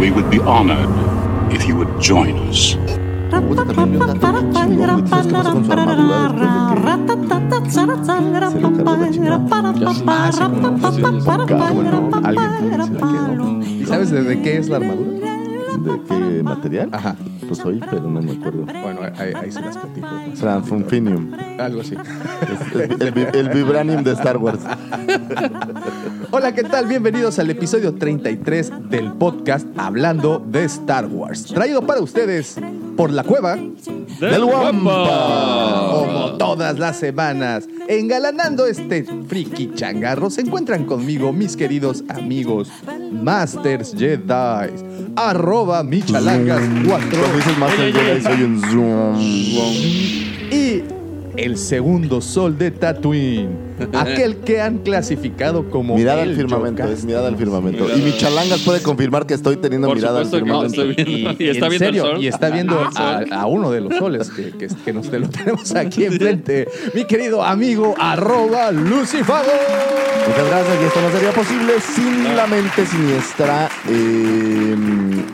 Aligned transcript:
We 0.00 0.10
would 0.10 0.30
be 0.30 0.38
honored 0.40 0.88
if 1.52 1.66
you 1.68 1.76
would 1.76 2.00
join 2.00 2.38
us. 2.48 2.78
Puta, 3.30 3.62
también 3.66 3.90
vio 3.92 4.00
un 4.00 4.06
dato 4.08 4.32
bien 4.32 4.52
chingón, 4.54 4.78
güey. 4.96 5.02
¿Tú 5.02 5.08
sabes 5.08 5.26
qué 5.26 5.32
pasó 5.36 5.52
con 5.52 5.64
su 5.66 5.72
armadura 5.72 6.46
después 6.46 6.62
de 6.62 6.68
que 7.62 7.70
se 7.70 7.82
lo 7.82 7.88
cargó 11.46 11.82
la 11.82 11.90
chingada? 12.00 12.20
Alguien 12.24 12.50
también 12.56 12.72
se 12.72 12.78
la 12.78 12.88
quedó. 12.96 13.60
¿Y 13.82 13.86
sabes 13.86 14.10
de, 14.10 14.22
de 14.22 14.40
qué 14.42 14.56
es 14.56 14.68
la 14.70 14.76
armadura? 14.78 15.28
¿De 15.78 16.00
qué 16.08 16.42
material? 16.42 16.88
Ajá. 16.92 17.16
Pues 17.48 17.60
hoy, 17.64 17.80
pero 17.90 18.02
no 18.02 18.20
me 18.20 18.32
acuerdo. 18.32 18.64
Bueno, 18.66 19.00
ahí, 19.16 19.32
ahí 19.34 19.50
se 19.50 19.60
las 19.62 19.78
platico. 19.78 20.06
Transfunfinium. 20.38 21.32
Algo 21.58 21.80
así. 21.80 21.94
El, 22.74 23.02
el 23.02 23.12
vi- 23.12 23.26
el 23.38 23.48
vibranium 23.48 24.02
de 24.04 24.12
Star 24.12 24.36
Wars. 24.36 24.60
Hola, 26.30 26.52
¿qué 26.54 26.62
tal? 26.64 26.86
Bienvenidos 26.86 27.38
al 27.38 27.48
episodio 27.50 27.94
33 27.94 28.70
del 28.90 29.12
podcast 29.14 29.66
Hablando 29.78 30.44
de 30.46 30.64
Star 30.64 31.06
Wars. 31.06 31.46
Traído 31.46 31.82
para 31.86 32.00
ustedes 32.02 32.56
por 32.96 33.10
la 33.12 33.22
cueva 33.24 33.56
¡Del 33.56 34.44
Wampa! 34.44 35.88
Como 35.90 36.32
todas 36.36 36.78
las 36.78 36.96
semanas, 36.98 37.68
engalanando 37.88 38.66
este 38.66 39.04
friki 39.26 39.72
changarro, 39.74 40.28
se 40.30 40.40
encuentran 40.42 40.84
conmigo 40.84 41.32
mis 41.32 41.56
queridos 41.56 42.02
amigos 42.08 42.68
Masters 43.12 43.94
Jedi, 43.96 44.70
arroba 45.16 45.82
michalangas4 45.84 47.37
Cuando 47.38 47.50
dices 47.52 47.58
Master 47.58 47.92
Jedi, 47.92 48.20
soy 48.22 48.42
un 48.42 48.60
zoom. 48.62 49.20
y 50.50 50.82
el 51.36 51.56
segundo 51.56 52.20
sol 52.20 52.58
de 52.58 52.72
Tatooine, 52.72 53.48
aquel 53.94 54.38
que 54.38 54.60
han 54.60 54.78
clasificado 54.78 55.70
como 55.70 55.94
Mirada 55.94 56.24
el 56.24 56.30
al 56.30 56.36
firmamento, 56.36 56.82
es 56.88 57.04
mirada 57.04 57.28
al 57.28 57.36
firmamento. 57.36 57.86
Y 57.96 58.00
mi 58.00 58.16
chalangas 58.16 58.62
puede 58.62 58.82
confirmar 58.82 59.24
que 59.24 59.34
estoy 59.34 59.56
teniendo 59.56 59.86
Por 59.86 59.96
mirada 59.96 60.18
al 60.18 60.24
no, 60.24 60.30
firmamento. 60.36 60.84
Y 61.38 61.48
está 61.48 61.66
en 61.66 61.70
viendo 61.70 61.74
el 61.74 61.78
serio, 61.78 62.02
sol. 62.02 62.18
Y 62.20 62.26
está 62.26 62.50
viendo 62.50 62.80
Ah, 62.96 63.18
a, 63.18 63.20
sol. 63.20 63.32
a 63.32 63.46
uno 63.46 63.70
de 63.70 63.80
los 63.82 63.94
soles 63.96 64.30
que, 64.30 64.50
que, 64.50 64.66
que 64.84 64.92
nos 64.92 65.08
te 65.08 65.20
lo 65.20 65.28
tenemos 65.28 65.72
aquí 65.76 66.04
enfrente. 66.06 66.66
Mi 66.92 67.04
querido 67.04 67.44
amigo, 67.44 67.94
arroba 67.98 68.72
Lucifago. 68.72 69.48
Muchas 70.28 70.46
gracias, 70.48 70.76
y 70.82 70.84
esto 70.86 71.00
no 71.00 71.10
sería 71.10 71.32
posible 71.32 71.72
sin 71.80 72.36
la 72.36 72.46
mente 72.48 72.84
siniestra, 72.84 73.68
eh, 73.88 74.76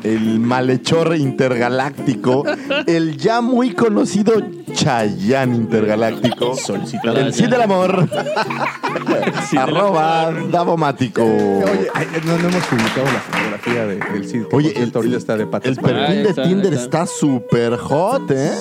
el 0.04 0.38
malhechor 0.38 1.16
intergaláctico, 1.16 2.44
el 2.86 3.16
ya 3.16 3.40
muy 3.40 3.72
conocido 3.74 4.34
Chayán 4.74 5.54
intergaláctico, 5.54 6.56
Solicitado. 6.56 7.16
el 7.18 7.32
Cid 7.32 7.48
del 7.48 7.62
Amor, 7.62 8.08
arroba 9.56 10.32
Davomático. 10.50 11.22
Oye, 11.22 11.88
ay, 11.94 12.06
no, 12.26 12.36
no 12.38 12.48
hemos 12.48 12.64
publicado 12.64 13.04
la 13.06 13.20
fotografía 13.20 13.86
de- 13.86 13.96
del 14.12 14.28
Cid. 14.28 14.44
que 14.46 14.56
Oye, 14.56 14.68
por 14.70 14.76
cierto, 14.76 14.98
ahorita 14.98 15.16
está 15.16 15.36
de 15.36 15.46
patas 15.46 15.68
el 15.68 15.76
para 15.76 16.06
perfil 16.06 16.22
de 16.24 16.28
está, 16.30 16.42
Tinder 16.42 16.74
está 16.74 17.06
súper 17.06 17.76
hot, 17.76 18.30
¿eh? 18.30 18.52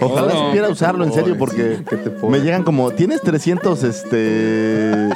Ojalá 0.00 0.32
todo. 0.32 0.46
supiera 0.46 0.68
usarlo 0.68 1.04
en 1.04 1.12
serio 1.12 1.36
porque 1.38 1.76
sí, 1.78 1.84
¿qué 1.88 1.96
te 1.96 2.10
pone? 2.10 2.38
me 2.38 2.44
llegan 2.44 2.62
como, 2.64 2.90
tienes 2.90 3.20
300, 3.22 3.82
este, 3.84 5.08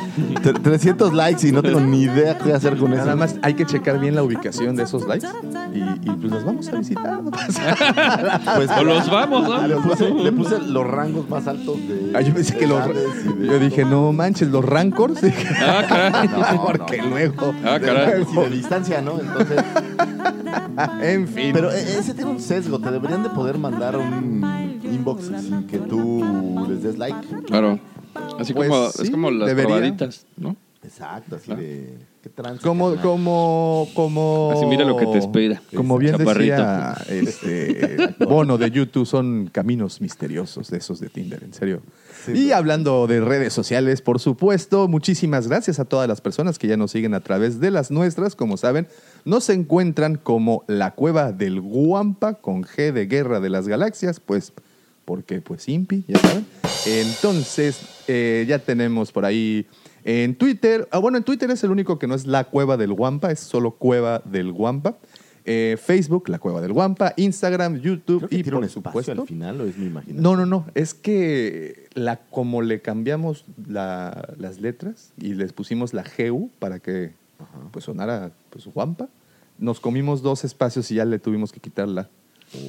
tre- 0.42 0.62
300 0.62 1.12
likes 1.12 1.46
y 1.46 1.52
no 1.52 1.62
tengo 1.62 1.80
ni 1.80 2.02
idea 2.02 2.38
qué 2.38 2.52
hacer 2.52 2.76
con 2.76 2.92
eso. 2.92 3.02
Nada 3.04 3.16
más 3.16 3.36
hay 3.42 3.54
que 3.54 3.66
checar 3.66 3.98
bien 3.98 4.14
la 4.14 4.22
ubicación 4.22 4.74
de 4.76 4.84
esos 4.84 5.06
likes 5.06 5.26
y, 5.76 6.08
y 6.08 6.10
pues 6.10 6.32
los 6.32 6.44
vamos 6.44 6.68
a 6.68 6.76
visitar. 6.76 7.22
no. 7.22 7.30
Pues, 8.56 8.70
O 8.70 8.84
los 8.84 9.10
vamos, 9.10 9.48
¿no? 9.48 9.66
Le 9.66 9.76
puse, 9.76 10.10
le 10.10 10.32
puse 10.32 10.58
los 10.60 10.86
rangos 10.86 11.28
más 11.28 11.46
altos 11.46 11.76
de. 11.88 12.12
Ah, 12.14 12.20
yo 12.20 12.32
pensé 12.34 12.56
que 12.56 12.66
los. 12.66 12.84
de- 12.88 13.46
Yo 13.46 13.58
dije, 13.58 13.84
no 13.84 14.12
manches, 14.12 14.48
los 14.48 14.64
rancors. 14.64 15.20
Ah, 15.60 15.84
caray. 15.88 16.28
No, 16.56 16.64
porque 16.64 16.98
no. 16.98 17.08
luego. 17.08 17.54
Ah, 17.64 17.78
de 17.78 17.86
caray. 17.86 18.22
y 18.30 18.34
de 18.36 18.50
distancia, 18.50 19.00
¿no? 19.02 19.18
Entonces. 19.20 19.62
En 21.02 21.28
fin. 21.28 21.50
Pero 21.52 21.70
eh, 21.72 21.96
ese 21.98 22.14
tiene 22.14 22.30
un 22.30 22.40
sesgo. 22.40 22.78
Te 22.78 22.90
deberían 22.90 23.22
de 23.22 23.30
poder 23.30 23.58
mandar 23.58 23.96
un 23.96 24.80
inbox 24.84 25.30
sin 25.40 25.66
que 25.66 25.78
tú 25.78 26.66
les 26.68 26.82
des 26.82 26.98
like. 26.98 27.18
Claro. 27.46 27.78
Así 28.38 28.52
Pues 28.54 28.68
como, 28.68 28.88
sí, 28.90 29.02
es 29.02 29.10
como 29.10 29.30
las 29.30 29.46
debería. 29.48 29.68
probaditas, 29.76 30.26
¿no? 30.36 30.56
Exacto, 30.96 31.36
así 31.36 31.54
de. 31.54 31.98
¿Qué 32.22 32.30
trance? 32.30 32.62
como, 32.62 32.96
como, 32.96 33.86
como. 33.92 34.50
Así 34.50 34.64
mira 34.64 34.82
lo 34.84 34.96
que 34.96 35.04
te 35.04 35.18
espera. 35.18 35.60
Como 35.74 35.98
bien 35.98 36.16
Chaparrito. 36.16 36.56
decía 36.56 36.96
este 37.10 38.14
Bono 38.24 38.56
de 38.56 38.70
YouTube, 38.70 39.04
son 39.04 39.50
caminos 39.52 40.00
misteriosos 40.00 40.70
de 40.70 40.78
esos 40.78 40.98
de 40.98 41.10
Tinder, 41.10 41.44
en 41.44 41.52
serio. 41.52 41.82
Sí, 42.24 42.32
y 42.32 42.52
hablando 42.52 43.06
de 43.06 43.20
redes 43.20 43.52
sociales, 43.52 44.00
por 44.00 44.20
supuesto, 44.20 44.88
muchísimas 44.88 45.48
gracias 45.48 45.78
a 45.80 45.84
todas 45.84 46.08
las 46.08 46.22
personas 46.22 46.58
que 46.58 46.66
ya 46.66 46.78
nos 46.78 46.92
siguen 46.92 47.12
a 47.12 47.20
través 47.20 47.60
de 47.60 47.70
las 47.70 47.90
nuestras. 47.90 48.34
Como 48.34 48.56
saben, 48.56 48.88
nos 49.26 49.50
encuentran 49.50 50.16
como 50.16 50.64
la 50.66 50.92
cueva 50.92 51.32
del 51.32 51.60
Guampa 51.60 52.34
con 52.34 52.62
G 52.62 52.92
de 52.92 53.04
Guerra 53.04 53.40
de 53.40 53.50
las 53.50 53.68
Galaxias, 53.68 54.18
pues 54.18 54.54
porque 55.04 55.42
pues 55.42 55.68
Impi, 55.68 56.04
ya 56.08 56.18
saben. 56.18 56.46
Entonces, 56.86 57.80
eh, 58.08 58.46
ya 58.48 58.58
tenemos 58.58 59.12
por 59.12 59.26
ahí 59.26 59.66
en 60.08 60.36
Twitter, 60.36 60.88
ah, 60.92 60.98
bueno, 60.98 61.18
en 61.18 61.24
Twitter 61.24 61.50
es 61.50 61.62
el 61.64 61.70
único 61.70 61.98
que 61.98 62.06
no 62.06 62.14
es 62.14 62.26
la 62.26 62.44
cueva 62.44 62.76
del 62.76 62.92
Guampa, 62.92 63.30
es 63.32 63.40
solo 63.40 63.72
cueva 63.72 64.22
del 64.24 64.52
Guampa. 64.52 64.96
Eh, 65.48 65.76
Facebook, 65.80 66.28
la 66.28 66.40
cueva 66.40 66.60
del 66.60 66.72
Guampa, 66.72 67.12
Instagram, 67.16 67.76
YouTube 67.80 68.18
Creo 68.18 68.28
que 68.28 68.36
y 68.38 68.42
tiene 68.42 68.56
un 68.58 68.62
por 68.62 68.68
espacio 68.68 68.90
supuesto. 69.00 69.22
al 69.22 69.28
final, 69.28 69.60
o 69.60 69.64
es 69.66 69.76
mi 69.78 69.86
imaginación. 69.86 70.20
No, 70.22 70.34
no, 70.36 70.44
no. 70.44 70.66
Es 70.74 70.92
que 70.92 71.88
la, 71.94 72.16
como 72.30 72.62
le 72.62 72.80
cambiamos 72.82 73.44
la- 73.68 74.34
las 74.38 74.60
letras 74.60 75.12
y 75.20 75.34
les 75.34 75.52
pusimos 75.52 75.94
la 75.94 76.02
GU 76.18 76.50
para 76.58 76.80
que 76.80 77.12
pues 77.70 77.84
sonara 77.84 78.32
pues 78.50 78.66
guampa, 78.66 79.08
nos 79.58 79.78
comimos 79.78 80.20
dos 80.22 80.44
espacios 80.44 80.90
y 80.90 80.96
ya 80.96 81.04
le 81.04 81.18
tuvimos 81.20 81.52
que 81.52 81.60
quitarla. 81.60 82.08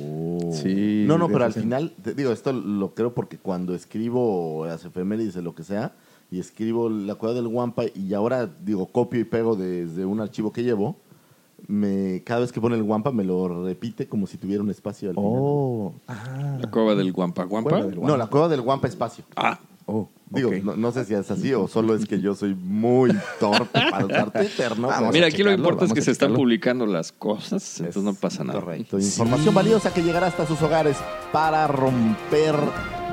Oh. 0.01 0.51
Sí, 0.53 1.05
No, 1.07 1.17
no, 1.17 1.27
pero 1.29 1.45
al 1.45 1.53
final, 1.53 1.93
te 2.03 2.13
digo, 2.13 2.31
esto 2.31 2.51
lo 2.53 2.93
creo 2.93 3.13
porque 3.13 3.37
cuando 3.37 3.73
escribo 3.75 4.65
las 4.67 4.85
efemérides 4.85 5.33
de 5.33 5.41
lo 5.41 5.55
que 5.55 5.63
sea, 5.63 5.93
y 6.29 6.39
escribo 6.39 6.89
la 6.89 7.15
cueva 7.15 7.35
del 7.35 7.47
Wampa, 7.47 7.83
y 7.93 8.13
ahora 8.13 8.47
digo, 8.47 8.87
copio 8.87 9.19
y 9.19 9.23
pego 9.23 9.55
desde 9.55 10.05
un 10.05 10.19
archivo 10.19 10.51
que 10.51 10.63
llevo, 10.63 10.97
me, 11.67 12.21
cada 12.23 12.41
vez 12.41 12.51
que 12.51 12.61
pone 12.61 12.75
el 12.75 12.83
Wampa 12.83 13.11
me 13.11 13.23
lo 13.23 13.65
repite 13.65 14.07
como 14.07 14.27
si 14.27 14.37
tuviera 14.37 14.61
un 14.61 14.69
espacio 14.69 15.09
al. 15.09 15.15
Oh, 15.17 15.93
ah, 16.07 16.57
La 16.61 16.69
cueva 16.69 16.95
del 16.95 17.11
Guampa. 17.11 17.45
¿Guampa? 17.45 17.81
No, 17.81 18.15
la 18.15 18.27
cueva 18.27 18.47
del 18.47 18.61
Wampa 18.61 18.87
espacio. 18.87 19.23
Ah, 19.35 19.59
oh, 19.85 20.07
Digo, 20.29 20.49
ok. 20.49 20.55
no, 20.57 20.75
no 20.75 20.91
sé 20.91 21.05
si 21.05 21.13
es 21.13 21.31
así 21.31 21.53
o 21.53 21.67
solo 21.67 21.95
es 21.95 22.05
que 22.05 22.19
yo 22.19 22.35
soy 22.35 22.53
muy 22.53 23.11
torpe 23.39 23.79
para 23.89 24.05
usar 24.05 24.31
Twitter, 24.31 24.77
¿no? 24.77 24.89
Vamos 24.89 25.13
mira, 25.13 25.27
aquí 25.27 25.41
lo 25.41 25.53
importante 25.53 25.85
es 25.85 25.93
que 25.93 26.01
se 26.01 26.11
están 26.11 26.33
publicando 26.33 26.85
las 26.85 27.13
cosas, 27.13 27.79
entonces 27.79 28.03
no 28.03 28.13
pasa 28.13 28.43
nada. 28.43 28.59
Correcto. 28.59 28.99
Información 28.99 29.55
valiosa 29.55 29.93
que 29.93 30.03
llegará 30.03 30.27
hasta 30.27 30.45
sus 30.45 30.61
hogares 30.61 30.97
para 31.31 31.65
romper 31.67 32.55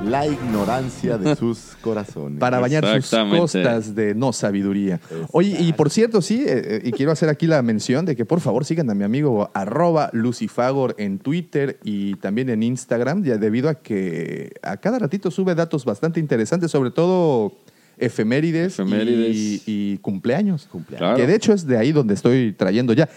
la 0.02 0.26
ignorancia 0.26 1.18
de 1.18 1.36
sus 1.36 1.76
corazones. 1.80 2.40
Para 2.40 2.60
bañar 2.60 3.02
sus 3.02 3.18
costas 3.30 3.94
de 3.94 4.14
no 4.14 4.32
sabiduría. 4.32 5.00
Oye, 5.32 5.56
y 5.60 5.72
por 5.72 5.90
cierto, 5.90 6.22
sí, 6.22 6.44
eh, 6.46 6.76
eh, 6.76 6.80
y 6.84 6.92
quiero 6.92 7.12
hacer 7.12 7.28
aquí 7.28 7.46
la 7.46 7.62
mención 7.62 8.04
de 8.04 8.16
que 8.16 8.24
por 8.24 8.40
favor 8.40 8.64
sigan 8.64 8.90
a 8.90 8.94
mi 8.94 9.04
amigo 9.04 9.50
arroba 9.54 10.10
Lucifagor 10.12 10.94
en 10.98 11.18
Twitter 11.18 11.78
y 11.84 12.16
también 12.16 12.50
en 12.50 12.62
Instagram, 12.62 13.24
ya 13.24 13.36
debido 13.36 13.68
a 13.68 13.74
que 13.74 14.52
a 14.62 14.76
cada 14.76 14.98
ratito 14.98 15.30
sube 15.30 15.54
datos 15.54 15.84
bastante 15.84 16.20
interesantes, 16.20 16.70
sobre 16.70 16.90
todo 16.90 17.52
efemérides, 17.98 18.74
Efemérides. 18.74 19.36
Y, 19.36 19.62
y 19.66 19.98
cumpleaños. 19.98 20.68
Claro. 20.96 21.16
Que 21.16 21.26
de 21.26 21.34
hecho 21.34 21.52
es 21.52 21.66
de 21.66 21.78
ahí 21.78 21.92
donde 21.92 22.14
estoy 22.14 22.52
trayendo 22.52 22.92
ya. 22.92 23.08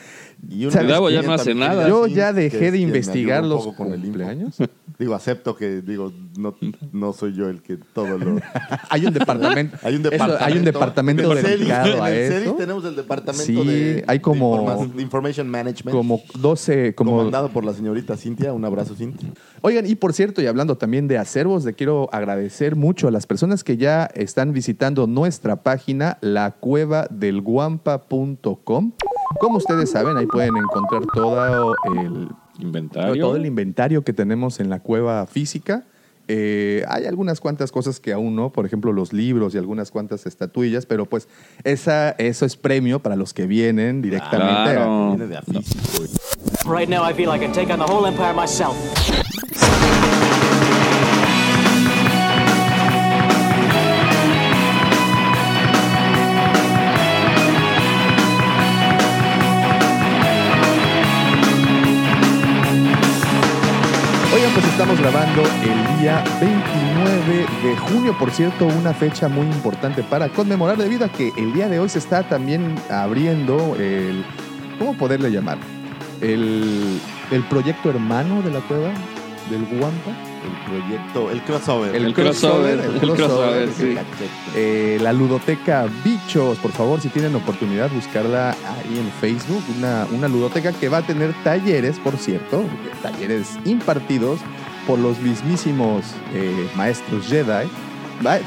Y. 0.50 0.68
Gabo 0.68 1.10
ya 1.10 1.22
no 1.22 1.34
hace 1.34 1.56
nada. 1.56 1.88
Yo 1.88 2.07
ya 2.07 2.34
dejé 2.34 2.72
de 2.72 2.80
investigar 2.80 3.44
los 3.44 3.68
cumpleaños. 3.75 4.57
Digo, 5.00 5.13
acepto 5.13 5.56
que, 5.56 5.84
digo, 5.84 6.12
no, 6.39 6.56
no 6.92 7.13
soy 7.13 7.36
yo 7.36 7.50
el 7.50 7.62
que 7.62 7.78
todo 7.78 8.18
lo... 8.18 8.39
Hay 8.89 9.06
un 9.06 9.13
departamento. 9.13 9.78
Hay 9.84 9.94
un 9.95 10.01
eso, 10.01 10.10
departamento. 10.10 10.45
hay 10.45 10.57
un 10.57 10.66
departamento 10.66 11.31
En 11.34 11.38
el 11.38 11.44
dedicado 11.44 12.04
a 12.04 12.10
En 12.10 12.16
el 12.18 12.28
CEDIS 12.31 12.48
eso. 12.48 12.56
tenemos 12.56 12.84
el 12.84 12.95
departamento 12.95 13.45
Sí, 13.45 13.68
de, 13.68 14.04
hay 14.07 14.19
como- 14.19 14.88
de, 14.95 15.01
Information 15.04 15.48
Management. 15.50 15.95
Como 15.95 16.24
12, 16.40 16.95
como 16.95 17.12
comandado 17.12 17.50
por 17.50 17.63
la 17.63 17.74
señorita 17.74 18.18
Cintia. 18.18 18.54
Un 18.54 18.66
abrazo, 18.66 18.95
Cintia. 18.95 19.30
Oigan, 19.62 19.86
y 19.86 19.94
por 19.94 20.13
cierto, 20.13 20.42
y 20.42 20.48
hablando 20.48 20.78
también 20.78 21.07
de 21.07 21.19
acervos, 21.19 21.63
le 21.63 21.74
quiero 21.74 22.10
agradecer 22.12 22.75
mucho 22.75 23.07
a 23.07 23.12
las 23.12 23.28
personas 23.28 23.63
que 23.63 23.78
ya 23.78 24.06
están 24.16 24.51
visitando 24.51 25.06
nuestra 25.06 25.57
página, 25.62 26.18
lacuevadelguampa.com. 26.22 28.94
Como 29.40 29.57
ustedes 29.57 29.92
saben, 29.92 30.18
ahí 30.18 30.25
pueden 30.27 30.56
encontrar 30.57 31.03
todo 31.13 31.75
el, 31.95 32.29
Inventario. 32.59 33.21
todo 33.24 33.35
el 33.35 33.45
inventario 33.45 34.03
que 34.03 34.13
tenemos 34.13 34.59
en 34.59 34.69
la 34.69 34.79
cueva 34.79 35.25
física. 35.27 35.83
Eh, 36.29 36.83
hay 36.89 37.06
algunas 37.06 37.39
cuantas 37.39 37.71
cosas 37.71 38.01
que 38.01 38.12
aún 38.12 38.35
no, 38.35 38.51
por 38.51 38.65
ejemplo 38.65 38.91
los 38.91 39.13
libros 39.13 39.56
y 39.56 39.57
algunas 39.57 39.91
cuantas 39.91 40.25
estatuillas, 40.25 40.85
pero 40.85 41.06
pues 41.06 41.29
esa, 41.63 42.09
eso 42.12 42.45
es 42.45 42.57
premio 42.57 43.00
para 43.00 43.15
los 43.15 43.33
que 43.33 43.45
vienen 43.47 44.01
directamente. 44.01 44.51
a- 44.53 44.74
Claro. 44.74 45.07
Viene 45.12 45.27
de 45.27 45.38
a 45.38 45.41
físico. 45.41 46.03
Right 46.69 46.89
now, 46.89 47.09
I 47.09 47.13
feel 47.13 47.30
I 47.33 47.39
can 47.39 47.53
take 47.53 47.71
on 47.71 47.80
the 47.80 47.85
whole 47.85 48.06
empire 48.07 48.33
myself. 48.33 48.75
Estamos 64.65 65.00
grabando 65.00 65.44
el 65.62 66.00
día 66.00 66.24
29 66.42 67.45
de 67.63 67.77
junio, 67.77 68.18
por 68.18 68.31
cierto, 68.31 68.65
una 68.65 68.94
fecha 68.94 69.27
muy 69.27 69.45
importante 69.45 70.04
para 70.04 70.30
conmemorar 70.30 70.77
debido 70.77 71.06
a 71.06 71.09
que 71.09 71.31
el 71.38 71.54
día 71.54 71.69
de 71.69 71.80
hoy 71.80 71.89
se 71.89 72.00
está 72.00 72.24
también 72.24 72.75
abriendo 72.89 73.75
el, 73.75 74.25
¿cómo 74.80 74.95
poderle 74.95 75.30
llamar? 75.30 75.57
El, 76.21 77.00
el 77.31 77.44
proyecto 77.44 77.89
hermano 77.89 78.42
de 78.42 78.51
la 78.51 78.62
cueva 78.62 78.92
del 79.50 79.65
Guampa. 79.65 80.26
El 80.45 80.66
proyecto, 80.66 81.31
el 81.31 81.42
crossover. 81.42 81.95
El 81.95 82.06
El 82.06 82.13
crossover, 82.13 82.80
crossover, 82.80 83.04
el 83.04 83.16
crossover, 83.16 83.69
sí. 83.74 83.95
Eh, 84.56 84.98
la 85.01 85.13
ludoteca 85.13 85.88
Bichos, 86.04 86.57
por 86.60 86.72
favor, 86.72 87.01
si 87.01 87.10
tienen 87.10 87.36
oportunidad, 87.36 87.89
buscarla 87.92 88.51
ahí 88.51 89.00
en 89.00 89.12
Facebook. 89.19 89.63
Una, 89.78 90.07
una 90.12 90.28
ludoteca 90.28 90.72
que 90.72 90.89
va 90.89 91.00
a 91.00 91.01
tener 91.01 91.34
talleres, 91.44 92.00
por 92.00 92.18
cierto, 92.18 92.63
talleres 93.01 93.57
impartidos 93.66 94.39
por 94.86 95.00
los 95.00 95.19
mismísimos 95.19 96.04
eh, 96.34 96.69
maestros 96.75 97.28
Jedi. 97.28 97.68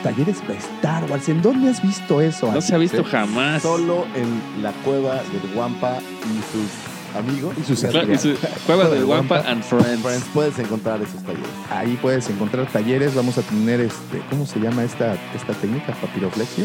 Talleres 0.03 0.47
de 0.49 0.55
Star 0.57 1.09
Wars. 1.09 1.29
¿En 1.29 1.43
dónde 1.43 1.71
has 1.71 1.81
visto 1.81 2.21
eso? 2.21 2.47
No 2.47 2.53
antes, 2.53 2.65
se 2.67 2.75
ha 2.75 2.79
visto 2.79 3.05
jamás. 3.05 3.63
Solo 3.63 4.05
en 4.17 4.63
la 4.63 4.73
cueva 4.85 5.15
del 5.15 5.55
Guampa 5.55 5.99
y 6.01 6.43
sus 6.53 6.90
amigos. 7.17 7.55
Y 7.61 7.65
sus 7.65 7.81
Claro, 7.85 8.13
y 8.13 8.19
su- 8.19 8.35
Cueva 8.67 8.89
del 8.89 9.05
Wampa 9.05 9.39
and 9.47 9.63
Friends. 9.63 10.01
Friends, 10.03 10.25
puedes 10.33 10.59
encontrar 10.59 11.01
esos 11.03 11.23
talleres. 11.23 11.47
Ahí 11.71 11.99
puedes 12.01 12.29
encontrar 12.31 12.67
talleres. 12.67 13.15
Vamos 13.15 13.39
a 13.39 13.43
tener 13.43 13.81
este, 13.81 14.21
¿cómo 14.31 14.47
se 14.47 14.59
llama 14.61 14.85
esta, 14.85 15.15
esta 15.35 15.53
técnica? 15.55 15.93
¿Papiroflexia? 16.01 16.65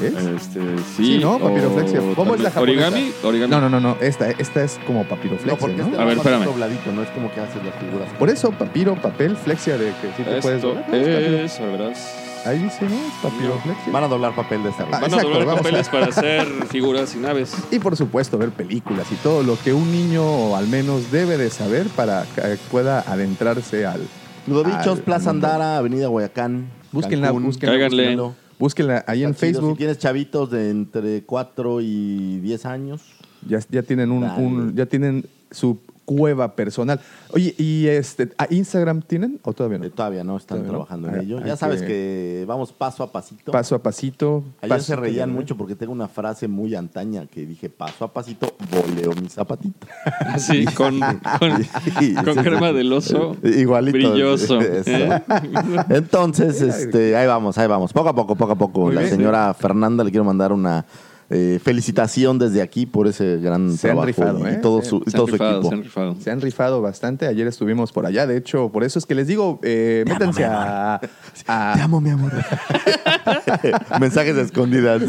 ¿Es? 0.00 0.14
Este, 0.14 0.60
sí. 0.96 1.04
Sí, 1.04 1.18
¿no? 1.18 1.38
Papiroflexia. 1.38 2.00
¿Cómo 2.16 2.34
es 2.34 2.40
la 2.40 2.50
japonesa? 2.50 2.88
Origami. 2.88 3.12
Origami. 3.22 3.50
No, 3.50 3.60
no, 3.60 3.68
no, 3.68 3.80
no. 3.80 3.96
Esta, 4.00 4.30
esta 4.30 4.64
es 4.64 4.78
como 4.86 5.04
papiroflexia, 5.04 5.52
No, 5.52 5.58
porque 5.58 5.76
¿no? 5.76 5.84
este 5.88 5.96
A 6.00 6.04
ver, 6.04 6.14
va 6.14 6.16
más 6.16 6.26
espérame. 6.26 6.44
dobladito, 6.46 6.92
no 6.92 7.02
es 7.02 7.08
como 7.10 7.30
que 7.32 7.40
haces 7.40 7.62
las 7.64 7.74
figuras. 7.74 8.08
Por 8.18 8.30
eso, 8.30 8.50
papiro, 8.52 8.94
papel, 8.96 9.36
flexia 9.36 9.76
de 9.76 9.86
que 10.00 10.08
sí 10.16 10.22
te 10.22 10.40
puedes 10.40 10.56
Esto 10.56 10.68
doblar. 10.68 10.88
No, 10.88 10.96
es 10.96 11.08
papiro. 11.08 11.38
es, 11.40 11.60
a 11.60 11.64
verás. 11.66 12.14
Ahí 12.46 12.58
dice, 12.58 12.84
¿no? 12.88 12.94
Es 12.94 13.12
papiroflexia. 13.22 13.92
Van 13.92 14.04
a 14.04 14.08
doblar 14.08 14.34
papel 14.34 14.62
de 14.62 14.70
esta 14.70 14.84
Ah, 14.84 15.00
Van 15.00 15.12
a 15.14 15.18
doblar 15.22 15.44
vamos 15.44 15.60
a- 15.60 15.62
papeles 15.62 15.88
para 15.90 16.06
hacer 16.06 16.46
figuras 16.68 17.14
y 17.14 17.18
naves. 17.18 17.54
Y 17.70 17.78
por 17.78 17.96
supuesto, 17.96 18.38
ver 18.38 18.50
películas 18.50 19.06
y 19.12 19.16
todo 19.16 19.42
lo 19.42 19.58
que 19.62 19.72
un 19.74 19.90
niño 19.92 20.56
al 20.56 20.66
menos 20.68 21.10
debe 21.12 21.36
de 21.36 21.50
saber 21.50 21.86
para 21.88 22.24
que 22.34 22.42
pueda 22.70 23.00
adentrarse 23.00 23.84
al... 23.86 24.00
Ludovichos, 24.46 24.86
al 24.86 24.98
Plaza 25.04 25.32
mundo. 25.32 25.46
Andara, 25.48 25.76
Avenida 25.76 26.06
Guayacán. 26.08 26.70
Búsquenla, 26.92 27.26
Cancún. 27.28 27.44
búsquenla. 27.44 27.72
Cáiganle. 27.74 28.32
Búsquenla 28.58 29.04
ahí 29.06 29.22
en 29.24 29.30
Está 29.30 29.46
chido. 29.46 29.52
Facebook. 29.60 29.72
Si 29.74 29.78
tienes 29.78 29.98
chavitos 29.98 30.50
de 30.50 30.70
entre 30.70 31.22
4 31.24 31.80
y 31.82 32.40
10 32.40 32.66
años, 32.66 33.02
Ya, 33.46 33.58
ya 33.70 33.82
tienen 33.82 34.10
un, 34.10 34.22
Dale. 34.22 34.42
un- 34.42 34.74
ya 34.74 34.86
tienen 34.86 35.26
su 35.50 35.78
cueva 36.16 36.56
personal. 36.56 36.98
Oye, 37.32 37.54
¿y 37.56 37.86
este 37.86 38.30
a 38.36 38.48
Instagram 38.52 39.00
tienen 39.02 39.38
o 39.44 39.52
todavía 39.52 39.78
no? 39.78 39.84
eh, 39.84 39.90
todavía 39.90 40.24
no 40.24 40.36
están 40.36 40.58
Todavía 40.58 40.66
no. 40.72 40.78
trabajando 40.78 41.08
en 41.08 41.14
Ah, 41.14 41.22
ello. 41.22 41.40
Ya 41.46 41.56
sabes 41.56 41.82
que- 41.82 41.86
que 41.86 42.44
vamos 42.48 42.72
paso 42.72 43.04
a 43.04 43.12
pasito. 43.12 43.52
Paso 43.52 43.76
a 43.76 43.78
pasito. 43.82 44.42
Ayer 44.60 44.68
paso 44.76 44.84
se 44.86 44.96
reían 44.96 45.32
mucho 45.32 45.56
porque 45.56 45.76
tengo 45.76 45.92
una 45.92 46.08
frase 46.08 46.48
muy 46.48 46.74
antaña 46.74 47.26
que 47.26 47.46
dije 47.46 47.70
paso 47.70 48.04
a 48.04 48.12
pasito, 48.12 48.52
voleo 48.72 49.12
mi 49.22 49.28
zapatito. 49.28 49.86
Así, 50.26 50.64
con, 50.64 50.98
con, 50.98 51.64
Sí, 52.00 52.14
con 52.14 52.34
crema 52.42 52.72
del 52.72 52.92
oso. 52.92 53.36
Igualito. 53.44 53.96
Brilloso. 53.98 54.60
Eso. 54.60 54.90
¿eh? 54.90 55.22
Entonces, 55.90 56.60
este, 56.60 57.14
ahí 57.16 57.26
vamos, 57.28 57.56
ahí 57.58 57.68
vamos. 57.68 57.92
Poco 57.92 58.08
a 58.08 58.14
poco, 58.14 58.34
poco 58.34 58.52
a 58.52 58.56
poco. 58.56 58.80
Muy 58.86 58.94
La 58.94 59.02
bien. 59.02 59.12
señora 59.14 59.54
Fernanda 59.54 60.02
le 60.02 60.10
quiero 60.10 60.24
mandar 60.24 60.52
una 60.52 60.84
eh, 61.30 61.60
felicitación 61.62 62.38
desde 62.38 62.60
aquí 62.60 62.86
por 62.86 63.06
ese 63.06 63.38
gran 63.38 63.76
Se 63.76 63.90
han 63.90 64.02
rifado, 64.04 64.40
y 64.40 64.52
¿eh? 64.52 64.58
todo 64.60 64.82
Se- 64.82 64.88
su, 64.88 65.02
y 65.06 65.10
Se 65.10 65.16
todo 65.16 65.22
han 65.22 65.26
su 65.28 65.32
rifado, 65.32 65.58
equipo. 65.60 65.68
se 65.70 65.74
han 65.76 65.82
rifado. 65.82 66.16
Se 66.20 66.30
han 66.30 66.40
rifado 66.40 66.82
bastante. 66.82 67.26
Ayer 67.28 67.46
estuvimos 67.46 67.92
por 67.92 68.04
allá. 68.06 68.26
De 68.26 68.36
hecho, 68.36 68.68
por 68.70 68.82
eso 68.84 68.98
es 68.98 69.06
que 69.06 69.14
les 69.14 69.26
digo, 69.28 69.60
eh, 69.62 70.04
métanse 70.08 70.44
a, 70.44 71.00
a- 71.46 71.72
Te 71.76 71.80
amo, 71.82 72.00
mi 72.00 72.10
amor. 72.10 72.32
Mensajes 74.00 74.36
escondidas. 74.36 75.02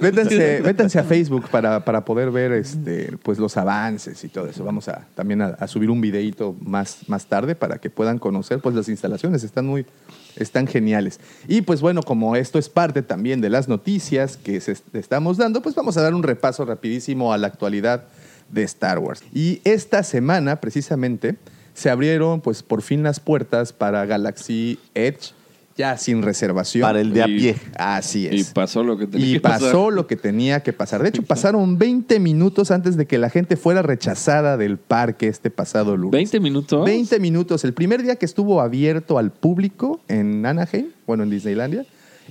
Métanse, 0.00 0.60
métanse 0.64 0.98
a 0.98 1.04
Facebook 1.04 1.48
para, 1.50 1.84
para 1.84 2.04
poder 2.04 2.30
ver 2.30 2.52
este, 2.52 3.16
pues, 3.22 3.38
los 3.38 3.56
avances 3.56 4.22
y 4.24 4.28
todo 4.28 4.46
eso. 4.46 4.64
Vamos 4.64 4.88
a, 4.88 5.06
también 5.14 5.42
a, 5.42 5.46
a 5.48 5.66
subir 5.66 5.90
un 5.90 6.00
videito 6.00 6.54
más, 6.60 6.98
más 7.08 7.26
tarde 7.26 7.54
para 7.54 7.78
que 7.78 7.90
puedan 7.90 8.18
conocer 8.18 8.60
pues, 8.60 8.74
las 8.74 8.88
instalaciones. 8.88 9.42
Están 9.44 9.66
muy 9.66 9.84
están 10.36 10.66
geniales. 10.66 11.20
Y 11.48 11.62
pues 11.62 11.80
bueno, 11.80 12.02
como 12.02 12.36
esto 12.36 12.58
es 12.58 12.68
parte 12.68 13.02
también 13.02 13.40
de 13.40 13.50
las 13.50 13.68
noticias 13.68 14.36
que 14.36 14.60
se 14.60 14.72
est- 14.72 14.94
estamos 14.94 15.36
dando, 15.36 15.62
pues 15.62 15.74
vamos 15.74 15.96
a 15.96 16.02
dar 16.02 16.14
un 16.14 16.22
repaso 16.22 16.64
rapidísimo 16.64 17.32
a 17.32 17.38
la 17.38 17.46
actualidad 17.48 18.04
de 18.50 18.62
Star 18.64 18.98
Wars. 18.98 19.22
Y 19.32 19.60
esta 19.64 20.02
semana, 20.02 20.56
precisamente, 20.60 21.36
se 21.74 21.88
abrieron 21.90 22.40
pues 22.40 22.62
por 22.62 22.82
fin 22.82 23.02
las 23.02 23.20
puertas 23.20 23.72
para 23.72 24.04
Galaxy 24.06 24.78
Edge, 24.94 25.32
ya 25.80 25.96
sin 25.96 26.22
reservación. 26.22 26.82
Para 26.82 27.00
el 27.00 27.12
de 27.12 27.22
a 27.22 27.28
Y- 27.28 27.38
pie. 27.38 27.56
Así 27.76 28.28
Y 28.30 28.40
es. 28.40 28.50
pasó 28.52 28.84
lo 28.84 28.98
que 28.98 29.06
tenía 29.06 29.26
Y 29.28 29.32
que 29.34 29.40
pasar. 29.40 29.60
pasó 29.60 29.90
lo 29.90 30.06
que 30.06 30.16
tenía 30.16 30.62
que 30.62 30.72
pasar. 30.72 31.02
De 31.02 31.08
hecho, 31.08 31.22
pasaron 31.22 31.78
20 31.78 32.20
minutos 32.20 32.70
antes 32.70 32.96
de 32.96 33.06
que 33.06 33.16
la 33.18 33.30
gente 33.30 33.56
fuera 33.56 33.82
rechazada 33.82 34.56
del 34.56 34.76
parque 34.78 35.26
este 35.28 35.50
pasado 35.50 35.96
lunes. 35.96 36.12
20 36.12 36.38
minutos. 36.40 36.84
20 36.84 37.18
minutos. 37.18 37.64
El 37.64 37.72
primer 37.72 38.02
día 38.02 38.16
que 38.16 38.26
estuvo 38.26 38.60
abierto 38.60 39.18
al 39.18 39.30
público 39.32 40.00
en 40.08 40.44
Anaheim, 40.44 40.88
bueno, 41.06 41.22
en 41.22 41.30
Disneylandia, 41.30 41.86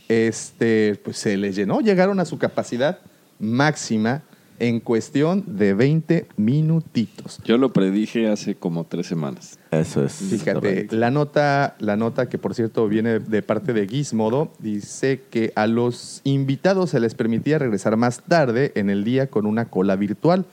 este, 0.07 1.00
pues 1.04 1.18
se 1.18 1.38
les 1.38 1.56
llenó. 1.56 1.81
Llegaron 1.81 2.19
a 2.19 2.25
su 2.25 2.38
capacidad 2.38 3.00
máxima 3.40 4.24
en 4.60 4.80
cuestión 4.80 5.44
de 5.48 5.74
20 5.74 6.28
minutitos. 6.38 7.40
Yo 7.44 7.57
lo 7.57 7.74
predije 7.74 8.30
hace 8.30 8.56
como 8.56 8.86
tres 8.86 9.07
semanas. 9.07 9.57
Eso 9.72 10.04
es. 10.04 10.14
Fíjate, 10.14 10.54
correcto. 10.54 10.95
la 10.95 11.12
nota, 11.12 11.76
la 11.80 11.95
nota 11.95 12.30
que 12.30 12.38
por 12.38 12.54
cierto 12.54 12.88
viene 12.88 13.19
de 13.19 13.42
parte 13.42 13.74
de 13.74 13.88
Gizmodo, 13.88 14.52
dice 14.60 15.22
que 15.30 15.52
a 15.56 15.68
los 15.68 16.22
invitados 16.24 16.92
se 16.92 17.00
les 17.00 17.16
permitía 17.16 17.60
regresar 17.60 17.98
más 17.98 18.22
tarde 18.22 18.72
en 18.76 18.90
el 18.90 19.04
día 19.04 19.28
con 19.28 19.45
una 19.45 19.66
cola 19.66 19.95
virtual, 19.95 20.45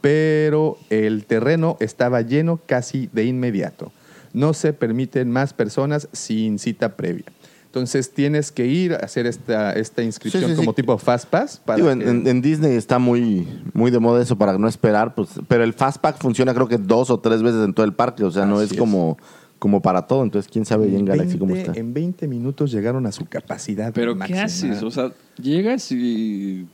pero 0.00 0.78
el 0.90 1.24
terreno 1.24 1.76
estaba 1.80 2.22
lleno 2.22 2.60
casi 2.66 3.08
de 3.12 3.24
inmediato. 3.24 3.92
No 4.32 4.54
se 4.54 4.72
permiten 4.72 5.30
más 5.30 5.52
personas 5.52 6.08
sin 6.12 6.58
cita 6.58 6.96
previa. 6.96 7.26
Entonces 7.72 8.12
tienes 8.12 8.52
que 8.52 8.66
ir 8.66 8.92
a 8.92 8.96
hacer 8.98 9.24
esta, 9.26 9.72
esta 9.72 10.02
inscripción 10.02 10.42
Sí, 10.42 10.48
sí, 10.50 10.54
sí. 10.56 10.58
como 10.60 10.74
tipo 10.74 10.98
Fast 10.98 11.26
Pass. 11.30 11.58
Para 11.64 11.76
Digo, 11.78 11.90
en, 11.90 12.00
que- 12.00 12.08
en- 12.10 12.26
en 12.26 12.42
Disney 12.42 12.76
está 12.76 12.98
muy, 12.98 13.48
muy 13.72 13.90
de 13.90 13.98
moda 13.98 14.20
eso 14.22 14.36
para 14.36 14.58
no 14.58 14.68
esperar, 14.68 15.14
pues, 15.14 15.30
pero 15.48 15.64
el 15.64 15.72
Fastpack 15.72 16.18
funciona 16.20 16.52
creo 16.52 16.68
que 16.68 16.76
dos 16.76 17.08
o 17.08 17.18
tres 17.20 17.42
veces 17.42 17.64
en 17.64 17.72
todo 17.72 17.86
el 17.86 17.94
parque, 17.94 18.24
o 18.24 18.30
sea, 18.30 18.44
no 18.44 18.60
es 18.60 18.72
es. 18.72 18.78
como, 18.78 19.16
como 19.58 19.80
para 19.80 20.02
todo, 20.06 20.22
entonces 20.22 20.52
quién 20.52 20.66
sabe 20.66 20.84
ahí 20.84 20.96
en 20.96 21.06
Galaxy 21.06 21.38
cómo 21.38 21.54
20 21.54 21.70
está. 21.70 21.80
En 21.80 21.94
20 21.94 22.28
minutos 22.28 22.70
llegaron 22.70 23.06
a 23.06 23.12
su 23.12 23.24
capacidad. 23.24 23.90
Pero 23.94 24.18
¿qué 24.18 24.38
haces? 24.38 24.82
O 24.82 24.90
sea, 24.90 25.10
llegas 25.40 25.90
y... 25.92 26.66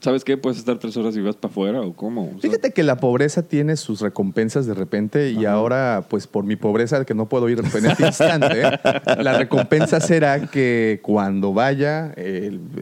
¿Sabes 0.00 0.24
qué? 0.24 0.36
¿Puedes 0.36 0.58
estar 0.58 0.78
tres 0.78 0.96
horas 0.96 1.16
y 1.16 1.20
vas 1.22 1.36
para 1.36 1.50
afuera 1.50 1.80
o 1.80 1.94
cómo? 1.94 2.24
O 2.36 2.40
sea, 2.40 2.50
Fíjate 2.50 2.72
que 2.72 2.82
la 2.82 2.96
pobreza 2.96 3.42
tiene 3.42 3.76
sus 3.76 4.00
recompensas 4.00 4.66
de 4.66 4.74
repente 4.74 5.30
y 5.30 5.44
ahora, 5.46 6.04
pues 6.10 6.26
por 6.26 6.44
mi 6.44 6.56
pobreza, 6.56 7.04
que 7.04 7.14
no 7.14 7.28
puedo 7.28 7.48
ir 7.48 7.60
en 7.60 7.86
este 7.86 8.06
instante, 8.06 8.62
la 9.22 9.38
recompensa 9.38 10.00
será 10.00 10.46
que 10.48 11.00
cuando 11.02 11.52
vaya, 11.54 12.12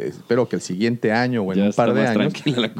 espero 0.00 0.48
que 0.48 0.56
el 0.56 0.62
siguiente 0.62 1.12
año 1.12 1.42
o 1.42 1.52
en 1.52 1.58
Ya 1.60 1.64
un 1.66 1.72
par 1.72 1.94
de 1.94 2.06
años, 2.06 2.32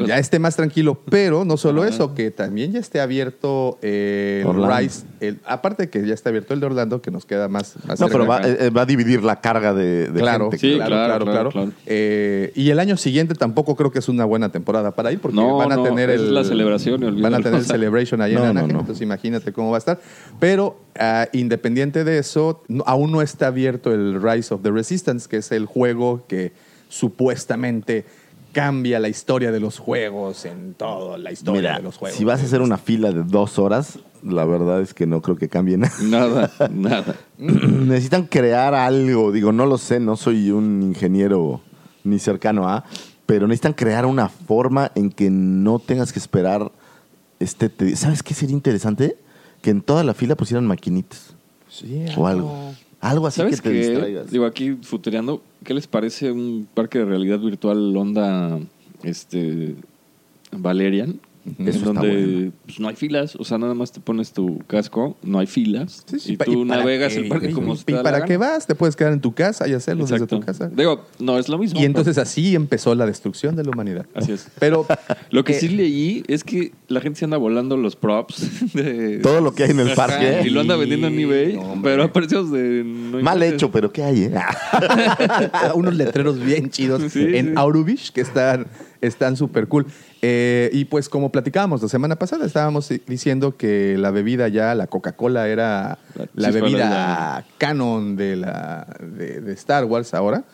ya 0.07 0.19
esté 0.19 0.39
más 0.39 0.57
tranquilo. 0.57 1.01
Pero 1.11 1.45
no 1.45 1.57
solo 1.57 1.83
Ajá. 1.83 1.91
eso, 1.91 2.15
que 2.15 2.31
también 2.31 2.73
ya 2.73 2.81
esté 2.81 3.01
abierto 3.01 3.79
eh, 3.83 4.41
el 4.43 4.49
Orlando. 4.49 4.77
Rise, 4.79 5.05
el- 5.21 5.39
aparte 5.45 5.89
que 5.91 6.05
ya 6.07 6.15
está 6.15 6.31
abierto 6.31 6.55
el 6.55 6.61
de 6.61 6.67
Orlando, 6.67 7.01
que 7.03 7.11
nos 7.11 7.25
queda 7.25 7.49
más, 7.49 7.77
más 7.87 8.01
No, 8.01 8.09
cerca 8.09 8.13
pero 8.13 8.27
va, 8.27 8.41
eh, 8.43 8.71
va 8.71 8.83
a 8.83 8.87
dividir 8.87 9.23
la 9.23 9.41
carga 9.41 9.75
de, 9.75 10.09
de 10.11 10.21
Claro, 10.21 10.51
gente. 10.51 10.59
Sí, 10.59 10.75
claro, 10.75 10.89
claro, 10.91 11.07
claro, 11.07 11.25
claro, 11.25 11.51
claro. 11.51 11.67
claro. 11.71 11.73
Eh, 11.87 12.53
y 12.55 12.71
el 12.71 12.79
año 12.81 12.97
siguiente 12.97 13.35
tampoco 13.35 13.77
creo 13.77 13.91
que 13.93 13.99
es 13.99 14.09
una 14.15 14.25
buena 14.25 14.51
temporada 14.51 14.93
para 14.93 15.13
ir 15.13 15.21
porque 15.21 15.37
No, 15.37 15.57
van 15.57 15.73
a 15.73 15.77
no, 15.77 15.83
tener 15.83 16.11
es 16.11 16.21
el, 16.21 16.35
la 16.35 16.45
celebración, 16.45 17.21
van 17.21 17.35
a 17.35 17.39
tener 17.39 17.59
el 17.61 17.65
celebration 17.67 18.21
ahí 18.21 18.35
no, 18.35 18.41
en 18.45 18.51
Anaheim, 18.51 18.71
entonces 18.79 19.03
imagínate 19.03 19.53
cómo 19.53 19.71
va 19.71 19.77
a 19.77 19.79
estar. 19.79 20.01
Pero 20.41 20.79
ah, 20.99 21.29
independiente 21.33 22.05
de 22.05 22.19
eso, 22.19 22.63
aún 22.87 23.13
no 23.13 23.23
está 23.23 23.49
abierto 23.49 23.93
el 23.93 24.21
Rise 24.23 24.55
of 24.55 24.63
the 24.63 24.71
Resistance, 24.71 25.29
que 25.29 25.39
es 25.39 25.53
el 25.53 25.67
juego 25.67 26.25
que 26.27 26.53
supuestamente 26.89 28.05
cambia 28.53 29.01
la 29.01 29.09
historia 29.09 29.51
de 29.51 29.61
los 29.61 29.79
juegos 29.79 30.45
en 30.45 30.75
todo, 30.75 31.19
la 31.19 31.33
historia 31.33 31.61
Mira, 31.61 31.77
de 31.77 31.83
los 31.83 31.97
juegos. 31.97 32.17
si 32.17 32.25
vas 32.25 32.41
a 32.41 32.45
hacer 32.45 32.63
una 32.63 32.79
fila 32.79 33.11
de 33.11 33.25
dos 33.25 33.59
horas, 33.59 33.99
la 34.23 34.45
verdad 34.45 34.81
es 34.81 34.95
que 34.95 35.07
no 35.07 35.21
creo 35.21 35.37
que 35.37 35.49
cambie 35.49 35.77
nada. 35.77 35.93
Nada, 36.03 36.51
nada. 36.71 37.17
Necesitan 37.39 38.25
crear 38.27 38.75
algo, 38.75 39.33
digo, 39.33 39.53
no 39.53 39.67
lo 39.67 39.77
sé, 39.77 40.01
no 40.01 40.17
soy 40.17 40.51
un 40.51 40.83
ingeniero 40.83 41.61
ni 42.05 42.19
cercano 42.19 42.69
a, 42.69 42.85
pero 43.35 43.49
necesitan 43.49 43.73
crear 43.73 44.07
una 44.07 44.29
forma 44.29 44.93
en 44.95 45.11
que 45.11 45.29
no 45.29 45.81
tengas 45.81 46.13
que 46.13 46.21
esperar 46.21 46.71
este... 47.41 47.69
te- 47.69 47.97
¿Sabes 47.97 48.23
qué 48.23 48.33
sería 48.33 48.55
interesante? 48.55 49.17
Que 49.61 49.71
en 49.71 49.83
toda 49.83 50.05
la 50.05 50.15
fila 50.15 50.37
pusieran 50.37 50.65
maquinitas 50.69 51.35
Sí, 51.69 52.05
o 52.17 52.29
algo. 52.29 52.73
Algo 53.01 53.27
así 53.27 53.41
que 53.41 53.57
¿Sabes 53.57 53.61
te 53.63 53.71
qué? 53.73 53.89
distraigas. 53.91 54.31
Digo, 54.31 54.47
aquí 54.47 54.79
futureando, 54.83 55.43
¿qué 55.65 55.75
les 55.75 55.89
parece 55.89 56.31
un 56.31 56.69
parque 56.75 57.01
de 57.01 57.07
realidad 57.07 57.41
virtual 57.41 57.97
onda 57.97 58.61
este 59.03 59.75
Valerian? 60.53 61.19
Eso 61.45 61.55
En 61.59 61.69
está 61.69 61.85
donde 61.93 62.09
bueno. 62.11 62.53
pues, 62.65 62.81
no 62.81 62.89
hay 62.89 62.97
filas, 62.97 63.37
o 63.37 63.45
sea, 63.45 63.59
nada 63.59 63.75
más 63.75 63.93
te 63.93 64.01
pones 64.01 64.33
tu 64.33 64.61
casco, 64.67 65.17
no 65.23 65.39
hay 65.39 65.47
filas, 65.47 66.03
Sí, 66.07 66.19
sí, 66.19 66.33
y 66.33 66.37
tú 66.39 66.65
navegas 66.65 67.13
qué- 67.13 67.21
el 67.21 67.29
parque 67.29 67.51
y- 67.51 67.53
como 67.53 67.75
y, 67.87 67.93
la 67.93 68.03
para 68.03 68.25
qué 68.25 68.39
vas, 68.39 68.67
te 68.67 68.75
puedes 68.75 68.97
quedar 68.97 69.13
en 69.13 69.21
tu 69.21 69.35
casa 69.35 69.69
y 69.69 69.75
hacerlo 69.75 70.05
desde 70.05 70.17
Exacto. 70.17 70.39
tu 70.41 70.47
casa. 70.47 70.71
Digo, 70.75 71.05
no 71.19 71.39
es 71.39 71.51
lo 71.51 71.59
mismo. 71.59 71.79
Y 71.79 71.85
entonces 71.85 72.17
así 72.17 72.55
empezó 72.55 72.95
la 72.95 73.05
destrucción 73.05 73.57
de 73.57 73.65
la 73.65 73.71
humanidad. 73.73 74.07
Así 74.15 74.33
es. 74.33 74.49
Pero 74.59 74.87
Lo 75.31 75.45
que 75.45 75.53
eh, 75.53 75.61
sí 75.61 75.69
leí 75.69 76.23
es 76.29 76.45
que 76.45 76.73
la 76.89 77.01
gente 77.03 77.19
se 77.19 77.25
anda 77.27 77.37
volando 77.37 77.77
los 77.77 77.95
props 77.95 78.73
de 78.75 79.19
Todo 79.19 79.41
lo 79.43 79.55
que 79.55 79.65
hay 79.65 79.71
en 79.73 79.81
el 79.81 79.89
Ajá, 79.91 79.97
parque. 80.07 80.43
y 80.47 80.51
lo 80.51 80.61
anda 80.61 80.77
vendiendo 80.77 81.09
en 81.09 81.19
eBay, 81.19 81.57
No, 81.57 81.79
pero 81.83 82.05
a 82.05 82.13
precios 82.13 82.51
de 82.51 82.83
no 82.85 83.21
Mal 83.21 83.43
hecho, 83.43 83.71
pero 83.71 83.93
¿qué 83.93 84.03
hay? 84.03 84.23
eh? 84.25 84.35
unos 85.75 85.95
letreros 85.95 86.39
bien 86.43 86.71
chidos 86.71 87.03
Sí, 87.13 87.21
en. 87.35 87.59
Aurubish 87.59 88.13
que 88.13 88.21
están 88.23 88.67
están 89.07 89.37
súper 89.37 89.69
cool. 89.69 89.87
Eh, 90.23 90.71
y 90.73 90.85
pues 90.87 91.09
como 91.09 91.31
platicábamos 91.31 91.83
la 91.83 91.89
semana 91.89 92.17
pasada, 92.17 92.47
estábamos 92.47 92.89
diciendo 93.07 93.57
que 93.57 93.97
la 93.99 94.11
bebida 94.11 94.49
ya, 94.49 94.75
la 94.75 94.87
Coca-Cola 94.87 95.49
era 95.49 95.99
La 96.35 96.51
bebida 96.51 97.47
canon 97.59 98.17
de, 98.17 98.37
la, 98.37 98.87
de, 99.01 99.41
de 99.41 99.53
Star 99.53 99.85
Wars 99.85 100.15
ahora. 100.15 100.45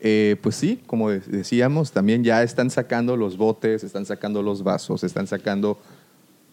Eh, 0.00 0.36
pues 0.42 0.54
sí, 0.54 0.80
como 0.86 1.10
de- 1.10 1.20
decíamos, 1.20 1.90
también 1.92 2.22
ya 2.22 2.42
están 2.44 2.70
sacando 2.70 3.16
los 3.16 3.36
botes, 3.36 3.82
están 3.82 4.06
sacando 4.06 4.42
los 4.42 4.62
vasos, 4.62 5.02
están 5.02 5.26
sacando 5.26 5.78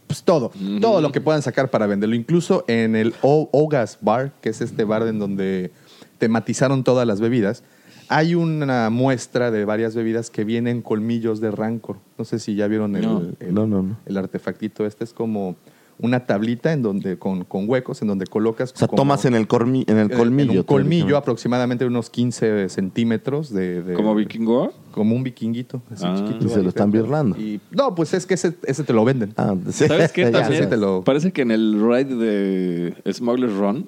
pues 0.07 0.21
todo, 0.23 0.51
todo 0.81 1.01
lo 1.01 1.11
que 1.11 1.19
puedan 1.21 1.41
sacar 1.41 1.69
para 1.71 1.87
venderlo. 1.87 2.15
Incluso 2.15 2.63
en 2.67 2.95
el 2.95 3.13
O- 3.21 3.49
Ogas 3.51 3.97
Bar, 4.01 4.31
que 4.41 4.49
es 4.49 4.61
este 4.61 4.83
bar 4.83 5.01
en 5.07 5.17
donde 5.19 5.71
tematizaron 6.19 6.83
todas 6.83 7.05
las 7.07 7.19
bebidas, 7.21 7.63
hay 8.09 8.35
una 8.35 8.89
muestra 8.89 9.51
de 9.51 9.65
varias 9.65 9.95
bebidas 9.95 10.29
que 10.29 10.43
vienen 10.43 10.81
colmillos 10.81 11.39
de 11.41 11.51
Rancor. 11.51 11.97
No 12.17 12.25
sé 12.25 12.39
si 12.39 12.55
ya 12.55 12.67
vieron 12.67 12.95
el, 12.95 13.01
No. 13.03 13.21
el- 13.39 13.53
No, 13.53 13.67
no, 13.67 13.81
no. 13.83 13.97
el 14.05 14.17
artefactito. 14.17 14.85
Este 14.85 15.03
es 15.03 15.13
como 15.13 15.55
una 15.97 16.25
tablita 16.25 16.73
en 16.73 16.81
donde 16.81 17.17
con, 17.17 17.45
con 17.45 17.69
huecos 17.69 18.01
en 18.01 18.09
donde 18.09 18.25
colocas. 18.27 18.73
O 18.73 18.75
sea, 18.77 18.87
como- 18.89 18.97
tomas 18.97 19.23
en 19.23 19.33
el, 19.33 19.47
cormi- 19.47 19.89
en 19.89 19.97
el 19.97 20.11
colmillo. 20.11 20.51
en 20.51 20.57
un 20.57 20.63
colmillo 20.65 21.15
aproximadamente 21.15 21.85
unos 21.85 22.09
15 22.09 22.67
centímetros 22.67 23.49
de, 23.53 23.81
de- 23.81 23.93
como 23.93 24.13
vikingo. 24.13 24.73
como 24.91 25.15
un 25.15 25.23
vikinguito 25.23 25.81
así 25.89 26.03
Ah. 26.05 26.15
chiquito 26.17 26.45
Y 26.45 26.49
se 26.49 26.61
lo 26.61 26.67
están 26.69 26.91
birlando. 26.91 27.37
Y- 27.39 27.61
no 27.71 27.95
pues 27.95 28.13
es 28.13 28.25
que 28.25 28.33
ese, 28.33 28.55
ese 28.63 28.83
te 28.83 28.91
lo 28.91 29.05
venden 29.05 29.33
Ah, 29.37 29.55
sí. 29.71 29.87
¿Sabes 29.87 30.11
qué? 30.11 30.23
Ya 30.31 30.41
También 30.41 30.63
sé. 30.63 30.69
te 30.69 30.75
lo- 30.77 31.01
parece 31.05 31.31
que 31.31 31.43
en 31.43 31.51
el 31.51 31.79
ride 31.81 32.15
de 32.15 33.13
Smuggler's 33.13 33.55
Run 33.55 33.87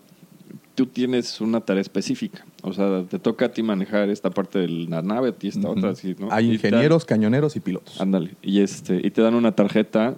tú 0.77 0.85
tienes 0.85 1.41
una 1.41 1.59
tarea 1.61 1.81
específica. 1.81 2.45
O 2.61 2.71
sea, 2.71 3.03
te 3.09 3.17
toca 3.17 3.45
a 3.45 3.49
ti 3.49 3.63
manejar 3.63 4.09
esta 4.09 4.29
parte 4.29 4.59
de 4.59 4.67
la 4.67 5.01
nave 5.01 5.33
y 5.41 5.47
esta 5.47 5.67
otra 5.71 5.89
así, 5.89 6.15
¿no? 6.19 6.31
hay 6.31 6.49
Y 6.49 6.53
ingenieros 6.53 7.03
cañoneros 7.03 7.55
y 7.55 7.61
pilotos 7.61 7.99
Ándale. 7.99 8.35
Y 8.43 8.59
este 8.61 9.01
y 9.03 9.09
te 9.09 9.23
dan 9.23 9.33
una 9.33 9.53
tarjeta 9.53 10.17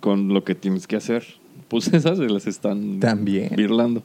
con 0.00 0.28
lo 0.34 0.44
que 0.44 0.54
tienes 0.54 0.86
que 0.86 0.96
hacer. 0.96 1.24
Pues 1.68 1.88
esas 1.94 2.18
se 2.18 2.28
las 2.28 2.46
están 2.46 3.00
También. 3.00 3.56
birlando. 3.56 4.02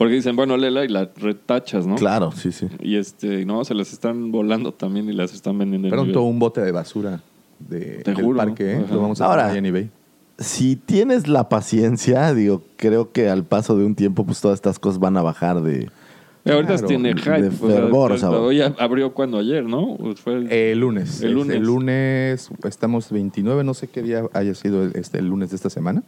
Porque 0.00 0.14
dicen, 0.14 0.34
bueno, 0.34 0.56
lela 0.56 0.84
y 0.84 0.88
la 0.88 1.08
retachas, 1.16 1.86
¿no? 1.86 1.94
Claro, 1.94 2.32
sí, 2.32 2.50
sí. 2.50 2.66
Y 2.80 2.96
este, 2.96 3.44
no, 3.46 3.64
se 3.64 3.74
las 3.74 3.92
están 3.92 4.32
volando 4.32 4.72
también 4.74 5.08
y 5.08 5.12
las 5.12 5.32
están 5.32 5.56
vendiendo 5.56 5.86
en 5.86 5.92
pronto 5.94 6.22
un 6.24 6.40
bote 6.40 6.60
de 6.60 6.72
basura 6.72 7.22
de, 7.60 8.02
Te 8.02 8.12
del 8.12 8.24
juro. 8.24 8.36
parque 8.38 8.72
¿eh? 8.72 8.82
Ajá. 8.84 8.92
lo 8.92 9.00
vamos 9.00 9.20
a 9.20 9.26
Ahora- 9.26 9.56
en 9.56 9.64
eBay 9.66 9.90
Si 10.38 10.76
tienes 10.76 11.28
la 11.28 11.48
paciencia, 11.48 12.34
digo, 12.34 12.62
creo 12.76 13.12
que 13.12 13.28
al 13.30 13.44
paso 13.44 13.76
de 13.76 13.84
un 13.84 13.94
tiempo, 13.94 14.24
pues 14.26 14.40
todas 14.40 14.56
estas 14.56 14.78
cosas 14.78 14.98
van 14.98 15.16
a 15.16 15.22
bajar 15.22 15.62
de... 15.62 15.88
Ahorita 16.46 16.74
Claro, 16.74 16.88
tiene 16.88 17.14
de 17.14 17.20
hype. 17.20 17.46
o 17.48 17.50
sea, 17.68 17.76
fervor, 17.80 18.10
pues, 18.10 18.22
hoy 18.24 18.60
abrió 18.60 19.14
cuando 19.14 19.38
ayer, 19.38 19.64
¿no? 19.64 19.92
O 19.94 20.14
fue 20.16 20.34
el- 20.34 20.52
el 20.52 20.78
lunes 20.78 21.22
El 21.22 21.28
Es 21.30 21.34
lunes. 21.34 21.56
el 21.56 21.62
lunes 21.62 22.50
estamos 22.64 23.10
29 23.10 23.64
no 23.64 23.72
sé 23.72 23.88
qué 23.88 24.02
día 24.02 24.24
haya 24.34 24.54
sido 24.54 24.82
el, 24.84 24.92
este, 24.94 25.18
el 25.20 25.28
lunes 25.28 25.50
de 25.50 25.56
esta 25.56 25.70
semana 25.70 26.02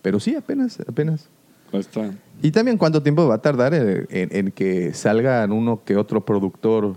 pero 0.00 0.18
sí 0.18 0.34
apenas 0.34 0.78
apenas 0.88 1.28
está. 1.72 2.10
Y 2.40 2.52
también 2.52 2.78
cuánto 2.78 3.02
tiempo 3.02 3.26
va 3.28 3.34
a 3.34 3.42
tardar 3.42 3.74
en, 3.74 4.06
en- 4.08 4.28
en 4.34 4.50
que 4.52 4.94
salgan 4.94 5.52
uno 5.52 5.82
que 5.84 5.96
otro 5.98 6.24
productor, 6.24 6.96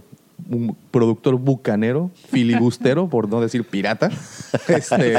un 0.50 0.76
productor 0.92 1.36
bucanero, 1.38 2.12
filibustero, 2.30 3.10
por 3.10 3.30
no 3.30 3.42
decir 3.42 3.64
pirata, 3.64 4.10
este, 4.68 5.16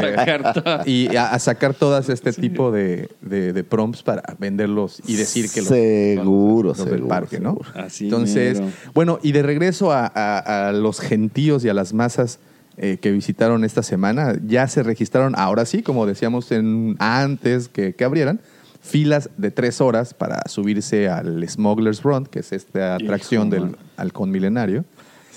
y 0.86 1.14
a, 1.16 1.32
a 1.32 1.38
sacar 1.38 1.74
todas 1.74 2.08
este 2.08 2.32
tipo 2.32 2.70
de, 2.72 3.08
de- 3.20 3.52
de 3.52 3.64
prompts 3.64 4.02
para 4.02 4.22
venderlos 4.38 5.00
y 5.06 5.16
decir 5.16 5.50
que 5.50 5.60
los, 5.60 5.68
Seguro, 5.68 6.68
los 6.70 6.78
del 6.78 6.88
seguro, 6.88 7.08
parque, 7.08 7.40
¿no? 7.40 7.58
Así 7.74 8.04
Entonces, 8.04 8.60
mero. 8.60 8.72
bueno, 8.94 9.18
y 9.22 9.32
de 9.32 9.42
regreso 9.42 9.92
a, 9.92 10.06
a- 10.14 10.68
a 10.68 10.72
los 10.72 11.00
gentíos 11.00 11.64
y 11.64 11.68
a 11.68 11.74
las 11.74 11.92
masas 11.92 12.38
eh, 12.76 12.98
que 13.00 13.10
visitaron 13.12 13.64
esta 13.64 13.82
semana, 13.82 14.34
ya 14.46 14.66
se 14.68 14.82
registraron, 14.82 15.34
ahora 15.36 15.66
sí, 15.66 15.82
como 15.82 16.06
decíamos 16.06 16.50
en, 16.52 16.96
antes 16.98 17.68
que, 17.68 17.94
que 17.94 18.04
abrieran, 18.04 18.40
filas 18.82 19.28
de 19.36 19.50
tres 19.50 19.82
horas 19.82 20.14
para 20.14 20.40
subirse 20.46 21.06
al 21.10 21.46
Smuggler's 21.46 22.02
Run, 22.02 22.24
que 22.24 22.38
es 22.38 22.52
esta 22.52 22.94
atracción 22.94 23.48
Hijo, 23.48 23.56
del 23.66 23.76
halcón 23.98 24.30
milenario. 24.30 24.86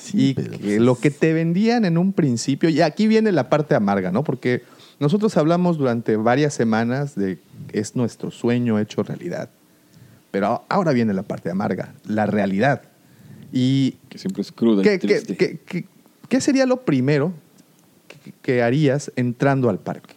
Sí, 0.03 0.29
y 0.29 0.33
pero 0.33 0.57
que 0.60 0.79
lo 0.79 0.95
que 0.95 1.12
te 1.12 1.31
vendían 1.33 1.86
en 1.86 1.98
un 1.98 2.12
principio, 2.13 2.69
y 2.69 2.81
aquí 2.81 3.07
viene 3.07 3.31
la 3.31 3.50
parte 3.50 3.74
amarga, 3.75 4.12
¿no? 4.12 4.24
Porque 4.24 4.63
nosotros 5.00 5.36
hablamos 5.38 5.77
durante 5.77 6.15
varias 6.17 6.53
semanas 6.53 7.15
de 7.15 7.39
que 7.72 7.79
es 7.79 7.95
nuestro 7.95 8.29
sueño 8.31 8.79
hecho 8.79 9.01
realidad. 9.03 9.50
Pero 10.31 10.63
ahora 10.67 10.91
viene 10.93 11.13
la 11.13 11.24
parte 11.24 11.50
amarga, 11.50 11.93
la 12.05 12.25
realidad. 12.25 12.81
Y 13.51 13.91
Que 14.10 14.17
siempre 14.17 14.41
es 14.41 14.51
cruda 14.51 14.81
¿qué, 14.83 15.00
qué- 15.00 15.22
qué- 15.38 15.60
qué- 15.65 15.86
qué 16.27 16.41
sería 16.41 16.65
lo 16.65 16.81
primero 16.81 17.31
que, 18.07 18.33
que 18.41 18.62
harías 18.63 19.12
entrando 19.15 19.69
al 19.69 19.79
parque? 19.79 20.15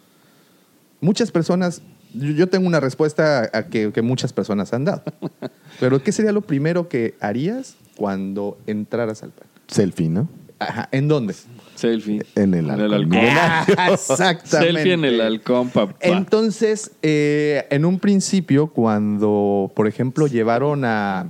Muchas 1.00 1.30
personas, 1.30 1.82
yo 2.14 2.30
yo 2.32 2.48
tengo 2.48 2.66
una 2.66 2.80
respuesta 2.80 3.50
a 3.52 3.66
que, 3.66 3.92
que 3.92 4.02
muchas 4.02 4.32
personas 4.32 4.72
han 4.72 4.84
dado. 4.86 5.02
Pero 5.80 6.02
¿qué 6.02 6.10
sería 6.12 6.32
lo 6.32 6.40
primero 6.40 6.88
que 6.88 7.14
harías 7.20 7.76
cuando 7.96 8.56
entraras 8.66 9.22
al 9.22 9.30
parque? 9.30 9.55
Selfie, 9.68 10.08
¿no? 10.08 10.28
Ajá, 10.58 10.88
¿En 10.92 11.08
dónde? 11.08 11.34
Selfie. 11.74 12.22
En 12.34 12.54
el 12.54 12.70
halcón 12.70 12.92
halcón. 12.94 13.08
milenario. 13.10 13.74
Exactamente. 13.92 14.48
Selfie 14.72 14.92
en 14.94 15.04
el 15.04 15.20
halcón, 15.20 15.68
papá. 15.68 15.94
Entonces, 16.00 16.92
eh, 17.02 17.66
en 17.70 17.84
un 17.84 17.98
principio, 17.98 18.68
cuando, 18.68 19.70
por 19.76 19.86
ejemplo, 19.86 20.26
llevaron 20.26 20.86
a, 20.86 21.26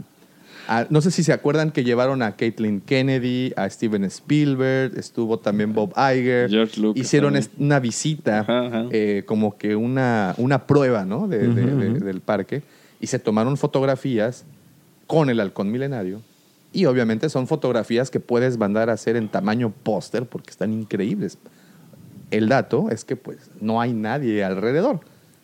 a- 0.68 0.86
No 0.90 1.00
sé 1.00 1.10
si 1.10 1.24
se 1.24 1.32
acuerdan 1.32 1.72
que 1.72 1.82
llevaron 1.82 2.22
a 2.22 2.36
Caitlin 2.36 2.80
Kennedy, 2.80 3.52
a 3.56 3.68
Steven 3.68 4.04
Spielberg, 4.04 4.96
estuvo 4.96 5.38
también 5.40 5.72
Bob 5.72 5.92
Iger. 5.96 6.48
George 6.48 6.80
Lucas 6.80 7.00
Hicieron 7.04 7.32
también. 7.34 7.50
una 7.58 7.80
visita, 7.80 8.40
Ajá, 8.40 8.66
ajá. 8.66 8.84
eh, 8.92 9.24
como 9.26 9.56
que 9.58 9.74
una, 9.74 10.34
una 10.38 10.66
prueba 10.68 11.04
¿no? 11.04 11.26
de- 11.26 11.48
de- 11.48 11.64
de- 11.74 11.98
del 11.98 12.20
parque, 12.20 12.62
y 13.00 13.08
se 13.08 13.18
tomaron 13.18 13.56
fotografías 13.56 14.44
con 15.08 15.28
el 15.30 15.40
halcón 15.40 15.72
milenario. 15.72 16.20
Y 16.72 16.84
obviamente 16.86 17.28
son 17.30 17.46
fotografías 17.46 18.10
que 18.10 18.20
puedes 18.20 18.58
mandar 18.58 18.90
a 18.90 18.94
hacer 18.94 19.16
en 19.16 19.28
tamaño 19.28 19.72
póster 19.82 20.26
porque 20.26 20.50
están 20.50 20.72
increíbles. 20.72 21.38
El 22.30 22.48
dato 22.48 22.88
es 22.90 23.04
que 23.04 23.16
pues 23.16 23.50
no 23.60 23.80
hay 23.80 23.92
nadie 23.92 24.44
alrededor. 24.44 25.00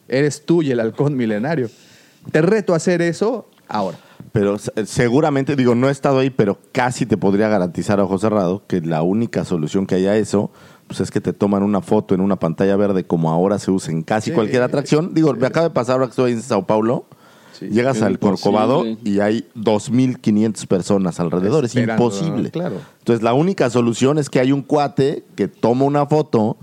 Eres 0.09 0.45
tú 0.45 0.62
y 0.62 0.71
el 0.73 0.81
halcón 0.81 1.17
milenario. 1.17 1.71
Te 2.31 2.43
reto 2.43 2.75
a 2.75 2.76
hacer 2.76 3.00
eso 3.02 3.49
ahora. 3.69 3.97
Pero 4.33 4.59
se- 4.59 4.87
seguramente, 4.87 5.57
digo, 5.57 5.75
no 5.75 5.88
he 5.88 5.93
estado 5.93 6.19
ahí, 6.19 6.31
pero 6.31 6.59
casi 6.73 7.07
te 7.07 7.17
podría 7.17 7.49
garantizar 7.49 8.00
a 8.00 8.05
ojo 8.05 8.19
cerrado 8.19 8.62
que 8.67 8.81
la 8.81 9.02
única 9.02 9.45
solución 9.45 9.87
que 9.87 9.95
haya 9.97 10.17
eso, 10.17 10.50
pues 10.87 11.00
es 11.00 11.11
que 11.11 11.21
te 11.21 11.33
toman 11.33 11.62
una 11.62 11.81
foto 11.83 12.14
en 12.14 12.21
una 12.21 12.37
pantalla 12.37 12.76
verde 12.76 13.05
como 13.05 13.31
ahora 13.31 13.59
se 13.59 13.71
usa 13.71 13.93
en 13.93 14.02
casi 14.02 14.31
Sí, 14.31 14.35
cualquier 14.35 14.62
atracción. 14.62 15.14
Digo, 15.14 15.33
me 15.35 15.47
acaba 15.47 15.69
de 15.69 15.75
pasar 15.75 15.95
ahora 15.95 16.07
que 16.07 16.11
estoy 16.11 16.33
en 16.33 16.43
Sao 16.43 16.67
Paulo. 16.67 17.07
Sí. 17.69 17.75
Llegas 17.75 18.02
al 18.02 18.19
Corcovado 18.19 18.85
y 19.04 19.21
hay 19.21 19.47
2.500 19.57 20.66
personas 20.66 21.21
alrededor. 21.21 21.64
Es 21.64 21.75
imposible. 21.75 22.50
claro. 22.50 22.76
Entonces, 22.99 23.23
la 23.23 23.35
única 23.35 23.71
solución 23.71 24.19
es 24.19 24.31
que 24.31 24.40
hay 24.40 24.52
un 24.52 24.62
cuate 24.62 25.25
que 25.37 25.49
toma 25.49 25.85
una 25.85 26.07
foto 26.07 26.57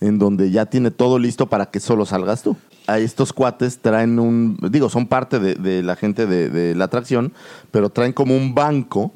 en 0.00 0.18
donde 0.18 0.50
ya 0.50 0.66
tiene 0.66 0.90
todo 0.90 1.18
listo 1.18 1.46
para 1.46 1.66
que 1.66 1.80
solo 1.80 2.04
salgas 2.06 2.42
tú. 2.42 2.56
A 2.86 2.98
estos 2.98 3.32
cuates 3.32 3.78
traen 3.78 4.18
un, 4.18 4.58
digo, 4.70 4.90
son 4.90 5.06
parte 5.06 5.38
de, 5.38 5.54
de 5.54 5.82
la 5.82 5.94
gente 5.94 6.26
de, 6.26 6.50
de 6.50 6.74
la 6.74 6.86
atracción, 6.86 7.32
pero 7.70 7.90
traen 7.90 8.12
como 8.12 8.36
un 8.36 8.54
banco 8.54 9.12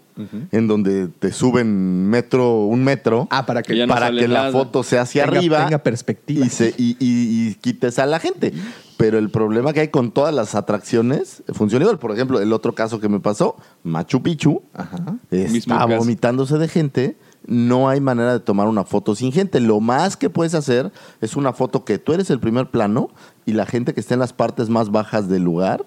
en 0.52 0.66
donde 0.66 1.08
te 1.08 1.32
suben 1.32 2.08
metro, 2.08 2.64
un 2.66 2.82
metro, 2.84 3.28
Ah, 3.30 3.44
para 3.44 3.62
que, 3.62 3.86
no 3.86 3.92
para 3.92 4.10
que 4.10 4.26
la 4.28 4.50
foto 4.50 4.82
sea 4.82 5.02
hacia 5.02 5.24
tenga, 5.26 5.38
arriba 5.38 5.64
tenga 5.64 5.78
perspectiva. 5.82 6.44
y, 6.44 6.48
se, 6.48 6.74
y, 6.78 6.96
y- 6.98 7.48
y 7.50 7.54
quites 7.56 7.98
a 7.98 8.06
la 8.06 8.18
gente. 8.18 8.52
Pero 8.96 9.18
el 9.18 9.28
problema 9.30 9.74
que 9.74 9.80
hay 9.80 9.88
con 9.88 10.10
todas 10.10 10.34
las 10.34 10.54
atracciones 10.54 11.42
funciona 11.52 11.84
igual. 11.84 11.98
Por 11.98 12.12
ejemplo, 12.12 12.40
el 12.40 12.52
otro 12.54 12.74
caso 12.74 12.98
que 12.98 13.10
me 13.10 13.20
pasó, 13.20 13.56
Machu 13.82 14.22
Picchu, 14.22 14.62
Ajá. 14.72 15.16
Mismo 15.30 15.56
está 15.58 15.78
caso. 15.86 15.98
vomitándose 15.98 16.56
de 16.56 16.68
gente. 16.68 17.16
No 17.46 17.88
hay 17.90 18.00
manera 18.00 18.32
de 18.32 18.40
tomar 18.40 18.66
una 18.68 18.84
foto 18.84 19.14
sin 19.14 19.32
gente. 19.32 19.60
Lo 19.60 19.80
más 19.80 20.16
que 20.16 20.30
puedes 20.30 20.54
hacer 20.54 20.90
es 21.20 21.36
una 21.36 21.52
foto 21.52 21.84
que 21.84 21.98
tú 21.98 22.12
eres 22.14 22.30
el 22.30 22.40
primer 22.40 22.70
plano 22.70 23.10
y 23.44 23.52
la 23.52 23.66
gente 23.66 23.92
que 23.94 24.00
está 24.00 24.14
en 24.14 24.20
las 24.20 24.32
partes 24.32 24.68
más 24.70 24.90
bajas 24.90 25.28
del 25.28 25.42
lugar 25.44 25.84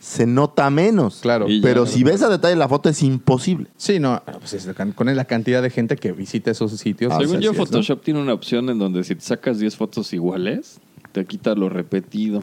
se 0.00 0.26
nota 0.26 0.70
menos. 0.70 1.18
Claro. 1.20 1.46
Y 1.48 1.60
Pero 1.60 1.84
si 1.84 2.02
ves 2.02 2.22
a 2.22 2.30
detalle 2.30 2.56
la 2.56 2.68
foto 2.68 2.88
es 2.88 3.02
imposible. 3.02 3.66
Sí, 3.76 4.00
no, 4.00 4.20
pues 4.38 4.54
es 4.54 4.64
la 4.66 4.72
can- 4.72 4.92
con 4.92 5.14
la 5.14 5.24
cantidad 5.26 5.62
de 5.62 5.68
gente 5.68 5.96
que 5.96 6.10
visita 6.12 6.50
esos 6.50 6.72
sitios. 6.72 7.12
Ah, 7.12 7.18
pues, 7.18 7.28
Según 7.28 7.42
yo, 7.42 7.50
así 7.50 7.56
es, 7.60 7.60
¿no? 7.60 7.66
Photoshop 7.66 8.02
tiene 8.02 8.20
una 8.22 8.32
opción 8.32 8.70
en 8.70 8.78
donde 8.78 9.04
si 9.04 9.14
te 9.14 9.20
sacas 9.20 9.58
10 9.58 9.76
fotos 9.76 10.12
iguales, 10.14 10.80
te 11.12 11.24
quita 11.26 11.54
lo 11.54 11.68
repetido. 11.68 12.42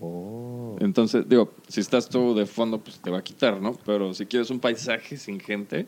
Oh. 0.00 0.76
Entonces, 0.80 1.28
digo, 1.28 1.52
si 1.68 1.80
estás 1.80 2.08
tú 2.08 2.34
de 2.34 2.46
fondo, 2.46 2.78
pues 2.78 2.98
te 3.00 3.10
va 3.10 3.18
a 3.18 3.22
quitar, 3.22 3.60
¿no? 3.60 3.74
Pero 3.84 4.14
si 4.14 4.26
quieres 4.26 4.50
un 4.50 4.58
paisaje 4.60 5.16
sin 5.16 5.38
gente, 5.40 5.86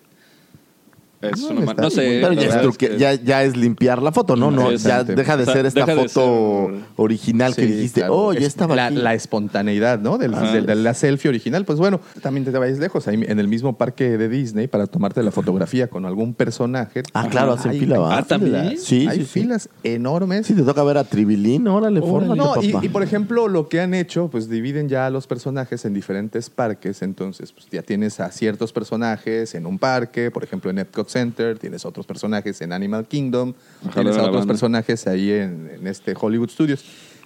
es 1.20 1.40
No, 1.40 1.48
una 1.62 1.90
sé. 1.90 2.20
Pero 2.22 2.32
ya 2.32 2.60
es, 2.62 2.76
que- 2.78 2.96
ya, 2.98 3.14
ya 3.14 3.42
es 3.42 3.56
limpiar 3.56 4.00
la 4.02 4.12
foto, 4.12 4.36
¿no? 4.36 4.50
no 4.50 4.70
ya 4.72 5.02
deja 5.04 5.36
de 5.36 5.44
ser 5.46 5.66
esta 5.66 5.86
foto 5.86 6.68
ser- 6.70 6.80
original 6.96 7.54
que 7.54 7.66
dijiste, 7.66 8.00
claro. 8.00 8.16
oh, 8.16 8.32
ya 8.32 8.40
Es 8.40 8.46
estaba 8.46 8.76
la, 8.76 8.86
aquí. 8.86 8.96
la 8.96 9.14
espontaneidad, 9.14 9.98
¿no? 10.00 10.18
Del- 10.18 10.32
de 10.66 10.74
la 10.74 10.94
selfie 10.94 11.28
original. 11.28 11.64
Pues 11.64 11.78
bueno, 11.78 12.00
también 12.22 12.44
te 12.44 12.50
vayas 12.56 12.78
lejos. 12.78 13.08
Ahí 13.08 13.22
en 13.26 13.38
el 13.38 13.48
mismo 13.48 13.76
parque 13.76 14.16
de 14.18 14.28
Disney, 14.28 14.66
para 14.68 14.86
tomarte 14.86 15.22
la 15.22 15.30
fotografía 15.30 15.88
con 15.88 16.04
algún 16.06 16.34
personaje. 16.34 17.02
Ah, 17.14 17.26
claro, 17.30 17.52
hacen 17.52 17.72
hay- 17.72 17.80
fila. 17.80 17.98
Ah, 18.16 18.22
¿también? 18.22 18.78
Sí, 18.78 19.06
hay 19.08 19.18
sí, 19.18 19.24
sí. 19.24 19.40
filas 19.40 19.68
enormes. 19.82 20.46
Sí, 20.46 20.54
te 20.54 20.62
toca 20.62 20.82
ver 20.84 20.98
a 20.98 21.04
Tribilín, 21.04 21.66
órale, 21.68 22.00
fórmate, 22.00 22.38
No, 22.38 22.62
y, 22.62 22.72
papá. 22.72 22.84
y, 22.86 22.88
por 22.88 23.02
ejemplo, 23.02 23.48
lo 23.48 23.68
que 23.68 23.80
han 23.80 23.94
hecho, 23.94 24.28
pues 24.28 24.48
dividen 24.48 24.88
ya 24.88 25.06
a 25.06 25.10
los 25.10 25.26
personajes 25.26 25.84
en 25.84 25.94
diferentes 25.94 26.50
parques. 26.50 27.02
Entonces, 27.02 27.52
pues 27.52 27.66
ya 27.70 27.82
tienes 27.82 28.20
a 28.20 28.30
ciertos 28.30 28.72
personajes 28.72 29.54
en 29.54 29.66
un 29.66 29.78
parque, 29.78 30.30
por 30.30 30.44
ejemplo, 30.44 30.70
en 30.70 30.78
Epcot 30.78 31.07
Center, 31.08 31.58
tienes 31.58 31.84
otros 31.84 32.06
personajes 32.06 32.60
en 32.60 32.72
Animal 32.72 33.06
Kingdom, 33.06 33.54
Ojalá 33.82 33.94
tienes 33.94 34.16
a 34.16 34.20
otros 34.22 34.36
banda. 34.36 34.52
personajes 34.52 35.06
ahí 35.06 35.30
en, 35.32 35.70
en 35.74 35.86
este 35.86 36.14
Hollywood 36.18 36.50
Studios. 36.50 36.84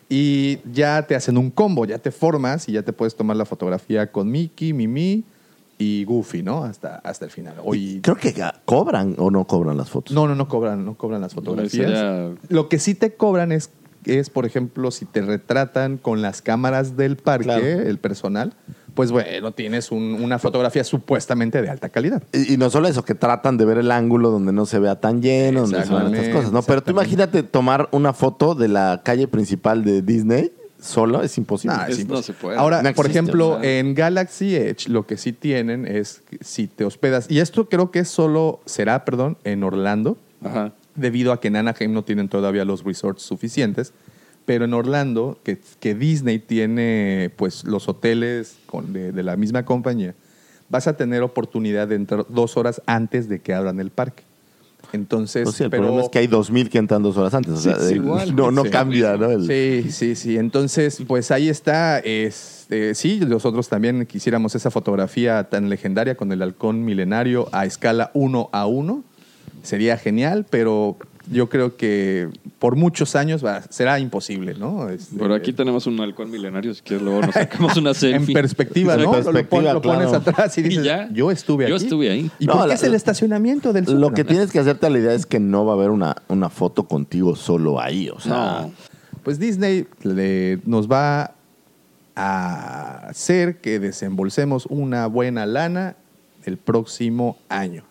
Y 0.08 0.58
ya 0.72 1.06
te 1.06 1.14
hacen 1.14 1.38
un 1.38 1.50
combo, 1.50 1.86
ya 1.86 1.98
te 1.98 2.10
formas 2.10 2.68
y 2.68 2.72
ya 2.72 2.82
te 2.82 2.92
puedes 2.92 3.14
tomar 3.14 3.36
la 3.36 3.44
fotografía 3.46 4.10
con 4.12 4.30
Mickey, 4.30 4.72
Mimi 4.74 5.24
y 5.78 6.04
Goofy, 6.04 6.42
¿no? 6.42 6.64
Hasta, 6.64 6.96
hasta 6.96 7.24
el 7.24 7.30
final. 7.30 7.54
Hoy, 7.64 8.00
Creo 8.02 8.16
que 8.16 8.34
cobran 8.66 9.14
o 9.18 9.30
no 9.30 9.46
cobran 9.46 9.76
las 9.78 9.88
fotos. 9.90 10.14
no, 10.14 10.28
no, 10.28 10.34
no 10.34 10.48
cobran, 10.48 10.84
no 10.84 10.94
cobran 10.96 11.20
las 11.22 11.32
fotografías. 11.34 11.86
sería- 11.86 12.34
Lo 12.48 12.68
que 12.68 12.78
sí 12.78 12.94
te 12.94 13.14
cobran 13.14 13.52
es, 13.52 13.70
es, 14.04 14.28
por 14.30 14.44
ejemplo, 14.44 14.90
si 14.90 15.06
te 15.06 15.22
retratan 15.22 15.96
con 15.96 16.20
las 16.20 16.42
cámaras 16.42 16.96
del 16.96 17.16
parque, 17.16 17.44
Claro. 17.44 17.64
el 17.64 17.98
personal, 17.98 18.52
pues 18.94 19.10
bueno, 19.10 19.52
tienes 19.52 19.90
un- 19.90 20.14
una 20.22 20.38
fotografía 20.38 20.84
supuestamente 20.84 21.62
de 21.62 21.70
alta 21.70 21.88
calidad. 21.88 22.22
Y, 22.32 22.54
y 22.54 22.56
no 22.56 22.68
solo 22.70 22.88
eso, 22.88 23.04
que 23.04 23.14
tratan 23.14 23.56
de 23.56 23.64
ver 23.64 23.78
el 23.78 23.90
ángulo 23.90 24.30
donde 24.30 24.52
no 24.52 24.66
se 24.66 24.78
vea 24.78 25.00
tan 25.00 25.22
lleno, 25.22 25.62
donde 25.62 25.84
se 25.84 25.90
vean 25.92 26.14
estas 26.14 26.34
cosas, 26.34 26.52
¿no? 26.52 26.62
Pero 26.62 26.82
tú 26.82 26.90
imagínate 26.90 27.42
tomar 27.42 27.88
una 27.92 28.12
foto 28.12 28.54
de 28.54 28.68
la 28.68 29.00
calle 29.04 29.28
principal 29.28 29.84
de 29.84 30.02
Disney 30.02 30.52
solo, 30.80 31.22
es 31.22 31.38
imposible. 31.38 31.76
Nah, 31.76 31.86
Es- 31.86 31.96
sí, 31.96 32.04
no 32.04 32.22
se 32.22 32.32
puede. 32.32 32.58
Ahora, 32.58 32.82
No 32.82 32.92
por 32.92 33.06
ejemplo, 33.06 33.62
en 33.62 33.94
Galaxy 33.94 34.56
Edge 34.56 34.88
lo 34.88 35.06
que 35.06 35.16
sí 35.16 35.32
tienen 35.32 35.86
es 35.86 36.22
que 36.28 36.38
si 36.42 36.66
te 36.66 36.84
hospedas, 36.84 37.30
y 37.30 37.38
esto 37.38 37.68
creo 37.68 37.90
que 37.92 38.04
solo 38.04 38.60
será, 38.66 39.04
perdón, 39.04 39.36
en 39.44 39.62
Orlando, 39.62 40.16
Ajá. 40.44 40.72
debido 40.96 41.32
a 41.32 41.40
que 41.40 41.48
en 41.48 41.56
Anaheim 41.56 41.92
no 41.92 42.02
tienen 42.02 42.28
todavía 42.28 42.64
los 42.64 42.82
resorts 42.84 43.22
suficientes. 43.22 43.92
Pero 44.44 44.64
en 44.64 44.74
Orlando, 44.74 45.38
que, 45.44 45.58
que 45.80 45.94
Disney 45.94 46.38
tiene 46.38 47.30
pues 47.36 47.64
los 47.64 47.88
hoteles 47.88 48.56
con- 48.66 48.92
de, 48.92 49.12
de 49.12 49.22
la 49.22 49.36
misma 49.36 49.64
compañía, 49.64 50.14
vas 50.68 50.86
a 50.88 50.96
tener 50.96 51.22
oportunidad 51.22 51.86
de 51.88 51.94
entrar 51.96 52.26
dos 52.28 52.56
horas 52.56 52.82
antes 52.86 53.28
de 53.28 53.40
que 53.40 53.54
abran 53.54 53.78
el 53.78 53.90
parque. 53.90 54.24
Entonces, 54.92 55.44
Pues 55.44 55.56
sí, 55.56 55.64
el 55.64 55.70
pero- 55.70 55.84
problema 55.84 56.04
es 56.04 56.10
que 56.10 56.18
hay 56.18 56.26
2.000 56.26 56.68
que 56.68 56.76
entran 56.78 57.02
dos 57.02 57.16
horas 57.16 57.32
antes. 57.34 57.52
O 57.52 57.56
sea, 57.56 57.78
Sí, 57.78 57.94
igual. 57.94 58.34
no, 58.36 58.50
no 58.50 58.64
Sí. 58.64 58.70
cambia, 58.70 59.16
¿no? 59.16 59.30
El- 59.30 59.46
Sí, 59.46 59.90
sí, 59.90 60.14
sí. 60.16 60.36
Entonces, 60.36 61.02
pues 61.06 61.30
ahí 61.30 61.48
está. 61.48 61.98
Este, 62.00 62.94
sí, 62.94 63.20
nosotros 63.26 63.68
también 63.68 64.04
quisiéramos 64.06 64.54
esa 64.54 64.70
fotografía 64.70 65.44
tan 65.44 65.68
legendaria 65.70 66.14
con 66.16 66.30
el 66.32 66.42
halcón 66.42 66.84
milenario 66.84 67.48
a 67.52 67.64
escala 67.64 68.10
1 68.12 68.50
a 68.52 68.66
1. 68.66 69.04
Sería 69.62 69.96
genial, 69.96 70.44
pero 70.50 70.96
yo 71.30 71.48
creo 71.48 71.76
que 71.76 72.28
por 72.58 72.76
muchos 72.76 73.14
años 73.16 73.44
va- 73.44 73.62
será 73.70 73.98
imposible, 74.00 74.54
¿no? 74.54 74.88
Este, 74.88 75.16
Por 75.16 75.32
aquí 75.32 75.52
tenemos 75.52 75.86
un 75.86 76.00
halcón 76.00 76.30
milenario, 76.30 76.74
si 76.74 76.82
quieres 76.82 77.02
luego 77.04 77.20
nos 77.22 77.34
sacamos 77.34 77.76
una 77.76 77.90
en 77.90 77.94
selfie. 77.94 78.34
perspectiva, 78.34 78.96
¿no? 78.96 79.02
En 79.02 79.06
Lo 79.06 79.12
pon- 79.12 79.24
perspectiva, 79.24 79.72
lo, 79.72 79.82
pones 79.82 80.08
claro. 80.08 80.16
atrás 80.30 80.58
y 80.58 80.60
Y 80.60 80.64
dices, 80.64 80.84
ya. 80.84 81.08
yo 81.12 81.30
estuve 81.30 81.68
Yo 81.68 81.76
aquí. 81.76 81.84
estuve 81.84 82.10
ahí. 82.10 82.30
¿Y 82.38 82.46
No, 82.46 82.54
por 82.54 82.62
qué 82.62 82.68
la- 82.68 82.74
es 82.74 82.82
el 82.82 82.94
estacionamiento 82.94 83.72
del 83.72 83.84
Lo 84.00 84.12
que 84.12 84.24
tienes 84.24 84.50
que 84.50 84.58
hacerte 84.58 84.86
a 84.86 84.90
la 84.90 84.98
idea 84.98 85.14
es 85.14 85.26
que 85.26 85.38
no 85.40 85.64
va 85.64 85.72
a 85.72 85.76
haber 85.76 85.90
una, 85.90 86.16
una 86.28 86.48
foto 86.50 86.84
contigo 86.88 87.36
solo 87.36 87.80
ahí. 87.80 88.08
O 88.10 88.18
sea, 88.20 88.32
No. 88.62 88.72
Pues 89.22 89.38
Disney 89.38 89.86
le- 90.02 90.58
nos 90.64 90.90
va 90.90 91.34
a 92.16 93.06
hacer 93.08 93.56
que 93.60 93.78
desembolsemos 93.78 94.66
una 94.66 95.06
buena 95.06 95.46
lana 95.46 95.96
el 96.44 96.56
próximo 96.58 97.38
año. 97.48 97.84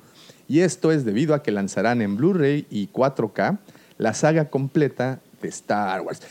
Y 0.48 0.60
esto 0.62 0.92
es 0.92 1.06
debido 1.06 1.34
a 1.34 1.44
que 1.44 1.52
lanzarán 1.52 2.02
en 2.02 2.18
Blu-ray 2.18 2.66
y 2.70 2.88
4K 2.90 3.58
la 3.98 4.14
saga 4.14 4.50
completa 4.50 5.20
de 5.42 5.50
Star 5.50 6.02
Wars. 6.02 6.22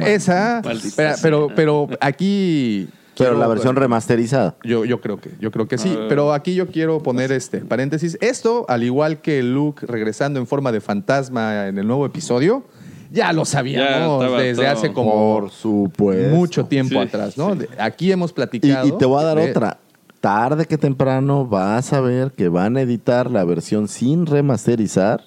Esa, 0.00 0.62
pero, 0.96 1.14
pero, 1.20 1.48
pero 1.54 1.88
aquí... 2.00 2.88
pero 3.16 3.30
quiero- 3.30 3.38
la 3.38 3.46
versión 3.48 3.76
remasterizada. 3.76 4.54
yo, 4.64 4.84
yo 4.84 5.00
creo 5.00 5.20
que, 5.20 5.30
yo 5.40 5.50
creo 5.50 5.68
que 5.68 5.76
sí. 5.78 5.94
Ah. 5.98 6.06
Pero 6.08 6.32
aquí 6.32 6.54
yo 6.54 6.68
quiero 6.68 7.02
poner 7.02 7.32
este 7.32 7.58
paréntesis. 7.58 8.16
Esto, 8.20 8.64
al 8.68 8.82
igual 8.82 9.20
que 9.20 9.42
Luke 9.42 9.84
regresando 9.86 10.40
en 10.40 10.46
forma 10.46 10.72
de 10.72 10.80
fantasma 10.80 11.68
en 11.68 11.76
el 11.78 11.86
nuevo 11.86 12.06
episodio, 12.06 12.64
ya 13.12 13.32
lo 13.32 13.44
sabíamos 13.44 14.22
Ya 14.30 14.36
desde 14.38 14.62
todo. 14.64 14.72
hace 14.72 14.92
como 14.92 15.50
Por 15.96 16.16
mucho 16.30 16.64
tiempo 16.66 16.94
Sí, 16.94 16.98
atrás, 16.98 17.36
¿no? 17.36 17.54
sí. 17.54 17.66
Aquí 17.78 18.10
hemos 18.10 18.30
Y, 18.30 18.34
platicado. 18.34 18.88
y 18.88 18.92
te 18.92 19.04
voy 19.04 19.20
a 19.22 19.26
dar 19.26 19.36
de- 19.38 19.50
otra. 19.50 19.78
Tarde 20.24 20.64
que 20.64 20.78
temprano 20.78 21.46
vas 21.46 21.92
a 21.92 22.00
ver 22.00 22.32
que 22.32 22.48
van 22.48 22.78
a 22.78 22.80
editar 22.80 23.30
la 23.30 23.44
versión 23.44 23.88
sin 23.88 24.24
remasterizar 24.24 25.22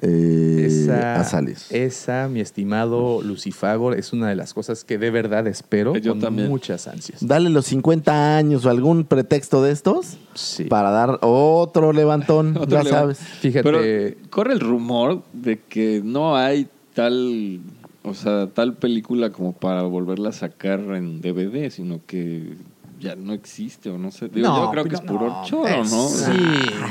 eh, 0.00 0.64
Esa, 0.66 1.20
a 1.20 1.24
salir. 1.24 1.58
esa, 1.68 2.26
mi 2.28 2.40
estimado 2.40 3.20
Lucifagor, 3.20 3.98
es 3.98 4.14
una 4.14 4.30
de 4.30 4.36
las 4.36 4.54
cosas 4.54 4.84
que 4.84 4.96
de 4.96 5.10
verdad 5.10 5.46
espero 5.46 5.94
Yo 5.96 6.12
con 6.12 6.20
también. 6.22 6.48
muchas 6.48 6.88
ansias. 6.88 7.26
Dale 7.26 7.50
los 7.50 7.66
50 7.66 8.38
años 8.38 8.64
o 8.64 8.70
algún 8.70 9.04
pretexto 9.04 9.62
de 9.62 9.72
estos 9.72 10.16
Sí. 10.32 10.64
para 10.64 10.88
dar 10.90 11.18
otro 11.20 11.92
levantón, 11.92 12.56
Otro 12.58 12.82
ya 12.82 12.88
sabes. 12.88 13.18
Fíjate, 13.18 13.62
Pero 13.70 14.30
corre 14.30 14.54
el 14.54 14.60
rumor 14.60 15.22
de 15.34 15.60
que 15.60 16.00
no 16.02 16.34
hay 16.38 16.68
tal, 16.94 17.60
o 18.02 18.14
sea, 18.14 18.46
tal 18.46 18.72
película 18.78 19.28
como 19.28 19.52
para 19.52 19.82
volverla 19.82 20.30
a 20.30 20.32
sacar 20.32 20.80
en 20.80 21.20
DVD, 21.20 21.68
sino 21.68 22.00
que 22.06 22.54
ya 23.00 23.16
no 23.16 23.32
existe 23.32 23.88
o 23.90 23.96
no 23.98 24.10
sé. 24.10 24.28
Digo, 24.28 24.46
No, 24.46 24.64
yo 24.66 24.70
creo 24.70 24.84
que 24.84 24.94
es 24.94 25.00
puro 25.00 25.26
no, 25.28 25.42
choro, 25.44 25.66
es- 25.66 25.90
¿no? 25.90 26.08
sí. 26.08 26.30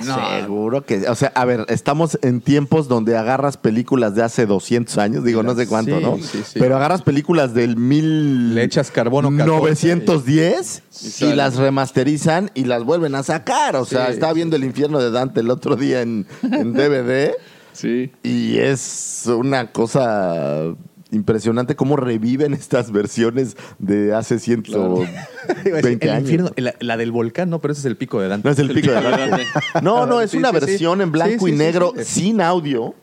no. 0.05 0.39
Seguro 0.41 0.83
que, 0.85 1.07
o 1.07 1.15
sea, 1.15 1.31
a 1.35 1.45
ver, 1.45 1.65
estamos 1.69 2.17
en 2.23 2.41
tiempos 2.41 2.87
donde 2.87 3.15
agarras 3.15 3.57
películas 3.57 4.15
de 4.15 4.23
hace 4.23 4.45
200 4.47 4.97
años, 4.97 5.23
digo, 5.23 5.43
no 5.43 5.53
sé 5.55 5.67
cuánto, 5.67 5.97
Sí, 5.99 6.03
¿no? 6.03 6.17
sí, 6.17 6.41
sí. 6.45 6.59
Pero 6.59 6.75
agarras 6.77 7.03
películas 7.03 7.53
del 7.53 7.77
mil... 7.77 8.55
Le 8.55 8.63
echas 8.63 8.89
carbono 8.91 9.29
14 9.29 9.95
910 9.95 10.83
y 11.21 11.33
las 11.33 11.55
remasterizan 11.57 12.51
y 12.55 12.65
las 12.65 12.83
vuelven 12.83 13.15
a 13.15 13.23
sacar. 13.23 13.75
O 13.75 13.85
sea, 13.85 14.07
Sí, 14.07 14.13
estaba 14.13 14.33
viendo 14.33 14.55
El 14.55 14.63
infierno 14.63 14.99
de 14.99 15.11
Dante 15.11 15.41
el 15.41 15.49
otro 15.51 15.75
día 15.75 16.01
en, 16.01 16.25
en 16.41 16.73
DVD 16.73 17.33
Sí. 17.71 18.11
y 18.23 18.57
es 18.57 19.23
una 19.27 19.71
cosa 19.71 20.73
impresionante 21.11 21.75
cómo 21.75 21.95
reviven 21.95 22.53
estas 22.53 22.91
versiones 22.91 23.57
de 23.79 24.13
hace 24.13 24.39
120 24.39 25.11
Iba 25.65 25.77
a 25.77 25.81
decir, 25.81 25.97
el 26.01 26.09
años. 26.09 26.21
infierno, 26.21 26.51
la, 26.57 26.75
la 26.79 26.97
del 26.97 27.11
volcán, 27.11 27.49
no, 27.49 27.59
pero 27.59 27.71
ese 27.71 27.79
es 27.81 27.85
el 27.85 27.97
pico 27.97 28.21
de 28.21 28.27
Dante. 28.27 28.47
No 28.47 28.51
es 28.53 28.59
el 28.59 28.71
pico 28.71 28.91
de 28.91 29.01
Dante. 29.01 29.43
No, 29.81 30.05
no, 30.05 30.21
es 30.21 30.31
Sí, 30.31 30.37
una 30.37 30.49
sí, 30.51 30.55
sí. 30.59 30.65
versión 30.65 31.01
en 31.01 31.11
blanco 31.11 31.45
Sí, 31.45 31.51
y 31.51 31.53
sí, 31.53 31.57
sí, 31.57 31.63
negro 31.63 31.93
sí. 31.97 32.03
sin 32.05 32.41
audio. 32.41 32.93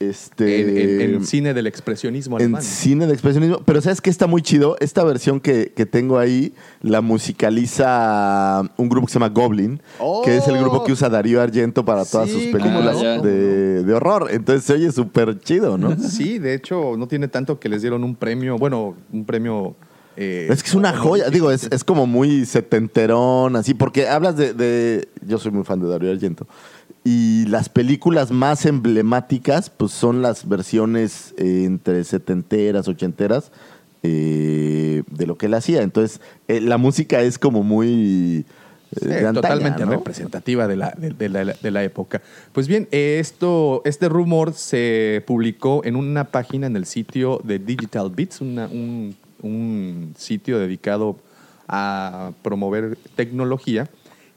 Este, 0.00 0.60
en, 0.60 1.00
en- 1.00 1.14
en 1.16 1.24
cine 1.26 1.54
del 1.54 1.66
expresionismo 1.66 2.38
en 2.38 2.62
cine 2.62 3.06
de 3.08 3.12
expresionismo. 3.12 3.62
Pero 3.64 3.80
¿sabes 3.80 4.00
qué 4.00 4.10
está 4.10 4.28
muy 4.28 4.42
chido? 4.42 4.76
Esta 4.78 5.02
versión 5.02 5.40
que, 5.40 5.72
que 5.74 5.86
tengo 5.86 6.18
ahí 6.20 6.52
la 6.82 7.00
musicaliza 7.00 8.62
un 8.76 8.88
grupo 8.88 9.06
que 9.06 9.12
se 9.12 9.18
llama 9.18 9.28
Goblin, 9.32 9.80
Oh. 9.98 10.22
que 10.22 10.36
es 10.36 10.46
el 10.48 10.58
grupo 10.58 10.84
que 10.84 10.92
usa 10.92 11.08
Darío 11.08 11.40
Argento 11.42 11.84
para 11.84 12.04
todas 12.04 12.28
Sí, 12.28 12.34
sus 12.34 12.42
películas 12.52 13.00
de, 13.22 13.82
de 13.82 13.92
horror. 13.94 14.28
Entonces 14.30 14.64
se 14.64 14.74
oye 14.74 14.92
súper 14.92 15.38
chido, 15.40 15.76
¿no? 15.78 15.96
Sí, 16.08 16.38
de 16.38 16.54
hecho, 16.54 16.96
no 16.96 17.08
tiene 17.08 17.28
tanto 17.28 17.58
que 17.58 17.68
les 17.68 17.82
dieron 17.82 18.04
un 18.04 18.14
premio, 18.14 18.56
bueno, 18.58 18.94
un 19.12 19.24
premio 19.24 19.74
eh, 20.16 20.48
Es 20.50 20.62
que 20.62 20.68
es 20.70 20.74
una 20.74 20.96
joya, 20.96 21.28
digo, 21.30 21.50
es, 21.50 21.68
es 21.70 21.84
como 21.84 22.06
muy 22.06 22.44
setenterón, 22.46 23.56
así, 23.56 23.74
porque 23.74 24.08
hablas 24.08 24.36
de, 24.36 24.52
de- 24.52 25.08
Yo 25.26 25.38
soy 25.38 25.52
muy 25.52 25.64
fan 25.64 25.80
de 25.80 25.88
Dario 25.88 26.10
Argento. 26.10 26.46
Y 27.04 27.46
las 27.46 27.68
películas 27.68 28.30
más 28.30 28.66
emblemáticas, 28.66 29.70
pues 29.70 29.92
son 29.92 30.20
las 30.20 30.48
versiones 30.48 31.32
eh, 31.38 31.64
entre 31.64 32.04
setenteras, 32.04 32.86
ochenteras, 32.88 33.50
eh, 34.02 35.02
de 35.10 35.26
lo 35.26 35.36
que 35.38 35.46
él 35.46 35.54
hacía. 35.54 35.82
Entonces, 35.82 36.20
eh, 36.48 36.60
la 36.60 36.76
música 36.76 37.20
es 37.22 37.38
como 37.38 37.62
muy... 37.62 38.44
eh, 38.44 38.44
Sí, 39.00 39.06
de 39.06 39.14
antaña, 39.18 39.32
totalmente 39.34 39.84
¿no? 39.84 39.90
representativa 39.92 40.66
de 40.66 40.76
la, 40.76 40.90
de, 40.96 41.10
de 41.10 41.28
la, 41.28 41.44
de 41.44 41.70
la 41.70 41.82
época. 41.84 42.20
Pues 42.52 42.68
bien, 42.68 42.88
esto, 42.90 43.82
este 43.84 44.08
rumor 44.08 44.52
se 44.54 45.22
publicó 45.26 45.82
en 45.84 45.94
una 45.96 46.24
página 46.24 46.66
en 46.66 46.76
el 46.76 46.86
sitio 46.86 47.40
de 47.44 47.58
Digital 47.58 48.10
Beats, 48.14 48.40
una- 48.40 48.66
un, 48.66 49.14
un 49.42 50.14
sitio 50.16 50.58
dedicado 50.58 51.16
a 51.68 52.32
promover 52.42 52.96
tecnología. 53.14 53.88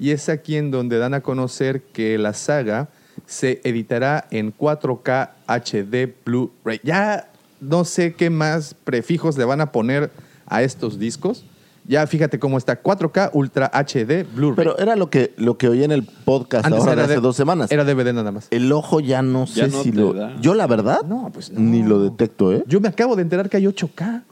Y 0.02 0.10
es 0.12 0.28
aquí 0.30 0.56
en 0.58 0.72
donde 0.72 0.98
dan 0.98 1.14
a 1.14 1.22
conocer 1.22 1.82
que 1.94 2.18
la 2.18 2.34
saga 2.34 2.90
se 3.28 3.62
editará 3.64 4.26
en 4.32 4.52
4K 4.54 5.30
HD 5.48 6.12
Blu-ray. 6.26 6.80
Ya 6.84 7.30
no 7.62 7.86
sé 7.86 8.14
qué 8.16 8.30
más 8.32 8.74
prefijos 8.74 9.38
le 9.38 9.46
van 9.46 9.62
a 9.62 9.72
poner 9.72 10.10
a 10.48 10.64
estos 10.64 10.98
discos. 10.98 11.46
Ya 11.88 12.06
fíjate 12.08 12.40
cómo 12.40 12.58
está 12.58 12.82
4K 12.82 13.30
Ultra 13.34 13.68
HD 13.74 14.26
Blu-ray. 14.36 14.56
Pero 14.56 14.78
era 14.80 14.96
lo 14.96 15.10
que, 15.12 15.34
lo 15.38 15.58
que 15.58 15.68
oí 15.68 15.84
en 15.84 15.92
el 15.92 16.04
podcast 16.04 16.66
Antes 16.66 16.80
ahora 16.80 16.92
de 16.94 16.98
era 16.98 17.06
hace 17.06 17.16
de- 17.16 17.22
dos 17.22 17.36
semanas. 17.36 17.72
Era 17.72 17.84
DVD 17.84 18.12
nada 18.14 18.32
más. 18.32 18.48
El 18.50 18.72
ojo 18.72 19.00
ya 19.02 19.22
no 19.22 19.46
sé 19.48 19.68
no 19.68 19.84
si 19.84 19.92
lo... 19.92 20.14
da. 20.14 20.36
Yo 20.42 20.56
la 20.56 20.66
verdad, 20.68 21.02
No, 21.08 21.30
pues 21.34 21.52
no. 21.52 21.60
ni 21.60 21.84
lo 21.84 22.00
detecto, 22.02 22.52
¿eh? 22.54 22.64
Yo 22.68 22.80
me 22.82 22.88
acabo 22.88 23.16
de 23.16 23.22
enterar 23.22 23.50
que 23.50 23.58
hay 23.58 23.66
8K. 23.66 24.24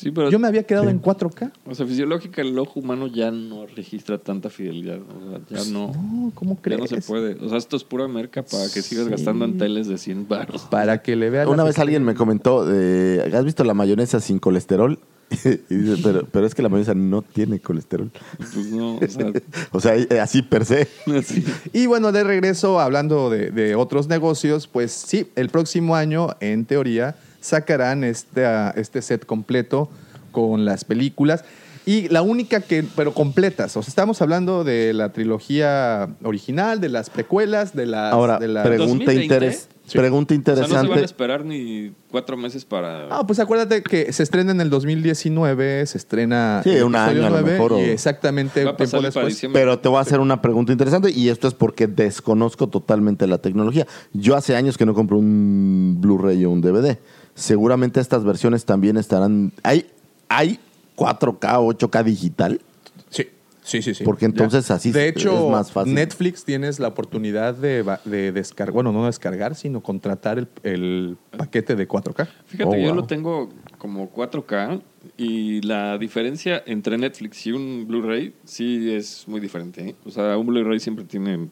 Sí, 0.00 0.10
pero 0.10 0.30
Yo 0.30 0.38
me 0.38 0.48
había 0.48 0.62
quedado 0.62 0.88
en 0.88 1.02
4K. 1.02 1.52
o 1.66 1.74
sea, 1.74 1.86
fisiológica 1.86 2.40
el 2.40 2.58
ojo 2.58 2.80
humano 2.80 3.06
ya 3.06 3.30
no 3.30 3.66
registra 3.66 4.16
tanta 4.16 4.48
fidelidad. 4.48 4.98
O 4.98 5.30
sea, 5.30 5.62
ya 5.62 5.70
no. 5.70 5.92
No, 5.92 6.32
¿cómo 6.34 6.54
Ya 6.54 6.62
crees? 6.62 6.80
no 6.80 6.86
se 6.86 7.02
puede. 7.02 7.34
O 7.34 7.50
sea, 7.50 7.58
esto 7.58 7.76
es 7.76 7.84
pura 7.84 8.08
merca 8.08 8.42
para 8.42 8.64
que 8.72 8.80
sigas 8.80 9.08
gastando 9.08 9.44
en 9.44 9.58
teles 9.58 9.88
de 9.88 9.98
100 9.98 10.26
baros. 10.26 10.62
Para 10.70 11.02
que 11.02 11.16
le 11.16 11.28
vean. 11.28 11.48
Una 11.48 11.64
vez 11.64 11.78
alguien 11.78 12.02
me 12.02 12.14
comentó, 12.14 12.64
de, 12.64 13.30
¿has 13.34 13.44
visto 13.44 13.62
la 13.62 13.74
mayonesa 13.74 14.20
sin 14.20 14.38
colesterol? 14.38 14.98
y 15.44 15.74
dice, 15.74 16.00
pero, 16.02 16.26
pero 16.32 16.46
es 16.46 16.54
que 16.54 16.62
la 16.62 16.70
mayonesa 16.70 16.94
no 16.94 17.20
tiene 17.20 17.60
colesterol. 17.60 18.10
Pues 18.38 18.72
no, 18.72 18.96
o 18.96 19.06
sea, 19.06 19.32
O 19.72 19.80
sea, 19.80 19.96
eh, 19.96 20.18
así 20.18 20.40
per 20.40 20.64
se. 20.64 20.88
así. 21.18 21.44
Y 21.74 21.84
bueno, 21.86 22.10
de 22.10 22.24
regreso, 22.24 22.80
hablando 22.80 23.28
de, 23.28 23.50
de 23.50 23.74
otros 23.74 24.08
negocios, 24.08 24.66
pues 24.66 24.92
sí, 24.92 25.28
el 25.36 25.50
próximo 25.50 25.94
año, 25.94 26.28
en 26.40 26.64
teoría, 26.64 27.16
sacarán 27.40 28.04
este, 28.04 28.44
ah, 28.46 28.72
este 28.76 29.02
set 29.02 29.26
completo 29.26 29.88
con 30.32 30.64
las 30.64 30.84
películas. 30.84 31.44
Y 31.86 32.08
la 32.08 32.20
única 32.22 32.60
que, 32.60 32.84
pero 32.94 33.14
completas, 33.14 33.74
o 33.76 33.82
sea, 33.82 33.88
estamos 33.88 34.20
hablando 34.22 34.64
de 34.64 34.92
la 34.92 35.12
trilogía 35.12 36.10
original, 36.22 36.78
de 36.80 36.90
las 36.90 37.08
precuelas, 37.08 37.74
de 37.74 37.86
las... 37.86 38.12
Ahora, 38.12 38.38
de 38.38 38.48
las- 38.48 38.66
pregunta, 38.66 39.06
2020? 39.06 39.24
interes- 39.24 39.68
Sí. 39.86 39.98
pregunta 39.98 40.34
O 40.34 40.36
sea, 40.44 40.54
no 40.54 40.54
se 40.54 40.60
van 40.60 40.70
a 40.70 40.80
interesante. 40.82 41.04
esperar 41.04 41.44
ni 41.44 41.90
cuatro 42.12 42.36
meses 42.36 42.64
para. 42.64 43.08
Ah, 43.10 43.26
pues 43.26 43.40
acuérdate 43.40 43.82
que 43.82 44.12
se 44.12 44.22
estrena 44.22 44.52
en 44.52 44.60
el 44.60 44.70
2019, 44.70 45.84
se 45.84 45.98
estrena 45.98 46.60
Sí, 46.62 46.70
un 46.76 46.94
año 46.94 47.26
a 47.26 47.30
lo 47.30 47.40
9, 47.40 47.52
mejor, 47.52 47.72
o- 47.72 47.80
y 47.80 47.84
exactamente 47.90 48.62
Va 48.62 48.70
a 48.70 48.76
tiempo 48.76 48.84
pasar 48.84 49.00
para 49.00 49.06
después. 49.08 49.26
diciembre. 49.34 49.60
pero 49.60 49.80
te 49.80 49.88
voy 49.88 49.98
a 49.98 50.02
hacer 50.02 50.20
una 50.20 50.40
pregunta 50.42 50.70
interesante 50.70 51.10
y 51.10 51.28
esto 51.28 51.48
es 51.48 51.54
porque 51.54 51.88
desconozco 51.88 52.68
totalmente 52.68 53.26
la 53.26 53.38
tecnología. 53.38 53.84
Yo 54.12 54.36
hace 54.36 54.54
años 54.54 54.78
que 54.78 54.86
no 54.86 54.94
compro 54.94 55.18
un 55.18 55.96
Blu-ray 56.00 56.44
o 56.44 56.50
un 56.50 56.60
DVD. 56.60 56.96
Seguramente 57.34 58.00
estas 58.00 58.24
versiones 58.24 58.64
también 58.64 58.96
estarán... 58.96 59.52
¿Hay, 59.62 59.86
hay 60.28 60.58
4K 60.96 61.58
o 61.58 61.72
8K 61.72 62.04
digital? 62.04 62.60
Sí, 63.10 63.26
sí, 63.62 63.82
sí. 63.82 63.94
sí. 63.94 64.04
Porque 64.04 64.24
entonces 64.24 64.70
así 64.70 64.90
De 64.90 65.08
es 65.08 65.16
hecho, 65.16 65.48
más 65.50 65.70
fácil. 65.70 65.94
Netflix 65.94 66.44
tienes 66.44 66.80
la 66.80 66.88
oportunidad 66.88 67.54
de, 67.54 67.84
de 68.04 68.32
descargar, 68.32 68.72
bueno, 68.72 68.90
no 68.90 69.06
descargar, 69.06 69.54
sino 69.54 69.80
contratar 69.82 70.38
el, 70.38 70.48
el 70.64 71.16
paquete 71.36 71.76
de 71.76 71.86
4K. 71.86 72.26
Fíjate, 72.46 72.64
Oh, 72.68 72.74
yo 72.76 72.86
wow. 72.88 72.94
lo 72.96 73.04
tengo 73.04 73.48
como 73.78 74.10
4K 74.12 74.82
y 75.16 75.60
la 75.62 75.98
diferencia 75.98 76.62
entre 76.66 76.98
Netflix 76.98 77.46
y 77.46 77.52
un 77.52 77.86
Blu-ray 77.86 78.34
sí 78.44 78.92
es 78.92 79.24
muy 79.28 79.40
diferente. 79.40 79.90
¿eh? 79.90 79.94
O 80.04 80.10
sea, 80.10 80.36
un 80.36 80.46
Blu-ray 80.46 80.80
siempre 80.80 81.04
tiene 81.04 81.48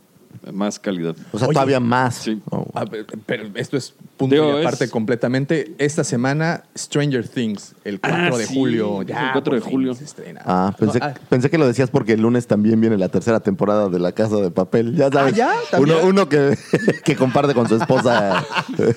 más 0.52 0.78
calidad. 0.78 1.14
O 1.32 1.38
sea, 1.38 1.48
Oye, 1.48 1.54
todavía 1.54 1.80
más. 1.80 2.14
sí. 2.16 2.40
Oh. 2.50 2.66
Ah, 2.74 2.84
pe- 2.86 3.04
pero 3.26 3.44
esto 3.54 3.76
es 3.76 3.94
punto 4.16 4.34
Digo, 4.34 4.58
y 4.58 4.60
aparte 4.62 4.84
es- 4.84 4.90
completamente. 4.90 5.74
Esta 5.78 6.04
semana, 6.04 6.64
Stranger 6.76 7.26
Things, 7.28 7.74
el 7.84 8.00
4 8.00 8.34
Ah, 8.34 8.38
de 8.38 8.46
sí, 8.46 8.54
julio. 8.54 9.02
el 9.02 9.06
Ya, 9.08 9.30
4 9.32 9.42
por 9.44 9.54
de 9.54 9.60
fin 9.60 9.70
julio. 9.70 9.94
se 9.94 10.04
estrena. 10.04 10.40
Ah, 10.44 10.74
pensé, 10.78 10.98
No, 10.98 11.06
ah, 11.06 11.14
pensé 11.28 11.50
que 11.50 11.58
lo 11.58 11.66
decías 11.66 11.90
porque 11.90 12.12
el 12.14 12.20
lunes 12.22 12.46
también 12.46 12.80
viene 12.80 12.96
la 12.98 13.08
tercera 13.08 13.40
temporada 13.40 13.88
de 13.88 13.98
La 13.98 14.12
Casa 14.12 14.36
de 14.36 14.50
Papel. 14.50 14.94
Ya 14.96 15.10
sabes. 15.10 15.38
Ah. 15.40 15.54
Uno, 15.78 15.94
uno 16.04 16.28
que, 16.28 16.56
que 17.04 17.16
comparte 17.16 17.54
con 17.54 17.68
su 17.68 17.76
esposa. 17.76 18.44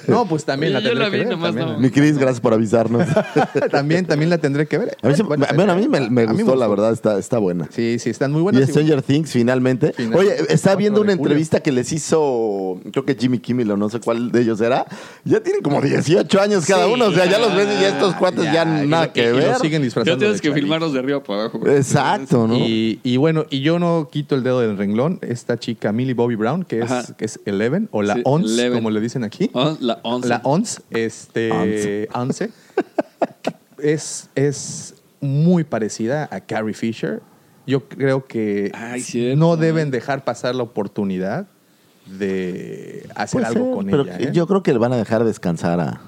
no, 0.08 0.25
pues 0.27 0.45
también 0.45 0.75
Oye, 0.75 0.82
la 0.84 0.89
yo 0.89 0.89
tendré 0.89 1.06
la 1.06 1.12
que 1.12 1.17
ver. 1.17 1.27
nomás 1.27 1.56
también, 1.56 1.73
no. 1.73 1.80
Mi 1.80 1.89
Cris, 1.89 2.17
gracias 2.17 2.39
por 2.39 2.54
avisarnos. 2.54 3.08
también, 3.71 4.06
también 4.06 4.30
la 4.30 4.38
tendré 4.38 4.67
que 4.67 4.77
ver. 4.77 4.97
A 5.01 5.08
mí, 5.08 5.15
se- 5.15 5.23
Bueno, 5.23 5.45
bueno, 5.56 5.71
a 5.73 5.75
mí 5.75 5.88
me, 5.88 6.10
me 6.10 6.23
a 6.23 6.27
mí 6.27 6.41
gustó, 6.43 6.56
la 6.56 6.67
verdad, 6.67 6.91
está, 6.93 7.17
está 7.19 7.38
buena. 7.38 7.67
Sí, 7.71 7.97
sí, 7.99 8.10
están 8.10 8.32
muy 8.32 8.39
Y 8.39 8.43
buenas. 8.43 8.69
Stranger 8.69 9.01
Things, 9.01 9.32
finalmente. 9.32 9.93
Final- 9.93 10.19
Oye, 10.19 10.36
4 10.47 10.77
viendo 10.77 10.99
de 10.99 11.06
una 11.06 11.17
julio. 11.17 11.30
Entrevista 11.31 11.59
que 11.61 11.71
les 11.71 11.91
hizo, 11.91 12.79
creo 12.91 13.05
que 13.05 13.15
Jimmy 13.15 13.39
Kimmel 13.39 13.71
o 13.71 13.77
no 13.77 13.89
sé 13.89 13.99
cuál 13.99 14.31
de 14.31 14.41
ellos 14.41 14.59
era. 14.61 14.85
Ya 15.23 15.41
tienen 15.41 15.61
como 15.61 15.81
18 15.81 16.41
años 16.41 16.65
cada 16.65 16.85
Sí, 16.85 16.91
uno. 16.93 17.05
O 17.05 17.11
sea, 17.11 17.25
ya 17.25 17.39
los 17.39 17.55
ves 17.55 17.67
y 17.77 17.81
ya 17.81 17.89
estos 17.89 18.15
cuates 18.15 18.43
ya, 18.45 18.65
nada 18.65 19.11
que 19.11 19.29
y 19.29 19.31
ver. 19.31 19.55
siguen 19.55 19.81
Ya 19.81 19.85
disfrazando 19.85 20.17
tienes 20.17 20.41
de 20.41 20.49
que 20.49 20.53
filmarlos 20.53 20.93
de 20.93 20.99
arriba 20.99 21.23
para 21.23 21.41
abajo. 21.43 21.61
Exacto, 21.67 22.47
¿no? 22.47 22.55
Y, 22.57 22.99
y 23.03 23.17
bueno, 23.17 23.45
y 23.49 23.61
yo 23.61 23.79
no 23.79 24.09
quito 24.11 24.35
el 24.35 24.43
dedo 24.43 24.61
del 24.61 24.77
renglón. 24.77 25.19
Esta 25.21 25.57
chica, 25.57 25.91
Millie 25.91 26.13
Bobby 26.13 26.35
Brown, 26.35 26.63
que 26.63 26.79
es, 26.81 27.13
que 27.17 27.25
es 27.25 27.39
Eleven, 27.45 27.89
o 27.91 28.01
la 28.01 28.15
Sí, 28.15 28.21
ONS, 28.25 28.51
Eleven. 28.51 28.77
como 28.79 28.91
le 28.91 29.01
dicen 29.01 29.23
aquí. 29.23 29.49
La 29.79 29.99
11. 30.03 30.27
La 30.27 30.41
ONS, 30.43 30.81
este, 30.91 32.07
ONCE, 32.13 32.49
es, 33.79 34.29
es 34.35 34.93
muy 35.19 35.63
parecida 35.63 36.27
a 36.31 36.39
Carrie 36.41 36.73
Fisher. 36.73 37.21
Yo 37.67 37.88
creo 37.88 38.26
que 38.26 38.71
Ay, 38.74 39.04
no 39.38 39.58
deben 39.58 39.91
dejar 39.91 40.24
pasar 40.24 40.56
la 40.56 40.63
oportunidad 40.63 41.47
de 42.06 43.08
hacer 43.15 43.41
Puede 43.41 43.45
algo 43.45 43.65
ser, 43.65 43.74
con 43.76 43.86
pero 43.86 44.02
ella. 44.04 44.17
¿eh? 44.19 44.32
yo 44.34 44.47
creo 44.47 44.63
que 44.63 44.74
le 44.74 44.80
van 44.80 44.93
a 44.93 44.97
dejar 44.97 45.24
descansar 45.24 45.80
a. 45.80 46.02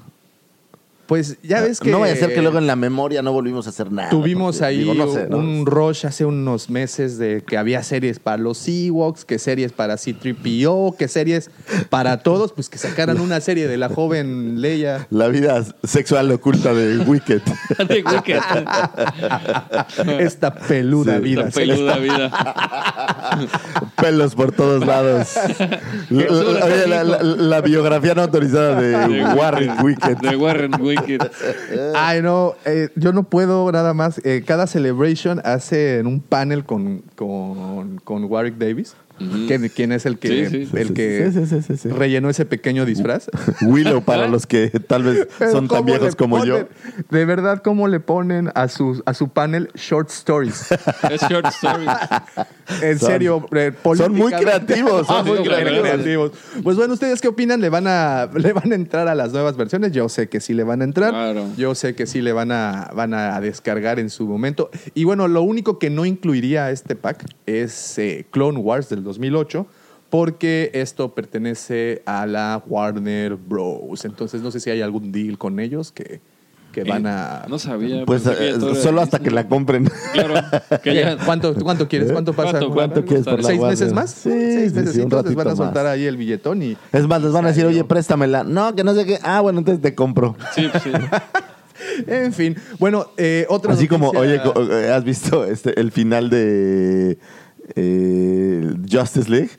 pues 1.06 1.38
ya 1.44 1.62
ves 1.62 1.80
que 1.80 1.92
No 1.92 2.00
vaya 2.00 2.14
a 2.14 2.16
ser 2.16 2.34
que 2.34 2.42
luego 2.42 2.58
en 2.58 2.66
la 2.68 2.76
memoria 2.76 3.22
no 3.22 3.34
volvimos 3.34 3.68
a 3.68 3.72
hacer 3.72 3.92
nada. 3.92 4.10
Tuvimos 4.10 4.56
porque, 4.58 4.66
ahí 4.66 4.78
digo, 4.80 4.94
no 4.94 5.12
sé, 5.12 5.28
¿no? 5.30 5.38
un 5.38 5.66
rush 5.66 6.06
hace 6.06 6.24
unos 6.26 6.70
meses 6.70 7.18
de 7.18 7.44
que 7.46 7.58
había 7.58 7.84
series 7.84 8.20
para 8.20 8.38
los 8.38 8.66
Ewoks, 8.68 9.26
que 9.26 9.38
series 9.38 9.72
para 9.74 9.98
C-3PO, 9.98 10.96
que 10.96 11.08
series 11.08 11.52
para 11.90 12.18
todos, 12.24 12.54
pues 12.54 12.70
que 12.70 12.78
sacaran 12.78 13.20
una 13.20 13.42
serie 13.42 13.68
de 13.68 13.78
la 13.78 13.90
joven 13.90 14.62
Leia. 14.62 15.08
La 15.10 15.28
vida 15.28 15.64
sexual 15.84 16.32
oculta 16.32 16.74
de 16.74 17.00
Wicked. 17.00 17.42
De 17.88 18.04
Wicked. 18.04 18.40
Esta 20.20 20.54
peluda 20.56 21.18
Sí. 21.18 21.24
vida. 21.24 21.44
La 21.44 21.50
peluda 21.52 21.98
vida. 21.98 22.32
Pelos 24.02 24.36
por 24.36 24.52
todos 24.52 24.86
lados. 24.86 25.34
La, 26.10 26.26
la- 26.26 26.66
oye, 26.66 26.88
la- 26.88 27.04
la- 27.04 27.22
la 27.24 27.62
biografía 27.62 28.14
no 28.16 28.22
autorizada 28.24 28.80
de 28.82 28.88
De 29.08 29.24
Warren 29.36 29.72
Wicked. 29.84 30.18
De 30.18 30.36
Warren 30.36 30.82
Wicked. 30.82 30.93
Ay, 31.96 32.22
no, 32.22 32.56
eh, 32.66 32.90
yo 32.96 33.14
no 33.14 33.24
puedo 33.24 33.72
nada 33.72 33.94
más. 33.94 34.22
Eh, 34.24 34.44
cada 34.46 34.68
celebration 34.68 35.42
hace 35.44 36.00
en 36.00 36.08
un 36.08 36.20
panel 36.20 36.66
con, 36.66 37.04
con, 37.16 38.00
con 38.04 38.24
Warwick 38.26 38.58
Davis, 38.58 38.96
que, 39.48 39.70
quien 39.70 39.92
es 39.92 40.06
el 40.06 40.18
que, 40.20 40.28
Sí, 40.50 40.66
sí. 40.66 40.78
el 40.78 40.88
Sí, 40.90 40.94
que 40.94 41.32
sí, 41.34 41.46
sí, 41.46 41.62
sí, 41.62 41.78
sí. 41.78 41.90
rellenó 41.90 42.30
ese 42.30 42.46
pequeño 42.46 42.86
disfraz. 42.86 43.30
Willow 43.62 44.04
para 44.04 44.28
los 44.28 44.46
que 44.48 44.70
tal 44.70 45.04
vez 45.04 45.28
son 45.40 45.68
tan 45.68 45.68
¿cómo 45.68 45.84
viejos 45.84 46.16
como 46.16 46.44
yo. 46.46 46.68
De 47.10 47.26
verdad, 47.26 47.62
¿cómo 47.64 47.88
le 47.88 48.00
ponen 48.00 48.50
a 48.56 48.68
su, 48.68 49.02
a 49.06 49.14
su 49.14 49.30
panel 49.30 49.70
short 49.76 50.10
stories? 50.10 50.70
Es 51.12 51.22
short 51.30 51.46
story. 51.48 51.86
En 52.82 52.98
Son- 53.00 53.10
serio, 53.10 53.46
eh, 53.56 53.72
son 53.96 54.12
muy 54.14 54.32
políticamente- 54.32 54.74
creativos, 54.74 55.08
son 55.08 55.16
Ah, 55.20 55.24
muy 55.24 55.44
creativos. 55.44 56.32
Pues 56.64 56.78
bueno, 56.78 56.94
¿ustedes 56.94 57.22
qué 57.22 57.28
opinan? 57.28 57.62
¿Le 57.62 57.70
van, 57.70 57.88
a, 57.88 58.30
¿Le 58.34 58.54
van 58.54 58.72
a 58.72 58.76
entrar 58.76 59.08
a 59.08 59.16
las 59.16 59.32
nuevas 59.34 59.58
versiones? 59.58 59.92
Yo 59.92 60.10
sé 60.10 60.28
que 60.30 60.40
sí 60.40 60.54
le 60.54 60.64
van 60.64 60.82
a 60.82 60.84
entrar. 60.86 61.12
Claro. 61.12 61.48
Yo 61.58 61.76
sé 61.76 61.96
que 61.96 62.06
sí 62.08 62.22
le 62.22 62.32
van 62.34 62.52
a, 62.52 62.90
van 62.96 63.14
a 63.14 63.40
descargar 63.42 64.00
en 64.00 64.10
su 64.10 64.28
momento. 64.28 64.70
Y 64.94 65.04
bueno, 65.04 65.28
lo 65.28 65.42
único 65.42 65.78
que 65.80 65.90
no 65.90 66.06
incluiría 66.06 66.66
a 66.66 66.72
este 66.72 66.96
pack 66.96 67.26
es 67.46 67.98
eh, 67.98 68.26
Clone 68.32 68.60
Wars 68.60 68.90
del 68.90 69.04
2008. 69.14 69.66
Porque 70.10 70.70
esto 70.76 71.16
pertenece 71.16 72.04
a 72.06 72.28
la 72.28 72.62
Warner 72.68 73.36
Bros. 73.36 74.06
Entonces 74.06 74.42
no 74.44 74.52
sé 74.52 74.60
si 74.60 74.70
hay 74.70 74.82
algún 74.82 75.12
deal 75.12 75.40
con 75.40 75.60
ellos 75.60 75.92
que, 75.92 76.22
que 76.72 76.84
van 76.84 77.08
a... 77.08 77.46
No 77.50 77.58
sabía. 77.58 78.06
Pues 78.06 78.24
eh, 78.28 78.54
solo 78.80 79.02
hasta 79.02 79.18
que 79.18 79.32
la 79.32 79.48
compren. 79.48 79.90
Claro. 80.14 80.36
Que 80.84 80.94
ya. 80.94 81.18
¿Cuánto, 81.18 81.56
¿Cuánto 81.56 81.88
quieres? 81.88 82.12
¿Cuánto 82.12 82.34
pasa? 82.34 82.52
¿Cuánto? 82.60 82.70
¿Cuánto 82.72 83.06
quieres 83.06 83.26
por 83.26 83.42
la 83.42 83.48
¿Seis 83.48 83.60
Warner? 83.60 83.80
meses 83.80 83.94
más? 83.94 84.12
Sí, 84.12 84.30
Seis 84.30 84.72
sí, 84.72 84.78
meses. 84.78 84.92
sí, 84.94 84.98
un 85.00 85.04
entonces 85.06 85.34
van 85.34 85.48
a 85.48 85.56
soltar 85.56 85.86
más. 85.86 85.94
ahí 85.94 86.06
el 86.06 86.18
billetón 86.18 86.62
y... 86.62 86.78
Es 86.92 87.08
más, 87.08 87.20
les 87.24 87.32
van 87.32 87.46
a 87.46 87.48
decir, 87.48 87.66
oye, 87.66 87.84
préstamela. 87.84 88.44
No, 88.44 88.76
que 88.76 88.84
no 88.84 88.94
sé 88.94 89.08
qué. 89.08 89.18
Ah, 89.24 89.42
bueno, 89.42 89.58
entonces 89.60 89.82
te 89.82 89.96
compro. 89.96 90.36
Sí, 90.54 90.68
pues 90.72 90.84
sí. 90.84 90.92
En 92.08 92.32
fin, 92.34 92.56
bueno, 92.80 93.08
eh, 93.18 93.46
otra 93.50 93.74
Así 93.74 93.88
como, 93.88 94.10
oye, 94.12 94.40
co- 94.42 94.54
eh, 94.72 94.92
¿has 94.92 95.04
visto 95.04 95.44
este, 95.44 95.80
el 95.80 95.92
final 95.92 96.30
de 96.30 97.18
eh, 97.76 98.74
Justice 98.92 99.30
League? 99.30 99.50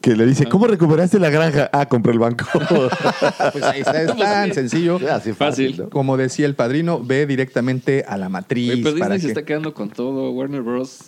Que 0.00 0.14
le 0.14 0.26
dice, 0.26 0.46
¿cómo 0.46 0.68
recuperaste 0.68 1.18
la 1.18 1.28
granja? 1.28 1.68
Ah, 1.72 1.86
compré 1.86 2.12
el 2.12 2.20
banco. 2.20 2.46
pues 3.52 3.64
ahí 3.64 3.80
está, 3.80 4.00
es 4.00 4.16
tan 4.16 4.54
sencillo. 4.54 5.00
Así 5.10 5.32
Fácil. 5.32 5.76
¿no? 5.76 5.90
Como 5.90 6.16
decía 6.16 6.46
el 6.46 6.54
padrino, 6.54 7.02
ve 7.02 7.26
directamente 7.26 8.04
a 8.06 8.16
la 8.16 8.28
matriz. 8.28 8.70
Oye, 8.74 8.82
pero 8.84 8.96
para 8.98 9.14
Disney 9.14 9.20
se 9.20 9.26
que- 9.26 9.40
está 9.40 9.44
quedando 9.44 9.74
con 9.74 9.90
todo. 9.90 10.30
Warner 10.30 10.62
Bros. 10.62 10.98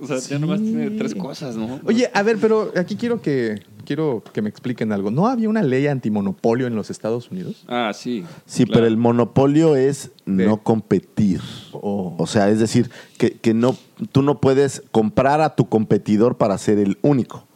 O 0.00 0.06
sea, 0.06 0.18
ya 0.18 0.38
nomás 0.40 0.60
tiene 0.60 0.90
tres 0.90 1.14
cosas, 1.14 1.56
¿no? 1.56 1.80
Oye, 1.84 2.10
a 2.12 2.22
ver, 2.24 2.38
pero 2.40 2.72
aquí 2.76 2.96
quiero 2.96 3.22
que 3.22 3.62
quiero 3.86 4.22
que 4.32 4.42
me 4.42 4.48
expliquen 4.48 4.90
algo. 4.92 5.10
¿No 5.12 5.28
había 5.28 5.48
una 5.48 5.62
ley 5.62 5.86
antimonopolio 5.86 6.66
en 6.66 6.74
los 6.74 6.90
Estados 6.90 7.30
Unidos? 7.30 7.64
Ah, 7.68 7.92
sí. 7.94 8.24
Sí, 8.46 8.64
claro. 8.64 8.74
pero 8.80 8.86
el 8.88 8.96
monopolio 8.96 9.76
es 9.76 10.10
De- 10.26 10.44
no 10.46 10.58
competir. 10.62 11.40
Oh. 11.72 12.16
O 12.18 12.26
sea, 12.26 12.50
es 12.50 12.58
decir, 12.58 12.90
que, 13.16 13.32
que 13.32 13.54
no, 13.54 13.76
tú 14.12 14.22
no 14.22 14.40
puedes 14.40 14.82
comprar 14.90 15.40
a 15.40 15.54
tu 15.56 15.68
competidor 15.68 16.36
para 16.36 16.56
ser 16.58 16.78
el 16.78 16.98
único. 17.02 17.46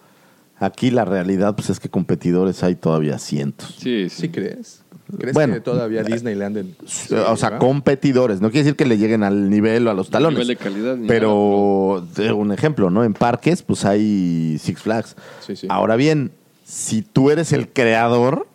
Aquí 0.58 0.90
la 0.90 1.04
realidad 1.04 1.54
pues, 1.56 1.70
es 1.70 1.80
que 1.80 1.88
competidores 1.88 2.62
hay 2.62 2.74
todavía 2.76 3.18
cientos. 3.18 3.74
Sí, 3.78 4.08
sí. 4.08 4.22
¿Sí 4.22 4.28
crees? 4.28 4.80
¿Crees 5.18 5.34
Bueno, 5.34 5.54
que 5.54 5.60
todavía 5.60 6.02
Disneyland 6.02 6.56
en- 6.56 6.76
o 7.28 7.36
sea, 7.36 7.58
competidores. 7.58 8.40
No 8.40 8.50
quiere 8.50 8.64
decir 8.64 8.76
que 8.76 8.86
le 8.86 8.96
lleguen 8.96 9.22
al 9.22 9.50
nivel 9.50 9.86
o 9.86 9.90
a 9.90 9.94
los 9.94 10.08
talones. 10.08 10.38
nivel 10.38 10.48
de 10.48 10.56
calidad 10.56 10.96
ni 10.96 11.06
pero, 11.06 12.06
de 12.16 12.32
un 12.32 12.52
ejemplo, 12.52 12.88
¿no? 12.88 13.04
En 13.04 13.12
parques, 13.12 13.62
pues 13.62 13.84
hay 13.84 14.56
Six 14.58 14.80
Flags. 14.80 15.16
Sí, 15.46 15.56
sí. 15.56 15.66
Ahora 15.68 15.96
bien, 15.96 16.32
si 16.64 17.02
tú 17.02 17.30
eres 17.30 17.52
el 17.52 17.68
creador, 17.68 18.46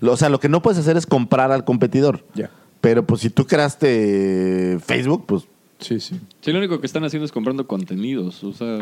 lo- 0.00 0.12
o 0.12 0.16
sea, 0.16 0.28
lo 0.28 0.40
que 0.40 0.48
no 0.48 0.60
puedes 0.60 0.80
hacer 0.80 0.96
es 0.96 1.06
comprar 1.06 1.52
al 1.52 1.64
competidor. 1.64 2.24
Ya. 2.34 2.50
Pero 2.80 3.06
pues 3.06 3.20
si 3.20 3.30
tú 3.30 3.46
creaste 3.46 4.78
Facebook, 4.84 5.24
pues, 5.26 5.44
Sí, 5.82 6.00
sí. 6.00 6.18
Sí, 6.40 6.52
lo 6.52 6.58
único 6.58 6.80
que 6.80 6.86
están 6.86 7.04
haciendo 7.04 7.26
es 7.26 7.32
comprando 7.32 7.66
contenidos. 7.66 8.42
O 8.44 8.52
sea, 8.52 8.78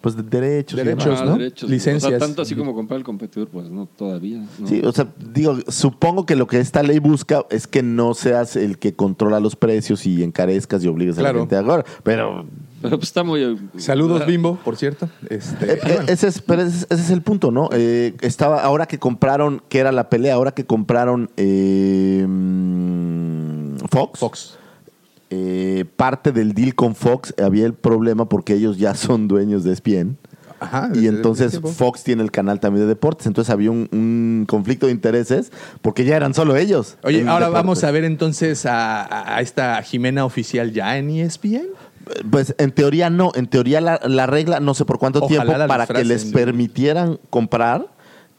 pues 0.00 0.14
de 0.16 0.22
derechos. 0.22 0.78
y 0.78 0.84
Derechos, 0.84 1.18
ah, 1.20 1.24
¿no? 1.24 1.32
derechos. 1.38 1.68
Licencias. 1.68 2.04
O 2.04 2.08
sea, 2.10 2.18
tanto 2.20 2.42
así 2.42 2.54
como 2.54 2.72
comprar 2.74 2.98
el 2.98 3.04
competidor, 3.04 3.48
pues 3.48 3.68
no, 3.70 3.86
todavía. 3.86 4.44
¿no? 4.60 4.66
Sí, 4.68 4.80
o 4.84 4.92
sea, 4.92 5.08
digo, 5.34 5.58
supongo 5.66 6.24
que 6.24 6.36
lo 6.36 6.46
que 6.46 6.60
esta 6.60 6.82
ley 6.84 7.00
busca 7.00 7.44
es 7.50 7.66
que 7.66 7.82
no 7.82 8.14
seas 8.14 8.54
el 8.54 8.78
que 8.78 8.94
controla 8.94 9.40
los 9.40 9.56
precios 9.56 10.06
y 10.06 10.22
encarezcas 10.22 10.84
y 10.84 10.88
obligues 10.88 11.18
a 11.18 11.22
la 11.22 11.34
gente 11.34 11.56
a 11.56 11.60
ahora. 11.60 11.84
Pero 12.04 12.46
Pero 12.80 12.96
pues 12.96 13.08
está 13.08 13.24
muy. 13.24 13.58
Saludos, 13.76 14.24
Bimbo, 14.24 14.54
por 14.64 14.76
cierto. 14.76 15.08
Este, 15.28 15.72
Eh, 15.72 15.78
eh, 15.84 15.98
ese, 16.06 16.28
es, 16.28 16.42
pero 16.42 16.62
ese, 16.62 16.76
es- 16.78 16.86
ese 16.90 17.02
es 17.02 17.10
el 17.10 17.22
punto, 17.22 17.50
¿no? 17.50 17.68
Eh, 17.72 18.14
estaba, 18.20 18.62
ahora 18.62 18.86
que 18.86 19.00
compraron, 19.00 19.62
que 19.68 19.80
era 19.80 19.90
la 19.90 20.08
pelea, 20.10 20.34
ahora 20.34 20.52
que 20.52 20.64
compraron 20.64 21.28
eh, 21.36 22.24
mm, 22.28 23.76
Fox, 23.90 24.18
Fox. 24.20 24.58
Eh, 25.30 25.84
parte 25.96 26.32
del 26.32 26.54
deal 26.54 26.74
con 26.74 26.94
Fox 26.94 27.34
había 27.42 27.66
el 27.66 27.74
problema 27.74 28.28
porque 28.28 28.54
ellos 28.54 28.78
ya 28.78 28.94
son 28.94 29.28
dueños 29.28 29.64
de 29.64 29.72
ESPN. 29.72 30.16
Ajá. 30.60 30.90
Y 30.94 31.06
entonces. 31.06 31.60
Fox 31.60 32.02
tiene 32.02 32.22
el 32.22 32.30
canal 32.30 32.60
también 32.60 32.84
de 32.84 32.88
deportes. 32.88 33.26
Entonces 33.26 33.50
había 33.50 33.70
un, 33.70 33.88
un 33.92 34.46
conflicto 34.48 34.86
de 34.86 34.92
intereses 34.92 35.52
porque 35.82 36.04
ya 36.04 36.16
eran 36.16 36.34
solo 36.34 36.56
ellos. 36.56 36.98
Oye, 37.02 37.20
ahora 37.20 37.46
deportes. 37.46 37.52
vamos 37.52 37.84
a 37.84 37.90
ver 37.90 38.04
entonces 38.04 38.66
a, 38.66 39.38
esta 39.40 39.80
Jimena 39.82 40.24
oficial 40.24 40.72
ya 40.72 40.96
en 40.98 41.10
ESPN. 41.10 41.66
Pues 42.30 42.54
en 42.58 42.72
teoría 42.72 43.10
no, 43.10 43.32
en 43.34 43.48
teoría 43.48 43.82
la, 43.82 44.00
la 44.02 44.26
regla, 44.26 44.60
no 44.60 44.72
sé 44.72 44.86
por 44.86 44.98
cuánto 44.98 45.18
Ojalá 45.18 45.44
tiempo, 45.44 45.68
para 45.68 45.86
que 45.86 46.04
les 46.04 46.24
permitieran 46.24 47.20
comprar, 47.28 47.86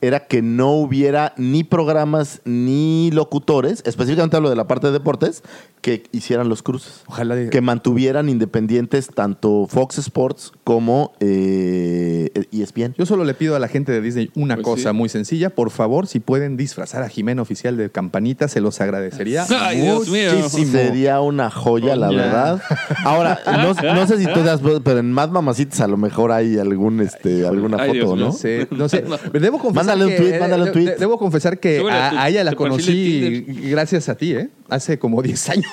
era 0.01 0.27
que 0.27 0.41
no 0.41 0.71
hubiera 0.73 1.33
ni 1.37 1.63
programas 1.63 2.41
ni 2.45 3.11
locutores, 3.11 3.81
específicamente 3.85 4.37
hablo 4.37 4.49
de 4.49 4.55
la 4.55 4.67
parte 4.67 4.87
de 4.87 4.93
deportes, 4.93 5.43
que 5.81 6.03
hicieran 6.11 6.49
los 6.49 6.61
cruces. 6.61 7.03
Ojalá 7.07 7.35
de- 7.35 7.49
Que 7.49 7.61
mantuvieran 7.61 8.27
independientes 8.29 9.07
tanto 9.13 9.65
Fox 9.69 9.97
Sports 9.97 10.51
como 10.63 11.13
eh, 11.19 12.29
ESPN. 12.51 12.95
Yo 12.97 13.05
solo 13.05 13.23
le 13.23 13.33
pido 13.33 13.55
a 13.55 13.59
la 13.59 13.67
gente 13.67 13.91
de 13.91 14.01
Disney 14.01 14.29
una 14.35 14.55
Pues 14.55 14.65
cosa 14.65 14.89
sí. 14.91 14.95
muy 14.95 15.09
sencilla. 15.09 15.49
Por 15.51 15.69
favor, 15.71 16.07
si 16.07 16.19
pueden 16.19 16.57
disfrazar 16.57 17.03
a 17.03 17.09
Jimena 17.09 17.41
oficial 17.41 17.77
de 17.77 17.89
campanita, 17.89 18.47
se 18.47 18.59
los 18.61 18.81
agradecería 18.81 19.45
Ay, 19.59 19.81
Dios 19.81 20.09
mío. 20.09 20.31
muchísimo. 20.35 20.71
Sería 20.73 21.21
una 21.21 21.49
joya, 21.49 21.95
la 21.95 22.09
verdad. 22.09 22.61
Ahora, 23.03 23.39
no, 23.45 23.73
no 23.73 24.07
sé 24.07 24.17
si 24.17 24.25
tú 24.25 24.41
has, 24.41 24.59
pero 24.83 24.99
en 24.99 25.11
Más 25.13 25.29
Mamacitas 25.31 25.79
a 25.81 25.87
lo 25.87 25.97
mejor 25.97 26.31
hay 26.31 26.57
algún, 26.57 26.99
este, 26.99 27.45
alguna 27.47 27.77
Ay, 27.79 27.93
Dios 27.93 28.05
foto, 28.05 28.15
mío. 28.17 28.25
¿no? 28.25 28.31
No 28.31 28.37
sé, 28.37 28.67
no 28.71 28.89
sé. 28.89 29.03
Debo 29.39 29.59
confesar 29.59 29.88
Mándale 29.89 30.05
un 30.11 30.15
tweet, 30.17 30.39
mándale 30.39 30.63
un 30.63 30.71
tweet. 30.71 30.85
de- 30.85 30.95
Debo 30.97 31.17
confesar 31.17 31.59
que 31.59 31.79
Súbele 31.79 31.97
a 31.97 32.07
a, 32.07 32.09
tu- 32.11 32.17
a 32.17 32.29
ella 32.29 32.43
la 32.43 32.51
tu 32.51 32.57
perfil 32.57 32.75
de 33.21 33.21
conocí 33.29 33.43
Tinder. 33.45 33.69
gracias 33.71 34.09
a 34.09 34.15
ti, 34.15 34.33
¿eh? 34.33 34.49
Hace 34.69 34.99
como 34.99 35.21
10 35.21 35.49
años. 35.49 35.65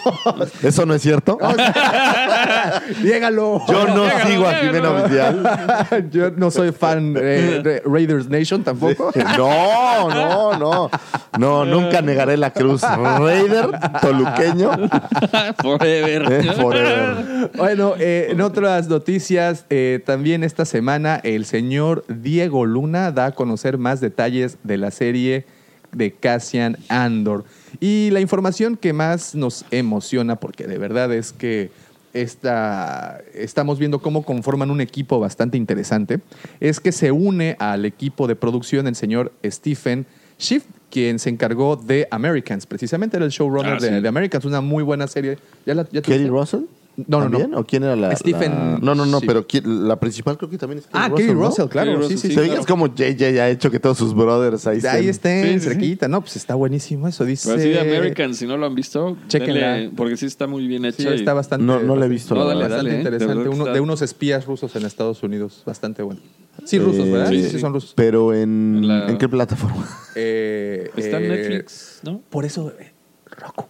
¿Eso 0.62 0.86
no 0.86 0.94
es 0.94 1.02
cierto? 1.02 1.38
Llégalo. 3.02 3.60
Yo 3.68 3.86
no 3.88 4.08
sigo 4.26 4.46
a. 4.46 4.54
Jimena 4.54 4.90
Oficial. 4.90 6.08
Yo 6.10 6.30
no 6.30 6.50
soy 6.50 6.72
fan 6.72 7.14
eh, 7.18 7.60
de 7.62 7.82
Raiders 7.84 8.28
Nation 8.28 8.62
tampoco. 8.64 9.12
No, 9.36 10.08
no, 10.08 10.58
no. 10.58 10.90
No, 11.38 11.64
nunca 11.64 12.00
negaré 12.02 12.36
la 12.36 12.52
cruz. 12.52 12.82
Raider, 12.82 13.68
toluqueño, 14.00 14.70
Forever. 15.62 16.32
eh, 16.32 16.52
forever. 16.52 17.50
Bueno, 17.56 17.94
eh, 17.98 18.28
en 18.30 18.40
otras 18.40 18.88
noticias, 18.88 19.66
eh, 19.70 20.00
también 20.04 20.44
esta 20.44 20.64
semana 20.64 21.20
el 21.22 21.44
señor 21.44 22.04
Diego 22.08 22.64
Luna 22.66 23.12
da 23.12 23.26
a 23.26 23.32
conocer 23.32 23.78
más 23.78 24.00
detalles 24.00 24.58
de 24.62 24.78
la 24.78 24.90
serie 24.90 25.44
de 25.92 26.12
Cassian 26.12 26.78
Andor. 26.88 27.44
Y 27.80 28.10
la 28.10 28.20
información 28.20 28.76
que 28.76 28.92
más 28.92 29.34
nos 29.34 29.64
emociona, 29.70 30.36
porque 30.36 30.66
de 30.66 30.78
verdad 30.78 31.12
es 31.12 31.32
que 31.32 31.70
esta, 32.12 33.20
estamos 33.34 33.78
viendo 33.78 33.98
cómo 34.00 34.22
conforman 34.24 34.70
un 34.70 34.80
equipo 34.80 35.20
bastante 35.20 35.56
interesante, 35.56 36.20
es 36.60 36.80
que 36.80 36.92
se 36.92 37.12
une 37.12 37.56
al 37.58 37.84
equipo 37.84 38.26
de 38.26 38.36
producción 38.36 38.86
el 38.86 38.96
señor 38.96 39.32
Stephen 39.44 40.06
Schiff, 40.40 40.64
quien 40.90 41.18
se 41.18 41.28
encargó 41.30 41.76
de 41.76 42.08
Americans, 42.10 42.66
precisamente 42.66 43.16
era 43.16 43.26
el 43.26 43.32
showrunner 43.32 43.74
Ah, 43.74 43.78
de, 43.80 43.88
sí. 43.96 44.00
de 44.00 44.08
Americans, 44.08 44.44
una 44.44 44.60
muy 44.60 44.82
buena 44.82 45.06
serie. 45.06 45.38
¿Ya 45.66 45.74
la, 45.74 45.86
ya 45.90 46.00
¿Kerry? 46.02 46.26
Russell? 46.28 46.62
No, 46.96 47.18
no, 47.20 47.28
no. 47.28 47.38
¿También? 47.38 47.54
¿O 47.54 47.66
quién 47.66 47.82
era 47.84 47.94
la, 47.94 48.12
Stephen- 48.16 48.50
la- 48.54 48.78
No, 48.80 48.94
no, 48.94 49.04
no, 49.04 49.20
sí. 49.20 49.26
pero 49.26 49.46
¿quién- 49.46 49.86
la 49.86 50.00
principal 50.00 50.38
creo 50.38 50.48
que 50.48 50.56
también 50.56 50.78
es 50.78 50.86
Kerry 50.86 50.98
Ah, 51.04 51.08
Russell, 51.08 51.26
Kerry 51.26 51.38
¿no? 51.38 51.46
Russell, 51.46 51.66
claro. 51.68 51.90
Kerry 51.92 51.96
sí, 52.08 52.14
Russell, 52.14 52.16
sí, 52.16 52.28
sí, 52.28 52.34
Se 52.34 52.40
sí. 52.42 52.48
ve 52.48 52.54
que 52.54 52.60
es 52.60 52.66
como 52.66 52.86
JJ 52.94 53.40
ha 53.40 53.50
hecho 53.50 53.70
que 53.70 53.78
todos 53.80 53.98
sus 53.98 54.14
brothers 54.14 54.66
ahí, 54.66 54.80
Ahí 54.88 55.08
estén. 55.08 55.60
cerquita. 55.60 56.08
No, 56.08 56.20
pues 56.22 56.36
está 56.36 56.54
buenísimo 56.54 57.06
eso. 57.06 57.24
Dice. 57.24 57.50
Pero 57.50 57.62
sí, 57.62 57.68
de 57.68 57.80
American, 57.80 58.34
si 58.34 58.46
no 58.46 58.56
lo 58.56 58.64
han 58.66 58.74
visto, 58.74 59.16
Chéquenla. 59.28 59.72
denle, 59.74 59.90
porque 59.94 60.16
sí 60.16 60.24
está 60.26 60.46
muy 60.46 60.66
bien 60.66 60.84
hecha. 60.86 61.02
Sí, 61.02 61.08
está 61.08 61.34
bastante. 61.34 61.66
No, 61.66 61.80
no 61.80 61.96
la 61.96 62.06
he 62.06 62.08
visto. 62.08 62.34
No, 62.34 62.44
dale, 62.46 62.62
verdad. 62.62 62.76
Bastante 62.78 62.78
dale, 62.78 62.88
eh, 62.88 62.92
de 62.92 62.98
interesante. 63.00 63.26
verdad 63.34 63.42
que 63.42 63.48
Uno- 63.56 63.64
está- 63.64 63.74
de 63.74 63.80
unos 63.80 64.02
espías 64.02 64.46
rusos 64.46 64.74
en 64.76 64.84
Estados 64.86 65.22
Unidos. 65.22 65.62
Bastante 65.66 66.02
bueno. 66.02 66.20
Sí, 66.64 66.78
rusos, 66.78 67.06
Eh, 67.06 67.10
¿verdad? 67.12 67.28
Sí, 67.28 67.36
sí, 67.38 67.44
sí, 67.44 67.50
sí. 67.50 67.58
son 67.60 67.74
rusos. 67.74 67.92
Pero 67.94 68.32
en, 68.32 68.76
En 68.78 68.88
la- 68.88 69.08
¿en 69.10 69.18
qué 69.18 69.28
plataforma? 69.28 69.86
Eh, 70.14 70.90
Está 70.96 71.18
en 71.18 71.24
eh, 71.24 71.28
Netflix, 71.28 72.00
¿no? 72.04 72.22
Por 72.30 72.46
eso, 72.46 72.72
eh, 72.80 72.92
Roku. 73.38 73.66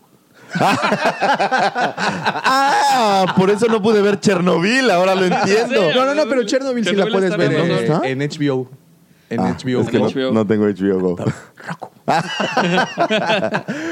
Ah, 2.09 3.35
por 3.37 3.51
eso 3.51 3.67
no 3.67 3.81
pude 3.83 4.01
ver 4.03 4.21
Chernobyl, 4.21 4.91
ahora 4.91 5.15
lo 5.15 5.25
entiendo. 5.27 5.93
No, 5.95 6.05
no, 6.07 6.15
no, 6.15 6.29
pero 6.29 6.45
Chernobyl 6.45 6.85
sí 6.87 6.95
la 6.95 7.07
puedes 7.07 7.37
ver 7.37 7.53
en 7.53 7.71
Amazon. 7.73 8.05
en 8.05 8.19
HBO. 8.21 8.69
En 9.29 9.41
Ah, 9.41 9.57
HBO. 9.61 9.81
es 9.81 9.89
que 9.89 9.99
no, 9.99 10.09
HBO. 10.09 10.33
no 10.33 10.47
tengo 10.47 10.67
HBO 10.67 11.01
Go. 11.01 11.17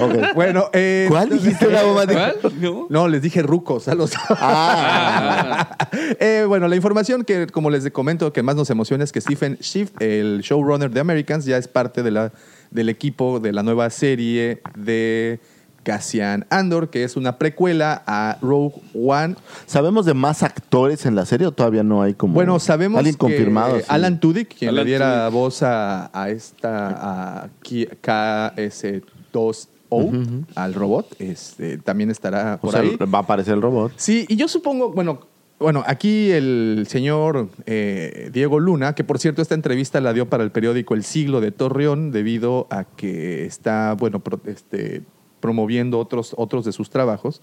Ok. 0.00 0.14
Bueno, 0.36 0.66
eh, 0.72 1.06
¿Cuál 1.08 1.28
dijiste 1.30 1.68
la 1.68 1.82
bomba? 1.82 2.06
¿Cuál? 2.06 2.36
¿No? 2.60 2.86
No, 2.88 3.08
les 3.08 3.20
dije 3.22 3.42
rucos 3.42 3.88
a 3.88 3.94
los. 3.96 4.12
Ah, 4.30 5.76
Eh, 6.20 6.44
bueno, 6.46 6.68
la 6.68 6.76
información 6.76 7.24
que, 7.24 7.48
como 7.48 7.70
les 7.70 7.90
comento, 7.90 8.32
que 8.32 8.44
más 8.44 8.54
nos 8.54 8.70
emociona 8.70 9.02
es 9.02 9.10
que 9.10 9.20
Stephen 9.20 9.58
Schiff, 9.60 9.90
el 10.00 10.40
showrunner 10.42 10.90
de 10.90 11.00
Americans, 11.00 11.44
ya 11.44 11.56
es 11.56 11.66
parte 11.66 12.04
de 12.04 12.10
la, 12.12 12.32
del 12.70 12.88
equipo 12.88 13.40
de 13.40 13.52
la 13.52 13.64
nueva 13.64 13.90
serie 13.90 14.62
de 14.76 15.40
Cassian 15.84 16.46
Andor, 16.50 16.90
que 16.90 17.04
es 17.04 17.16
una 17.16 17.38
precuela 17.38 18.02
a 18.06 18.38
Rogue 18.42 18.74
One. 18.94 19.36
¿sabemos 19.66 20.04
de 20.06 20.14
más 20.14 20.42
actores 20.42 21.06
en 21.06 21.14
la 21.14 21.24
serie 21.26 21.46
o 21.46 21.52
todavía 21.52 21.84
no 21.84 22.02
hay 22.02 22.14
como 22.14 22.34
Bueno, 22.34 22.58
sabemos 22.58 22.98
alguien 22.98 23.14
que 23.14 23.18
confirmado? 23.18 23.78
Alan 23.86 24.18
Tudyk, 24.18 24.56
quien 24.58 24.70
Alan 24.70 24.84
le 24.84 24.88
diera 24.90 25.28
Tudyk. 25.28 25.32
voz 25.40 25.62
a, 25.62 26.10
a 26.12 26.30
esta 26.30 27.44
a 27.44 27.48
Ki- 27.62 27.86
KS2O, 28.02 30.44
al 30.54 30.74
robot, 30.74 31.14
este, 31.20 31.78
también 31.78 32.10
estará 32.10 32.56
O 32.56 32.60
por 32.62 32.72
sea, 32.72 32.80
ahí. 32.80 32.96
va 32.96 33.18
a 33.18 33.22
aparecer 33.22 33.54
el 33.54 33.62
robot. 33.62 33.92
Sí, 33.96 34.26
y 34.28 34.36
yo 34.36 34.48
supongo, 34.48 34.90
bueno, 34.92 35.20
bueno, 35.60 35.84
aquí 35.86 36.30
el 36.32 36.84
señor 36.88 37.48
eh, 37.66 38.28
Diego 38.32 38.58
Luna, 38.58 38.94
que 38.94 39.04
por 39.04 39.18
cierto 39.20 39.40
esta 39.40 39.54
entrevista 39.54 40.00
la 40.00 40.12
dio 40.12 40.28
para 40.28 40.42
el 40.42 40.50
periódico 40.50 40.94
El 40.94 41.04
Siglo 41.04 41.40
de 41.40 41.52
Torreón 41.52 42.10
debido 42.10 42.66
a 42.70 42.84
que 42.84 43.46
está, 43.46 43.94
bueno, 43.94 44.18
pro- 44.18 44.40
este, 44.46 45.02
promoviendo 45.48 45.98
otros, 45.98 46.32
otros 46.38 46.64
de 46.64 46.72
sus 46.72 46.88
trabajos, 46.88 47.42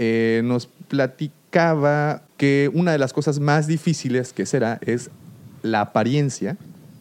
eh, 0.00 0.40
nos 0.44 0.66
platicaba 0.66 2.22
que 2.36 2.68
una 2.74 2.90
de 2.90 2.98
las 2.98 3.12
cosas 3.12 3.38
más 3.38 3.68
difíciles 3.68 4.32
que 4.32 4.46
será 4.46 4.80
es 4.84 5.10
la 5.62 5.80
apariencia 5.82 6.56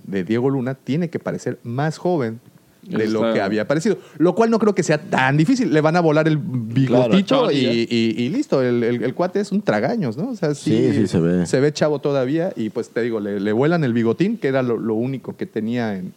de 0.06 0.24
Diego 0.24 0.52
Luna 0.52 0.76
tiene 0.76 1.10
que 1.10 1.18
parecer 1.18 1.58
más 1.64 1.98
joven 1.98 2.40
de 2.84 3.08
lo 3.08 3.34
que 3.34 3.42
había 3.42 3.64
aparecido. 3.64 3.98
Lo 4.20 4.36
cual 4.36 4.52
no 4.52 4.60
creo 4.60 4.76
que 4.76 4.84
sea 4.84 5.00
tan 5.00 5.36
difícil. 5.36 5.74
Le 5.74 5.82
van 5.82 5.96
a 5.96 6.00
volar 6.02 6.28
el 6.28 6.38
bigotito 6.38 6.94
Claro, 6.96 7.18
y, 7.18 7.24
chaval, 7.24 7.56
y- 7.56 7.88
y 8.16 8.30
listo. 8.30 8.62
El, 8.62 8.84
el- 8.84 9.04
el 9.04 9.14
cuate 9.16 9.40
es 9.40 9.52
un 9.52 9.64
tragaños, 9.64 10.16
¿no? 10.16 10.30
O 10.30 10.36
sea, 10.36 10.54
sí, 10.54 10.90
Sí, 10.92 10.94
sí, 10.94 11.08
se 11.08 11.20
ve. 11.20 11.48
Se 11.48 11.60
ve 11.60 11.74
chavo 11.74 11.98
todavía 11.98 12.54
y 12.56 12.70
pues 12.70 12.90
te 12.92 13.02
digo, 13.02 13.20
le, 13.20 13.40
le 13.40 13.52
vuelan 13.52 13.84
el 13.84 13.94
bigotín, 13.94 14.38
que 14.38 14.48
era 14.50 14.62
lo, 14.62 14.78
lo 14.78 14.94
único 14.94 15.36
que 15.36 15.48
tenía 15.48 15.98
en, 15.98 16.14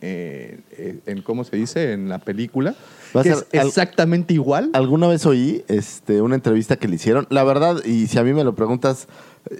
eh, 0.00 0.58
en, 1.06 1.20
¿cómo 1.20 1.44
se 1.44 1.56
dice? 1.56 1.92
En 1.92 2.08
la 2.08 2.18
película. 2.18 2.74
Que 3.12 3.28
es 3.30 3.46
al- 3.52 3.66
exactamente 3.66 4.34
igual. 4.34 4.70
Alguna 4.74 5.06
vez 5.08 5.24
oí 5.26 5.64
este, 5.68 6.20
una 6.22 6.34
entrevista 6.34 6.76
que 6.76 6.88
le 6.88 6.96
hicieron. 6.96 7.26
La 7.30 7.44
verdad, 7.44 7.82
y 7.84 8.06
si 8.08 8.18
a 8.18 8.22
mí 8.24 8.32
me 8.32 8.44
lo 8.44 8.54
preguntas, 8.54 9.08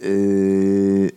eh, 0.03 1.13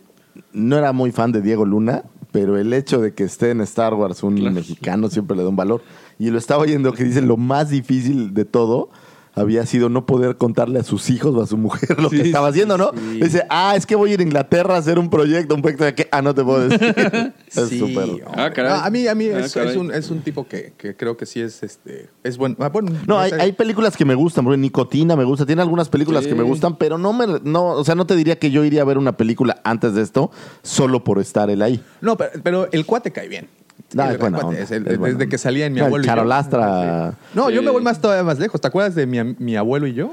no 0.52 0.76
era 0.78 0.92
muy 0.92 1.12
fan 1.12 1.32
de 1.32 1.42
Diego 1.42 1.64
Luna, 1.64 2.04
pero 2.32 2.56
el 2.58 2.72
hecho 2.72 3.00
de 3.00 3.12
que 3.14 3.24
esté 3.24 3.50
en 3.50 3.60
Star 3.62 3.94
Wars 3.94 4.22
un 4.22 4.36
Claro. 4.36 4.54
mexicano 4.54 5.08
siempre 5.10 5.36
le 5.36 5.42
da 5.42 5.48
un 5.48 5.56
valor. 5.56 5.82
Y 6.18 6.30
lo 6.30 6.38
estaba 6.38 6.62
oyendo 6.62 6.92
que 6.92 7.04
dice 7.04 7.22
lo 7.22 7.36
más 7.36 7.70
difícil 7.70 8.34
de 8.34 8.44
todo 8.44 8.90
había 9.34 9.64
sido 9.66 9.88
no 9.88 10.06
poder 10.06 10.36
contarle 10.36 10.78
a 10.80 10.82
sus 10.82 11.08
hijos 11.10 11.34
o 11.34 11.42
a 11.42 11.46
su 11.46 11.56
mujer 11.56 11.98
lo 12.00 12.10
que 12.10 12.20
estaba 12.22 12.48
haciendo, 12.48 12.76
¿no? 12.76 12.90
sí. 12.94 13.20
Dice, 13.20 13.44
ah, 13.48 13.74
es 13.76 13.86
que 13.86 13.94
voy 13.96 14.10
a 14.10 14.14
ir 14.14 14.20
a 14.20 14.22
Inglaterra 14.22 14.74
a 14.74 14.78
hacer 14.78 14.98
un 14.98 15.08
proyecto, 15.10 15.54
un 15.54 15.62
proyecto 15.62 15.84
de 15.84 15.94
que, 15.94 16.08
ah, 16.10 16.20
no 16.22 16.34
te 16.34 16.42
puedo 16.44 16.68
decir. 16.68 16.94
es 17.46 17.68
Sí, 17.68 17.78
súper. 17.78 18.08
Ah, 18.36 18.50
caray. 18.52 18.72
No, 18.72 18.84
a 18.84 18.90
mí, 18.90 19.06
a 19.06 19.14
mí 19.14 19.28
Ah, 19.28 19.40
es, 19.40 19.56
un, 19.76 19.92
es 19.92 20.10
un 20.10 20.20
tipo 20.22 20.46
que, 20.46 20.72
que 20.76 20.96
creo 20.96 21.16
que 21.16 21.26
sí 21.26 21.40
es 21.40 21.62
este 21.62 22.08
es 22.22 22.36
bueno. 22.38 22.56
Ah, 22.58 22.68
bueno, 22.68 22.92
No, 23.06 23.18
hay, 23.18 23.52
películas 23.52 23.96
que 23.96 24.04
me 24.04 24.14
gustan, 24.14 24.44
por 24.44 24.52
ejemplo, 24.52 24.62
Nicotina 24.62 25.16
me 25.16 25.24
gusta, 25.24 25.46
tiene 25.46 25.62
algunas 25.62 25.88
películas 25.88 26.24
Sí. 26.24 26.30
que 26.30 26.34
me 26.34 26.42
gustan, 26.42 26.76
pero 26.76 26.98
no 26.98 27.12
me 27.12 27.26
no, 27.44 27.66
o 27.68 27.84
sea, 27.84 27.94
no 27.94 28.06
te 28.06 28.16
diría 28.16 28.38
que 28.38 28.50
yo 28.50 28.64
iría 28.64 28.82
a 28.82 28.84
ver 28.84 28.98
una 28.98 29.16
película 29.16 29.60
antes 29.64 29.94
de 29.94 30.02
esto 30.02 30.30
solo 30.62 31.04
por 31.04 31.18
estar 31.18 31.50
él 31.50 31.62
ahí. 31.62 31.82
No, 32.00 32.16
pero, 32.16 32.30
pero 32.42 32.68
el 32.72 32.84
cuate 32.86 33.10
cae 33.12 33.28
bien. 33.28 33.48
No, 33.94 34.04
El 34.04 34.10
es 34.12 34.18
buena 34.18 34.38
cuate 34.38 34.46
onda, 34.48 34.60
es 34.60 34.70
el- 34.70 34.86
es 34.86 35.00
desde 35.00 35.28
que 35.28 35.38
salía 35.38 35.66
en 35.66 35.72
mi 35.72 35.80
No, 35.80 35.86
el 35.86 35.88
abuelo. 35.88 36.04
y 36.04 36.06
yo. 36.06 36.12
Charolastra. 36.14 37.14
No, 37.34 37.50
yo 37.50 37.62
me 37.62 37.70
voy 37.70 37.82
más 37.82 38.00
todavía 38.00 38.22
más 38.24 38.38
lejos. 38.38 38.60
¿Te 38.60 38.68
acuerdas 38.68 38.94
de 38.94 39.06
mi, 39.06 39.22
mi 39.38 39.56
abuelo 39.56 39.86
y 39.86 39.94
yo? 39.94 40.12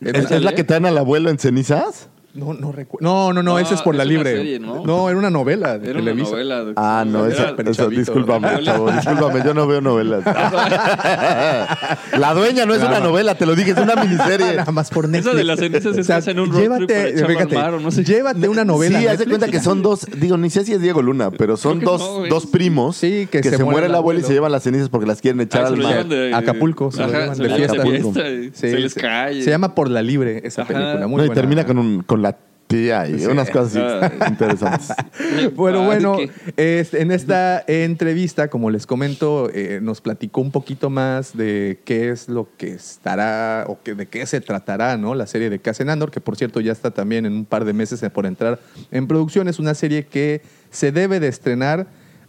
¿Es, 0.00 0.30
es 0.30 0.42
la 0.42 0.52
que 0.54 0.64
traen 0.64 0.86
al 0.86 0.98
abuelo 0.98 1.30
en 1.30 1.38
cenizas? 1.38 2.08
No, 2.36 2.54
no 2.54 2.70
recuerdo. 2.72 3.04
No, 3.06 3.32
no, 3.32 3.42
no, 3.42 3.52
No, 3.54 3.58
ese 3.58 3.74
es 3.74 3.82
por 3.82 3.94
la 3.94 4.04
libre. 4.04 4.36
serie, 4.36 4.58
¿no? 4.60 5.08
era 5.08 5.18
una 5.18 5.30
novela 5.30 5.78
de 5.78 5.90
Era 5.90 5.98
una 6.00 6.10
Televisa. 6.10 6.30
novela. 6.32 6.64
de- 6.64 6.72
Ah, 6.76 7.04
no, 7.06 7.26
Era- 7.26 7.34
esa, 7.34 7.56
pero 7.56 7.70
eso, 7.70 7.82
chavito. 7.84 8.00
discúlpame, 8.00 8.48
chavo, 8.62 8.90
discúlpame, 8.90 9.42
yo 9.44 9.54
no 9.54 9.66
veo 9.66 9.80
novelas. 9.80 10.22
la 12.18 12.34
dueña 12.34 12.66
no 12.66 12.74
es 12.74 12.82
una 12.82 13.00
novela, 13.00 13.34
te 13.36 13.46
lo 13.46 13.54
dije, 13.54 13.70
es 13.72 13.78
una 13.78 13.96
miniserie. 13.96 14.54
Nada 14.56 14.72
más 14.72 14.90
por 14.90 15.08
Netflix. 15.08 15.26
Esa 15.28 15.36
de 15.36 15.44
las 15.44 15.58
cenizas 15.58 15.96
es 15.96 16.06
que 16.06 16.12
hacen 16.12 16.38
un 16.40 16.50
road 16.50 16.86
trip 16.86 16.90
al 17.22 17.26
fíjate, 17.26 17.54
mar 17.54 17.74
o 17.74 17.80
no 17.80 17.90
sé. 17.90 18.04
llévate 18.04 18.48
una 18.48 18.64
novela. 18.64 18.98
Sí, 18.98 19.06
haz 19.06 19.18
de 19.18 19.26
Netflix 19.26 19.38
cuenta 19.38 19.48
que 19.48 19.60
son 19.62 19.82
dos, 19.82 20.06
digo, 20.16 20.36
ni 20.36 20.50
sé 20.50 20.64
si 20.64 20.72
es 20.72 20.80
Diego 20.80 21.02
Luna, 21.02 21.30
pero 21.30 21.56
son 21.56 21.78
Creo 21.78 21.96
que 21.96 22.02
dos, 22.04 22.10
no, 22.10 22.18
güey. 22.18 22.30
dos 22.30 22.46
primos 22.46 22.96
Sí, 22.96 23.28
que 23.30 23.42
se, 23.42 23.50
se 23.50 23.56
muere 23.58 23.70
muere 23.70 23.86
el 23.86 23.92
el 23.92 23.96
abuelo 23.96 24.20
y 24.20 24.22
se 24.22 24.32
llevan 24.32 24.52
las 24.52 24.62
cenizas 24.62 24.88
porque 24.88 25.06
las 25.06 25.20
quieren 25.20 25.40
echar 25.40 25.64
Ah, 25.64 25.66
se 25.68 25.72
al 25.74 25.78
lo 25.78 25.84
mar. 25.84 25.92
llevan 25.94 26.08
de- 26.08 26.34
Acapulco, 26.34 26.90
se 26.90 26.98
lo 26.98 27.04
Ajá, 27.04 27.18
llevan 27.20 27.36
se 27.36 27.42
de 27.42 27.48
lo 27.48 27.56
llevan 27.56 27.86
fiesta. 27.88 28.28
y 28.28 28.42
Sí, 28.44 28.50
se 28.70 28.78
les 28.78 28.94
cae. 28.94 29.42
Se 29.42 29.50
llama 29.50 29.74
Por 29.74 29.90
la 29.90 30.02
Libre 30.02 30.42
esa 30.44 30.62
Ajá. 30.62 30.72
película. 30.72 31.06
Muy 31.06 31.16
No, 31.18 31.24
y 31.24 31.26
buena. 31.28 31.34
termina 31.40 31.64
con, 31.66 31.78
un- 31.78 32.02
con 32.02 32.22
la 32.30 32.36
tía 32.66 33.08
y 33.08 33.20
Sí. 33.20 33.26
unas 33.26 33.48
cosas 33.50 33.76
así 33.76 33.78
Ah. 33.80 34.26
interesantes. 34.28 34.88
Bueno, 35.54 35.84
bueno, 35.84 36.16
¿de 36.56 36.80
este, 36.80 37.00
en 37.00 37.12
esta 37.12 37.62
entrevista, 37.68 38.48
como 38.48 38.70
les 38.70 38.86
comento, 38.86 39.48
eh, 39.54 39.78
nos 39.80 40.00
platicó 40.00 40.40
un 40.40 40.50
poquito 40.50 40.90
más 40.90 41.36
de 41.36 41.78
qué 41.84 42.10
es 42.10 42.28
lo 42.28 42.48
que 42.56 42.72
estará 42.72 43.64
o 43.68 43.78
que, 43.82 43.94
de 43.94 44.06
qué 44.06 44.26
se 44.26 44.40
tratará, 44.40 44.96
¿no? 44.96 45.14
La 45.14 45.26
serie 45.26 45.48
de 45.50 45.60
Cassian 45.60 45.90
Andor, 45.90 46.10
que 46.10 46.20
por 46.20 46.36
cierto 46.36 46.60
ya 46.60 46.72
está 46.72 46.90
también 46.90 47.24
en 47.26 47.32
un 47.34 47.44
par 47.44 47.64
de 47.64 47.72
meses 47.72 48.04
por 48.12 48.26
entrar 48.26 48.58
en 48.90 49.06
producción. 49.06 49.46
Es 49.48 49.58
una 49.60 49.74
serie 49.74 50.06
que 50.06 50.42
se 50.70 50.90
debe 50.90 51.20
de 51.20 51.28
estrenar 51.28 51.86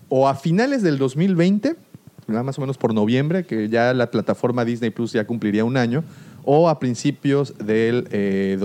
o 0.10 0.27
a 0.27 0.36
finales 0.36 0.83
del 0.83 0.97
2020, 0.99 1.75
nada 2.27 2.43
más 2.43 2.57
o 2.60 2.62
menos 2.62 2.77
por 2.77 2.93
noviembre, 2.93 3.43
que 3.45 3.69
ya 3.69 3.93
la 3.93 4.12
plataforma 4.12 4.63
Disney 4.65 4.91
Plus 4.91 5.13
ya 5.13 5.25
cumpliría 5.25 5.65
un 5.65 5.77
año, 5.77 6.03
o 6.43 6.69
a 6.69 6.79
principios 6.79 7.57
del 7.57 8.07
eh, 8.12 8.57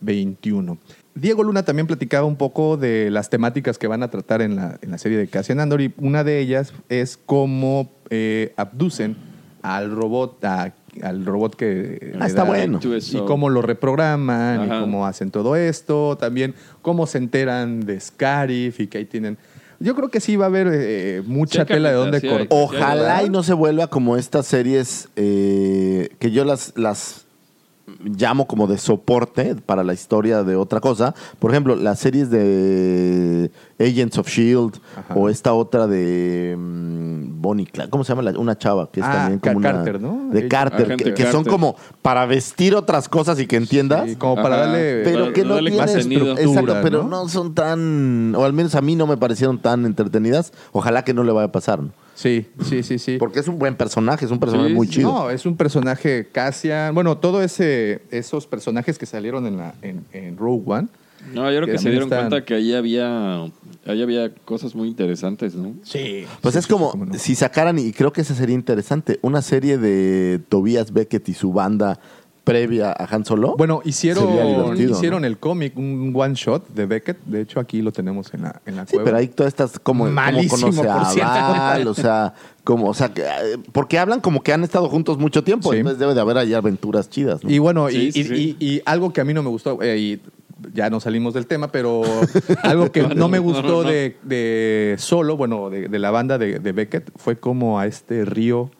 2021. 0.00 0.78
Diego 1.14 1.42
Luna 1.42 1.64
también 1.64 1.86
platicaba 1.86 2.26
un 2.26 2.36
poco 2.36 2.76
de 2.76 3.10
las 3.10 3.30
temáticas 3.30 3.78
que 3.78 3.86
van 3.86 4.02
a 4.02 4.10
tratar 4.10 4.42
en 4.42 4.56
la, 4.56 4.78
en 4.82 4.90
la 4.90 4.98
serie 4.98 5.16
de 5.18 5.28
Cassian 5.28 5.60
Andor 5.60 5.80
y 5.80 5.92
una 5.98 6.24
de 6.24 6.38
ellas 6.40 6.72
es 6.88 7.16
cómo 7.16 7.90
eh, 8.10 8.52
abducen 8.56 9.16
al 9.62 9.90
robot, 9.90 10.44
a- 10.44 10.74
al 11.02 11.24
robot 11.26 11.56
que... 11.56 12.14
Ah, 12.20 12.26
está 12.26 12.42
da- 12.42 12.48
bueno. 12.48 12.78
Y 13.22 13.26
cómo 13.26 13.48
lo 13.50 13.62
reprograman 13.62 14.66
y 14.66 14.68
cómo 14.80 15.06
hacen 15.06 15.30
todo 15.30 15.56
esto. 15.56 16.16
También 16.18 16.54
cómo 16.82 17.06
se 17.06 17.18
enteran 17.18 17.80
de 17.80 17.98
Scarif 18.00 18.80
y 18.80 18.86
que 18.86 18.98
ahí 18.98 19.04
tienen... 19.06 19.38
Yo 19.78 19.94
creo 19.94 20.08
que 20.08 20.20
sí 20.20 20.36
va 20.36 20.46
a 20.46 20.48
haber 20.48 20.68
eh, 20.72 21.22
mucha 21.26 21.62
Sí 21.62 21.68
tela 21.68 21.90
de 21.90 21.94
dónde 21.96 22.20
sí 22.20 22.28
cortar. 22.28 22.48
Ojalá 22.50 23.22
y 23.24 23.28
no 23.28 23.42
se 23.42 23.52
vuelva 23.52 23.88
como 23.88 24.16
estas 24.16 24.46
series 24.46 25.08
eh, 25.16 26.08
que 26.18 26.30
yo 26.30 26.46
las, 26.46 26.72
las 26.76 27.25
llamo 28.04 28.46
como 28.46 28.66
de 28.66 28.78
soporte 28.78 29.54
para 29.54 29.84
la 29.84 29.94
historia 29.94 30.42
de 30.42 30.56
otra 30.56 30.80
cosa. 30.80 31.14
Por 31.38 31.50
ejemplo, 31.52 31.76
las 31.76 31.98
series 32.00 32.30
de 32.30 33.50
Agents 33.78 34.18
of 34.18 34.28
Shield 34.28 34.74
Ajá. 34.96 35.14
o 35.14 35.28
esta 35.28 35.52
otra 35.52 35.86
de 35.86 36.56
mm, 36.58 37.40
Bonnie 37.40 37.66
Clyde. 37.66 37.88
¿Cómo 37.90 38.02
se 38.04 38.08
llama? 38.12 38.22
la- 38.22 38.38
una 38.38 38.58
chava 38.58 38.90
que 38.90 39.00
es 39.00 39.06
Ah, 39.06 39.12
también 39.12 39.38
como 39.38 39.56
una- 39.58 39.72
Carter, 39.72 40.00
¿no? 40.00 40.28
De 40.30 40.48
Carter, 40.48 40.96
que, 40.96 41.14
que 41.14 41.30
son 41.30 41.44
como 41.44 41.76
para 42.02 42.26
vestir 42.26 42.74
otras 42.74 43.08
cosas 43.08 43.38
y 43.38 43.46
que 43.46 43.56
entiendas. 43.56 44.08
Sí, 44.10 44.16
como 44.16 44.34
para 44.36 44.56
Ajá. 44.56 44.66
darle... 44.66 45.02
Pero 45.04 45.20
Para 45.20 45.32
que 45.32 45.44
no 45.44 45.54
darle 45.54 45.70
tienen 45.70 45.86
contenido. 45.88 46.22
Exacto, 46.32 46.48
Estructura, 46.50 46.80
pero. 46.82 47.02
¿no? 47.04 47.28
son 47.28 47.54
tan, 47.54 48.34
o 48.36 48.44
al 48.44 48.52
menos 48.52 48.74
a 48.74 48.80
mí 48.80 48.96
no 48.96 49.06
me 49.06 49.16
parecieron 49.16 49.58
tan 49.58 49.84
entretenidas. 49.86 50.52
Ojalá 50.72 51.04
que 51.04 51.14
no 51.14 51.22
le 51.24 51.32
vaya 51.32 51.46
a 51.46 51.52
pasar, 51.52 51.80
¿no? 51.82 51.90
Sí, 52.16 52.46
sí, 52.64 52.82
sí, 52.82 52.98
sí. 52.98 53.18
Porque 53.18 53.38
es 53.40 53.46
un 53.46 53.58
buen 53.58 53.76
personaje, 53.76 54.24
es 54.24 54.30
un 54.32 54.40
personaje 54.40 54.70
Sí, 54.70 54.74
muy 54.74 54.88
chido. 54.88 55.12
No, 55.12 55.30
es 55.30 55.46
un 55.46 55.56
personaje 55.56 56.26
Cassian. 56.32 56.92
Bueno, 56.94 57.18
todo 57.18 57.42
ese 57.42 58.00
esos 58.10 58.46
personajes 58.48 58.98
que 58.98 59.06
salieron 59.06 59.46
en 59.46 59.58
la 59.58 59.74
en, 59.82 60.04
en 60.12 60.36
Rogue 60.36 60.62
One. 60.66 60.88
No, 61.34 61.42
yo 61.50 61.56
creo 61.58 61.66
Que 61.66 61.72
que 61.72 61.78
se 61.78 61.90
dieron 61.90 62.04
están- 62.06 62.28
cuenta 62.30 62.44
que 62.44 62.54
ahí 62.54 62.72
había, 62.72 63.42
ahí 63.84 64.02
había 64.02 64.32
cosas 64.32 64.74
muy 64.74 64.88
interesantes, 64.88 65.54
¿no? 65.54 65.74
Sí. 65.82 66.24
Pues 66.40 66.56
es 66.56 66.66
como 66.66 66.92
si 67.18 67.34
sacaran, 67.34 67.78
y 67.78 67.92
creo 67.92 68.12
que 68.12 68.20
esa 68.22 68.34
sería 68.34 68.54
interesante, 68.54 69.18
una 69.22 69.42
serie 69.42 69.76
de 69.76 70.40
Tobias 70.48 70.92
Beckett 70.92 71.28
y 71.28 71.34
su 71.34 71.52
banda 71.52 71.98
previa 72.46 72.92
a 72.92 73.12
Han 73.12 73.24
Solo. 73.24 73.56
Bueno, 73.58 73.80
hicieron, 73.84 74.78
hicieron 74.78 75.22
¿no? 75.22 75.26
el 75.26 75.36
cómic, 75.36 75.76
un 75.76 76.12
one 76.14 76.34
shot 76.36 76.68
de 76.68 76.86
Beckett. 76.86 77.18
De 77.26 77.40
hecho, 77.40 77.58
aquí 77.58 77.82
lo 77.82 77.90
tenemos 77.90 78.32
en 78.34 78.42
la, 78.42 78.62
en 78.64 78.76
la 78.76 78.86
Sí, 78.86 78.92
cueva. 78.92 79.04
pero 79.04 79.16
ahí 79.16 79.26
todas 79.26 79.52
estas 79.52 79.80
como 79.80 80.06
Malísimo, 80.06 80.70
conoce 80.70 80.88
a 80.88 80.94
por 80.98 81.06
cierto. 81.06 81.32
Val, 81.32 81.88
o 81.88 81.94
sea, 81.94 82.34
como, 82.62 82.88
o 82.88 82.94
sea, 82.94 83.12
que, 83.12 83.24
porque 83.72 83.98
hablan 83.98 84.20
como 84.20 84.44
que 84.44 84.52
han 84.52 84.62
estado 84.62 84.88
juntos 84.88 85.18
mucho 85.18 85.42
tiempo, 85.42 85.72
Sí. 85.72 85.78
entonces 85.78 85.98
debe 85.98 86.14
de 86.14 86.20
haber 86.20 86.38
ahí 86.38 86.54
aventuras 86.54 87.10
chidas, 87.10 87.42
¿no? 87.42 87.50
Y 87.50 87.58
bueno, 87.58 87.88
Sí, 87.88 87.96
y, 87.96 88.12
sí, 88.12 88.20
y- 88.20 88.24
sí. 88.24 88.56
y- 88.60 88.66
y 88.76 88.82
algo 88.86 89.12
que 89.12 89.20
a 89.20 89.24
mí 89.24 89.34
no 89.34 89.42
me 89.42 89.48
gustó, 89.50 89.82
eh, 89.82 89.98
y 89.98 90.20
ya 90.72 90.88
no 90.88 91.00
salimos 91.00 91.34
del 91.34 91.48
tema, 91.48 91.72
pero 91.72 92.02
algo 92.62 92.92
que 92.92 93.02
No, 93.02 93.28
me 93.28 93.38
no, 93.38 93.42
gustó 93.42 93.62
no, 93.62 93.82
no. 93.82 93.88
De, 93.90 94.16
de 94.22 94.94
solo, 94.98 95.36
bueno, 95.36 95.68
de, 95.68 95.88
de 95.88 95.98
la 95.98 96.12
banda 96.12 96.38
de, 96.38 96.60
de 96.60 96.70
Beckett, 96.72 97.10
fue 97.16 97.34
como 97.36 97.80
a 97.80 97.86
este 97.88 98.24
río 98.24 98.70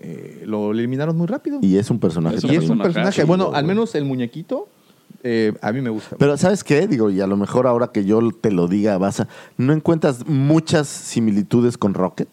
eh, 0.00 0.42
lo 0.46 0.70
eliminaron 0.72 1.16
muy 1.16 1.26
rápido. 1.26 1.58
Y 1.62 1.76
es 1.76 1.90
un 1.90 1.98
personaje 1.98 2.36
Es 2.36 2.44
Y 2.44 2.54
es 2.56 2.68
un 2.70 2.78
personaje, 2.78 3.24
bueno, 3.24 3.50
al 3.54 3.64
menos 3.64 3.94
el 3.94 4.04
muñequito, 4.04 4.68
eh, 5.22 5.52
a 5.60 5.72
mí 5.72 5.80
me 5.80 5.90
gusta. 5.90 6.16
Pero 6.18 6.36
¿sabes 6.36 6.62
qué? 6.64 6.86
Digo, 6.86 7.10
y 7.10 7.20
a 7.20 7.26
lo 7.26 7.36
mejor 7.36 7.66
ahora 7.66 7.88
que 7.88 8.04
yo 8.04 8.20
te 8.40 8.50
lo 8.52 8.68
diga, 8.68 8.98
vas 8.98 9.20
a... 9.20 9.28
¿No 9.56 9.72
encuentras 9.72 10.26
muchas 10.28 10.86
similitudes 10.88 11.76
con 11.78 11.94
Rocket? 11.94 12.28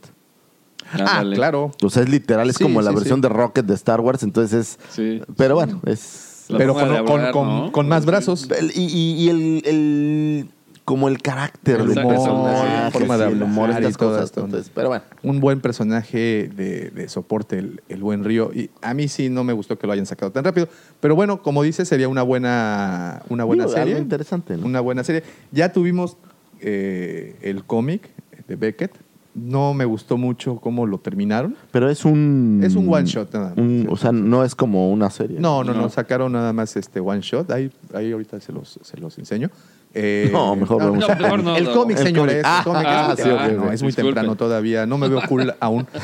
ah, 0.94 1.24
claro. 1.34 1.72
O 1.84 1.90
sea, 1.90 2.04
es 2.04 2.10
literal, 2.10 2.50
es 2.50 2.58
Sí, 2.58 2.64
como 2.64 2.82
la 2.82 2.92
versión 2.92 3.18
sí. 3.18 3.22
de 3.24 3.30
Rocket 3.30 3.66
de 3.66 3.74
Star 3.74 4.02
Wars, 4.02 4.22
entonces 4.24 4.54
es... 4.54 4.80
Sí. 4.90 5.22
Pero 5.36 5.56
bueno, 5.56 5.82
es... 5.86 6.46
La 6.48 6.60
pero 6.60 6.76
con, 6.76 6.84
de 6.84 6.90
con- 7.04 7.10
hablar, 7.20 7.32
con- 7.32 7.48
¿no? 7.48 7.72
con 7.72 7.88
más 7.90 8.06
brazos. 8.06 8.48
Y, 8.76 8.82
y- 8.82 9.14
y 9.26 9.30
el, 9.30 9.62
el- 9.66 10.50
como 10.86 11.08
el 11.08 11.20
carácter 11.22 11.80
El 11.82 11.88
del 11.90 11.98
humor, 11.98 12.14
personaje, 12.14 12.92
forma 12.92 13.18
de 13.18 13.28
humor, 13.44 13.64
hablar 13.70 13.82
y 13.82 13.86
estas 13.88 13.98
todo 13.98 14.10
cosas. 14.12 14.26
esto. 14.26 14.46
entonces, 14.46 14.72
pero 14.74 14.90
bueno. 14.90 15.04
Un 15.24 15.40
buen 15.40 15.60
personaje 15.60 16.48
de, 16.56 16.92
de 16.92 17.10
soporte, 17.10 17.58
el, 17.58 17.82
el 17.90 18.02
buen 18.04 18.24
Río. 18.24 18.52
Y 18.54 18.70
a 18.84 18.94
mí 18.94 19.08
sí 19.08 19.30
no 19.30 19.44
me 19.44 19.54
gustó 19.54 19.80
que 19.80 19.88
lo 19.88 19.94
hayan 19.94 20.06
sacado 20.06 20.32
tan 20.32 20.44
rápido. 20.44 20.68
Pero 21.00 21.16
bueno, 21.16 21.42
como 21.42 21.64
dices, 21.64 21.88
sería 21.90 22.08
una 22.08 22.22
buena, 22.22 23.24
una 23.30 23.44
buena 23.46 23.64
Digo, 23.66 23.76
algo 23.76 23.86
serie. 23.88 24.00
interesante, 24.02 24.58
¿no? 24.58 24.66
Una 24.68 24.80
buena 24.80 25.04
serie. 25.04 25.24
Ya 25.52 25.74
tuvimos 25.74 26.18
eh, 26.62 27.36
el 27.42 27.64
cómic 27.64 28.10
de 28.48 28.56
Beckett. 28.56 28.92
No 29.34 29.74
me 29.74 29.84
gustó 29.84 30.18
mucho 30.18 30.58
cómo 30.62 30.86
lo 30.86 30.98
terminaron. 31.00 31.58
Pero 31.72 31.90
es 31.90 32.06
un... 32.06 32.62
Es 32.64 32.76
un 32.76 32.88
one 32.94 33.06
shot 33.06 33.34
nada 33.34 33.50
más. 33.50 33.58
un- 33.58 33.88
o 33.90 33.98
sea, 33.98 34.14
no 34.14 34.46
es 34.46 34.56
como 34.56 34.90
una 34.92 35.10
serie. 35.10 35.40
No, 35.42 35.64
no, 35.64 35.74
no, 35.74 35.82
No. 35.82 35.90
sacaron 35.90 36.32
nada 36.32 36.54
más 36.54 36.78
este 36.78 37.02
one 37.02 37.20
shot. 37.22 37.52
Ahí, 37.52 37.70
ahí 37.94 38.14
ahorita 38.14 38.40
se 38.40 38.54
los, 38.54 38.80
se 38.82 38.98
los 38.98 39.18
enseño. 39.18 39.50
Eh, 39.98 40.30
No, 40.32 40.56
mejor 40.58 40.84
vemos 40.84 41.00
no, 41.08 41.16
mejor 41.16 41.44
no, 41.44 41.56
El 41.56 41.72
cómic, 41.72 41.98
señores. 41.98 42.44
cómic. 42.44 42.58
el 42.58 42.64
cómic 42.66 42.86
Ah, 42.88 43.16
es, 43.18 43.24
sí, 43.24 43.30
muy 43.30 43.74
es 43.76 43.82
muy 43.84 43.94
temprano 43.94 44.36
todavía. 44.36 44.86
No 44.86 44.98
me 44.98 45.08
veo 45.08 45.22
cool 45.28 45.54
aún. 45.60 45.88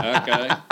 Ah. 0.00 0.64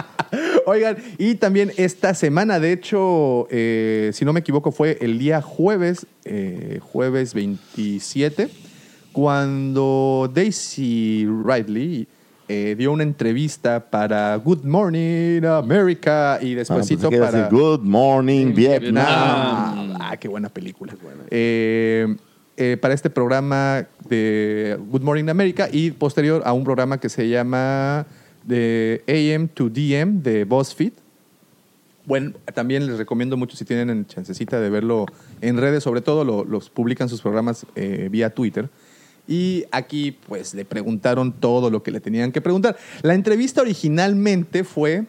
Oigan, 0.66 0.96
y 1.18 1.36
también 1.36 1.72
esta 1.76 2.12
semana, 2.14 2.58
de 2.58 2.72
hecho, 2.72 3.46
eh, 3.50 4.10
si 4.12 4.24
no 4.24 4.32
me 4.32 4.40
equivoco, 4.40 4.72
fue 4.72 4.98
el 5.00 5.18
día 5.18 5.40
jueves, 5.40 6.06
eh, 6.24 6.80
jueves 6.82 7.32
27, 7.34 8.48
cuando 9.12 10.30
Daisy 10.34 11.26
Ridley 11.44 12.08
eh, 12.48 12.74
dio 12.78 12.92
una 12.92 13.02
entrevista 13.02 13.90
para 13.90 14.36
Good 14.36 14.64
Morning 14.64 15.42
America 15.44 16.38
y 16.40 16.52
Ah, 16.54 16.56
despuésito 16.58 17.08
pensé 17.08 17.10
que 17.10 17.16
iba 17.16 17.28
a 17.28 17.30
para 17.30 17.48
Good 17.48 17.80
morning, 17.82 18.52
Vietnam. 18.54 18.80
Vietnam. 18.82 19.96
Ah, 20.00 20.16
qué 20.18 20.28
buena 20.28 20.48
película. 20.48 20.94
Eh, 21.30 22.16
eh, 22.56 22.76
para 22.80 22.94
este 22.94 23.10
programa 23.10 23.86
de 24.08 24.78
Good 24.90 25.02
Morning 25.02 25.28
America 25.28 25.68
y 25.70 25.90
posterior 25.90 26.42
a 26.44 26.52
un 26.52 26.64
programa 26.64 26.98
que 26.98 27.08
se 27.08 27.28
llama 27.28 28.06
de 28.44 29.02
AM 29.08 29.48
to 29.48 29.68
DM 29.68 30.22
de 30.22 30.44
BuzzFeed. 30.44 30.92
Bueno, 32.06 32.32
también 32.54 32.86
les 32.86 32.98
recomiendo 32.98 33.36
mucho 33.36 33.56
si 33.56 33.64
tienen 33.64 34.06
chancecita 34.06 34.60
de 34.60 34.70
verlo 34.70 35.06
en 35.40 35.56
redes, 35.58 35.82
sobre 35.82 36.00
todo 36.00 36.24
lo- 36.24 36.44
los 36.44 36.70
publican 36.70 37.08
sus 37.08 37.20
programas 37.20 37.66
vía 37.74 38.30
Twitter. 38.30 38.68
Y 39.28 39.64
aquí 39.72 40.12
pues 40.12 40.54
le 40.54 40.64
preguntaron 40.64 41.32
todo 41.32 41.70
lo 41.70 41.82
que 41.82 41.90
le 41.90 42.00
tenían 42.00 42.32
que 42.32 42.40
preguntar. 42.40 42.76
La 43.02 43.14
entrevista 43.14 43.60
originalmente 43.60 44.64
fue 44.64 45.04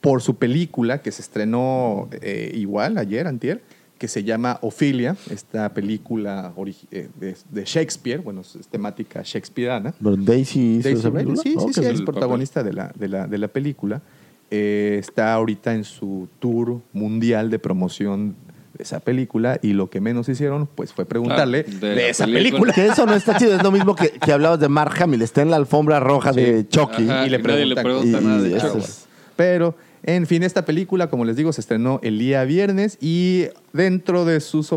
por 0.00 0.22
su 0.22 0.36
película 0.36 1.00
que 1.02 1.12
se 1.12 1.22
estrenó 1.22 2.08
eh, 2.20 2.50
igual 2.54 2.98
ayer, 2.98 3.26
antier, 3.26 3.62
que 3.98 4.08
se 4.08 4.24
llama 4.24 4.58
Ophelia, 4.60 5.16
esta 5.30 5.72
película 5.72 6.52
eh, 6.90 7.08
de, 7.18 7.36
de 7.50 7.64
Shakespeare, 7.64 8.20
bueno, 8.20 8.42
es 8.42 8.66
temática 8.68 9.22
shakespeareana. 9.24 9.94
Pero 9.98 10.16
Daisy 10.16 10.76
hizo 10.78 11.10
Daisy 11.10 11.32
esa 11.32 11.42
sí, 11.42 11.50
sí, 11.50 11.54
Ok. 11.56 11.72
sí, 11.72 11.80
es 11.80 11.86
el 11.86 12.04
protagonista 12.04 12.62
de 12.62 12.72
la, 12.72 12.92
de, 12.94 13.08
la, 13.08 13.26
de 13.26 13.38
la 13.38 13.48
película. 13.48 14.02
Eh, 14.50 14.98
está 15.00 15.32
ahorita 15.32 15.74
en 15.74 15.84
su 15.84 16.28
tour 16.38 16.80
mundial 16.92 17.50
de 17.50 17.58
promoción 17.58 18.36
de 18.76 18.84
esa 18.84 19.00
película 19.00 19.58
y 19.62 19.72
lo 19.72 19.88
que 19.90 20.00
menos 20.00 20.28
hicieron 20.28 20.66
pues 20.74 20.92
fue 20.92 21.04
preguntarle 21.06 21.64
Ah, 21.68 21.72
de 21.86 22.10
esa 22.10 22.24
película. 22.24 22.40
película. 22.60 22.72
Que 22.74 22.86
eso 22.86 23.06
no 23.06 23.14
está 23.14 23.36
chido, 23.38 23.54
es 23.56 23.62
lo 23.62 23.70
mismo 23.72 23.94
que, 23.94 24.10
que 24.10 24.32
hablabas 24.32 24.60
de 24.60 24.68
Mark 24.68 24.94
Hamill, 25.02 25.22
está 25.22 25.42
en 25.42 25.50
la 25.50 25.56
alfombra 25.56 26.00
roja 26.00 26.32
de 26.32 26.66
Chucky. 26.68 27.08
Ajá, 27.08 27.26
y 27.26 27.30
le 27.30 27.38
y 27.38 27.42
nadie 27.42 27.66
le 27.66 27.74
preguntan- 27.76 27.82
pregunta 27.84 28.20
nada 28.20 28.42
de 28.42 28.56
eso 28.56 28.68
Chucky. 28.68 28.78
es- 28.84 29.06
Pero, 29.36 29.74
en 30.02 30.26
fin, 30.26 30.42
esta 30.42 30.64
película, 30.64 31.08
como 31.10 31.24
les 31.24 31.36
digo, 31.36 31.52
se 31.52 31.60
estrenó 31.60 32.00
el 32.02 32.18
día 32.18 32.44
viernes 32.44 32.98
y 33.00 33.46
dentro 33.72 34.24
de 34.24 34.40
sus... 34.40 34.70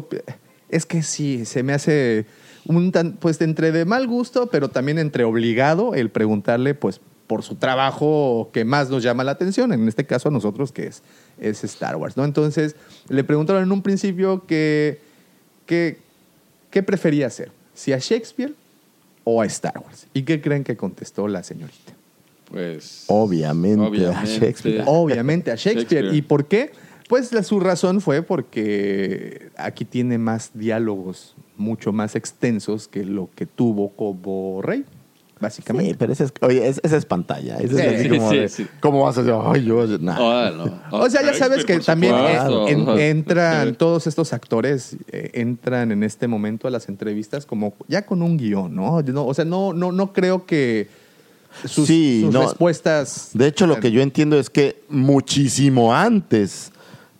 Es 0.70 0.86
que 0.86 1.02
sí, 1.04 1.46
se 1.46 1.64
me 1.64 1.74
hace 1.74 2.26
un 2.66 2.92
tan, 2.92 3.14
pues 3.14 3.40
entre 3.42 3.72
de 3.72 3.86
mal 3.86 4.06
gusto, 4.08 4.48
pero 4.52 4.70
también 4.70 5.00
entre 5.00 5.24
obligado 5.24 5.96
el 5.96 6.10
preguntarle, 6.10 6.76
pues, 6.76 7.02
por 7.30 7.44
su 7.44 7.54
trabajo 7.58 8.50
que 8.52 8.66
más 8.66 8.90
nos 8.90 9.04
llama 9.04 9.24
la 9.24 9.30
atención, 9.34 9.72
en 9.72 9.88
este 9.88 10.04
caso 10.04 10.30
a 10.30 10.32
nosotros, 10.32 10.72
que 10.72 10.88
es, 10.88 11.04
es 11.40 11.64
Star 11.64 11.96
Wars, 11.96 12.18
¿no? 12.18 12.26
Entonces, 12.26 12.76
le 13.08 13.24
preguntaron 13.24 13.62
en 13.62 13.72
un 13.72 13.84
principio 13.84 14.48
que, 14.48 15.00
que, 15.68 16.00
qué 16.72 16.82
prefería 16.82 17.28
hacer, 17.28 17.52
si 17.76 17.94
a 17.94 18.00
Shakespeare 18.00 18.56
o 19.26 19.44
a 19.44 19.46
Star 19.46 19.78
Wars. 19.78 20.08
¿Y 20.12 20.24
qué 20.24 20.42
creen 20.42 20.64
que 20.64 20.76
contestó 20.76 21.28
la 21.28 21.44
señorita? 21.44 21.94
Pues. 22.50 23.04
Obviamente, 23.06 24.08
a 24.08 24.26
Shakespeare. 24.26 24.84
Obviamente 24.88 25.52
a 25.52 25.56
Shakespeare. 25.56 26.06
Shakespeare. 26.06 26.16
¿Y 26.16 26.24
por 26.24 26.48
qué? 26.48 26.72
Pues 27.08 27.32
la- 27.32 27.44
su 27.44 27.60
razón 27.60 28.02
fue 28.02 28.24
porque 28.24 29.52
aquí 29.56 29.86
tiene 29.86 30.18
más 30.18 30.50
diálogos 30.56 31.36
mucho 31.58 31.94
más 31.94 32.16
extensos 32.16 32.88
que 32.88 33.06
lo 33.06 33.30
que 33.36 33.46
tuvo 33.46 33.90
como 33.92 34.64
rey, 34.64 34.84
básicamente. 35.40 35.92
Sí, 35.92 35.96
pero 35.98 36.14
ese 36.14 36.26
es, 36.26 36.34
oye, 36.42 36.68
es- 36.68 36.80
esa 36.84 36.98
es 36.98 37.06
pantalla. 37.06 37.58
Ese 37.58 37.76
Sí, 37.76 37.82
es 37.82 37.88
así 37.94 38.04
sí, 38.04 38.10
como 38.10 38.30
sí, 38.32 38.38
de, 38.38 38.50
sí. 38.50 38.68
¿Cómo 38.80 39.04
vas 39.04 39.18
a 39.18 39.24
decir? 39.24 39.40
Ay, 39.46 39.64
yo, 39.66 39.86
nah. 40.00 40.50
No. 40.52 40.80
O 40.92 41.10
sea, 41.10 41.22
ya 41.24 41.34
sabes 41.34 41.66
que 41.66 41.80
también 41.80 42.14
supuesto. 42.16 42.68
en- 42.68 42.80
en- 42.82 42.90
Ajá. 42.90 43.02
entran 43.06 43.76
todos 43.76 44.08
estos 44.08 44.34
actores, 44.34 44.98
eh, 45.12 45.32
entran 45.36 45.92
en 45.92 46.04
este 46.04 46.28
momento 46.28 46.68
a 46.68 46.72
las 46.72 46.90
entrevistas 46.90 47.46
como 47.46 47.74
ya 47.88 48.06
con 48.06 48.22
un 48.22 48.38
guion, 48.38 48.76
¿no? 48.76 49.02
No, 49.02 49.26
o 49.26 49.34
sea, 49.34 49.46
no, 49.46 49.74
no, 49.74 49.92
no 49.92 50.14
creo 50.14 50.46
que 50.46 50.88
sus, 51.66 51.88
Sí, 51.88 52.22
sus 52.26 52.34
no. 52.34 52.44
respuestas... 52.44 53.32
De 53.34 53.48
hecho, 53.48 53.66
lo 53.66 53.80
que 53.80 53.92
yo 53.92 54.02
entiendo 54.02 54.38
es 54.40 54.50
que 54.50 54.84
muchísimo 54.88 55.94
antes, 55.96 56.72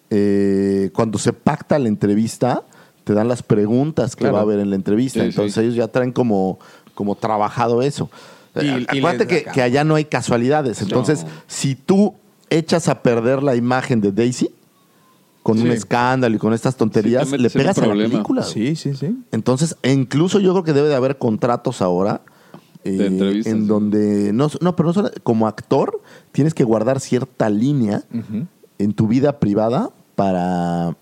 eh, 0.10 0.90
cuando 0.94 1.18
se 1.18 1.34
pacta 1.34 1.78
la 1.80 1.88
entrevista, 1.88 2.64
te 3.04 3.14
dan 3.14 3.28
las 3.28 3.42
preguntas 3.42 4.16
que 4.16 4.20
Claro. 4.22 4.36
va 4.36 4.40
a 4.42 4.44
haber 4.44 4.60
en 4.60 4.70
la 4.70 4.76
entrevista. 4.76 5.22
Sí, 5.22 5.26
Entonces 5.30 5.56
sí. 5.56 5.62
ellos 5.62 5.76
ya 5.76 5.88
traen 5.88 6.12
como, 6.12 6.60
como 7.00 7.16
trabajado 7.16 7.82
eso. 7.82 8.10
Y- 8.62 8.66
y 8.66 8.86
Acuérdate 9.00 9.26
que, 9.26 9.62
allá 9.62 9.86
no 9.86 9.96
hay 9.96 10.04
casualidades. 10.04 10.82
Entonces, 10.82 11.24
No. 11.24 11.30
si 11.48 11.76
tú 11.76 12.16
echas 12.50 12.90
a 12.90 13.02
perder 13.02 13.42
la 13.42 13.56
imagen 13.56 14.02
de 14.02 14.12
Daisy 14.12 14.50
con 15.42 15.58
Sí. 15.58 15.64
un 15.64 15.72
escándalo 15.72 16.36
y 16.36 16.40
con 16.40 16.54
estas 16.54 16.76
tonterías, 16.76 17.30
Sí, 17.30 17.38
le 17.38 17.50
pegas 17.50 17.78
a 17.78 17.86
la 17.88 17.94
película. 17.94 18.44
Sí, 18.44 18.76
sí, 18.76 18.96
sí. 18.96 19.18
Entonces, 19.32 19.78
e 19.82 19.94
incluso 19.94 20.42
yo 20.42 20.52
creo 20.52 20.66
que 20.66 20.74
debe 20.74 20.90
de 20.90 20.96
haber 20.96 21.18
contratos 21.18 21.82
ahora. 21.82 22.20
eh, 22.84 22.92
De 22.92 23.08
entrevistas, 23.08 23.54
en 23.54 23.62
sí. 23.64 23.68
donde 23.68 24.32
no, 24.34 24.50
no, 24.62 24.76
pero 24.76 24.88
no 24.88 24.94
solo 24.94 25.12
como 25.24 25.48
actor 25.48 26.02
tienes 26.34 26.54
que 26.54 26.64
guardar 26.66 27.00
cierta 27.02 27.50
línea 27.50 28.04
en 28.78 28.94
tu 28.94 29.08
vida 29.08 29.38
privada 29.40 29.90
para 30.16 30.96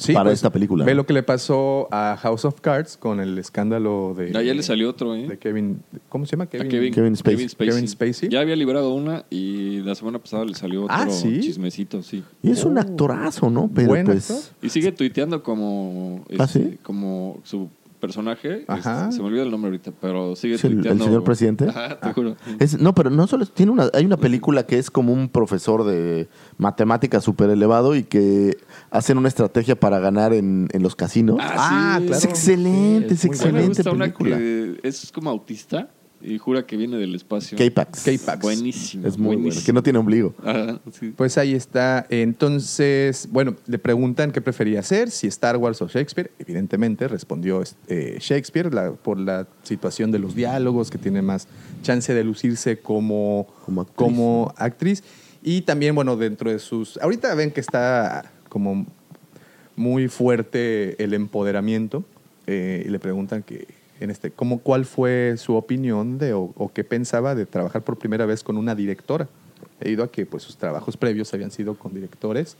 Sí, 0.00 0.14
para 0.14 0.30
pues, 0.30 0.38
esta 0.38 0.50
película. 0.50 0.84
Ve 0.84 0.94
lo 0.94 1.04
que 1.04 1.12
le 1.12 1.22
pasó 1.22 1.86
a 1.90 2.16
House 2.20 2.46
of 2.46 2.60
Cards 2.60 2.96
con 2.96 3.20
el 3.20 3.36
escándalo 3.38 4.14
de. 4.16 4.32
Ya, 4.32 4.40
ya 4.40 4.54
le 4.54 4.62
salió 4.62 4.88
otro, 4.88 5.14
¿eh? 5.14 5.28
De 5.28 5.38
Kevin. 5.38 5.82
¿Cómo 6.08 6.24
se 6.24 6.32
llama? 6.32 6.46
Kevin. 6.46 6.68
Kevin, 6.68 6.94
Kevin 6.94 7.16
Spacey. 7.16 7.48
Kevin 7.48 7.88
Spacey. 7.88 8.28
Ya 8.30 8.40
había 8.40 8.56
librado 8.56 8.94
una 8.94 9.26
y 9.28 9.80
la 9.80 9.94
semana 9.94 10.18
pasada 10.18 10.46
le 10.46 10.54
salió 10.54 10.84
otro 10.84 10.96
Ah, 10.96 11.10
¿sí? 11.10 11.40
chismecito, 11.40 12.02
sí. 12.02 12.24
Y 12.42 12.50
es 12.50 12.64
un 12.64 12.78
actorazo, 12.78 13.50
¿no? 13.50 13.70
Pero 13.74 13.90
pues 14.04 14.30
actor. 14.30 14.44
Y 14.62 14.70
sigue 14.70 14.90
tuiteando 14.92 15.42
como, 15.42 16.24
¿Ah, 16.38 16.44
este, 16.44 16.70
sí? 16.70 16.78
como 16.82 17.38
su 17.44 17.68
personaje. 18.00 18.64
Ajá. 18.66 19.02
este, 19.04 19.16
se 19.16 19.22
me 19.22 19.28
olvida 19.28 19.42
el 19.42 19.50
nombre 19.50 19.68
ahorita, 19.70 19.92
pero 20.00 20.34
sigue 20.34 20.54
¿Es 20.54 20.64
el- 20.64 20.82
señor 20.82 21.22
presidente? 21.22 21.68
Ajá, 21.68 22.00
te 22.00 22.12
juro. 22.12 22.36
es- 22.58 22.80
no, 22.80 22.94
pero 22.94 23.10
no 23.10 23.26
solo 23.26 23.46
tiene 23.46 23.70
una 23.72 23.88
hay 23.92 24.04
una 24.06 24.16
película 24.16 24.64
que 24.66 24.78
es 24.78 24.90
como 24.90 25.12
un 25.12 25.28
profesor 25.28 25.84
de 25.84 26.28
matemáticas 26.58 27.22
súper 27.24 27.50
elevado 27.50 27.94
y 27.94 28.02
que 28.04 28.56
hacen 28.90 29.18
una 29.18 29.28
estrategia 29.28 29.78
para 29.78 29.98
ganar 30.00 30.32
en, 30.32 30.68
en 30.72 30.82
los 30.82 30.96
casinos. 30.96 31.36
Ah, 31.40 31.98
sí. 32.00 32.06
claro. 32.06 32.18
Es 32.18 32.24
excelente, 32.24 33.14
es 33.14 33.20
Sí, 33.20 33.26
excelente 33.28 33.82
una 33.90 34.04
película. 34.06 34.36
que 34.38 34.80
es 34.82 35.12
como 35.12 35.30
autista 35.30 35.90
y 36.22 36.38
jura 36.38 36.66
que 36.66 36.76
viene 36.76 36.96
del 36.98 37.14
espacio. 37.14 37.56
K-Pax. 37.56 38.02
K-Pax. 38.04 38.42
Buenísimo. 38.42 39.06
Es 39.06 39.16
muy 39.16 39.36
bueno, 39.36 39.60
que 39.64 39.72
no 39.72 39.82
tiene 39.82 39.98
ombligo. 39.98 40.34
Ajá, 40.44 40.78
sí. 40.92 41.12
Pues 41.16 41.38
ahí 41.38 41.54
está. 41.54 42.06
Entonces, 42.10 43.28
bueno, 43.30 43.54
le 43.66 43.78
preguntan 43.78 44.30
qué 44.32 44.40
prefería 44.40 44.80
hacer, 44.80 45.10
si 45.10 45.26
Star 45.28 45.56
Wars 45.56 45.80
o 45.82 45.88
Shakespeare. 45.88 46.30
Evidentemente 46.38 47.08
respondió 47.08 47.62
eh, 47.88 48.18
Shakespeare 48.20 48.72
la- 48.74 48.92
por 48.92 49.18
la 49.18 49.46
situación 49.62 50.10
de 50.10 50.18
los 50.18 50.34
diálogos, 50.34 50.90
que 50.90 50.98
tiene 50.98 51.22
más 51.22 51.48
chance 51.82 52.12
de 52.12 52.24
lucirse 52.24 52.78
como, 52.78 53.46
Como 53.64 53.80
actriz. 53.82 53.96
como 53.96 54.54
actriz. 54.56 55.04
Y 55.42 55.62
también, 55.62 55.94
bueno, 55.94 56.16
dentro 56.16 56.50
de 56.50 56.58
sus... 56.58 56.98
Ahorita 56.98 57.34
ven 57.34 57.50
que 57.50 57.60
está 57.60 58.30
como 58.48 58.86
muy 59.76 60.08
fuerte 60.08 61.02
el 61.02 61.14
empoderamiento 61.14 62.04
eh, 62.46 62.82
y 62.86 62.90
le 62.90 62.98
preguntan 62.98 63.42
que 63.42 63.66
en 64.00 64.10
este 64.10 64.30
cómo 64.30 64.58
cuál 64.58 64.84
fue 64.84 65.34
su 65.36 65.54
opinión 65.54 66.18
de 66.18 66.32
o, 66.32 66.52
o 66.56 66.72
qué 66.72 66.84
pensaba 66.84 67.34
de 67.34 67.46
trabajar 67.46 67.82
por 67.82 67.98
primera 67.98 68.26
vez 68.26 68.42
con 68.42 68.56
una 68.56 68.74
directora 68.74 69.28
debido 69.78 70.04
a 70.04 70.10
que 70.10 70.26
pues 70.26 70.42
sus 70.42 70.56
trabajos 70.56 70.96
previos 70.96 71.32
habían 71.34 71.50
sido 71.50 71.74
con 71.74 71.94
directores. 71.94 72.56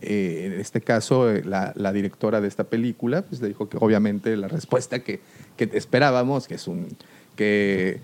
Eh, 0.00 0.50
en 0.52 0.60
este 0.60 0.80
caso 0.80 1.30
eh, 1.30 1.44
la, 1.44 1.72
la 1.76 1.92
directora 1.92 2.40
de 2.40 2.48
esta 2.48 2.64
película 2.64 3.22
pues 3.22 3.40
le 3.40 3.46
dijo 3.48 3.68
que 3.68 3.78
obviamente 3.80 4.36
la 4.36 4.48
respuesta 4.48 4.98
que, 4.98 5.20
que 5.56 5.70
esperábamos 5.74 6.48
que 6.48 6.56
es 6.56 6.66
un 6.66 6.88
que 7.36 8.00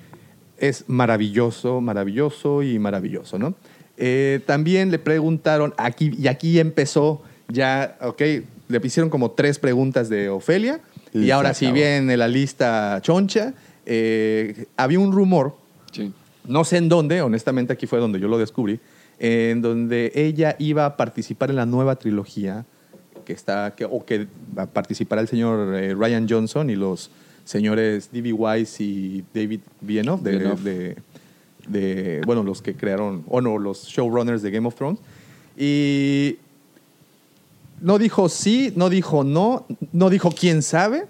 es 0.59 0.85
maravilloso 0.87 1.81
maravilloso 1.81 2.63
y 2.63 2.79
maravilloso 2.79 3.39
no 3.39 3.55
Eh, 3.97 4.39
también 4.47 4.93
le 4.93 5.01
preguntaron 5.01 5.75
aquí 5.77 6.13
y 6.17 6.29
aquí 6.29 6.61
empezó 6.61 7.21
ya 7.49 7.99
ok 8.01 8.23
le 8.69 8.81
hicieron 8.85 9.11
como 9.11 9.33
tres 9.33 9.59
preguntas 9.59 10.09
de 10.09 10.29
Ofelia 10.29 10.79
y, 11.13 11.25
Y 11.27 11.31
ahora 11.31 11.55
si 11.55 11.67
acabó. 11.67 11.75
viene 11.77 12.17
la 12.17 12.29
lista 12.29 12.99
choncha 13.03 13.55
eh, 13.87 14.67
había 14.77 14.99
un 15.01 15.13
rumor 15.13 15.55
Sí. 15.93 16.13
no 16.47 16.65
sé 16.65 16.77
en 16.77 16.89
dónde, 16.89 17.23
honestamente 17.23 17.73
aquí 17.73 17.87
fue 17.87 17.99
donde 17.99 18.21
yo 18.21 18.29
lo 18.29 18.37
descubrí, 18.39 18.79
en 19.19 19.63
donde 19.63 20.13
ella 20.15 20.55
iba 20.59 20.85
a 20.85 20.97
participar 20.97 21.51
en 21.51 21.57
la 21.57 21.67
nueva 21.67 21.97
trilogía 21.97 22.65
que 23.25 23.33
está, 23.33 23.75
que, 23.75 23.85
o 23.85 24.05
que 24.05 24.27
va 24.57 24.63
a 24.65 24.67
participar 24.67 25.19
el 25.19 25.29
señor 25.29 25.75
eh, 25.75 25.95
Ryan 25.95 26.27
Johnson 26.29 26.71
y 26.71 26.77
los 26.77 27.11
señores 27.45 28.11
D.B. 28.13 28.33
Wise 28.35 28.83
y 28.85 29.25
David 29.35 29.61
de, 29.81 29.87
Benioff. 30.39 30.61
de- 30.61 30.97
de, 31.69 32.23
bueno, 32.25 32.43
los 32.43 32.63
que 32.63 32.75
crearon, 32.75 33.25
o 33.29 33.41
no, 33.43 33.59
los 33.59 33.85
showrunners 33.85 34.41
de 34.43 34.51
Game 34.51 34.67
of 34.67 34.75
Thrones. 34.75 35.01
Y 35.57 36.37
no 37.81 37.99
dijo 37.99 38.29
sí, 38.29 38.73
no 38.77 38.89
dijo 38.91 39.25
no, 39.25 39.67
no 39.93 40.11
dijo 40.11 40.31
quién 40.31 40.63
sabe. 40.63 41.07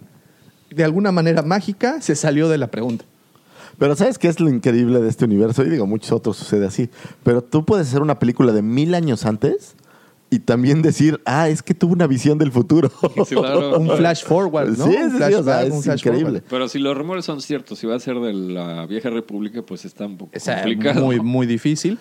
De 0.71 0.85
alguna 0.85 1.13
manera 1.13 1.43
mágica 1.43 2.01
se 2.01 2.15
salió 2.15 2.49
de 2.49 2.59
la 2.59 2.67
pregunta. 2.71 3.05
Pero 3.79 3.95
¿sabes 3.97 4.19
qué 4.19 4.29
es 4.29 4.41
lo 4.41 4.49
increíble 4.49 5.01
de 5.01 5.09
este 5.09 5.25
universo? 5.25 5.63
Y 5.65 5.71
digo, 5.71 5.87
muchos 5.87 6.11
otros 6.13 6.37
sucede 6.37 6.67
así. 6.67 6.91
Pero 7.23 7.43
tú 7.43 7.65
puedes 7.65 7.89
hacer 7.89 8.03
una 8.03 8.19
película 8.19 8.53
de 8.53 8.61
mil 8.61 8.95
años 8.95 9.25
antes 9.25 9.77
y 10.31 10.41
también 10.41 10.83
decir, 10.83 11.21
ah, 11.25 11.49
es 11.49 11.63
que 11.63 11.73
tuvo 11.75 11.93
una 11.95 12.07
visión 12.07 12.37
del 12.39 12.51
futuro. 12.53 12.91
Sí, 13.27 13.35
claro. 13.37 13.79
Un 13.79 13.89
flash 13.97 14.25
forward, 14.25 14.77
¿no? 14.77 14.87
Sí, 14.89 14.97
Un 14.97 15.11
sí, 15.13 15.17
sí, 15.17 15.23
o 15.23 15.43
sea, 15.43 15.43
flashback, 15.43 15.67
es 15.69 15.73
un 15.73 15.83
flash 15.83 15.99
increíble. 16.01 16.25
forward. 16.41 16.45
Pero 16.51 16.69
si 16.69 16.79
los 16.81 16.97
rumores 16.97 17.25
son 17.25 17.41
ciertos, 17.41 17.79
si 17.79 17.87
va 17.87 17.95
a 17.95 18.01
ser 18.01 18.17
de 18.19 18.33
la 18.35 18.85
vieja 18.87 19.09
república, 19.11 19.63
pues 19.63 19.85
está 19.85 20.05
un 20.07 20.19
poco 20.19 20.33
O 20.37 20.41
sea, 20.41 20.57
complicado. 20.57 21.03
muy, 21.05 21.21
muy 21.21 21.47
difícil. 21.47 21.99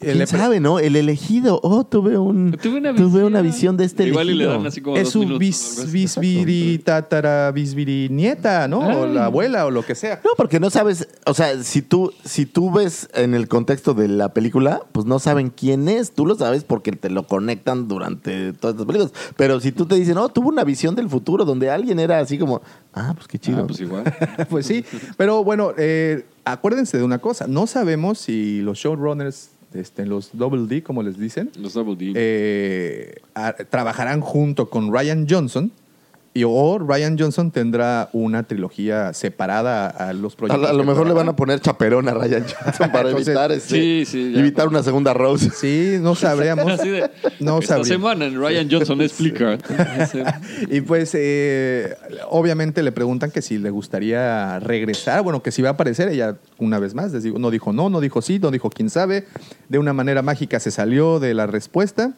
¿Quién 0.00 0.26
sabe, 0.26 0.60
no? 0.60 0.78
El 0.78 0.96
elegido. 0.96 1.60
Oh, 1.62 1.84
tuve, 1.84 2.18
un, 2.18 2.52
Tuve 2.60 2.78
una 2.78 2.94
tuve 2.94 3.06
visión. 3.06 3.24
una 3.24 3.40
visión 3.42 3.76
de 3.76 3.84
este 3.84 4.06
Igual 4.06 4.30
y 4.30 4.34
le 4.34 4.44
elegido. 4.44 4.58
dan 4.58 4.66
así 4.66 4.80
como 4.80 4.96
es 4.96 5.08
su 5.08 5.38
bis, 5.38 5.86
bisbiri, 5.90 6.78
tatara, 6.78 7.50
bisbiri 7.52 8.08
nieta, 8.10 8.68
¿no? 8.68 8.80
O 8.80 9.06
la 9.06 9.26
abuela 9.26 9.66
o 9.66 9.70
lo 9.70 9.82
que 9.82 9.94
sea. 9.94 10.20
No, 10.24 10.30
porque 10.36 10.60
no 10.60 10.70
sabes, 10.70 11.08
o 11.26 11.34
sea, 11.34 11.62
si 11.62 11.82
tú, 11.82 12.12
si 12.24 12.46
tú 12.46 12.70
ves 12.70 13.08
en 13.14 13.34
el 13.34 13.48
contexto 13.48 13.94
de 13.94 14.08
la 14.08 14.32
película, 14.32 14.82
pues 14.92 15.06
no 15.06 15.18
saben 15.18 15.50
quién 15.50 15.88
es. 15.88 16.12
Tú 16.12 16.26
lo 16.26 16.34
sabes 16.34 16.64
porque 16.64 16.92
te 16.92 17.10
lo 17.10 17.26
conectan 17.26 17.88
durante 17.88 18.52
todas 18.52 18.74
estas 18.74 18.86
películas. 18.86 19.12
Pero 19.36 19.60
si 19.60 19.72
tú 19.72 19.86
te 19.86 19.94
dicen, 19.94 20.14
no, 20.14 20.28
tuvo 20.28 20.48
una 20.48 20.64
visión 20.64 20.94
del 20.94 21.08
futuro 21.08 21.44
donde 21.44 21.70
alguien 21.70 21.98
era 21.98 22.18
así 22.18 22.38
como, 22.38 22.62
ah, 22.94 23.12
pues 23.14 23.28
qué 23.28 23.38
chido. 23.38 23.62
Ah, 23.62 23.66
pues 23.66 23.80
igual. 23.80 24.04
pues 24.50 24.66
sí, 24.66 24.84
pero 25.16 25.42
bueno, 25.44 25.72
eh, 25.76 26.26
acuérdense 26.44 26.98
de 26.98 27.04
una 27.04 27.18
cosa, 27.18 27.46
no 27.48 27.66
sabemos 27.66 28.18
si 28.18 28.60
los 28.60 28.78
showrunners, 28.78 29.50
este, 29.74 30.06
los 30.06 30.30
Double 30.32 30.66
D, 30.66 30.82
como 30.82 31.02
les 31.02 31.18
dicen, 31.18 31.50
Los 31.58 31.74
Double 31.74 31.96
D. 31.96 32.12
eh, 32.16 33.14
a- 33.34 33.52
trabajarán 33.54 34.20
junto 34.20 34.70
con 34.70 34.92
Ryan 34.92 35.26
Johnson 35.28 35.70
y 36.36 36.44
o 36.44 36.78
Ryan 36.78 37.18
Johnson 37.18 37.50
tendrá 37.50 38.10
una 38.12 38.42
trilogía 38.42 39.14
separada 39.14 39.88
a 39.88 40.12
los 40.12 40.34
a, 40.34 40.36
proyectos. 40.36 40.68
a 40.68 40.72
lo 40.74 40.84
mejor 40.84 41.06
le 41.06 41.14
van 41.14 41.30
a 41.30 41.34
poner 41.34 41.60
chaperón 41.60 42.10
a 42.10 42.14
Ryan 42.14 42.44
Johnson 42.44 42.92
para 42.92 43.08
Entonces, 43.08 43.28
evitar, 43.28 43.52
este, 43.52 43.74
sí, 43.74 44.04
sí, 44.04 44.32
ya. 44.34 44.40
evitar 44.40 44.68
una 44.68 44.82
segunda 44.82 45.14
Rose. 45.14 45.50
Sí, 45.50 45.96
no 45.98 46.14
sabríamos. 46.14 46.70
Así 46.70 46.90
de, 46.90 47.10
no 47.40 47.58
esta 47.58 47.76
sabría. 47.76 47.94
semana 47.94 48.26
en 48.26 48.38
Ryan 48.38 48.68
Johnson 48.70 49.00
explica. 49.00 49.56
Y 50.68 50.82
pues, 50.82 51.12
eh, 51.14 51.96
obviamente 52.28 52.82
le 52.82 52.92
preguntan 52.92 53.30
que 53.30 53.40
si 53.40 53.56
le 53.56 53.70
gustaría 53.70 54.58
regresar, 54.60 55.22
bueno, 55.22 55.42
que 55.42 55.50
si 55.52 55.62
va 55.62 55.70
a 55.70 55.72
aparecer 55.72 56.08
ella 56.08 56.36
una 56.58 56.78
vez 56.78 56.94
más. 56.94 57.12
Les 57.12 57.22
digo, 57.22 57.38
no 57.38 57.50
dijo 57.50 57.72
no, 57.72 57.88
no 57.88 58.00
dijo 58.00 58.20
sí, 58.20 58.38
no 58.38 58.50
dijo 58.50 58.68
quién 58.68 58.90
sabe. 58.90 59.24
De 59.70 59.78
una 59.78 59.94
manera 59.94 60.20
mágica 60.20 60.60
se 60.60 60.70
salió 60.70 61.18
de 61.18 61.32
la 61.32 61.46
respuesta. 61.46 62.12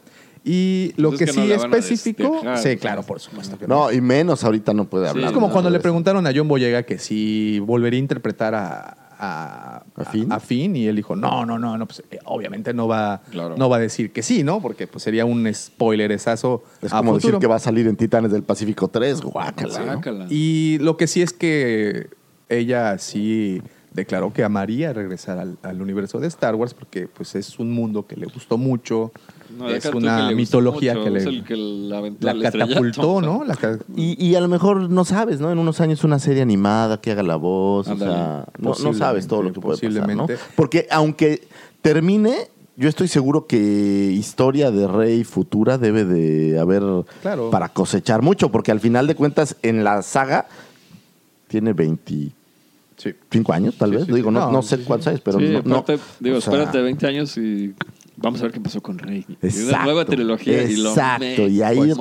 Y 0.45 0.93
lo 0.97 1.11
Pues 1.11 1.20
que 1.20 1.26
no 1.26 1.32
sí 1.32 1.53
a 1.53 1.57
específico, 1.57 2.30
destejar, 2.32 2.57
sí, 2.59 2.62
sea. 2.64 2.76
claro, 2.78 3.03
por 3.03 3.20
supuesto 3.20 3.59
que 3.59 3.66
no. 3.66 3.86
No, 3.86 3.93
y 3.93 4.01
menos 4.01 4.45
ahorita 4.45 4.72
no 4.74 4.84
puede 4.84 5.09
hablar. 5.09 5.26
es 5.26 5.32
como 5.32 5.51
cuando 5.51 5.70
le 5.70 5.80
preguntaron 5.80 6.26
a 6.26 6.32
John 6.34 6.49
Boyega 6.49 6.82
que 6.84 6.99
si 6.99 7.59
volvería 7.61 7.99
a 7.99 8.03
interpretar 8.03 8.55
a, 8.55 8.97
a, 9.20 9.84
¿A 9.97 10.05
Finn? 10.05 10.30
a 10.32 10.39
Finn, 10.41 10.76
y 10.76 10.86
él 10.86 10.97
dijo, 10.97 11.16
no, 11.16 11.45
no, 11.45 11.59
no, 11.59 11.76
no 11.76 11.86
pues, 11.86 12.03
eh, 12.11 12.18
obviamente 12.24 12.72
no 12.72 12.86
va, 12.86 13.20
Claro. 13.30 13.57
no 13.57 13.68
va 13.68 13.76
a 13.76 13.80
decir 13.80 14.12
que 14.12 14.22
sí, 14.22 14.45
¿no? 14.45 14.62
Porque 14.62 14.86
pues 14.86 15.03
sería 15.03 15.24
un 15.24 15.53
spoileresazo 15.53 16.62
Es 16.82 16.93
como 16.93 17.14
decir 17.14 17.36
que 17.39 17.47
va 17.47 17.57
a 17.57 17.61
salir 17.61 17.86
en 17.89 17.97
Titanes 17.97 18.30
del 18.30 18.43
Pacífico 18.45 18.89
3. 18.89 19.20
Guácala. 19.22 19.78
¿no? 19.80 19.84
Guácala. 19.95 20.26
Y 20.30 20.78
lo 20.80 20.97
que 20.97 21.07
sí 21.07 21.22
es 21.22 21.32
que 21.32 22.09
ella 22.49 22.97
sí 22.99 23.61
declaró 23.93 24.32
que 24.32 24.45
amaría 24.45 24.93
regresar 24.93 25.39
al, 25.39 25.59
al 25.62 25.82
universo 25.82 26.20
de 26.20 26.28
Star 26.28 26.55
Wars 26.55 26.72
porque 26.74 27.09
pues 27.09 27.34
es 27.34 27.59
un 27.59 27.72
mundo 27.72 28.07
que 28.07 28.14
le 28.16 28.26
gustó 28.26 28.57
mucho, 28.57 29.11
No, 29.59 29.69
es 29.69 29.85
una 29.87 30.29
que 30.29 30.35
mitología 30.37 30.95
mucho, 30.95 31.05
que 31.05 31.11
le 31.11 31.19
es 31.19 31.27
el 31.27 31.45
que 31.45 31.57
la, 31.57 32.01
la 32.01 32.51
catapultó, 32.51 33.21
¿no? 33.21 33.45
La 33.45 33.57
ca- 33.57 33.79
Y, 33.97 34.25
y 34.25 34.35
a 34.37 34.41
lo 34.41 34.49
mejor 34.49 34.89
no 34.89 35.05
sabes, 35.05 35.41
¿no? 35.41 35.51
En 35.51 35.59
unos 35.59 35.81
años 35.81 36.05
una 36.05 36.19
serie 36.19 36.43
animada 36.43 37.01
que 37.01 37.11
haga 37.11 37.23
la 37.23 37.37
voz, 37.37 37.89
o 37.89 37.93
Ándale. 37.93 38.13
sea, 38.13 38.45
no, 38.59 38.75
no 38.83 38.95
sabes 38.95 39.27
todo 39.27 39.43
lo 39.43 39.53
que 39.53 39.61
puede 39.61 39.77
pasar, 39.77 39.91
¿no? 39.93 40.27
Posiblemente. 40.27 40.37
Porque 40.55 40.87
aunque 40.91 41.47
termine, 41.83 42.37
yo 42.77 42.89
estoy 42.89 43.09
seguro 43.09 43.47
que 43.47 43.57
historia 44.13 44.71
de 44.71 44.87
Rey 44.87 45.25
futura 45.25 45.79
debe 45.79 46.05
de 46.05 46.59
haber 46.61 46.83
Claro. 47.23 47.51
para 47.51 47.69
cosechar 47.71 48.23
mucho, 48.23 48.51
porque 48.51 48.71
al 48.71 48.79
final 48.81 49.07
de 49.09 49.17
cuentas 49.17 49.57
en 49.63 49.83
la 49.83 50.03
saga 50.03 50.47
tiene 51.49 51.73
25 51.73 52.35
Sí. 52.97 53.15
años, 53.53 53.75
tal 53.77 53.91
Sí, 53.91 53.97
vez. 53.97 54.07
sí, 54.07 54.13
Digo, 54.13 54.31
no, 54.31 54.41
No, 54.41 54.53
no 54.53 54.63
sé 54.63 54.79
cuántos 54.81 55.07
años, 55.09 55.21
pero 55.25 55.39
no, 55.41 55.63
no, 55.65 55.77
aparte, 55.79 56.03
digo, 56.21 56.39
o 56.39 56.41
sea, 56.41 56.53
espérate 56.53 56.81
20 56.83 57.07
años 57.07 57.37
y 57.39 57.75
vamos 58.21 58.41
a 58.41 58.45
ver 58.45 58.53
qué 58.53 58.61
pasó 58.61 58.81
con 58.83 58.99
Rey. 58.99 59.25
Y 59.29 59.33
una 59.33 59.39
Exacto, 59.43 59.85
nueva 59.85 60.05
trilogía 60.05 60.62
y 60.64 60.77
lo 60.77 60.91
exacto, 60.91 61.49
y 61.49 61.62
ahí 61.62 61.93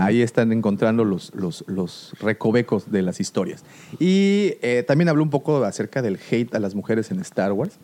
Ahí, 0.00 0.22
están 0.22 0.52
encontrando 0.52 1.04
los, 1.04 1.32
los, 1.34 1.64
los 1.66 2.12
recovecos 2.20 2.90
de 2.90 3.02
las 3.02 3.20
historias. 3.20 3.64
Y 3.98 4.54
eh, 4.62 4.84
también 4.86 5.08
habló 5.08 5.22
un 5.22 5.30
poco 5.30 5.64
acerca 5.64 6.02
del 6.02 6.18
hate 6.30 6.54
a 6.54 6.58
las 6.60 6.74
mujeres 6.74 7.10
en 7.10 7.20
Star 7.20 7.52
Wars, 7.52 7.78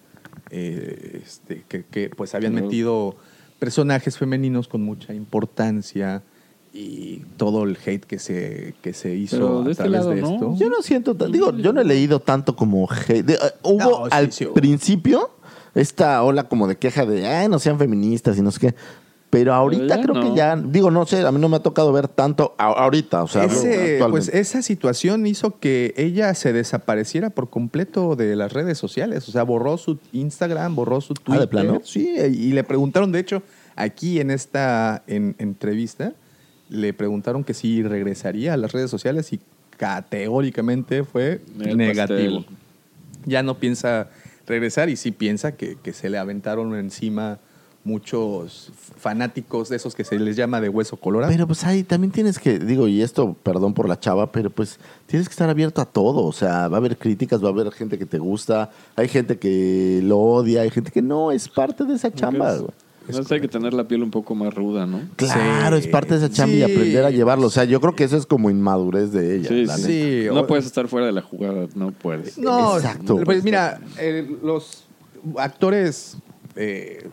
eh, 0.51 1.23
este, 1.25 1.65
que, 1.69 1.85
que, 1.85 2.11
pues 2.11 2.35
habían 2.35 2.55
metido 2.55 3.17
personajes 3.59 4.17
femeninos 4.19 4.69
con 4.69 4.83
mucha 4.83 5.13
importancia 5.15 6.23
y 6.73 7.23
todo 7.37 7.65
el 7.65 7.77
hate 7.85 8.05
que 8.05 8.19
se, 8.19 8.75
que 8.83 8.93
se 8.93 9.15
hizo 9.15 9.63
a 9.63 9.71
este 9.71 9.83
través 9.85 9.93
lado, 10.01 10.11
de 10.11 10.21
¿no? 10.23 10.33
esto. 10.35 10.55
Yo 10.59 10.69
no 10.69 10.83
siento, 10.83 11.15
tan- 11.17 11.33
digo, 11.33 11.57
yo 11.57 11.73
no 11.73 11.81
he 11.81 11.85
leído 11.85 12.21
tanto 12.21 12.55
como 12.55 12.89
hate. 12.91 13.25
De- 13.25 13.35
eh, 13.35 13.39
hubo 13.63 13.79
No, 13.79 14.05
sí, 14.05 14.11
al 14.13 14.33
sí 14.33 14.45
hubo. 14.47 14.55
principio 14.55 15.31
esta 15.81 16.23
ola 16.23 16.45
como 16.49 16.67
de 16.67 16.77
queja 16.77 17.07
de, 17.07 17.27
ay, 17.27 17.49
no 17.49 17.59
sean 17.59 17.79
feministas 17.79 18.37
y 18.39 18.43
no 18.43 18.51
sé 18.51 18.61
qué. 18.61 18.75
Pero 19.31 19.53
ahorita 19.53 20.01
creo 20.01 20.15
no. 20.15 20.23
que 20.23 20.35
ya, 20.35 20.57
digo, 20.57 20.91
no 20.91 21.05
sé, 21.05 21.21
a 21.27 21.31
mí 21.31 21.39
no 21.39 21.51
me 21.51 21.57
ha 21.57 21.61
tocado 21.61 21.93
ver 21.93 22.09
tanto 22.09 22.55
a- 22.57 22.69
ahorita, 22.69 23.23
o 23.25 23.29
sea, 23.29 23.45
Ese, 23.45 24.01
pues 24.09 24.29
esa 24.29 24.63
situación 24.63 25.27
hizo 25.27 25.59
que 25.59 25.93
ella 25.99 26.33
se 26.33 26.55
desapareciera 26.55 27.29
por 27.29 27.51
completo 27.51 28.17
de 28.17 28.35
las 28.37 28.55
redes 28.55 28.79
sociales. 28.79 29.29
O 29.29 29.33
sea, 29.33 29.43
borró 29.43 29.77
su 29.77 29.99
Instagram, 30.13 30.75
borró 30.75 31.03
su 31.03 31.13
Ah, 31.13 31.21
Twitter. 31.23 31.41
¿de 31.43 31.47
plano? 31.49 31.81
Sí, 31.85 32.09
y 32.19 32.53
le 32.53 32.65
preguntaron, 32.65 33.13
de 33.13 33.19
hecho, 33.21 33.43
aquí 33.77 34.19
en 34.19 34.31
esta 34.31 35.03
en- 35.07 35.37
entrevista, 35.39 36.15
le 36.71 36.95
preguntaron 36.95 37.45
que 37.45 37.53
si 37.53 37.83
regresaría 37.83 38.55
a 38.55 38.57
las 38.57 38.73
redes 38.73 38.91
sociales 38.91 39.31
y 39.35 39.41
categóricamente 39.77 41.05
fue 41.05 41.41
El 41.61 41.77
negativo. 41.77 42.39
pastel. 42.39 42.57
Ya 43.27 43.43
no 43.43 43.59
piensa 43.59 44.09
regresar 44.49 44.89
y 44.89 44.97
sí 44.97 45.13
piensa 45.13 45.57
que, 45.57 45.77
que 45.77 45.93
se 45.93 46.11
le 46.11 46.19
aventaron 46.19 46.75
encima 46.75 47.39
muchos 47.85 48.71
fanáticos 48.99 49.69
de 49.69 49.77
esos 49.77 49.95
que 49.95 50.05
se 50.05 50.19
les 50.19 50.37
llama 50.37 50.61
de 50.61 50.69
hueso 50.69 50.97
colorado. 50.97 51.33
Pero 51.33 51.47
pues 51.47 51.65
ahí 51.65 51.83
también 51.83 52.13
tienes 52.13 52.39
que, 52.39 52.59
digo, 52.59 52.87
y 52.87 53.03
esto, 53.03 53.35
perdón 53.43 53.73
por 53.73 53.89
la 53.89 53.99
chava, 53.99 54.31
pero 54.31 54.51
pues 54.51 54.79
tienes 55.07 55.29
que 55.29 55.33
estar 55.33 55.49
abierto 55.49 55.81
a 55.81 55.87
todo. 55.87 56.25
O 56.25 56.33
sea, 56.33 56.69
va 56.69 56.77
a 56.77 56.81
haber 56.81 56.99
críticas, 56.99 57.43
va 57.43 57.49
a 57.49 57.53
haber 57.53 57.73
gente 57.73 57.99
que 57.99 58.07
te 58.07 58.19
gusta, 58.19 58.71
hay 58.95 59.09
gente 59.09 59.39
que 59.39 60.01
lo 60.05 60.19
odia, 60.19 60.63
hay 60.63 60.71
gente 60.71 60.91
que 60.91 61.03
no, 61.03 61.33
es 61.33 61.49
parte 61.49 61.85
de 61.85 61.95
esa 61.95 62.13
chamba. 62.13 62.59
Güey. 63.09 63.17
Entonces 63.17 63.33
hay 63.33 63.41
que 63.41 63.49
tener 63.49 63.75
la 63.75 63.89
piel 63.89 64.03
un 64.03 64.11
poco 64.11 64.35
más 64.35 64.55
ruda, 64.55 64.87
¿no? 64.87 65.01
Claro, 65.17 65.77
Sí. 65.77 65.85
es 65.87 65.89
parte 65.91 66.19
de 66.19 66.27
esa 66.27 66.31
chamba 66.35 66.55
y 66.57 66.63
aprender 66.63 67.05
a 67.05 67.11
llevarlo. 67.11 67.47
O 67.47 67.51
sea, 67.51 67.65
yo 67.65 67.81
creo 67.81 67.95
que 67.97 68.05
eso 68.05 68.17
es 68.17 68.27
como 68.27 68.51
inmadurez 68.51 69.13
de 69.13 69.37
ella. 69.37 69.49
Sí, 69.49 69.65
la 69.67 69.77
sí. 69.77 70.21
neta. 70.23 70.35
No 70.35 70.47
puedes 70.47 70.67
estar 70.67 70.87
fuera 70.89 71.07
de 71.07 71.13
la 71.13 71.23
jugada, 71.23 71.67
no 71.75 71.91
puedes. 71.93 72.39
No, 72.39 72.77
Exacto. 72.77 73.21
Pues 73.25 73.43
mira, 73.45 73.81
eh, 73.99 74.29
los 74.43 74.85
actores, 75.37 76.17
eh, 76.57 77.09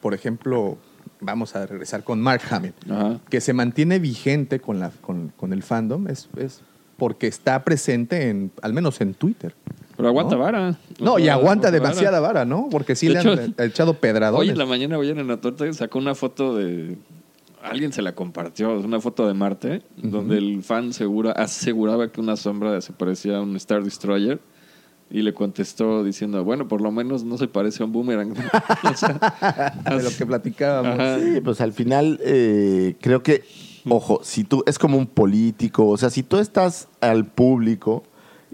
por 0.00 0.14
ejemplo, 0.14 0.76
vamos 1.20 1.54
a 1.54 1.66
regresar 1.66 2.02
con 2.04 2.20
Mark 2.20 2.42
Hamill, 2.50 2.74
Ajá. 2.90 3.20
que 3.30 3.40
se 3.40 3.52
mantiene 3.52 3.98
vigente 3.98 4.60
con, 4.60 4.80
la, 4.80 4.90
con, 5.00 5.32
con 5.36 5.52
el 5.52 5.62
fandom, 5.62 6.08
es, 6.08 6.28
es 6.36 6.60
porque 6.96 7.26
está 7.26 7.64
presente 7.64 8.28
en, 8.28 8.50
al 8.62 8.72
menos 8.72 9.00
en 9.00 9.14
Twitter. 9.14 9.54
Pero 10.02 10.08
aguanta 10.10 10.34
¿No? 10.36 10.40
vara. 10.42 10.78
No, 11.00 11.18
y 11.18 11.28
aguanta 11.28 11.68
vara. 11.68 11.78
demasiada 11.78 12.20
vara, 12.20 12.44
¿no? 12.44 12.68
Porque 12.70 12.96
sí 12.96 13.06
De 13.08 13.14
le 13.14 13.20
hecho, 13.20 13.32
han 13.32 13.54
echado 13.58 13.94
pedradones. 13.94 14.40
Hoy 14.40 14.50
en 14.50 14.58
la 14.58 14.66
mañana, 14.66 14.98
hoy 14.98 15.10
en 15.10 15.26
la 15.26 15.36
torta, 15.38 15.70
sacó 15.72 15.98
una 15.98 16.14
foto 16.14 16.56
de. 16.56 16.96
Alguien 17.62 17.92
se 17.92 18.02
la 18.02 18.12
compartió, 18.16 18.76
es 18.76 18.84
una 18.84 19.00
foto 19.00 19.28
de 19.28 19.34
Marte, 19.34 19.82
donde 19.96 20.36
el 20.38 20.64
fan 20.64 20.92
segura, 20.92 21.30
aseguraba 21.30 22.10
que 22.10 22.20
una 22.20 22.36
sombra 22.36 22.80
se 22.80 22.92
parecía 22.92 23.36
a 23.36 23.40
un 23.40 23.54
Star 23.56 23.84
Destroyer. 23.84 24.40
Y 25.14 25.20
le 25.20 25.34
contestó 25.34 26.02
diciendo, 26.02 26.42
bueno, 26.42 26.66
por 26.68 26.80
lo 26.80 26.90
menos 26.90 27.22
no 27.22 27.36
se 27.36 27.46
parece 27.46 27.82
a 27.82 27.86
un 27.86 27.92
boomerang. 27.92 28.32
O 28.90 28.96
sea, 28.96 29.74
de 29.96 30.02
lo 30.02 30.10
que 30.16 30.24
platicábamos. 30.26 30.98
Ajá. 30.98 31.18
Sí, 31.20 31.40
pues 31.44 31.60
al 31.60 31.72
final 31.72 32.18
eh, 32.24 32.96
creo 33.00 33.22
que, 33.22 33.44
ojo, 33.88 34.20
si 34.24 34.42
tú 34.44 34.64
es 34.66 34.78
como 34.78 34.96
un 34.96 35.06
político, 35.06 35.86
o 35.86 35.96
sea, 35.98 36.08
si 36.10 36.22
tú 36.22 36.38
estás 36.38 36.88
al 37.02 37.26
público 37.26 38.04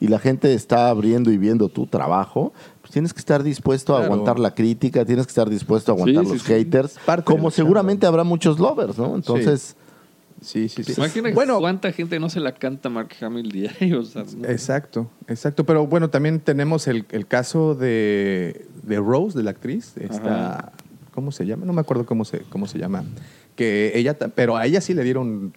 y 0.00 0.08
la 0.08 0.18
gente 0.18 0.54
está 0.54 0.88
abriendo 0.88 1.30
y 1.30 1.38
viendo 1.38 1.68
tu 1.68 1.86
trabajo, 1.86 2.52
pues 2.80 2.92
tienes 2.92 3.12
que 3.12 3.18
estar 3.18 3.42
dispuesto 3.42 3.96
a 3.96 4.04
aguantar 4.04 4.38
la 4.38 4.54
crítica, 4.54 5.04
tienes 5.04 5.26
que 5.26 5.30
estar 5.30 5.50
dispuesto 5.50 5.92
a 5.92 5.94
aguantar 5.96 6.24
Sí, 6.24 6.32
los 6.32 6.42
sí. 6.42 6.48
haters, 6.48 6.98
Parte 7.04 7.24
como 7.24 7.50
seguramente 7.50 8.06
habrá 8.06 8.24
muchos 8.24 8.58
lovers, 8.58 8.96
¿no? 8.98 9.14
Entonces, 9.14 9.76
Sí, 10.40 10.68
sí, 10.68 10.84
sí. 10.84 10.92
Imagina 10.96 11.30
Bueno, 11.34 11.58
cuánta 11.58 11.90
gente 11.90 12.20
no 12.20 12.30
se 12.30 12.38
la 12.38 12.52
canta 12.54 12.88
Mark 12.88 13.08
Hamill 13.20 13.50
diario. 13.50 14.00
O 14.00 14.04
sea, 14.04 14.24
no. 14.36 14.46
Exacto, 14.48 15.10
exacto. 15.26 15.64
Pero 15.66 15.86
bueno, 15.88 16.10
también 16.10 16.38
tenemos 16.38 16.86
el, 16.86 17.06
el 17.10 17.26
caso 17.26 17.74
de, 17.74 18.68
de 18.84 18.96
Rose, 18.98 19.36
de 19.36 19.42
la 19.42 19.50
actriz. 19.50 19.94
Esta, 19.98 20.58
Ajá. 20.58 20.72
¿Cómo 21.18 21.32
se 21.32 21.44
llama? 21.46 21.66
No 21.66 21.72
me 21.72 21.80
acuerdo 21.80 22.06
cómo 22.06 22.24
se, 22.24 22.42
cómo 22.48 22.68
se 22.68 22.78
llama. 22.78 23.02
Que 23.56 23.90
ella, 23.98 24.16
pero 24.16 24.56
a 24.56 24.64
ella 24.66 24.80
sí 24.80 24.94
le 24.94 25.02
dieron 25.02 25.52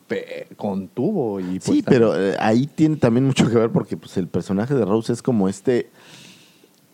con 0.57 0.87
tubo 0.87 1.39
y 1.39 1.59
pues 1.59 1.63
sí, 1.65 1.81
también- 1.83 1.85
pero 1.85 2.19
eh, 2.19 2.35
ahí 2.39 2.65
tiene 2.65 2.95
también 2.95 3.25
mucho 3.27 3.47
que 3.47 3.55
ver 3.55 3.69
porque 3.69 3.95
pues, 3.95 4.17
el 4.17 4.27
personaje 4.27 4.73
de 4.73 4.83
Rose 4.85 5.13
es 5.13 5.21
como 5.21 5.47
este... 5.47 5.91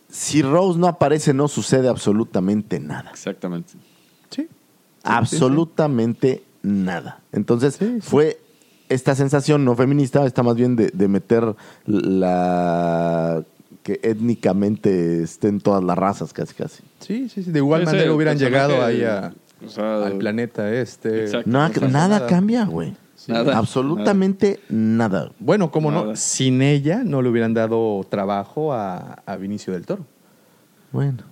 Si 0.10 0.42
Rose 0.42 0.78
no 0.78 0.88
aparece, 0.88 1.34
no 1.34 1.48
sucede 1.48 1.88
absolutamente 1.88 2.80
nada. 2.82 3.10
Exactamente. 3.12 3.74
Sí. 4.30 4.48
absolutamente 5.04 6.44
nada. 6.62 7.22
Entonces 7.32 7.80
fue 8.02 8.38
esta 8.90 9.16
sensación 9.16 9.64
no 9.64 9.76
feminista, 9.76 10.26
está 10.26 10.44
más 10.44 10.56
bien 10.56 10.76
de, 10.76 10.90
de 10.94 11.08
meter 11.08 11.56
la 11.86 13.44
que 13.88 14.02
étnicamente 14.04 15.24
estén 15.24 15.62
todas 15.62 15.82
las 15.82 15.98
razas 15.98 16.34
casi 16.34 16.54
casi. 16.54 16.84
Sí, 17.00 17.30
sí, 17.30 17.42
sí. 17.44 17.52
De 17.52 17.60
igual 17.60 17.84
Ese 17.84 17.92
manera 17.94 18.14
hubieran 18.14 18.38
llegado 18.38 18.84
ahí 18.84 19.02
a- 19.06 19.34
o 19.66 19.70
sea, 19.70 20.06
al 20.06 20.18
planeta 20.18 20.74
este. 20.74 21.22
Exacto. 21.24 21.50
No 21.50 21.60
nada 21.70 22.08
nada. 22.20 22.28
cambia, 22.28 22.66
güey. 22.66 22.98
Nada. 23.28 23.58
Absolutamente 23.58 24.60
nada. 24.70 25.32
Bueno, 25.40 25.72
como 25.72 25.90
no, 25.92 26.16
sin 26.18 26.62
ella 26.62 27.02
no 27.06 27.22
le 27.22 27.30
hubieran 27.30 27.54
dado 27.54 28.06
trabajo 28.10 28.74
a, 28.74 29.22
a 29.26 29.36
Vinicio 29.38 29.72
del 29.72 29.86
Toro. 29.86 30.06
Bueno. 30.92 31.24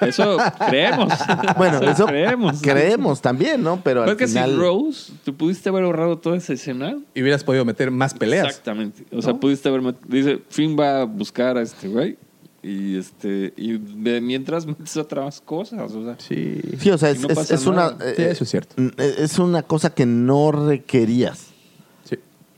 Eso 0.00 0.36
creemos. 0.68 1.12
Bueno, 1.56 1.80
eso 1.90 2.06
creemos. 2.06 2.60
creemos 2.60 3.20
también, 3.22 3.62
¿no? 3.62 3.80
Pero 3.82 4.02
al 4.04 4.16
que 4.16 4.26
final 4.26 4.50
sin 4.50 4.60
Rose, 4.60 5.12
¿tú 5.24 5.34
pudiste 5.34 5.68
haber 5.70 5.84
ahorrado 5.84 6.18
toda 6.18 6.36
esa 6.36 6.52
escena? 6.52 6.96
Y 7.14 7.22
hubieras 7.22 7.42
podido 7.42 7.64
meter 7.64 7.90
más 7.90 8.12
peleas. 8.14 8.46
Exactamente. 8.46 9.04
O 9.16 9.22
sea, 9.22 9.34
pudiste 9.34 9.68
haber... 9.68 9.80
met- 9.82 9.96
Dice, 10.06 10.40
Finn 10.50 10.76
va 10.78 11.00
a 11.00 11.04
buscar 11.04 11.56
a 11.56 11.62
este 11.62 11.88
güey. 11.88 12.18
Y 12.62 12.98
este 12.98 13.54
y 13.56 13.78
de 13.78 14.20
mientras 14.20 14.66
metes 14.66 14.96
otras 14.96 15.40
cosas. 15.40 15.92
O 15.94 16.04
sea, 16.04 16.16
Sí. 16.18 16.60
Sí, 16.78 16.90
o 16.90 16.98
sea, 16.98 17.10
es, 17.10 17.20
no 17.20 17.28
es- 17.28 17.66
una 17.66 17.96
eh, 18.00 18.14
Sí, 18.16 18.22
eso 18.24 18.44
es 18.44 18.50
cierto. 18.50 18.74
eh, 18.98 19.14
Es 19.18 19.38
una 19.38 19.62
cosa 19.62 19.90
que 19.94 20.04
no 20.04 20.52
requerías. 20.52 21.46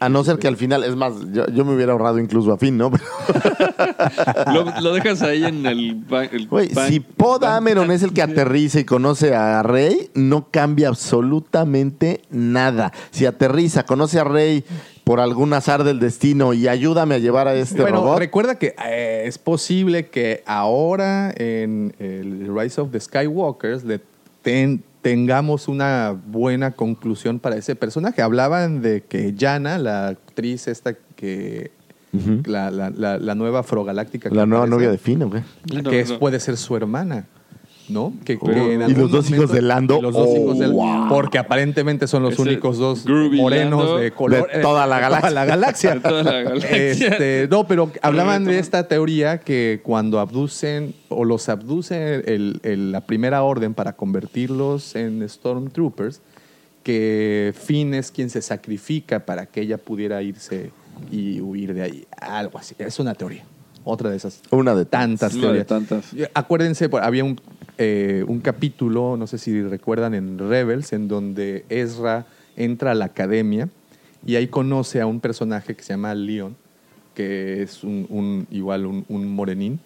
A 0.00 0.08
no 0.08 0.22
ser 0.22 0.38
que 0.38 0.46
al 0.46 0.56
final, 0.56 0.84
es 0.84 0.94
más, 0.94 1.12
yo, 1.32 1.46
yo 1.48 1.64
me 1.64 1.74
hubiera 1.74 1.92
ahorrado 1.92 2.18
incluso 2.20 2.52
a 2.52 2.56
fin, 2.58 2.76
¿no? 2.78 2.90
lo, 4.54 4.80
lo 4.80 4.92
dejas 4.94 5.22
ahí 5.22 5.44
en 5.44 5.66
el... 5.66 6.04
el 6.32 6.48
ban- 6.48 6.88
si 6.88 7.00
Poe 7.00 7.38
ban- 7.38 7.40
Dameron 7.40 7.90
es 7.90 8.02
el 8.02 8.12
que 8.12 8.22
aterriza 8.22 8.80
y 8.80 8.84
conoce 8.84 9.34
a 9.34 9.62
Rey, 9.62 10.10
no 10.14 10.48
cambia 10.50 10.88
absolutamente 10.88 12.22
nada. 12.30 12.92
Si 13.10 13.26
aterriza, 13.26 13.84
conoce 13.86 14.18
a 14.20 14.24
Rey 14.24 14.64
por 15.04 15.20
algún 15.20 15.52
azar 15.54 15.84
del 15.84 16.00
destino 16.00 16.52
y 16.52 16.68
ayúdame 16.68 17.14
a 17.14 17.18
llevar 17.18 17.48
a 17.48 17.54
este 17.54 17.80
bueno, 17.80 17.98
robot. 18.02 18.18
recuerda 18.18 18.58
que 18.58 18.74
eh, 18.86 19.24
es 19.26 19.38
posible 19.38 20.08
que 20.08 20.42
ahora 20.46 21.32
en 21.34 21.94
el 21.98 22.48
Rise 22.54 22.80
of 22.80 22.90
the 22.92 23.00
Skywalkers 23.00 23.84
le 23.84 24.00
ten- 24.42 24.82
tengamos 25.08 25.68
una 25.68 26.14
buena 26.26 26.72
conclusión 26.72 27.38
para 27.38 27.56
ese 27.56 27.74
personaje. 27.74 28.20
Hablaban 28.22 28.82
de 28.82 29.02
que 29.02 29.32
Yana, 29.34 29.78
la 29.78 30.08
actriz 30.08 30.68
esta 30.68 30.94
que... 31.16 31.70
La, 32.46 32.70
la- 32.70 32.90
la- 32.90 33.18
la 33.18 33.34
nueva 33.34 33.60
afrogaláctica. 33.60 34.28
que 34.30 34.34
La 34.34 34.46
nueva 34.46 34.66
novia 34.66 34.90
de 34.90 34.98
Finn, 34.98 35.20
güey. 35.28 35.42
No, 35.82 35.90
que 35.90 36.00
es- 36.00 36.10
no. 36.10 36.18
puede 36.18 36.40
ser 36.40 36.56
su 36.56 36.74
hermana. 36.76 37.26
¿No? 37.88 38.12
Que, 38.24 38.36
Oh. 38.40 38.44
que 38.46 38.74
en 38.74 38.82
Y 38.90 38.94
los 38.94 39.10
dos 39.10 39.30
hijos 39.30 39.50
de 39.50 39.62
Lando. 39.62 40.00
los 40.02 40.12
dos 40.14 40.28
Oh, 40.30 40.36
hijos 40.36 40.58
de 40.58 40.66
wow. 40.68 41.08
Porque 41.08 41.38
aparentemente 41.38 42.06
son 42.06 42.22
los 42.22 42.34
Ese 42.34 42.42
únicos 42.42 42.76
dos 42.78 43.06
morenos 43.06 43.80
Lando 43.80 43.96
de 43.98 44.10
color. 44.12 44.50
de 44.52 44.60
toda 44.60 44.86
la 44.86 45.00
galaxia. 45.00 45.30
la 45.30 45.44
galaxia. 45.46 45.94
De 45.94 46.00
toda 46.00 46.22
la 46.22 46.42
galaxia. 46.42 46.76
Este, 46.76 47.48
no, 47.50 47.66
pero 47.66 47.90
hablaban 48.02 48.44
de 48.44 48.58
esta 48.58 48.88
teoría 48.88 49.40
que 49.40 49.80
cuando 49.82 50.20
abducen 50.20 50.94
o 51.08 51.24
los 51.24 51.48
abduce 51.48 52.16
el- 52.34 52.60
el- 52.62 52.92
la 52.92 53.00
primera 53.06 53.42
orden 53.42 53.72
para 53.74 53.94
convertirlos 53.94 54.94
en 54.94 55.26
Stormtroopers, 55.28 56.20
que 56.82 57.52
Finn 57.58 57.94
es 57.94 58.10
quien 58.10 58.30
se 58.30 58.42
sacrifica 58.42 59.20
para 59.20 59.46
que 59.46 59.60
ella 59.62 59.78
pudiera 59.78 60.22
irse 60.22 60.70
y 61.10 61.40
huir 61.40 61.74
de 61.74 61.82
ahí. 61.82 62.06
Algo 62.20 62.58
así. 62.58 62.74
Es 62.78 62.98
una 62.98 63.14
teoría. 63.14 63.44
Otra 63.84 64.10
de 64.10 64.16
esas 64.16 64.42
Una 64.50 64.74
de 64.74 64.84
tantas 64.84 65.32
Una 65.34 65.52
de 65.52 65.64
teorías. 65.64 65.66
tantas. 65.66 66.12
Y 66.12 66.22
Acuérdense, 66.34 66.90
había 67.00 67.24
un, 67.24 67.40
eh, 67.78 68.24
un 68.26 68.40
capítulo, 68.40 69.16
no 69.16 69.26
sé 69.26 69.38
si 69.38 69.62
recuerdan, 69.62 70.14
en 70.14 70.38
Rebels, 70.38 70.92
en 70.92 71.08
donde 71.08 71.64
Ezra 71.68 72.26
entra 72.56 72.90
a 72.90 72.94
la 72.94 73.06
academia 73.06 73.68
y 74.26 74.34
ahí 74.36 74.48
conoce 74.48 75.00
a 75.00 75.06
un 75.06 75.20
personaje 75.20 75.74
que 75.76 75.82
se 75.82 75.92
llama 75.92 76.14
Leon, 76.14 76.56
que 77.14 77.62
es 77.62 77.84
un, 77.84 78.06
un- 78.10 78.46
igual 78.50 78.84
un, 78.86 79.04
un 79.08 79.28
morenín, 79.32 79.78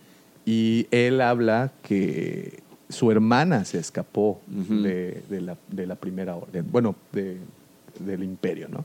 y 0.44 0.86
él 0.90 1.20
habla 1.20 1.70
que 1.82 2.60
su 2.88 3.10
hermana 3.10 3.64
se 3.64 3.78
escapó 3.78 4.40
de 5.28 5.40
la, 5.40 5.56
de 5.70 5.86
la 5.86 5.94
primera 5.94 6.34
orden, 6.34 6.66
bueno, 6.70 6.94
de- 7.12 7.36
del 7.98 8.22
imperio, 8.24 8.68
¿no? 8.68 8.84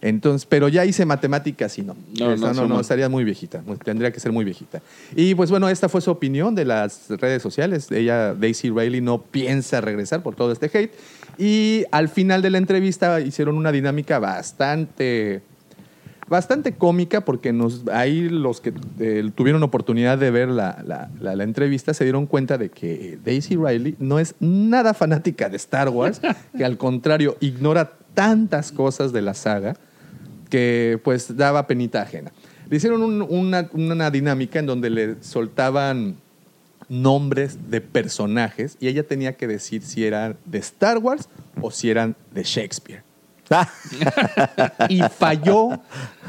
Entonces, 0.00 0.44
pero 0.46 0.68
ya 0.68 0.84
hice 0.84 1.06
matemáticas 1.06 1.78
y 1.78 1.82
no. 1.82 1.96
No, 2.18 2.32
Esa 2.32 2.52
no, 2.52 2.66
no, 2.68 2.80
estaría 2.80 3.08
muy 3.08 3.24
viejita, 3.24 3.62
muy- 3.64 3.78
tendría 3.78 4.12
que 4.12 4.20
ser 4.20 4.32
muy 4.32 4.44
viejita. 4.44 4.82
Y 5.16 5.34
pues 5.34 5.50
bueno, 5.50 5.68
esta 5.68 5.88
fue 5.88 6.00
su 6.02 6.10
opinión 6.10 6.54
de 6.54 6.66
las 6.66 7.06
redes 7.08 7.42
sociales. 7.42 7.90
Ella, 7.90 8.34
Daisy 8.34 8.68
Riley, 8.70 9.00
no 9.00 9.22
piensa 9.22 9.80
regresar 9.80 10.22
por 10.22 10.34
todo 10.34 10.52
este 10.52 10.66
hate. 10.72 10.92
Y 11.38 11.84
al 11.90 12.08
final 12.10 12.42
de 12.42 12.50
la 12.50 12.58
entrevista 12.58 13.18
hicieron 13.20 13.56
una 13.56 13.72
dinámica 13.72 14.18
bastante, 14.18 15.40
bastante 16.28 16.72
cómica 16.72 17.24
porque 17.24 17.52
nos, 17.52 17.86
ahí 17.88 18.28
los 18.28 18.60
que 18.60 18.72
eh, 18.98 19.30
tuvieron 19.34 19.62
oportunidad 19.62 20.16
de 20.18 20.30
ver 20.30 20.48
la, 20.48 20.82
la- 20.86 21.10
la- 21.20 21.36
la 21.36 21.44
entrevista 21.44 21.92
se 21.94 22.04
dieron 22.04 22.26
cuenta 22.26 22.56
de 22.58 22.70
que 22.70 23.18
Daisy 23.24 23.56
Riley 23.56 23.96
no 23.98 24.18
es 24.18 24.34
nada 24.40 24.94
fanática 24.94 25.48
de 25.48 25.56
Star 25.56 25.88
Wars, 25.90 26.20
que 26.56 26.64
al 26.64 26.78
contrario 26.78 27.36
ignora 27.40 27.92
tantas 28.14 28.72
cosas 28.72 29.12
de 29.12 29.22
la 29.22 29.34
saga 29.34 29.76
que 30.50 30.98
pues 31.02 31.36
daba 31.36 31.66
penita 31.66 32.02
ajena. 32.02 32.32
Le 32.70 32.76
hicieron 32.76 33.02
un- 33.02 33.22
una, 33.22 33.68
una 33.72 34.10
dinámica 34.10 34.58
en 34.58 34.66
donde 34.66 34.88
le 34.90 35.16
soltaban 35.22 36.16
nombres 36.88 37.70
de 37.70 37.80
personajes 37.80 38.76
y 38.80 38.88
ella 38.88 39.06
tenía 39.06 39.36
que 39.36 39.46
decir 39.46 39.82
si 39.82 40.04
eran 40.04 40.36
de 40.44 40.58
Star 40.58 40.98
Wars 40.98 41.28
o 41.60 41.70
si 41.70 41.90
eran 41.90 42.14
de 42.34 42.42
Shakespeare. 42.44 43.02
Y 44.88 45.02
falló 45.02 45.80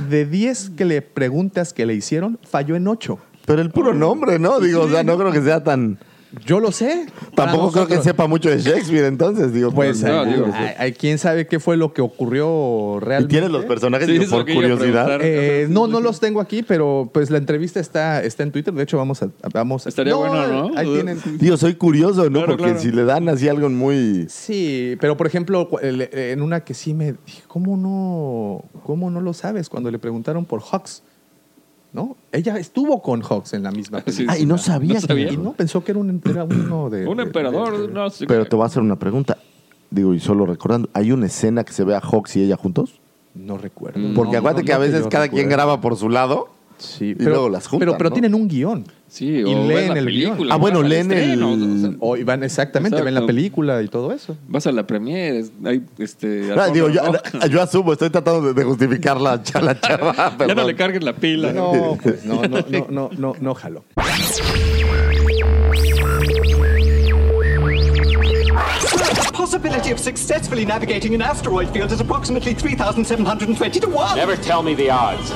de 0.09 0.26
10 0.26 0.72
que 0.72 0.86
le 0.86 1.01
preguntas 1.01 1.74
que 1.74 1.86
le 1.86 1.93
hicieron, 1.93 2.39
falló 2.49 2.76
en 2.76 2.88
8. 2.88 3.18
pero 3.45 3.61
el 3.61 3.70
puro 3.72 3.93
nombre, 3.93 4.39
¿no? 4.39 4.59
Digo, 4.59 4.82
o 4.82 4.89
sea, 4.89 5.03
no 5.03 5.18
creo 5.18 5.32
que 5.32 5.41
sea 5.41 5.63
tan... 5.63 5.97
Yo 6.46 6.60
lo 6.60 6.72
sé. 6.72 7.06
Tampoco 7.36 7.72
creo 7.72 7.88
que 7.88 8.02
sepa 8.02 8.28
mucho 8.28 8.50
de 8.50 8.60
Shakespeare, 8.60 9.06
entonces, 9.06 9.54
digo. 9.54 9.72
Pues 9.72 10.02
no, 10.04 10.26
digo, 10.26 10.48
hay- 10.54 10.74
hay- 10.78 10.94
quién 10.94 11.18
sabe 11.18 11.48
qué 11.48 11.60
fue 11.60 11.78
lo 11.78 11.94
que 11.94 12.02
ocurrió 12.02 12.98
¿Y 12.98 13.00
realmente. 13.06 13.32
tienes 13.34 13.52
los 13.52 13.66
personajes 13.66 14.08
Sí, 14.08 14.18
digo, 14.18 14.32
por 14.32 14.46
curiosidad? 14.46 15.20
Eh, 15.22 15.68
no, 15.70 15.88
no 15.88 16.00
los 16.00 16.20
tengo 16.20 16.42
aquí, 16.42 16.64
pero 16.64 17.10
pues 17.14 17.30
la 17.30 17.38
entrevista 17.38 17.80
está, 17.80 18.24
está 18.24 18.44
en 18.44 18.52
Twitter. 18.52 18.74
De 18.74 18.84
hecho, 18.84 18.98
vamos 18.98 19.22
a. 19.24 19.30
Vamos 19.54 19.86
a- 19.86 19.90
Estaría 19.90 20.16
bueno, 20.16 20.48
¿no? 20.70 20.78
Ahí 20.78 20.88
tienen. 20.94 21.20
Digo, 21.40 21.58
soy 21.58 21.76
curioso, 21.76 22.24
¿no? 22.26 22.40
Claro, 22.40 22.48
Porque 22.48 22.64
claro. 22.64 22.80
si 22.80 22.92
le 22.92 23.04
dan 23.06 23.30
así 23.30 23.48
algo 23.50 23.70
muy... 23.70 24.28
Sí, 24.30 24.98
pero 25.00 25.18
por 25.18 25.28
ejemplo, 25.28 25.70
en 25.82 26.42
una 26.42 26.62
que 26.64 26.74
sí 26.74 26.94
me 26.94 27.14
dije, 27.26 27.44
¿cómo 27.48 27.78
no, 27.78 28.64
cómo 28.84 29.10
no 29.10 29.22
lo 29.22 29.34
sabes? 29.34 29.70
Cuando 29.70 29.92
le 29.92 30.00
preguntaron 30.00 30.46
por 30.46 30.62
Hawks, 30.62 31.04
¿no? 31.96 32.16
Ella 32.32 32.58
estuvo 32.60 33.02
con 33.02 33.22
Hawks 33.22 33.54
en 33.54 33.64
la 33.64 33.72
misma 33.72 34.00
Sí, 34.06 34.06
película. 34.06 34.34
Ah, 34.34 34.38
y 34.38 34.46
no 34.46 34.58
sabía 34.58 34.96
No 34.96 35.02
que- 35.02 35.08
sabía. 35.08 35.32
Y 35.32 35.38
no, 35.38 35.54
pensó 35.54 35.84
que 35.84 35.91
era, 35.91 36.00
un, 36.02 36.22
era 36.30 36.43
uno 36.43 36.89
de... 36.89 37.08
Un 37.08 37.20
emperador, 37.22 37.78
de- 37.78 37.88
de- 37.88 37.93
no 37.93 38.10
sé. 38.10 38.28
Pero 38.28 38.46
te 38.46 38.56
voy 38.56 38.64
a 38.64 38.68
hacer 38.68 38.84
una 38.84 38.98
pregunta. 38.98 39.38
Digo, 39.89 40.14
y 40.14 40.20
solo 40.20 40.46
recordando, 40.46 40.89
¿hay 40.93 41.12
una 41.12 41.28
escena 41.28 41.64
que 41.64 41.72
se 41.72 41.84
ve 41.86 41.96
a 41.96 42.02
Hawks 42.02 42.36
y 42.36 42.43
ella 42.43 42.58
juntos? 42.58 43.00
No 43.34 43.58
recuerdo. 43.58 44.00
Porque 44.16 44.34
No, 44.34 44.38
acuérdate 44.39 44.64
no, 44.64 44.66
que 44.68 44.74
a 44.74 44.78
veces 44.78 45.08
cada 45.08 45.30
quien 45.30 45.50
graba 45.50 45.80
por 45.82 45.96
su 45.96 46.10
lado. 46.10 46.50
Sí, 46.78 47.12
y 47.12 47.16
pero, 47.16 47.30
luego 47.32 47.50
las 47.50 47.68
juntan, 47.68 47.88
pero, 47.88 47.98
pero 47.98 48.10
¿no? 48.10 48.14
tienen 48.14 48.34
un 48.36 48.48
guion. 48.48 48.86
Sí, 49.08 49.28
y 49.28 49.44
o 49.44 49.66
ves 49.66 49.68
leen 49.68 49.94
la 49.94 50.00
el 50.00 50.06
película, 50.06 50.36
guion. 50.38 50.52
Ah, 50.52 50.56
bueno, 50.58 50.80
al 50.80 50.90
leen 50.90 51.12
el- 51.12 51.18
estreno, 51.18 51.52
o 51.54 51.78
sea, 51.80 51.90
O 52.00 52.18
y 52.18 52.24
van 52.24 52.44
exactamente, 52.44 52.98
ven 52.98 53.14
la 53.14 53.20
Exacto. 53.22 53.28
película 53.28 53.82
y 53.82 53.88
todo 53.88 54.12
eso. 54.12 54.36
Vas 54.48 54.68
a 54.68 54.72
la 54.72 54.86
premiere, 54.86 55.40
es- 55.40 55.52
hay 55.64 55.84
este. 56.00 56.52
Ah, 56.58 56.68
digo, 56.68 56.90
yo, 57.50 57.62
asumo, 57.62 57.94
estoy 57.94 58.10
tratando 58.10 58.42
de, 58.42 58.54
de 58.54 58.64
justificar 58.64 59.20
la, 59.22 59.42
cha- 59.42 59.62
la 59.62 59.80
chava. 59.80 60.14
ya 60.16 60.30
no 60.32 60.38
perdón. 60.38 60.68
le 60.68 60.76
cargues 60.76 61.04
la 61.04 61.14
pila. 61.16 61.54
No, 61.54 61.98
pues 62.02 62.26
no, 62.26 62.42
no, 62.44 62.60
no, 62.70 62.88
no, 62.90 63.10
no, 63.18 63.34
no 63.40 63.54
jalo. 63.56 63.86
Possibility 69.34 69.92
of 69.92 70.00
successfully 70.00 70.66
navigating 70.66 71.14
an 71.14 71.22
asteroid 71.22 71.70
field 71.70 71.92
is 71.92 72.00
approximately 72.00 72.54
3,720 72.54 73.80
to 73.82 73.88
1. 73.90 74.16
Never 74.18 74.36
tell 74.38 74.64
me 74.64 74.74
the 74.74 74.90
odds. 74.90 75.32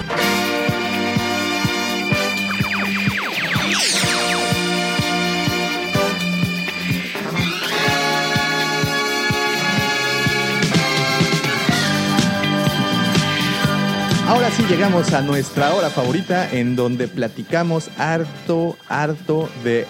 Ahora 14.29 14.51
sí 14.51 14.63
llegamos 14.69 15.11
a 15.13 15.23
nuestra 15.23 15.73
hora 15.73 15.89
favorita 15.89 16.47
en 16.51 16.75
donde 16.75 17.07
platicamos 17.07 17.89
harto, 17.97 18.77
harto 18.87 19.49
de 19.63 19.87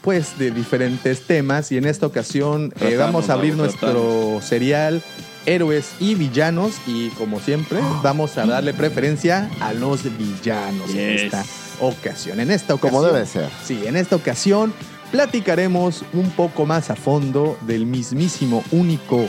pues 0.00 0.38
de 0.38 0.50
diferentes 0.50 1.26
temas 1.26 1.70
y 1.70 1.76
en 1.76 1.84
esta 1.84 2.06
ocasión 2.06 2.72
eh, 2.80 2.96
vamos 2.96 3.28
a 3.28 3.34
abrir 3.34 3.50
vamos, 3.52 3.66
nuestro 3.66 3.90
tratamos. 3.90 4.44
serial 4.46 5.02
Héroes 5.44 5.90
y 6.00 6.14
Villanos 6.14 6.76
y 6.86 7.10
como 7.10 7.40
siempre 7.40 7.78
vamos 8.02 8.38
a 8.38 8.46
darle 8.46 8.72
preferencia 8.72 9.50
a 9.60 9.74
los 9.74 10.04
villanos 10.16 10.88
en 10.88 11.10
esta 11.10 11.44
ocasión. 11.78 12.40
En 12.40 12.50
esta 12.50 12.72
ocasión. 12.72 13.02
Como 13.02 13.06
debe 13.06 13.26
ser. 13.26 13.50
Sí, 13.62 13.82
en 13.84 13.96
esta 13.96 14.16
ocasión 14.16 14.72
platicaremos 15.12 16.04
un 16.14 16.30
poco 16.30 16.64
más 16.64 16.88
a 16.88 16.96
fondo 16.96 17.58
del 17.66 17.84
mismísimo 17.84 18.64
único, 18.72 19.28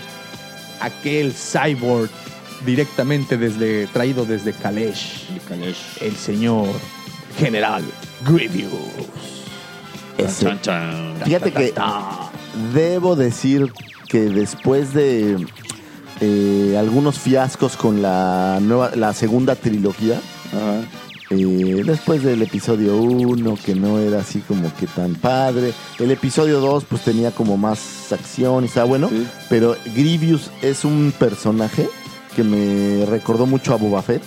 aquel 0.79 1.33
cyborg 1.33 2.09
directamente 2.65 3.37
desde, 3.37 3.87
traído 3.87 4.25
desde 4.25 4.53
Kalesh, 4.53 5.27
De 5.29 5.39
Kalesh. 5.41 6.01
el 6.01 6.15
señor 6.15 6.67
General 7.37 7.83
Grievous. 8.25 8.71
Ese. 10.17 10.45
Chan, 10.45 10.61
chan. 10.61 11.15
Fíjate 11.23 11.51
que 11.51 11.73
debo 12.73 13.15
decir 13.15 13.71
que 14.07 14.21
después 14.21 14.93
de 14.93 15.45
eh, 16.21 16.75
algunos 16.79 17.19
fiascos 17.19 17.75
con 17.75 18.01
la 18.01 18.59
nueva, 18.61 18.91
la 18.95 19.13
segunda 19.13 19.55
trilogía, 19.55 20.21
Ajá. 20.53 20.81
eh, 21.31 21.83
después 21.85 22.23
del 22.23 22.41
episodio 22.43 22.95
1, 22.97 23.57
que 23.65 23.75
no 23.75 23.99
era 23.99 24.19
así 24.19 24.39
como 24.47 24.73
que 24.75 24.87
tan 24.87 25.15
padre, 25.15 25.73
el 25.99 26.11
episodio 26.11 26.61
2 26.61 26.85
pues 26.85 27.01
tenía 27.01 27.31
como 27.31 27.57
más 27.57 28.13
acción 28.13 28.63
y 28.63 28.67
estaba 28.67 28.85
bueno, 28.85 29.09
Sí. 29.09 29.27
pero 29.49 29.75
Grievous 29.93 30.49
es 30.61 30.85
un 30.85 31.13
personaje 31.19 31.89
que 32.35 32.43
me 32.43 33.05
recordó 33.05 33.45
mucho 33.45 33.73
a 33.73 33.77
Boba 33.77 34.01
Fett, 34.01 34.21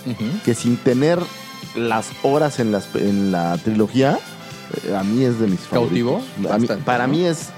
que 0.44 0.54
sin 0.54 0.76
tener 0.78 1.18
las 1.76 2.06
horas 2.22 2.58
en, 2.60 2.72
las, 2.72 2.88
en 2.94 3.30
la 3.32 3.56
trilogía, 3.58 4.18
eh, 4.86 4.96
a 4.96 5.02
mí 5.04 5.24
es 5.24 5.38
de 5.38 5.46
mis 5.46 5.60
¿Cautivó? 5.70 6.20
favoritos. 6.20 6.36
A 6.52 6.58
mí- 6.58 6.66
Bastante, 6.66 6.84
para 6.84 7.06
¿no? 7.06 7.12
mí 7.12 7.24
es 7.24 7.48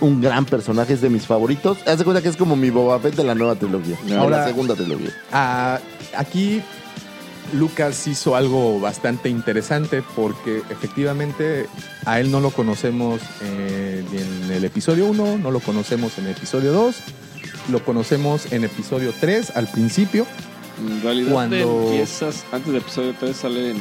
un 0.00 0.20
gran 0.20 0.44
personaje, 0.44 0.92
es 0.94 1.00
de 1.00 1.10
mis 1.10 1.26
favoritos. 1.26 1.78
Haz 1.86 1.98
de 1.98 2.04
cuenta 2.04 2.22
que 2.22 2.28
es 2.28 2.36
como 2.36 2.56
mi 2.56 2.70
Boba 2.70 2.98
Fett 3.00 3.14
de 3.16 3.24
la 3.24 3.34
nueva 3.34 3.54
trilogía, 3.54 3.96
de 4.06 4.16
Ahora- 4.16 4.38
la 4.38 4.46
segunda 4.46 4.74
trilogía. 4.74 5.10
Ah, 5.32 5.78
aquí 6.16 6.60
Lucas 7.52 8.06
hizo 8.08 8.34
algo 8.36 8.80
bastante 8.80 9.28
interesante 9.28 10.02
porque 10.16 10.62
efectivamente 10.70 11.66
a 12.04 12.18
él 12.18 12.30
no 12.30 12.40
lo 12.40 12.50
conocemos 12.50 13.20
eh, 13.42 14.04
en 14.12 14.50
el 14.50 14.64
episodio 14.64 15.06
1, 15.06 15.38
no 15.38 15.50
lo 15.50 15.60
conocemos 15.60 16.18
en 16.18 16.24
el 16.26 16.32
episodio 16.32 16.72
2, 16.72 16.96
lo 17.70 17.84
conocemos 17.84 18.52
en 18.52 18.64
episodio 18.64 19.12
3 19.18 19.52
al 19.56 19.68
principio. 19.68 20.26
En 20.86 21.02
realidad 21.02 21.32
Cuando- 21.32 21.84
empiezas, 21.90 22.44
antes 22.52 22.72
del 22.72 22.82
episodio 22.82 23.14
3 23.18 23.36
sale 23.36 23.70
en, 23.70 23.78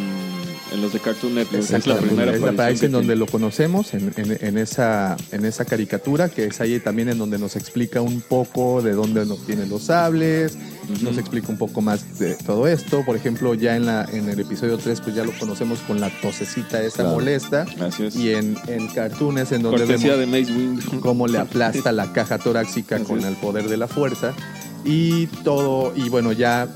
en 0.74 0.82
los 0.82 0.91
de 0.91 0.99
Cartoon 0.99 1.36
Network. 1.36 1.63
Es 1.71 1.88
la 1.88 1.97
primera 1.97 2.34
Es 2.34 2.41
la 2.41 2.49
aparición 2.49 2.91
que 2.91 2.97
donde 2.97 3.15
lo 3.15 3.26
conocemos, 3.28 3.93
en, 3.93 4.11
en- 4.17 4.38
en 4.45 4.57
esa, 4.57 5.15
en 5.32 5.45
esa 5.45 5.65
caricatura, 5.65 6.30
que 6.30 6.45
es 6.45 6.59
ahí 6.61 6.80
también 6.80 7.09
en 7.09 7.17
donde 7.19 7.38
nos 7.38 7.55
explica 7.55 8.01
un 8.01 8.21
poco 8.21 8.82
de 8.82 8.93
dónde 8.93 9.26
nos 9.26 9.45
tienen 9.45 9.69
los 9.69 9.84
sables, 9.84 10.57
nos 11.01 11.17
explica 11.17 11.47
un 11.49 11.57
poco 11.57 11.82
más 11.82 12.17
de 12.19 12.34
todo 12.36 12.67
esto. 12.67 13.03
Por 13.05 13.15
ejemplo, 13.15 13.53
ya 13.53 13.76
en, 13.76 13.86
la, 13.86 14.05
en 14.11 14.28
el 14.30 14.39
episodio 14.39 14.78
3, 14.78 15.01
pues 15.01 15.15
ya 15.15 15.24
lo 15.24 15.32
conocemos 15.39 15.80
con 15.80 15.99
la 16.01 16.09
tosecita 16.21 16.82
esa 16.82 17.03
Claro. 17.03 17.11
molesta. 17.11 17.65
Es. 17.99 18.15
Y 18.15 18.32
en, 18.34 18.57
en 18.67 18.88
cartoons, 18.88 19.51
en 19.51 19.61
donde 19.61 19.80
Cortesía 19.86 20.15
vemos 20.15 20.47
de 20.47 20.76
Mace 20.80 20.99
cómo 20.99 21.28
le 21.28 21.38
aplasta 21.39 21.91
la 21.91 22.11
caja 22.13 22.38
torácica 22.39 22.95
Así 22.95 23.05
con 23.05 23.19
es. 23.19 23.26
el 23.26 23.36
poder 23.36 23.69
de 23.69 23.78
la 23.78 23.88
fuerza. 23.88 24.34
Y 24.86 25.28
todo, 25.45 25.93
y 25.95 26.09
bueno, 26.09 26.32
ya 26.34 26.67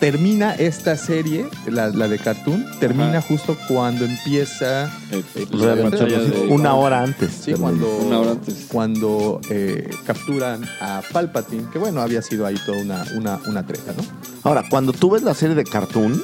termina 0.00 0.54
esta 0.54 0.96
serie, 0.96 1.46
la, 1.66 1.88
la 1.88 2.08
de 2.08 2.18
cartoon, 2.18 2.64
termina 2.80 3.18
Ajá. 3.18 3.22
justo 3.22 3.56
cuando 3.68 4.04
empieza 4.04 4.86
Eh, 5.10 5.22
Pues, 5.32 5.48
Realmente, 5.50 5.98
sí, 5.98 6.04
de- 6.06 6.46
una 6.50 6.74
hora 6.74 7.02
antes. 7.02 7.30
Sí, 7.44 7.52
cuando, 7.54 7.88
Una 7.98 8.18
hora 8.20 8.30
antes. 8.32 8.66
cuando 8.70 9.40
eh, 9.50 9.90
capturan 10.06 10.62
a 10.80 11.02
Palpatine, 11.12 11.64
que 11.72 11.78
bueno, 11.78 12.00
había 12.00 12.22
sido 12.22 12.46
ahí 12.46 12.56
toda 12.64 12.78
una, 12.80 13.04
una, 13.16 13.38
una 13.46 13.66
treta, 13.66 13.92
¿no? 13.96 14.02
Ahora, 14.44 14.64
cuando 14.70 14.92
tú 14.92 15.10
ves 15.10 15.22
la 15.22 15.34
serie 15.34 15.54
de 15.56 15.64
Cartoon, 15.64 16.22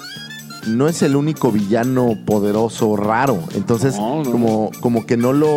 no 0.67 0.89
es 0.89 1.03
el 1.03 1.17
único 1.17 1.51
villano 1.53 2.15
poderoso 2.25 2.97
raro. 2.97 3.39
Entonces, 3.55 3.97
No, 3.97 4.23
no. 4.23 4.31
Como, 4.31 4.71
como 4.81 5.05
que 5.07 5.17
no 5.17 5.33
lo. 5.33 5.51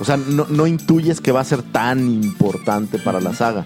O 0.00 0.04
sea, 0.04 0.16
no, 0.16 0.46
no 0.48 0.66
intuyes 0.66 1.20
que 1.20 1.32
va 1.32 1.40
a 1.40 1.44
ser 1.44 1.62
tan 1.62 2.00
importante 2.22 2.98
para 2.98 3.20
la 3.20 3.34
saga. 3.34 3.64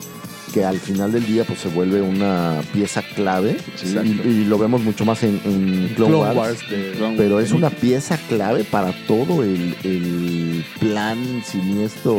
Que 0.55 0.64
al 0.64 0.78
final 0.80 1.12
del 1.12 1.26
día, 1.26 1.44
pues 1.44 1.59
se 1.61 1.68
vuelve 1.68 2.01
una 2.01 2.62
pieza 2.72 3.03
clave. 3.14 3.59
Sí. 3.74 3.94
y, 4.03 4.28
y 4.28 4.44
lo 4.44 4.57
vemos 4.59 4.80
mucho 4.82 5.05
más 5.05 5.22
en, 5.22 5.40
en 5.44 5.92
Clone, 5.97 6.12
Clone 6.12 6.16
Wars. 6.16 6.36
Wars 6.36 6.70
de- 6.70 6.92
Clone- 6.97 7.16
Pero 7.16 7.40
es 7.40 7.53
una 7.53 7.68
pieza 7.70 8.16
clave 8.28 8.64
para 8.64 8.92
todo 9.07 9.42
el, 9.42 9.76
el 9.84 10.64
plan 10.80 11.18
siniestro 11.44 12.16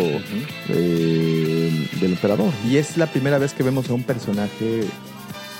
eh, 0.69 1.88
del 1.99 2.11
emperador. 2.11 2.51
Y 2.69 2.78
es 2.78 2.97
la 2.97 3.07
primera 3.07 3.38
vez 3.38 3.53
que 3.53 3.63
vemos 3.63 3.89
a 3.89 3.93
un 3.93 4.03
personaje 4.03 4.84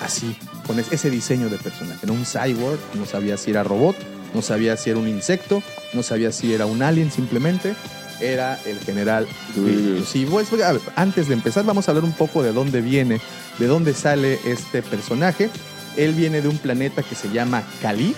así, 0.04 0.36
con 0.66 0.80
es- 0.80 0.92
ese 0.92 1.10
diseño 1.10 1.50
de 1.50 1.58
personaje, 1.58 2.06
¿no? 2.06 2.14
Un 2.14 2.26
cyborg, 2.26 2.80
no 2.96 3.06
sabía 3.06 3.38
si 3.38 3.52
era 3.52 3.64
robot, 3.64 3.96
no 4.34 4.42
sabía 4.42 4.78
si 4.78 4.90
era 4.90 5.00
un 5.00 5.08
insecto, 5.08 5.64
no 5.94 6.04
sabía 6.04 6.32
si 6.32 6.54
era 6.54 6.66
un 6.66 6.82
alien 6.82 7.12
simplemente. 7.12 7.74
Era 8.20 8.60
el 8.66 8.80
general. 8.80 9.28
Y 9.56 10.26
pues, 10.26 10.52
a 10.54 10.72
ver, 10.72 10.82
antes 10.96 11.28
de 11.28 11.34
empezar, 11.34 11.66
vamos 11.66 11.88
a 11.88 11.92
hablar 11.92 12.04
un 12.04 12.14
poco 12.14 12.42
de 12.44 12.52
dónde 12.52 12.82
viene, 12.82 13.20
de 13.60 13.68
dónde 13.68 13.94
sale 13.94 14.40
este 14.46 14.82
personaje. 14.82 15.50
Él 15.96 16.14
viene 16.14 16.42
de 16.42 16.48
un 16.48 16.58
planeta 16.58 17.04
que 17.04 17.16
se 17.16 17.30
llama 17.30 17.64
Cali, 17.82 18.16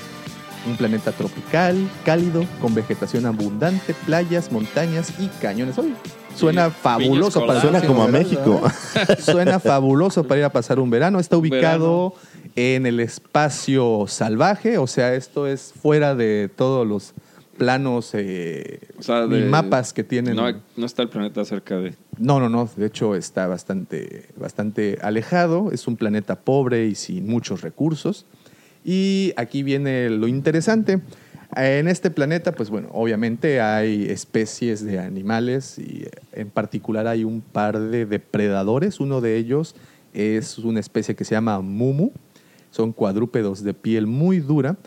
un 0.68 0.76
planeta 0.78 1.12
tropical, 1.12 1.78
cálido, 2.06 2.46
con 2.62 2.76
vegetación 2.76 3.26
abundante, 3.26 3.94
playas, 4.06 4.52
montañas 4.52 5.14
y 5.20 5.28
cañones. 5.42 5.78
Oye, 5.78 5.94
suena 6.36 6.68
Sí, 6.68 6.76
fabuloso 6.82 7.46
para 7.46 7.62
Suena 7.62 7.80
ir 7.80 7.86
como 7.86 8.04
a 8.04 8.08
verano, 8.08 8.24
México. 8.30 8.62
¿verdad? 8.96 9.20
Suena 9.24 9.60
fabuloso 9.60 10.24
para 10.26 10.40
ir 10.40 10.46
a 10.46 10.50
pasar 10.52 10.80
un 10.80 10.90
verano. 10.90 11.20
Está 11.20 11.38
ubicado 11.38 12.14
Verano. 12.16 12.52
en 12.56 12.86
el 12.86 13.00
espacio 13.00 14.06
salvaje, 14.08 14.78
o 14.78 14.88
sea, 14.88 15.14
esto 15.14 15.48
es 15.48 15.74
fuera 15.82 16.16
de 16.16 16.50
todos 16.54 16.86
los 16.86 17.14
planos 17.60 18.12
eh, 18.14 18.80
O 18.98 19.04
sea, 19.04 19.26
y 19.26 19.30
de- 19.30 19.46
mapas 19.46 19.94
que 19.94 20.04
tienen. 20.04 20.36
No, 20.36 20.52
no 20.78 20.86
está 20.86 21.04
el 21.04 21.10
planeta 21.10 21.46
cerca 21.46 21.78
de. 21.78 21.94
No, 22.18 22.40
no, 22.40 22.50
no. 22.50 22.70
De 22.76 22.86
hecho, 22.88 23.16
está 23.16 23.46
bastante, 23.48 24.28
bastante 24.38 24.98
alejado. 25.02 25.72
Es 25.72 25.88
un 25.88 25.96
planeta 25.98 26.40
pobre 26.40 26.86
y 26.88 26.96
sin 26.96 27.28
muchos 27.28 27.62
recursos. 27.62 28.26
Y 28.84 29.34
aquí 29.38 29.62
viene 29.64 30.10
lo 30.10 30.28
interesante. 30.28 31.02
En 31.56 31.88
este 31.88 32.12
planeta, 32.12 32.52
pues 32.52 32.70
bueno, 32.70 32.90
obviamente 32.92 33.60
hay 33.60 34.06
especies 34.06 34.84
de 34.86 35.00
animales 35.00 35.80
y 35.80 36.04
eh, 36.04 36.12
en 36.34 36.50
particular 36.52 37.08
hay 37.08 37.24
un 37.24 37.42
par 37.42 37.80
de 37.80 38.06
depredadores. 38.06 39.00
Uno 39.00 39.20
de 39.20 39.36
ellos 39.38 39.76
es 40.14 40.60
una 40.60 40.80
especie 40.80 41.16
que 41.16 41.26
se 41.26 41.36
llama 41.36 41.60
mumu. 41.62 42.12
Son 42.72 42.94
cuadrúpedos 42.94 43.64
de 43.64 43.74
piel 43.74 44.06
muy 44.06 44.40
dura 44.40 44.78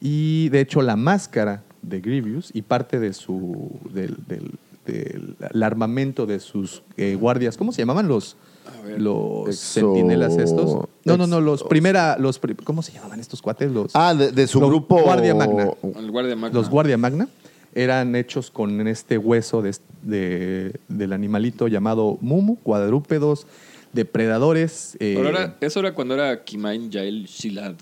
y 0.00 0.48
de 0.50 0.60
hecho 0.60 0.80
la 0.80 0.94
máscara 0.94 1.64
de 1.82 2.00
Grievous 2.00 2.50
y 2.54 2.62
parte 2.62 2.98
de 2.98 3.12
su 3.12 3.70
del, 3.92 4.16
del- 4.26 4.52
del- 4.86 5.36
el 5.52 5.62
armamento 5.62 6.26
de 6.26 6.40
sus 6.40 6.82
eh, 6.96 7.14
guardias, 7.14 7.56
¿cómo 7.56 7.70
se 7.72 7.82
llamaban 7.82 8.08
los 8.08 8.36
ver. 8.84 9.00
los 9.00 9.48
Exo- 9.48 9.52
sentinelas 9.52 10.36
estos? 10.38 10.88
No, 11.04 11.16
no, 11.16 11.26
no, 11.26 11.40
los 11.40 11.62
primera 11.64 12.16
los 12.18 12.38
pri- 12.38 12.54
¿cómo 12.56 12.82
se 12.82 12.92
llamaban 12.92 13.20
estos 13.20 13.40
cuates? 13.42 13.70
Los 13.70 13.92
Ah, 13.94 14.14
de, 14.14 14.32
de 14.32 14.46
su 14.46 14.58
Los 14.60 14.70
grupo. 14.70 15.00
Guardia 15.02 15.34
Magna. 15.34 15.70
El 15.96 16.10
guardia 16.10 16.34
magna. 16.36 16.54
los 16.58 16.68
guardia 16.68 16.96
magna 16.98 17.28
eran 17.74 18.14
hechos 18.16 18.50
con 18.50 18.86
este 18.88 19.18
hueso 19.18 19.62
de, 19.62 19.74
de- 20.02 20.72
del 20.88 21.12
animalito 21.12 21.68
llamado 21.68 22.18
mumu, 22.20 22.56
cuadrúpedos, 22.56 23.46
depredadores. 23.92 24.96
eh, 25.00 25.14
Pero 25.16 25.28
era- 25.30 25.56
eso 25.60 25.80
era 25.80 25.94
cuando 25.94 26.14
era 26.14 26.42
Kimain 26.44 26.90
Yael 26.90 27.24
Shilad, 27.26 27.74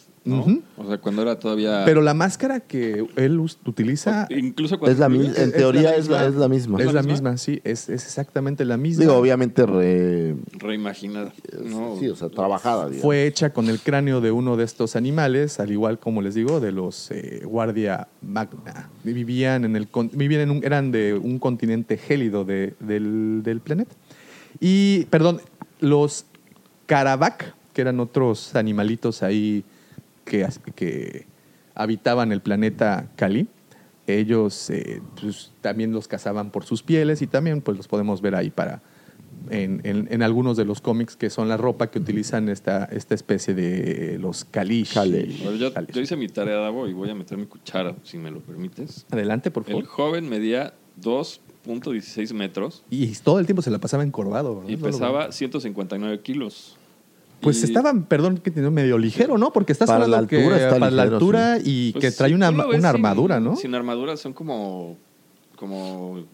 O 0.77 0.87
sea, 0.87 0.99
cuando 0.99 1.23
era 1.23 1.39
todavía. 1.39 1.83
pero 1.85 2.01
la 2.03 2.15
máscara 2.15 2.61
que 2.61 3.05
él 3.17 3.39
utiliza 3.41 4.27
Incluso 4.31 4.79
cuando. 4.79 4.93
Es 4.93 4.99
la 4.99 5.09
mi- 5.09 5.27
en 5.27 5.35
es 5.37 5.53
teoría 5.53 5.83
la 5.91 5.97
es 5.97 6.09
la, 6.09 6.27
es 6.27 6.35
la 6.35 6.49
misma. 6.49 6.81
es 6.83 6.93
la 6.93 7.03
misma? 7.03 7.37
sí, 7.37 7.61
es, 7.65 7.89
es 7.89 8.05
exactamente 8.05 8.65
la 8.65 8.77
misma. 8.77 9.03
Digo, 9.05 9.17
obviamente 9.17 9.67
re- 9.67 10.37
Reimaginada. 10.59 11.33
No, 11.65 11.97
sí, 11.99 12.09
o 12.09 12.17
sea, 12.17 12.29
trabajada. 12.29 12.85
digamos. 12.87 13.03
Fue 13.03 13.27
hecha 13.27 13.53
con 13.53 13.69
el 13.69 13.81
cráneo 13.81 14.21
de 14.21 14.31
uno 14.31 14.57
de 14.57 14.65
estos 14.65 14.97
animales, 14.97 15.61
al 15.61 15.71
igual 15.73 15.99
como 15.99 16.23
les 16.23 16.35
digo, 16.35 16.61
de 16.61 16.73
los 16.73 17.11
eh, 17.11 17.43
Guardia 17.45 18.09
Magna. 18.23 18.89
Vivían 19.05 19.65
en 19.65 19.77
el 19.77 19.89
vivían 20.13 20.43
en 20.43 20.51
un, 20.51 20.65
eran 20.65 20.91
de 20.93 21.15
un 21.15 21.39
continente 21.39 21.97
gélido 21.97 22.45
de- 22.45 22.75
del, 22.81 23.43
del 23.43 23.61
planeta. 23.61 23.95
Y, 24.61 25.05
perdón, 25.07 25.41
los 25.81 26.27
Karabak, 26.87 27.55
que 27.73 27.81
eran 27.83 28.01
otros 28.01 28.55
animalitos 28.57 29.23
ahí 29.23 29.65
que, 30.31 30.47
que 30.75 31.27
habitaban 31.75 32.31
el 32.33 32.41
planeta 32.41 33.11
Cali, 33.17 33.49
ellos 34.07 34.71
eh, 34.71 35.03
pues, 35.21 35.51
también 35.61 35.93
los 35.93 36.07
cazaban 36.09 36.51
por 36.51 36.65
sus 36.65 36.83
pieles 36.83 37.21
y 37.23 37.27
también 37.27 37.61
pues 37.61 37.77
los 37.77 37.89
podemos 37.89 38.21
ver 38.23 38.35
ahí 38.37 38.51
para 38.51 38.81
en, 39.51 39.81
en- 39.85 40.09
en 40.11 40.23
algunos 40.23 40.57
de 40.57 40.65
los 40.65 40.81
cómics 40.81 41.17
que 41.17 41.31
son 41.31 41.49
la 41.49 41.57
ropa 41.57 41.91
que 41.91 41.99
utilizan 41.99 42.49
esta, 42.49 42.85
esta 42.87 43.15
especie 43.15 43.55
de 43.55 44.19
los 44.19 44.45
Kalish. 44.45 44.95
Kalish. 44.95 45.39
Pero 45.43 45.57
yo, 45.57 45.71
yo 45.93 46.01
hice 46.01 46.17
mi 46.17 46.29
tarea, 46.29 46.57
Davo, 46.57 46.87
y 46.89 46.93
voy 46.93 47.11
a 47.11 47.15
meter 47.15 47.39
mi 47.39 47.47
cuchara, 47.47 47.95
si 48.05 48.19
me 48.19 48.31
lo 48.31 48.41
permites. 48.41 49.07
Adelante, 49.11 49.51
por 49.51 49.63
El 49.65 49.71
favor. 49.73 49.85
joven 49.87 50.29
medía 50.29 50.75
2.16 51.01 52.35
metros 52.35 52.83
Y 52.91 53.07
todo 53.17 53.39
el 53.39 53.47
tiempo 53.47 53.63
se 53.63 53.71
la 53.71 53.79
pasaba 53.79 54.03
encorvado. 54.03 54.63
y 54.69 54.73
No 54.77 54.79
lo- 54.79 54.93
pesaba 54.93 55.33
159 55.33 56.21
kilos. 56.21 56.77
Pues 57.41 57.61
Y- 57.63 57.65
estaba, 57.65 57.93
perdón, 58.07 58.39
que 58.39 58.51
tenía 58.51 58.71
medio 58.71 58.99
ligero, 58.99 59.39
¿no? 59.39 59.53
Porque 59.53 59.73
estás 59.73 59.87
Para 59.87 60.01
la 60.01 60.05
hablando 60.05 60.29
que 60.29 60.37
altura 60.39 60.57
está 60.57 60.71
para 60.79 60.91
la 60.91 61.05
ligero, 61.05 61.17
altura 61.17 61.59
y 61.65 61.93
pues, 61.93 62.05
que 62.05 62.11
trae 62.11 62.35
una, 62.35 62.51
sin- 62.51 62.85
armadura, 62.85 63.41
¿no? 63.41 63.57
Sin 63.57 63.75
armadura 63.75 64.17
son 64.17 64.33
como, 64.35 64.99
como 65.57 66.25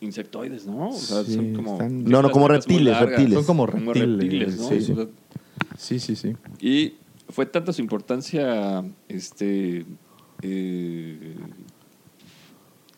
insectoides, 0.00 0.66
¿no? 0.66 0.88
O 0.88 0.92
sea, 0.92 1.22
Sí, 1.24 1.34
son 1.34 1.54
como... 1.54 1.72
están- 1.74 2.04
No, 2.04 2.20
no, 2.22 2.30
como 2.30 2.48
reptiles, 2.48 2.98
reptiles. 2.98 3.34
Son 3.34 3.44
como 3.44 3.66
Como 3.66 3.92
reptiles. 3.94 4.58
¿no? 4.58 4.68
sí. 4.68 4.92
O 4.92 4.96
sea, 4.96 5.06
sí, 5.78 5.98
sí, 6.00 6.16
sí. 6.16 6.34
Y 6.60 6.94
fue 7.28 7.46
tanta 7.46 7.72
su 7.72 7.80
importancia 7.80 8.84
este 9.08 9.86
eh, 10.42 11.34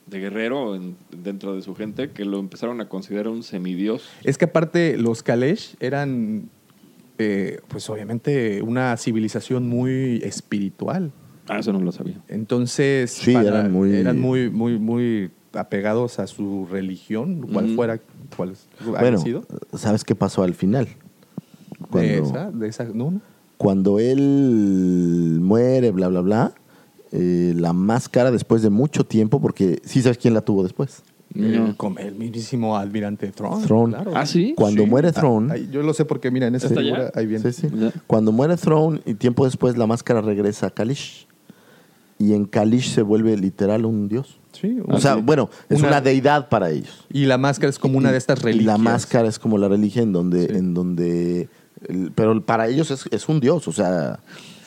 de 0.06 0.18
guerrero 0.18 0.74
en- 0.74 0.96
dentro 1.10 1.54
de 1.54 1.62
su 1.62 1.74
gente 1.74 2.10
que 2.10 2.24
lo 2.24 2.38
empezaron 2.38 2.80
a 2.80 2.88
considerar 2.88 3.28
un 3.28 3.42
semidios. 3.42 4.04
Es 4.24 4.36
que 4.38 4.46
aparte 4.46 4.96
los 4.98 5.22
Kalesh 5.22 5.76
eran, 5.80 6.50
eh, 7.22 7.60
pues 7.68 7.88
obviamente, 7.90 8.62
una 8.62 8.96
civilización 8.96 9.68
muy 9.68 10.20
espiritual. 10.24 11.12
Ah, 11.48 11.58
eso 11.58 11.72
no 11.72 11.80
lo 11.80 11.92
sabía. 11.92 12.20
Entonces, 12.28 13.10
Sí, 13.10 13.34
eran 13.34 13.72
muy- 13.72 13.92
eran 13.94 14.18
muy, 14.18 14.50
muy, 14.50 14.78
muy 14.78 15.30
apegados 15.54 16.18
a 16.18 16.26
su 16.26 16.66
religión, 16.70 17.46
cual 17.52 17.68
fuera, 17.74 18.00
cual 18.36 18.54
haya 18.80 19.00
Bueno, 19.00 19.18
sido. 19.18 19.44
¿sabes 19.74 20.02
qué 20.04 20.14
pasó 20.14 20.42
al 20.42 20.54
final? 20.54 20.86
De 20.86 21.86
Cuando, 21.90 22.24
esa, 22.24 22.50
de 22.50 22.68
esa, 22.68 22.84
no, 22.84 23.10
no. 23.10 23.20
cuando 23.58 23.98
él 23.98 25.38
muere, 25.42 25.90
bla, 25.90 26.08
bla, 26.08 26.20
bla, 26.20 26.52
eh, 27.12 27.52
la 27.56 27.72
máscara 27.74 28.30
después 28.30 28.62
de 28.62 28.70
mucho 28.70 29.04
tiempo, 29.04 29.40
porque 29.40 29.80
sí 29.84 30.00
sabes 30.00 30.16
quién 30.18 30.32
la 30.32 30.40
tuvo 30.40 30.62
después. 30.62 31.02
El, 31.34 31.76
con 31.76 31.98
el 31.98 32.14
mismísimo 32.14 32.76
almirante 32.76 33.28
Throne. 33.32 33.64
Throne. 33.64 33.94
claro. 33.94 34.12
Ah, 34.14 34.26
sí. 34.26 34.52
Cuando 34.56 34.82
Sí. 34.84 34.88
muere 34.90 35.12
Throne, 35.12 35.52
Ah, 35.52 35.56
yo 35.56 35.82
lo 35.82 35.94
sé 35.94 36.04
porque, 36.04 36.30
mira, 36.30 36.46
en 36.46 36.54
esa 36.54 36.66
¿Está 36.66 36.80
figura 36.80 37.10
ahí 37.14 37.26
viene. 37.26 37.52
Sí, 37.52 37.68
sí. 37.68 37.74
Cuando 38.06 38.32
muere 38.32 38.56
Throne 38.56 39.00
y 39.06 39.14
tiempo 39.14 39.44
después 39.44 39.76
la 39.78 39.86
máscara 39.86 40.20
regresa 40.20 40.66
a 40.66 40.70
Kalish. 40.70 41.26
Y 42.18 42.34
en 42.34 42.44
Kalish 42.44 42.90
se 42.94 43.02
vuelve 43.02 43.36
literal 43.36 43.84
un 43.84 44.08
dios. 44.08 44.38
Sí, 44.52 44.78
O 44.86 45.00
sea, 45.00 45.16
bueno, 45.16 45.48
es 45.70 45.78
Una- 45.80 45.88
una, 45.88 46.00
deidad 46.02 46.48
para 46.50 46.70
ellos. 46.70 47.06
Y 47.10 47.24
la 47.24 47.38
máscara 47.38 47.70
es 47.70 47.78
como 47.78 47.96
una 47.98 48.12
de 48.12 48.18
estas 48.18 48.40
Y 48.40 48.44
reliquias. 48.44 48.66
la 48.66 48.78
máscara 48.78 49.26
es 49.28 49.38
como 49.38 49.56
la 49.58 49.66
religión 49.68 50.08
en 50.08 50.12
donde, 50.12 50.46
Sí. 50.46 50.54
en 50.56 50.74
donde 50.74 51.48
el- 51.88 52.12
pero 52.14 52.38
para 52.44 52.68
ellos 52.68 52.90
es, 52.90 53.06
es 53.10 53.28
un 53.30 53.40
dios, 53.40 53.66
o 53.66 53.72
sea, 53.72 54.20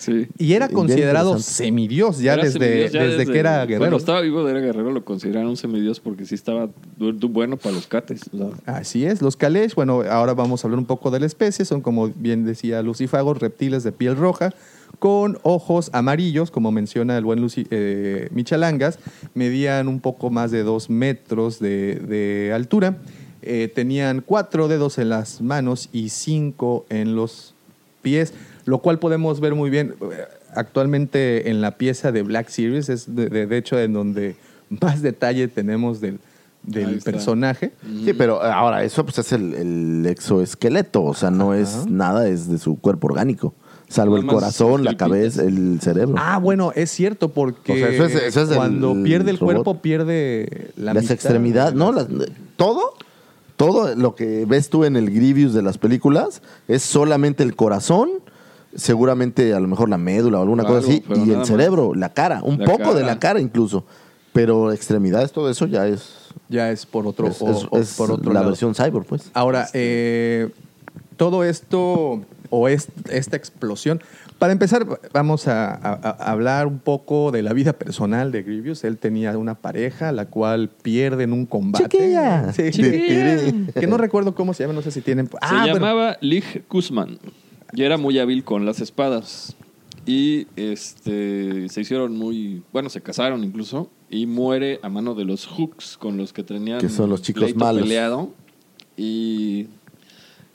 Sí. 0.05 0.27
Y 0.37 0.53
era 0.53 0.69
considerado 0.69 1.39
semidios 1.39 2.19
ya, 2.19 2.33
Era 2.33 2.43
desde, 2.43 2.59
semidios 2.59 2.91
ya 2.91 3.03
desde, 3.03 3.25
que 3.31 3.39
era 3.39 3.55
Cuando 3.65 3.79
guerrero. 3.79 3.97
estaba 3.97 4.21
vivo 4.21 4.47
era 4.47 4.59
guerrero, 4.59 4.91
lo 4.91 5.03
consideraron 5.03 5.49
un 5.49 5.57
semidios 5.57 5.99
porque 5.99 6.25
sí 6.25 6.35
estaba 6.35 6.69
bueno 6.97 7.57
para 7.57 7.73
los 7.75 7.87
cates. 7.87 8.21
Así 8.65 9.05
es, 9.05 9.21
los 9.21 9.35
Kalesh, 9.35 9.73
bueno, 9.75 10.03
ahora 10.09 10.33
vamos 10.33 10.63
a 10.63 10.67
hablar 10.67 10.79
un 10.79 10.85
poco 10.85 11.09
de 11.11 11.19
la 11.19 11.25
especie, 11.25 11.65
son 11.65 11.81
como 11.81 12.09
bien 12.09 12.45
decía 12.45 12.81
Lucifagos, 12.81 13.39
reptiles 13.39 13.83
de 13.83 13.91
piel 13.91 14.15
roja, 14.15 14.53
con 14.99 15.39
ojos 15.43 15.89
amarillos, 15.93 16.51
como 16.51 16.71
menciona 16.71 17.17
el 17.17 17.23
buen 17.25 17.39
Luci- 17.41 17.67
eh, 17.71 18.29
Michalangas, 18.31 18.99
medían 19.33 19.87
un 19.87 19.99
poco 19.99 20.29
más 20.29 20.51
de 20.51 20.63
dos 20.63 20.89
metros 20.89 21.59
de, 21.59 21.95
de 21.95 22.53
altura, 22.53 22.97
eh, 23.41 23.71
tenían 23.73 24.21
cuatro 24.25 24.67
dedos 24.67 24.97
en 24.97 25.09
las 25.09 25.41
manos 25.41 25.89
y 25.91 26.09
cinco 26.09 26.85
en 26.89 27.15
los 27.15 27.53
pies, 28.01 28.33
lo 28.65 28.79
cual 28.79 28.99
podemos 28.99 29.39
ver 29.39 29.55
muy 29.55 29.69
bien 29.69 29.93
eh, 30.01 30.25
actualmente 30.55 31.49
en 31.49 31.61
la 31.61 31.71
pieza 31.77 32.11
de 32.11 32.23
Black 32.23 32.49
Series, 32.49 32.89
es 32.89 33.15
de, 33.15 33.29
de- 33.29 33.47
de 33.47 33.57
hecho 33.57 33.79
en 33.79 33.93
donde 33.93 34.35
más 34.81 35.01
detalle 35.01 35.47
tenemos 35.47 36.01
del, 36.01 36.19
del 36.63 36.99
personaje. 37.01 37.71
sí, 38.03 38.13
pero 38.13 38.41
ahora 38.41 38.83
eso 38.83 39.03
pues 39.05 39.19
es 39.19 39.31
el, 39.31 39.53
el 39.53 40.05
exoesqueleto, 40.07 41.03
o 41.03 41.13
sea, 41.13 41.29
no 41.31 41.53
es 41.53 41.85
nada, 41.87 42.27
es 42.27 42.49
de 42.49 42.57
su 42.57 42.77
cuerpo 42.79 43.07
orgánico, 43.07 43.53
salvo 43.87 44.15
Nada 44.15 44.25
el 44.27 44.33
corazón, 44.33 44.83
la 44.83 44.97
cabeza, 44.97 45.43
el 45.43 45.79
cerebro. 45.81 46.15
Ah, 46.17 46.39
bueno, 46.39 46.71
es 46.75 46.89
cierto, 46.89 47.29
porque 47.29 47.73
O 47.73 47.75
sea, 47.75 47.89
eso 47.89 48.05
es- 48.05 48.15
eso 48.15 48.41
es 48.41 48.49
el 48.49 48.55
cuando 48.55 48.95
pierde 49.03 49.29
el 49.31 49.37
robot. 49.37 49.53
cuerpo, 49.53 49.81
pierde 49.81 50.71
la 50.75 50.93
las 50.95 51.03
mitad. 51.03 51.13
extremidades, 51.13 51.75
¿no? 51.75 51.91
Las- 51.91 52.07
todo, 52.55 52.93
todo 53.57 53.93
lo 53.95 54.15
que 54.15 54.45
ves 54.45 54.69
tú 54.69 54.85
en 54.85 54.95
el 54.95 55.11
Grievous 55.11 55.53
de 55.53 55.61
las 55.61 55.77
películas 55.77 56.41
es 56.67 56.81
solamente 56.81 57.43
el 57.43 57.55
corazón, 57.55 58.09
seguramente 58.75 59.53
a 59.53 59.59
lo 59.59 59.67
mejor 59.67 59.89
la 59.89 59.97
médula 59.97 60.39
o 60.39 60.41
alguna 60.41 60.63
cosa 60.65 60.79
así, 60.87 61.03
y 61.15 61.31
el 61.31 61.37
más. 61.37 61.47
cerebro, 61.47 61.93
la 61.95 62.09
cara, 62.13 62.41
un 62.43 62.59
La 62.59 62.65
poco 62.65 62.93
de 62.93 63.03
la 63.03 63.19
cara 63.19 63.39
incluso. 63.39 63.85
Pero 64.33 64.71
extremidades, 64.73 65.31
todo 65.31 65.49
eso 65.49 65.65
ya 65.65 65.87
es, 65.87 66.13
Ya 66.49 66.69
es 66.69 66.85
por 66.85 67.07
otro, 67.07 67.27
es, 67.27 67.41
o- 67.41 67.49
es- 67.51 67.67
o 67.71 67.77
es 67.79 67.93
por 67.95 68.11
otro 68.11 68.33
la 68.33 68.41
lado. 68.41 68.47
versión 68.51 68.75
cyborg, 68.75 69.05
pues. 69.05 69.31
Ahora, 69.33 69.67
eh, 69.73 70.49
todo 71.15 71.43
esto 71.45 72.21
o 72.49 72.67
es- 72.67 72.89
esta 73.09 73.37
explosión. 73.37 74.01
Para 74.37 74.51
empezar, 74.51 74.85
vamos 75.13 75.47
a, 75.47 75.73
a- 75.73 75.93
a 76.19 76.31
hablar 76.31 76.67
un 76.67 76.79
poco 76.79 77.31
de 77.31 77.41
la 77.41 77.53
vida 77.53 77.71
personal 77.71 78.33
de 78.33 78.43
Grievous. 78.43 78.83
Él 78.83 78.97
tenía 78.97 79.37
una 79.37 79.55
pareja, 79.55 80.11
la 80.11 80.25
cual 80.25 80.67
pierde 80.69 81.23
en 81.23 81.31
un 81.31 81.45
combate. 81.45 81.85
Chiquilla. 81.87 82.51
Sí, 82.51 82.69
Chiquilla. 82.71 83.71
Que 83.73 83.87
no 83.87 83.97
recuerdo 83.97 84.35
cómo 84.35 84.53
se 84.53 84.63
llama, 84.63 84.73
no 84.73 84.81
sé 84.81 84.91
si 84.91 84.99
tienen. 84.99 85.27
Se 85.27 85.37
Ah, 85.39 85.65
llamaba 85.65 86.17
Lig 86.19 86.65
Kuzman 86.67 87.17
y 87.75 87.83
era 87.83 87.97
muy 87.97 88.17
hábil 88.19 88.43
con 88.43 88.65
las 88.65 88.79
espadas. 88.81 89.55
Y 90.07 90.45
este 90.55 91.67
se 91.69 91.81
hicieron 91.81 92.15
muy. 92.15 92.61
Bueno, 92.71 92.89
se 92.89 93.01
casaron 93.01 93.43
incluso. 93.43 93.89
Y 94.09 94.27
muere 94.27 94.79
a 94.83 94.89
mano 94.89 95.15
de 95.15 95.25
los 95.25 95.47
Hooks 95.47 95.97
con 95.97 96.15
los 96.17 96.31
que 96.31 96.43
tenían. 96.43 96.79
Que 96.79 96.89
son 96.89 97.09
los 97.09 97.21
chicos 97.23 97.55
malos. 97.55 97.81
peleado. 97.83 98.29
Y 98.95 99.65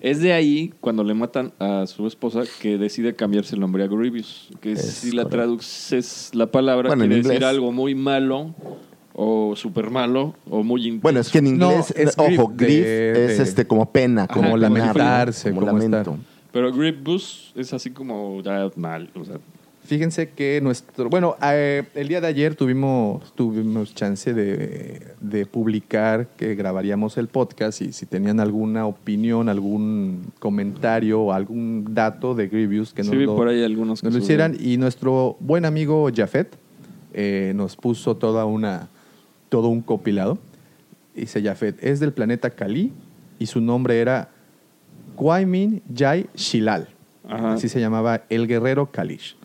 es 0.00 0.20
de 0.20 0.32
ahí, 0.32 0.72
cuando 0.80 1.02
le 1.04 1.14
matan 1.14 1.52
a 1.58 1.84
su 1.86 2.06
esposa, 2.06 2.42
que 2.62 2.78
decide 2.78 3.14
cambiarse 3.16 3.54
el 3.56 3.60
nombre 3.60 3.82
a 3.84 3.86
Grievous. 3.88 4.48
Que 4.60 4.72
Es 4.72 4.82
si 4.82 5.10
la 5.10 5.28
traduces 5.28 6.30
la 6.32 6.46
palabra, 6.46 6.88
Bueno, 6.88 7.06
quiere 7.06 7.22
decir 7.22 7.44
algo 7.44 7.72
muy 7.72 7.94
malo. 7.96 8.54
O 9.12 9.54
súper 9.56 9.90
malo. 9.90 10.34
O 10.48 10.62
muy 10.62 10.82
intenso. 10.82 11.02
Bueno, 11.02 11.20
es 11.20 11.28
que 11.28 11.38
en 11.38 11.58
No, 11.58 11.70
inglés, 11.72 11.92
es 11.96 12.14
ojo, 12.16 12.52
grief 12.54 12.56
grief 12.56 12.84
de- 12.84 13.26
es 13.32 13.38
de- 13.38 13.42
este 13.44 13.66
como 13.66 13.90
pena, 13.90 14.22
Ajá, 14.22 14.32
como 14.32 14.44
como 14.50 14.56
lamentarse, 14.56 15.50
como 15.50 15.66
como 15.66 15.72
lamento. 15.78 15.98
estar. 16.12 16.16
Pero 16.52 16.72
Grievous 16.72 17.52
es 17.54 17.72
así 17.72 17.90
como 17.90 18.40
ya 18.42 18.70
mal. 18.76 19.10
O 19.14 19.24
sea, 19.24 19.38
Fíjense 19.90 20.28
que 20.30 20.60
nuestro. 20.62 21.08
Bueno, 21.08 21.36
eh, 21.42 21.82
el 21.94 22.06
día 22.06 22.20
de 22.20 22.28
ayer 22.28 22.54
tuvimos, 22.54 23.34
tuvimos 23.34 23.92
chance 23.92 24.32
de, 24.32 25.14
de 25.20 25.46
publicar 25.46 26.28
que 26.36 26.54
grabaríamos 26.54 27.16
el 27.16 27.26
podcast 27.26 27.80
y 27.80 27.92
si 27.92 28.06
tenían 28.06 28.38
alguna 28.38 28.86
opinión, 28.86 29.48
algún 29.48 30.32
comentario 30.38 31.22
o 31.22 31.32
algún 31.32 31.86
dato 31.92 32.36
de 32.36 32.46
Grievous 32.46 32.92
que 32.92 33.02
sí 33.02 33.10
nos, 33.10 33.18
vi 33.18 33.24
lo, 33.24 33.34
por 33.34 33.48
ahí 33.48 33.64
algunos 33.64 34.00
que 34.00 34.06
nos 34.06 34.14
lo 34.14 34.22
hicieran. 34.22 34.56
Y 34.60 34.76
nuestro 34.76 35.36
buen 35.40 35.64
amigo 35.64 36.08
Jafet 36.14 36.56
eh, 37.12 37.52
nos 37.56 37.74
puso 37.74 38.16
toda 38.16 38.44
una, 38.44 38.90
todo 39.48 39.68
un 39.68 39.80
compilado. 39.80 40.38
Dice 41.16 41.42
Jafet, 41.42 41.82
es 41.82 41.98
del 41.98 42.12
planeta 42.12 42.50
Kali 42.50 42.92
y 43.40 43.46
su 43.46 43.60
nombre 43.60 43.98
era 43.98 44.28
Kwaimin 45.20 45.82
Jai 45.94 46.30
Shilal. 46.34 46.88
Ajá. 47.28 47.52
Así 47.52 47.68
se 47.68 47.78
llamaba 47.78 48.22
el 48.30 48.48
guerrero 48.48 48.90
Kalish. 48.90 49.36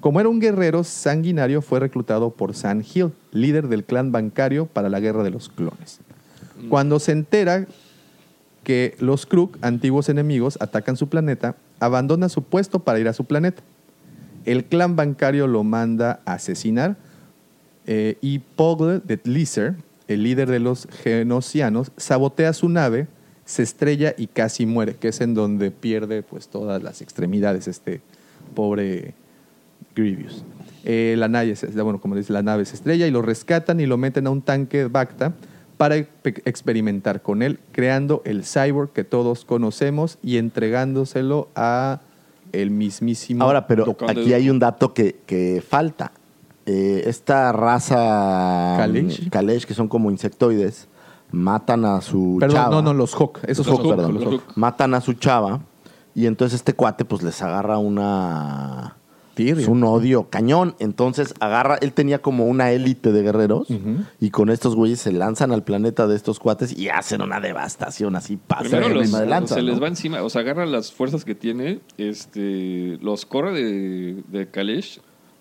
Como 0.00 0.18
era 0.18 0.30
un 0.30 0.40
guerrero 0.40 0.82
sanguinario, 0.82 1.60
fue 1.60 1.78
reclutado 1.78 2.30
por 2.30 2.54
San 2.54 2.82
Hill, 2.82 3.12
líder 3.30 3.68
del 3.68 3.84
clan 3.84 4.12
bancario 4.12 4.64
para 4.64 4.88
la 4.88 4.98
guerra 4.98 5.22
de 5.22 5.28
los 5.28 5.50
clones. 5.50 6.00
Cuando 6.70 6.98
se 7.00 7.12
entera 7.12 7.66
que 8.64 8.96
los 8.98 9.26
Kruk, 9.26 9.58
antiguos 9.60 10.08
enemigos, 10.08 10.56
atacan 10.58 10.96
su 10.96 11.10
planeta, 11.10 11.54
abandona 11.80 12.30
su 12.30 12.42
puesto 12.42 12.78
para 12.78 12.98
ir 12.98 13.06
a 13.06 13.12
su 13.12 13.26
planeta. 13.26 13.62
El 14.46 14.64
clan 14.64 14.96
bancario 14.96 15.46
lo 15.46 15.64
manda 15.64 16.20
a 16.24 16.32
asesinar 16.32 16.96
eh, 17.86 18.16
y 18.22 18.38
Pogle 18.38 19.00
de 19.00 19.18
Tlizer, 19.18 19.74
el 20.08 20.22
líder 20.22 20.50
de 20.50 20.60
los 20.60 20.88
genocianos, 21.02 21.92
sabotea 21.98 22.54
su 22.54 22.70
nave, 22.70 23.06
se 23.50 23.64
estrella 23.64 24.14
y 24.16 24.28
casi 24.28 24.64
muere, 24.64 24.94
que 24.94 25.08
es 25.08 25.20
en 25.20 25.34
donde 25.34 25.72
pierde 25.72 26.22
pues 26.22 26.46
todas 26.46 26.82
las 26.84 27.02
extremidades 27.02 27.66
este 27.66 28.00
pobre 28.54 29.14
Grievous. 29.96 30.44
Eh, 30.84 31.16
la 31.18 31.26
nave, 31.26 31.54
bueno, 31.82 32.00
como 32.00 32.14
dice, 32.14 32.32
la 32.32 32.42
nave 32.42 32.64
se 32.64 32.76
estrella 32.76 33.08
y 33.08 33.10
lo 33.10 33.22
rescatan 33.22 33.80
y 33.80 33.86
lo 33.86 33.96
meten 33.96 34.28
a 34.28 34.30
un 34.30 34.40
tanque 34.40 34.84
Bacta 34.84 35.32
para 35.76 35.96
experimentar 35.96 37.22
con 37.22 37.42
él, 37.42 37.58
creando 37.72 38.22
el 38.24 38.44
cyborg 38.44 38.92
que 38.92 39.02
todos 39.02 39.44
conocemos 39.44 40.18
y 40.22 40.36
entregándoselo 40.36 41.48
a 41.56 42.02
el 42.52 42.70
mismísimo 42.70 43.42
Ahora, 43.42 43.66
pero 43.66 43.96
aquí 44.06 44.32
hay 44.32 44.48
un 44.48 44.60
dato 44.60 44.94
que, 44.94 45.16
que 45.26 45.60
falta. 45.66 46.12
Eh, 46.66 47.02
esta 47.06 47.50
raza 47.50 48.76
Kalesh. 48.78 49.26
mm, 49.26 49.28
Kalesh, 49.30 49.64
que 49.64 49.74
son 49.74 49.88
como 49.88 50.10
insectoides, 50.10 50.86
matan 51.32 51.84
a 51.84 52.00
su 52.00 52.36
Perdón, 52.40 52.56
chava. 52.56 52.74
no, 52.76 52.82
no, 52.82 52.94
los 52.94 53.14
Hawk. 53.14 53.38
Esos 53.46 53.66
Los 53.66 53.76
son 53.76 53.76
Hawk, 53.76 53.86
Hawk, 53.86 53.96
perdón. 53.96 54.14
los 54.14 54.24
Hawk. 54.34 54.42
Matan 54.56 54.94
a 54.94 55.00
su 55.00 55.12
chava 55.14 55.60
y 56.14 56.26
entonces 56.26 56.56
este 56.56 56.72
cuate 56.74 57.04
pues 57.04 57.22
les 57.22 57.40
agarra 57.42 57.78
una... 57.78 58.96
Es 59.36 59.68
un 59.68 59.84
odio 59.84 60.28
cañón. 60.28 60.74
Entonces 60.80 61.32
agarra, 61.40 61.76
él 61.80 61.94
tenía 61.94 62.20
como 62.20 62.44
una 62.44 62.72
élite 62.72 63.10
de 63.10 63.22
guerreros 63.22 63.68
y 64.20 64.28
con 64.28 64.50
estos 64.50 64.76
güeyes 64.76 65.00
se 65.00 65.12
lanzan 65.12 65.50
al 65.50 65.64
planeta 65.64 66.06
de 66.06 66.14
estos 66.14 66.38
cuates 66.38 66.76
y 66.76 66.90
hacen 66.90 67.22
una 67.22 67.40
devastación 67.40 68.16
así 68.16 68.36
pasa 68.36 68.64
Primero 68.68 69.00
de 69.00 69.06
de 69.08 69.26
lanza, 69.26 69.54
se 69.54 69.62
les 69.62 69.80
va 69.80 69.86
encima, 69.88 70.22
o 70.22 70.28
sea, 70.28 70.42
agarra 70.42 70.66
las 70.66 70.92
fuerzas 70.92 71.24
que 71.24 71.34
tiene, 71.34 71.80
este, 71.96 72.98
los 73.00 73.24
corre 73.24 73.52
de, 73.54 74.22
de 74.28 74.50
Kalesh. 74.50 75.00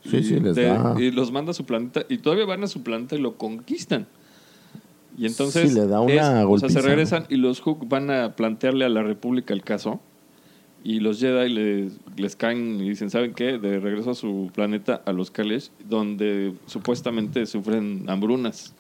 Sí, 0.10 0.18
y 0.18 0.24
sí, 0.24 0.40
les 0.40 0.56
de- 0.56 0.64
da. 0.70 0.96
Y 0.98 1.12
los 1.12 1.34
manda 1.34 1.52
a 1.52 1.54
su 1.54 1.66
planeta, 1.66 2.04
y 2.08 2.20
todavía 2.20 2.46
van 2.46 2.64
a 2.64 2.68
su 2.68 2.84
planeta 2.84 3.16
y 3.16 3.20
lo 3.20 3.36
conquistan. 3.36 4.08
Y 5.20 5.26
entonces 5.26 5.70
Sí, 5.70 5.76
le 5.76 5.86
da 5.86 6.00
una 6.00 6.14
es- 6.14 6.22
o 6.22 6.24
sea, 6.24 6.44
golpiza, 6.44 6.82
se 6.82 6.88
regresan 6.88 7.26
y 7.30 7.36
los 7.36 7.60
Hook 7.60 7.88
van 7.90 8.10
a 8.10 8.36
plantearle 8.38 8.86
a 8.86 8.90
la 8.90 9.04
República 9.04 9.54
el 9.54 9.64
caso. 9.64 10.00
Y 10.82 11.02
los 11.02 11.20
Jedi 11.20 11.50
les, 11.50 11.92
les 12.16 12.38
caen 12.38 12.80
y 12.80 12.88
dicen, 12.88 13.10
¿saben 13.10 13.34
qué? 13.34 13.58
De 13.58 13.80
regreso 13.82 14.12
a 14.12 14.16
su 14.16 14.50
planeta, 14.56 15.02
a 15.06 15.12
los 15.12 15.30
Kalesh, 15.30 15.72
donde 15.90 16.54
supuestamente 16.68 17.46
sufren 17.48 18.06
hambrunas. 18.10 18.74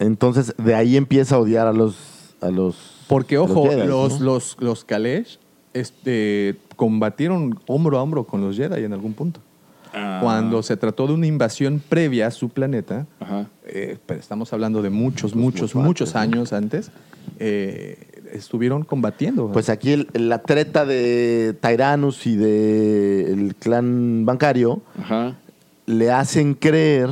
Entonces, 0.00 0.54
de 0.58 0.74
ahí 0.74 0.96
empieza 0.96 1.36
a 1.36 1.38
odiar 1.38 1.68
a 1.68 1.72
los. 1.72 1.96
A 2.40 2.50
los 2.50 3.04
Porque, 3.06 3.38
ojo, 3.38 3.68
Jedi, 3.70 3.86
los, 3.86 4.18
¿no? 4.18 4.26
los, 4.26 4.56
los 4.58 4.84
Kalesh 4.84 5.38
este, 5.72 6.56
combatieron 6.76 7.58
hombro 7.68 7.98
a 7.98 8.02
hombro 8.02 8.24
con 8.24 8.40
los 8.40 8.56
Jedi 8.56 8.82
en 8.82 8.92
algún 8.92 9.14
punto. 9.14 9.40
Ah, 9.96 10.18
Cuando 10.22 10.62
se 10.62 10.76
trató 10.76 11.06
de 11.06 11.12
una 11.14 11.26
invasión 11.26 11.80
previa 11.88 12.26
a 12.26 12.30
su 12.32 12.48
planeta, 12.48 13.06
Ajá. 13.20 13.48
eh, 13.66 13.96
pero 14.06 14.18
estamos 14.18 14.52
hablando 14.52 14.82
de 14.82 14.90
muchos, 14.90 15.32
Pues 15.32 15.42
muchos, 15.42 15.74
mucho 15.74 15.86
muchos 15.86 16.16
antes, 16.16 16.30
¿no? 16.30 16.36
años 16.40 16.52
antes, 16.52 16.90
eh, 17.38 17.98
estuvieron 18.32 18.82
combatiendo. 18.84 19.52
Pues 19.52 19.68
aquí 19.68 19.92
el- 19.92 20.08
la 20.14 20.42
treta 20.42 20.84
de 20.84 21.54
Tyrannus 21.60 22.26
y 22.26 22.34
de 22.36 23.32
el 23.32 23.54
clan 23.54 24.24
bancario 24.26 24.82
Ajá. 24.98 25.36
le 25.86 26.10
hacen 26.10 26.54
creer 26.54 27.10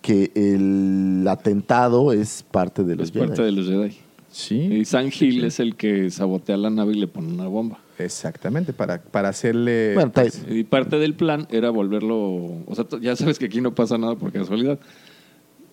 que 0.00 0.30
el 0.34 1.26
atentado 1.28 2.12
es 2.12 2.44
parte 2.48 2.84
de 2.84 2.94
los 2.96 3.08
Es 3.08 3.16
parte 3.16 3.36
Jedi. 3.36 3.44
de 3.46 3.52
los 3.52 3.66
Jedi. 3.68 3.96
sí, 4.30 4.56
Y 4.60 4.84
San 4.84 5.10
Gil 5.10 5.44
es 5.44 5.58
el 5.60 5.74
que 5.76 6.10
sabotea 6.10 6.56
la 6.58 6.70
nave 6.70 6.92
y 6.92 6.96
le 7.00 7.06
pone 7.08 7.32
una 7.32 7.46
bomba. 7.48 7.78
Exactamente, 7.98 8.72
para, 8.72 9.00
para 9.00 9.28
hacerle... 9.28 9.94
Bueno, 9.94 10.10
Ty- 10.12 10.30
Y 10.58 10.64
parte 10.64 10.98
del 10.98 11.14
plan 11.14 11.46
era 11.50 11.70
volverlo. 11.70 12.18
O 12.66 12.74
sea, 12.74 12.86
ya 13.00 13.16
sabes 13.16 13.38
que 13.38 13.46
aquí 13.46 13.60
no 13.60 13.74
pasa 13.74 13.98
nada 13.98 14.16
por 14.16 14.32
casualidad. 14.32 14.78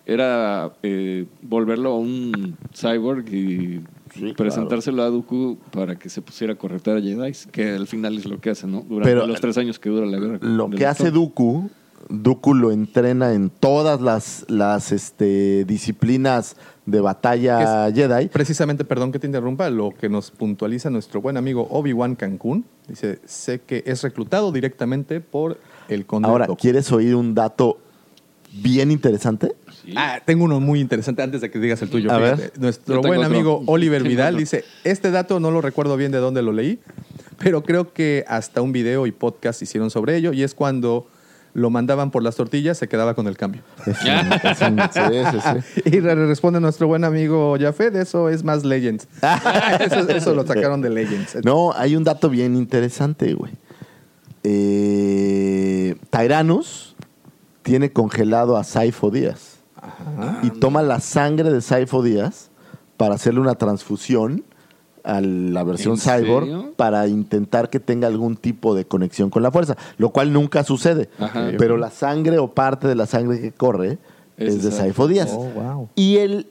Era 0.04 0.72
eh, 0.82 1.26
volverlo 1.42 1.90
a 1.90 1.98
un 1.98 2.56
cyborg 2.74 3.28
y 3.32 3.80
Sí, 4.14 4.34
presentárselo 4.36 5.02
a 5.02 5.06
Dooku 5.08 5.56
para 5.70 5.96
que 5.96 6.10
se 6.10 6.20
pusiera 6.20 6.52
a 6.52 6.56
correctar 6.56 6.98
a 6.98 7.00
Jedi, 7.00 7.32
que 7.50 7.70
al 7.70 7.86
final 7.86 8.18
es 8.18 8.26
lo 8.26 8.40
que 8.40 8.50
hace, 8.50 8.66
¿no? 8.66 8.84
Durante 8.86 9.10
Pero, 9.10 9.26
los 9.26 9.40
tres 9.40 9.56
años 9.56 9.78
que 9.78 9.88
dura 9.88 10.04
la 10.06 10.18
guerra. 10.18 10.38
Lo 10.42 10.68
que 10.68 10.84
hace. 10.84 11.10
Dooku, 11.10 11.70
Dooku 12.10 12.52
lo 12.52 12.72
entrena 12.72 13.32
en 13.32 13.48
todas 13.48 14.02
las, 14.02 14.44
las 14.48 14.92
este, 14.92 15.64
disciplinas 15.64 16.56
de 16.86 17.00
batalla 17.00 17.90
Jedi. 17.92 18.28
Precisamente, 18.28 18.84
perdón 18.84 19.12
que 19.12 19.18
te 19.18 19.26
interrumpa, 19.26 19.70
lo 19.70 19.92
que 19.98 20.08
nos 20.08 20.30
puntualiza 20.30 20.90
nuestro 20.90 21.20
buen 21.20 21.36
amigo 21.36 21.66
Obi-Wan 21.70 22.16
Cancún, 22.16 22.64
dice, 22.88 23.20
sé 23.24 23.60
que 23.60 23.84
es 23.86 24.02
reclutado 24.02 24.52
directamente 24.52 25.20
por 25.20 25.58
el 25.88 26.06
conde 26.06 26.28
Ahora, 26.28 26.46
Dooku. 26.46 26.60
¿quieres 26.60 26.90
oír 26.92 27.14
un 27.14 27.34
dato 27.34 27.78
bien 28.52 28.90
interesante? 28.90 29.52
Sí. 29.84 29.94
Ah, 29.96 30.20
tengo 30.24 30.44
uno 30.44 30.60
muy 30.60 30.80
interesante 30.80 31.22
antes 31.22 31.40
de 31.40 31.50
que 31.50 31.58
digas 31.58 31.80
el 31.82 31.90
tuyo. 31.90 32.10
A 32.10 32.18
ver. 32.18 32.52
Nuestro 32.58 33.00
buen 33.00 33.20
otro. 33.20 33.26
amigo 33.26 33.62
Oliver 33.66 34.02
Vidal 34.02 34.34
otro. 34.34 34.40
dice, 34.40 34.64
este 34.84 35.10
dato 35.10 35.40
no 35.40 35.50
lo 35.50 35.60
recuerdo 35.60 35.96
bien 35.96 36.12
de 36.12 36.18
dónde 36.18 36.42
lo 36.42 36.52
leí, 36.52 36.80
pero 37.38 37.62
creo 37.62 37.92
que 37.92 38.24
hasta 38.28 38.60
un 38.60 38.72
video 38.72 39.06
y 39.06 39.12
podcast 39.12 39.62
hicieron 39.62 39.90
sobre 39.90 40.16
ello 40.16 40.32
y 40.32 40.42
es 40.42 40.54
cuando 40.54 41.06
lo 41.54 41.70
mandaban 41.70 42.10
por 42.10 42.22
las 42.22 42.36
tortillas, 42.36 42.78
se 42.78 42.88
quedaba 42.88 43.14
con 43.14 43.26
el 43.26 43.36
cambio. 43.36 43.62
Sí, 43.84 43.92
sí, 45.30 45.38
sí. 45.40 45.82
Y 45.84 46.00
le 46.00 46.14
responde 46.14 46.60
nuestro 46.60 46.86
buen 46.86 47.04
amigo 47.04 47.56
Jafet, 47.60 47.94
eso 47.96 48.28
es 48.28 48.44
más 48.44 48.64
Legends. 48.64 49.06
eso, 49.80 50.08
eso 50.08 50.34
lo 50.34 50.46
sacaron 50.46 50.80
de 50.80 50.90
Legends. 50.90 51.38
No, 51.44 51.72
hay 51.74 51.96
un 51.96 52.04
dato 52.04 52.28
bien 52.28 52.56
interesante, 52.56 53.34
güey. 53.34 53.52
Eh, 54.44 55.96
Tyrannus 56.10 56.96
tiene 57.62 57.92
congelado 57.92 58.56
a 58.56 58.64
Saifo 58.64 59.10
Díaz. 59.10 59.58
Y 60.42 60.50
toma 60.50 60.82
la 60.82 61.00
sangre 61.00 61.50
de 61.50 61.60
Saifo 61.60 62.02
Díaz 62.02 62.50
para 62.96 63.14
hacerle 63.14 63.40
una 63.40 63.54
transfusión 63.56 64.44
a 65.04 65.20
la 65.20 65.64
versión 65.64 65.94
¿En 65.94 66.00
cyborg 66.00 66.46
serio? 66.46 66.72
para 66.76 67.06
intentar 67.08 67.70
que 67.70 67.80
tenga 67.80 68.06
algún 68.06 68.36
tipo 68.36 68.74
de 68.74 68.84
conexión 68.84 69.30
con 69.30 69.42
la 69.42 69.50
fuerza, 69.50 69.76
lo 69.98 70.10
cual 70.10 70.32
nunca 70.32 70.64
sucede. 70.64 71.08
Ajá. 71.18 71.50
Pero 71.58 71.76
la 71.76 71.90
sangre 71.90 72.38
o 72.38 72.48
parte 72.48 72.88
de 72.88 72.94
la 72.94 73.06
sangre 73.06 73.40
que 73.40 73.52
corre 73.52 73.98
Es 74.36 74.54
es, 74.54 74.62
de 74.62 74.70
Saifo 74.70 75.08
Díaz. 75.08 75.32
Oh, 75.32 75.44
wow. 75.50 75.88
Y 75.94 76.16
el 76.18 76.46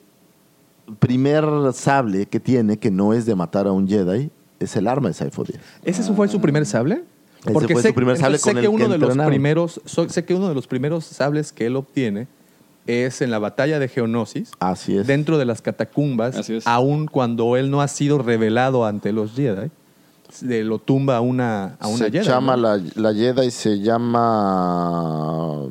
primer 0.99 1.45
sable 1.73 2.25
que 2.25 2.39
tiene, 2.39 2.77
que 2.77 2.91
no 2.91 3.13
es 3.13 3.25
de 3.25 3.35
matar 3.35 3.67
a 3.67 3.71
un 3.71 3.87
Jedi, 3.87 4.29
es 4.59 4.75
el 4.75 4.87
arma 4.87 5.09
de 5.09 5.13
Saifo 5.13 5.43
Díaz. 5.43 5.61
¿Ese 5.83 6.03
fue 6.13 6.27
su 6.27 6.41
primer 6.41 6.65
sable? 6.65 7.03
Ese 7.45 7.67
fue 7.67 7.81
su 7.81 7.93
primer 7.93 8.17
sable 8.17 8.37
sé 8.37 8.51
con 8.51 8.61
que 8.61 8.67
el 8.67 8.69
uno 8.69 8.85
que 8.85 8.91
de 8.91 8.97
los 8.97 9.17
primeros, 9.17 9.81
sé 9.85 10.25
que 10.25 10.35
uno 10.35 10.49
de 10.49 10.55
los 10.55 10.67
primeros 10.67 11.05
sables 11.05 11.51
que 11.51 11.65
él 11.65 11.75
obtiene 11.75 12.27
es 12.87 13.21
en 13.21 13.31
la 13.31 13.39
batalla 13.39 13.79
de 13.79 13.87
Geonosis, 13.87 14.51
Así 14.59 14.97
es. 14.97 15.07
dentro 15.07 15.37
de 15.37 15.45
las 15.45 15.61
catacumbas, 15.61 16.35
Así 16.35 16.55
es. 16.55 16.67
aun 16.67 17.05
cuando 17.07 17.55
él 17.57 17.69
no 17.71 17.81
ha 17.81 17.87
sido 17.87 18.17
revelado 18.17 18.85
ante 18.85 19.11
los 19.13 19.33
Jedi, 19.33 19.69
de- 20.41 20.63
lo 20.63 20.79
tumba 20.79 21.17
a 21.17 21.21
una, 21.21 21.75
a 21.79 21.87
una 21.87 21.97
se 22.05 22.11
Jedi. 22.11 22.25
llama 22.25 22.55
¿no? 22.55 22.61
la, 22.63 22.81
la 22.95 23.13
Jedi 23.13 23.51
se 23.51 23.79
llama 23.79 25.67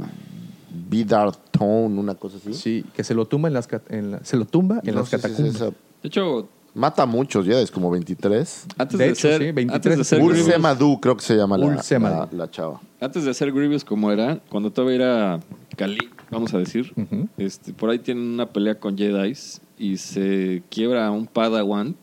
Vidar 0.88 1.32
Tone, 1.50 1.98
una 1.98 2.14
cosa 2.14 2.36
así. 2.38 2.54
Sí, 2.54 2.84
que 2.94 3.04
se 3.04 3.14
lo 3.14 3.26
tumba 3.26 3.48
en 3.48 3.54
las, 3.54 3.68
en 3.88 4.10
la- 4.12 4.24
se 4.24 4.36
lo 4.36 4.44
tumba 4.44 4.80
en 4.84 4.94
No 4.94 5.00
las 5.00 5.08
si 5.08 5.16
es 5.16 5.22
catacumbas. 5.22 5.60
De 5.60 5.72
hecho, 6.04 6.48
Mata 6.72 7.02
a 7.02 7.06
muchos 7.06 7.44
Jedi, 7.44 7.66
como 7.72 7.90
23. 7.90 8.66
antes 8.78 8.96
De 8.96 9.04
de, 9.06 9.10
hecho, 9.10 9.22
ser, 9.28 9.38
sí, 9.42 9.50
23 9.50 9.74
antes 9.74 9.98
de 9.98 10.04
ser 10.04 10.18
Grievous. 10.24 10.58
Madu, 10.60 11.00
creo 11.00 11.16
que 11.16 11.24
se 11.24 11.34
llama 11.36 11.58
la, 11.58 11.66
la, 11.66 12.28
la 12.30 12.48
chava. 12.48 12.80
Antes 13.00 13.24
de 13.24 13.34
ser 13.34 13.50
Grievous 13.50 13.84
como 13.84 14.12
era, 14.12 14.38
cuando 14.48 14.70
todavía 14.70 14.94
era 14.94 15.40
Cali, 15.80 16.10
vamos 16.30 16.52
a 16.52 16.58
decir, 16.58 16.92
este, 17.38 17.72
por 17.72 17.88
ahí 17.88 17.98
tienen 18.00 18.22
una 18.24 18.44
pelea 18.44 18.78
con 18.78 18.98
Jedi 18.98 19.32
y 19.78 19.96
se 19.96 20.62
quiebra 20.68 21.06
a 21.06 21.10
un 21.10 21.26
Padawan, 21.26 21.96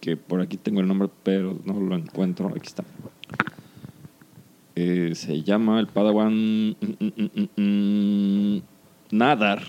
que 0.00 0.16
por 0.16 0.40
aquí 0.40 0.56
tengo 0.56 0.80
el 0.80 0.88
nombre, 0.88 1.08
pero 1.22 1.56
no 1.64 1.78
lo 1.78 1.94
encuentro, 1.94 2.48
aquí 2.48 2.66
está. 2.66 2.82
Eh, 4.74 5.12
se 5.14 5.40
llama 5.44 5.78
el 5.78 5.86
Padawan 5.86 6.70
mm, 6.70 6.74
mm, 6.98 7.62
mm, 7.62 8.62
Nadar 9.12 9.62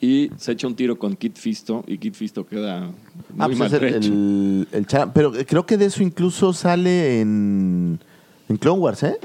y 0.00 0.32
se 0.36 0.50
echa 0.50 0.66
un 0.66 0.74
tiro 0.74 0.98
con 0.98 1.14
Kit 1.14 1.36
Fisto 1.38 1.84
y 1.86 1.96
Kit 1.96 2.14
Fisto 2.16 2.44
queda 2.44 2.86
muy 2.86 3.38
Ah, 3.38 3.48
pues 3.56 3.72
es 3.72 3.82
el, 4.06 4.66
Pero 5.14 5.30
creo 5.46 5.64
que 5.64 5.76
de 5.76 5.84
eso 5.84 6.02
incluso 6.02 6.52
sale 6.52 7.20
en, 7.20 8.00
en 8.48 8.56
Clone 8.56 8.80
Wars, 8.80 9.04
¿eh? 9.04 9.16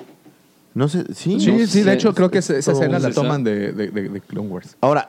No 0.76 0.88
sé, 0.90 1.06
sí. 1.16 1.40
Sí, 1.40 1.52
no 1.52 1.58
sí, 1.60 1.68
sé. 1.68 1.84
de 1.86 1.94
hecho 1.94 2.14
creo 2.14 2.30
que 2.30 2.38
esa, 2.40 2.56
esa 2.56 2.74
escena 2.74 3.00
la 3.00 3.10
toman 3.12 3.44
de, 3.44 3.72
de, 3.72 3.88
de- 3.90 4.10
de 4.10 4.22
Clone 4.22 4.50
Wars. 4.50 4.76
Ahora, 4.82 5.08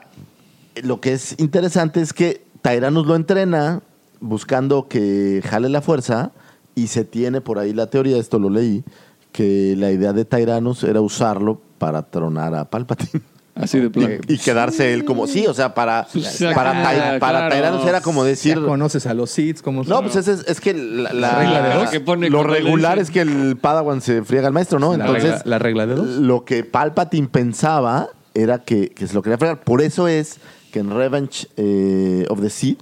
lo 0.81 0.99
que 1.01 1.13
es 1.13 1.35
interesante 1.39 2.01
es 2.01 2.13
que 2.13 2.41
Tyrannus 2.63 3.05
lo 3.05 3.15
entrena 3.15 3.81
buscando 4.19 4.87
que 4.87 5.43
jale 5.47 5.69
la 5.69 5.81
fuerza 5.81 6.31
y 6.73 6.87
se 6.87 7.03
tiene 7.05 7.41
por 7.41 7.59
ahí 7.59 7.73
la 7.73 7.87
teoría, 7.87 8.17
esto 8.17 8.39
lo 8.39 8.49
leí, 8.49 8.83
que 9.31 9.75
la 9.77 9.91
idea 9.91 10.13
de 10.13 10.25
Tyrannus 10.25 10.83
era 10.83 11.01
usarlo 11.01 11.61
para 11.77 12.01
tronar 12.03 12.55
a 12.55 12.65
Palpatine. 12.65 13.21
Así 13.59 13.79
de 13.79 13.89
plano. 13.89 14.15
Y 14.27 14.37
quedarse 14.37 14.93
él 14.93 15.03
como, 15.05 15.25
sí, 15.27 15.47
o 15.47 15.53
sea, 15.53 15.73
para, 15.73 16.05
sea, 16.05 16.53
para, 16.53 16.71
claro, 16.71 17.13
Ty- 17.15 17.19
para 17.19 17.37
claro. 17.39 17.55
Tyrannus 17.55 17.85
era 17.87 18.01
como 18.01 18.23
decir... 18.23 18.55
Ya 18.59 18.61
conoces 18.65 19.05
a 19.07 19.13
los 19.13 19.29
Sith, 19.31 19.61
como 19.61 19.83
No, 19.83 20.01
pues 20.01 20.15
es, 20.15 20.27
es 20.27 20.61
que 20.61 20.73
la, 20.73 21.11
la- 21.13 21.39
regla 21.39 21.61
de 21.69 21.73
dos. 21.75 21.89
Que 21.89 21.99
pone 21.99 22.29
lo 22.29 22.43
regular 22.43 22.99
es 22.99 23.09
que 23.11 23.21
el 23.21 23.57
Padawan 23.57 24.01
se 24.01 24.23
friega 24.23 24.47
al 24.47 24.53
maestro, 24.53 24.79
¿no? 24.79 24.95
La 24.95 25.05
Entonces, 25.05 25.31
regla- 25.31 25.41
la 25.45 25.59
regla 25.59 25.85
de 25.87 25.95
dos. 25.95 26.07
Lo 26.07 26.45
que 26.45 26.63
Palpatine 26.63 27.27
pensaba 27.27 28.09
era 28.33 28.59
que, 28.59 28.89
que 28.89 29.07
se 29.07 29.13
lo 29.15 29.21
quería 29.23 29.37
fregar. 29.37 29.61
Por 29.61 29.81
eso 29.81 30.07
es 30.07 30.37
que 30.71 30.79
en 30.79 30.91
Revenge 30.95 31.47
eh, 31.57 32.25
of 32.29 32.41
the 32.41 32.49
Sith, 32.49 32.81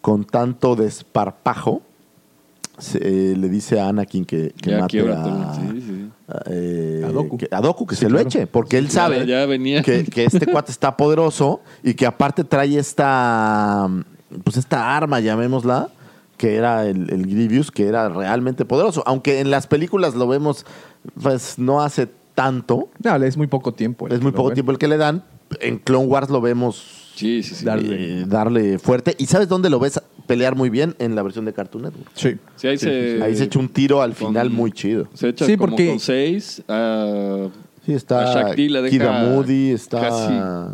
con 0.00 0.24
tanto 0.24 0.76
desparpajo, 0.76 1.82
se, 2.78 2.98
eh, 2.98 3.36
le 3.36 3.48
dice 3.48 3.80
a 3.80 3.88
Anakin 3.88 4.24
que, 4.24 4.52
que 4.60 4.76
mate 4.76 5.00
a, 5.12 5.54
sí, 5.54 5.80
sí. 5.80 6.01
A, 6.32 6.42
eh, 6.50 7.02
A 7.06 7.10
Dooku. 7.12 7.36
que, 7.38 7.48
a 7.50 7.60
Dooku, 7.60 7.86
que 7.86 7.94
Sí, 7.96 8.02
se 8.06 8.10
lo 8.10 8.18
eche, 8.18 8.46
porque 8.46 8.78
él 8.78 8.90
sabe 8.90 9.26
ya 9.26 9.44
venía. 9.46 9.82
Que, 9.82 10.04
que 10.04 10.24
este 10.24 10.46
cuate 10.46 10.70
está 10.72 10.96
poderoso 10.96 11.60
y 11.82 11.94
que 11.94 12.06
aparte 12.06 12.44
trae 12.44 12.78
esta, 12.78 13.88
pues 14.44 14.56
esta 14.56 14.96
arma, 14.96 15.20
llamémosla, 15.20 15.88
que 16.36 16.56
era 16.56 16.86
el, 16.86 17.10
el 17.10 17.26
Grievous, 17.26 17.70
que 17.70 17.86
era 17.86 18.08
realmente 18.08 18.64
poderoso. 18.64 19.02
Aunque 19.06 19.40
en 19.40 19.50
las 19.50 19.66
películas 19.66 20.14
lo 20.14 20.26
vemos, 20.26 20.64
pues 21.22 21.58
no 21.58 21.82
hace 21.82 22.08
tanto, 22.34 22.88
No, 23.04 23.14
es 23.16 23.36
muy 23.36 23.46
poco 23.46 23.74
tiempo. 23.74 24.06
el 24.06 24.14
es 24.14 24.20
muy 24.22 24.32
poco 24.32 24.48
ven. 24.48 24.54
tiempo 24.54 24.72
el 24.72 24.78
que 24.78 24.88
le 24.88 24.96
dan. 24.96 25.22
En 25.60 25.78
Clone 25.78 26.06
Wars 26.06 26.30
lo 26.30 26.40
vemos 26.40 27.12
Sí, 27.14 27.42
sí, 27.42 27.54
sí. 27.54 27.64
Darle. 27.66 28.20
eh, 28.22 28.24
darle 28.26 28.78
fuerte. 28.78 29.14
¿Y 29.18 29.26
sabes 29.26 29.46
dónde 29.48 29.68
lo 29.68 29.78
ves 29.78 30.00
pelear 30.26 30.54
muy 30.56 30.70
bien? 30.70 30.94
En 30.98 31.14
la 31.14 31.22
versión 31.22 31.44
de 31.44 31.52
Cartoon 31.52 31.84
Network. 31.84 32.10
Sí. 32.14 32.36
Sí, 32.56 32.68
ahí 32.68 32.78
se, 32.78 33.22
Ahí 33.22 33.36
se 33.36 33.44
echa 33.44 33.58
un 33.58 33.68
tiro 33.68 34.02
al 34.02 34.14
con- 34.14 34.28
final 34.28 34.50
muy 34.50 34.72
chido. 34.72 35.08
Se 35.14 35.28
echa 35.28 35.46
Sí, 35.46 35.56
como 35.56 35.70
porque- 35.70 35.88
con 35.88 36.00
seis. 36.00 36.62
A, 36.68 37.48
Sí, 37.84 37.92
está 37.94 38.32
Shakti 38.32 38.68
la 38.68 38.80
deja 38.80 38.92
Kida 38.96 39.24
Moody, 39.24 39.70
está... 39.72 40.00
casi 40.02 40.32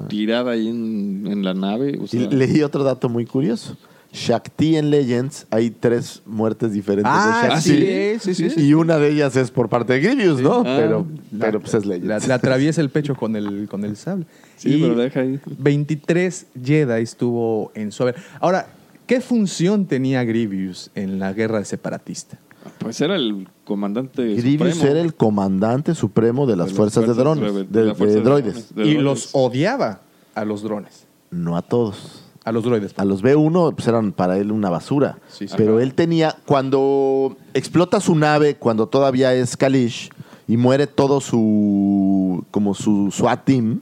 tirada 0.08 0.50
ahí 0.52 0.68
en, 0.68 1.26
en 1.26 1.42
la 1.42 1.54
nave. 1.54 1.98
o 1.98 2.04
Y 2.14 2.28
leí 2.28 2.62
otro 2.62 2.84
dato 2.84 3.08
muy 3.08 3.24
curioso. 3.24 3.78
Shakti 4.12 4.76
en 4.76 4.90
Legends 4.90 5.46
hay 5.50 5.70
tres 5.70 6.22
muertes 6.26 6.72
diferentes 6.72 7.10
Ah, 7.14 7.40
de 7.42 7.48
Shakti. 7.48 7.60
sí, 7.70 8.34
sí, 8.34 8.34
sí, 8.34 8.50
sí. 8.50 8.66
Y 8.68 8.74
una 8.74 8.98
de 8.98 9.10
ellas 9.10 9.36
es 9.36 9.50
por 9.50 9.70
parte 9.70 9.94
de 9.94 10.00
Grievous, 10.00 10.40
¿no? 10.42 10.60
Ah. 10.66 10.76
pero, 10.78 11.06
La- 11.32 11.46
pero 11.46 11.60
pues 11.60 11.72
es 11.74 11.86
La, 11.86 11.96
Legends. 11.96 12.26
le 12.28 12.34
atraviesa 12.34 12.80
el 12.82 12.90
pecho 12.90 13.14
con 13.14 13.36
el, 13.36 13.68
con 13.68 13.84
el 13.86 13.96
sable. 13.96 14.26
Sí, 14.56 14.74
Y 14.74 14.80
pero 14.82 14.94
deja 14.94 15.20
ahí. 15.20 15.40
23 15.58 16.46
Jedi 16.62 17.02
estuvo 17.02 17.70
en 17.74 17.90
su 17.92 18.02
haber. 18.02 18.16
Ahora, 18.40 18.66
¿qué 19.08 19.20
función 19.20 19.86
tenía 19.86 20.22
Grievous 20.22 20.92
en 20.94 21.18
la 21.18 21.32
guerra 21.32 21.64
separatista? 21.64 22.38
Pues 22.78 23.00
era 23.00 23.16
el 23.16 23.48
comandante. 23.64 24.34
Grievous 24.36 24.74
supremo. 24.74 24.90
era 24.92 25.00
el 25.00 25.14
comandante 25.14 25.94
supremo 25.96 26.46
de 26.46 26.54
las 26.56 26.66
De 26.66 26.70
las 26.72 26.76
fuerzas, 26.76 27.06
de 27.08 27.14
drones, 27.14 27.54
de- 27.54 27.64
de, 27.64 27.80
de 27.80 27.84
la 27.86 27.94
fuerza 27.96 28.14
de 28.14 28.20
de 28.20 28.24
droides. 28.24 28.74
drones. 28.74 28.94
Y 28.94 28.98
los 28.98 29.30
odiaba 29.32 30.00
a 30.36 30.44
los 30.44 30.62
drones. 30.62 31.06
No 31.30 31.56
a 31.56 31.62
todos. 31.62 32.24
A 32.44 32.52
los 32.52 32.62
droides. 32.64 32.94
A 32.96 33.04
los 33.04 33.22
B1 33.22 33.74
pues 33.74 33.88
eran 33.88 34.12
para 34.12 34.38
él 34.38 34.52
una 34.52 34.70
basura. 34.70 35.18
Sí, 35.28 35.48
sí. 35.48 35.54
Pero 35.56 35.74
Ajá. 35.74 35.82
él 35.82 35.94
tenía, 35.94 36.36
cuando 36.46 37.36
explota 37.54 38.00
su 38.00 38.14
nave, 38.14 38.54
cuando 38.56 38.86
todavía 38.86 39.34
es 39.34 39.56
Kalish, 39.56 40.10
y 40.46 40.56
muere 40.56 40.86
todo 40.86 41.20
su, 41.20 42.44
como 42.50 42.74
su 42.74 43.10
SWAT 43.10 43.44
team, 43.44 43.80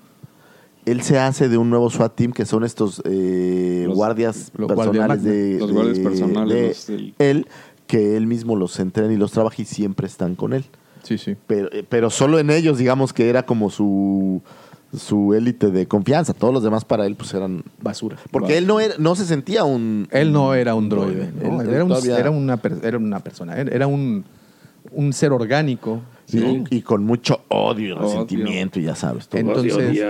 él 0.86 1.02
se 1.02 1.18
hace 1.18 1.48
de 1.50 1.58
un 1.58 1.68
nuevo 1.68 1.90
SWAT 1.90 2.14
team 2.14 2.32
que 2.32 2.46
son 2.46 2.64
estos 2.64 3.02
eh, 3.04 3.84
Los- 3.86 3.94
guardias 3.96 4.50
los 4.56 4.68
personales 4.72 5.22
de, 5.22 5.58
Los 5.58 5.72
guardias 5.72 5.98
de- 5.98 6.02
personales, 6.04 6.54
de 6.56 6.68
los 6.68 6.86
del- 6.86 7.14
él, 7.18 7.46
que 7.86 8.16
él 8.16 8.26
mismo 8.26 8.56
los 8.56 8.78
entrena 8.80 9.12
y 9.12 9.16
los 9.16 9.32
trabaja 9.32 9.60
y 9.60 9.64
siempre 9.64 10.06
están 10.06 10.34
con 10.34 10.52
él. 10.54 10.64
Sí, 11.02 11.18
sí. 11.18 11.36
Pero, 11.46 11.70
eh, 11.72 11.84
pero 11.88 12.10
solo 12.10 12.38
en 12.38 12.50
ellos, 12.50 12.78
digamos 12.78 13.12
que 13.12 13.28
era 13.28 13.44
como 13.44 13.68
su 13.70 14.40
su 14.96 15.34
élite 15.34 15.70
de 15.70 15.86
confianza. 15.86 16.32
Todos 16.32 16.54
los 16.54 16.62
demás 16.62 16.84
para 16.84 17.04
él 17.06 17.16
pues 17.16 17.34
eran 17.34 17.62
Basura. 17.82 18.16
porque 18.30 18.56
él 18.56 18.66
no 18.66 18.78
era, 18.80 18.94
no 18.98 19.14
se 19.16 19.26
sentía 19.26 19.64
un 19.64 20.08
Él 20.10 20.32
no 20.32 20.54
era 20.54 20.74
un 20.74 20.88
droide. 20.88 21.30
¿no? 21.42 21.60
Él- 21.60 21.68
Era, 21.70 21.82
un- 21.84 21.88
todavía- 21.90 22.18
era 22.18 22.30
una, 22.30 22.56
per- 22.56 22.78
era 22.82 22.96
una 22.96 23.18
persona. 23.20 23.56
Era 23.56 23.86
un, 23.88 24.24
un 24.92 25.12
ser 25.12 25.32
orgánico. 25.32 26.00
Sí, 26.26 26.38
¿no? 26.38 26.64
y 26.70 26.82
con 26.82 27.04
mucho 27.04 27.42
odio 27.48 27.88
y 27.88 27.92
Odio. 27.92 28.02
resentimiento 28.02 28.80
y 28.80 28.84
ya 28.84 28.94
sabes 28.96 29.28
todo. 29.28 29.40
Entonces, 29.40 30.02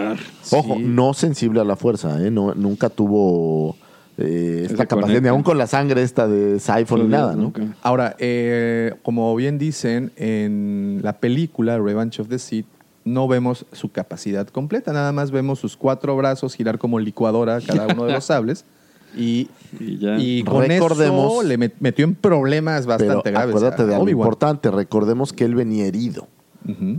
Ojo, 0.51 0.77
sí. 0.77 0.83
no 0.83 1.13
sensible 1.15 1.61
a 1.61 1.65
la 1.65 1.77
fuerza, 1.77 2.25
¿eh? 2.25 2.31
No, 2.31 2.55
nunca 2.55 2.89
tuvo 2.89 3.77
eh, 4.19 4.63
esta 4.65 4.87
capacidad, 4.87 5.21
ni 5.21 5.29
aún 5.29 5.43
con 5.43 5.59
la 5.59 5.67
sangre 5.67 6.03
esta 6.03 6.27
de 6.27 6.59
Siphon 6.59 7.03
ni 7.03 7.09
nada, 7.09 7.37
¿no? 7.37 7.53
Ahora, 7.83 8.17
eh, 8.19 8.95
como 9.03 9.35
bien 9.37 9.59
dicen, 9.59 10.11
en 10.17 11.01
la 11.03 11.19
película 11.19 11.79
Revenge 11.79 12.21
of 12.21 12.29
the 12.29 12.39
Sith 12.39 12.67
no 13.05 13.29
vemos 13.29 13.67
su 13.73 13.93
capacidad 13.93 14.49
completa, 14.49 14.93
nada 14.93 15.13
más 15.13 15.31
vemos 15.31 15.59
sus 15.59 15.77
cuatro 15.77 16.17
brazos 16.17 16.55
girar 16.55 16.79
como 16.79 16.99
licuadora 16.99 17.61
cada 17.61 17.87
uno 17.93 18.07
de 18.07 18.13
los 18.13 18.25
sables 18.25 18.65
y, 19.17 19.49
Y 19.81 19.99
ya. 19.99 20.19
y 20.19 20.43
con 20.45 20.63
Recordemos- 20.69 21.33
eso 21.33 21.43
le 21.43 21.59
met- 21.59 21.73
metió 21.81 22.05
en 22.05 22.15
problemas 22.15 22.87
Pero 22.87 22.99
bastante 22.99 23.31
graves. 23.31 23.49
acuérdate 23.55 23.83
a 23.83 23.87
de 23.87 23.95
algo 23.95 24.09
importante, 24.09 24.71
recordemos 24.71 25.33
que 25.33 25.45
él 25.45 25.55
venía 25.55 25.87
herido. 25.87 26.29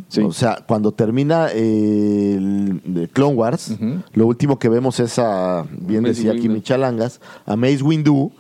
Sí. 0.07 0.21
O 0.21 0.31
sea, 0.31 0.63
cuando 0.65 0.93
termina 0.93 1.49
eh, 1.53 2.35
el 2.37 3.09
Clone 3.11 3.35
Wars, 3.35 3.75
lo 4.13 4.25
último 4.25 4.57
que 4.59 4.69
vemos 4.69 4.99
es 5.01 5.19
a, 5.19 5.65
bien 5.69 6.03
Mace 6.03 6.13
decía 6.13 6.31
aquí 6.31 6.41
Windu. 6.43 6.53
Michalangas, 6.53 7.19
a 7.45 7.57
Mace 7.57 7.83
Windu, 7.83 8.31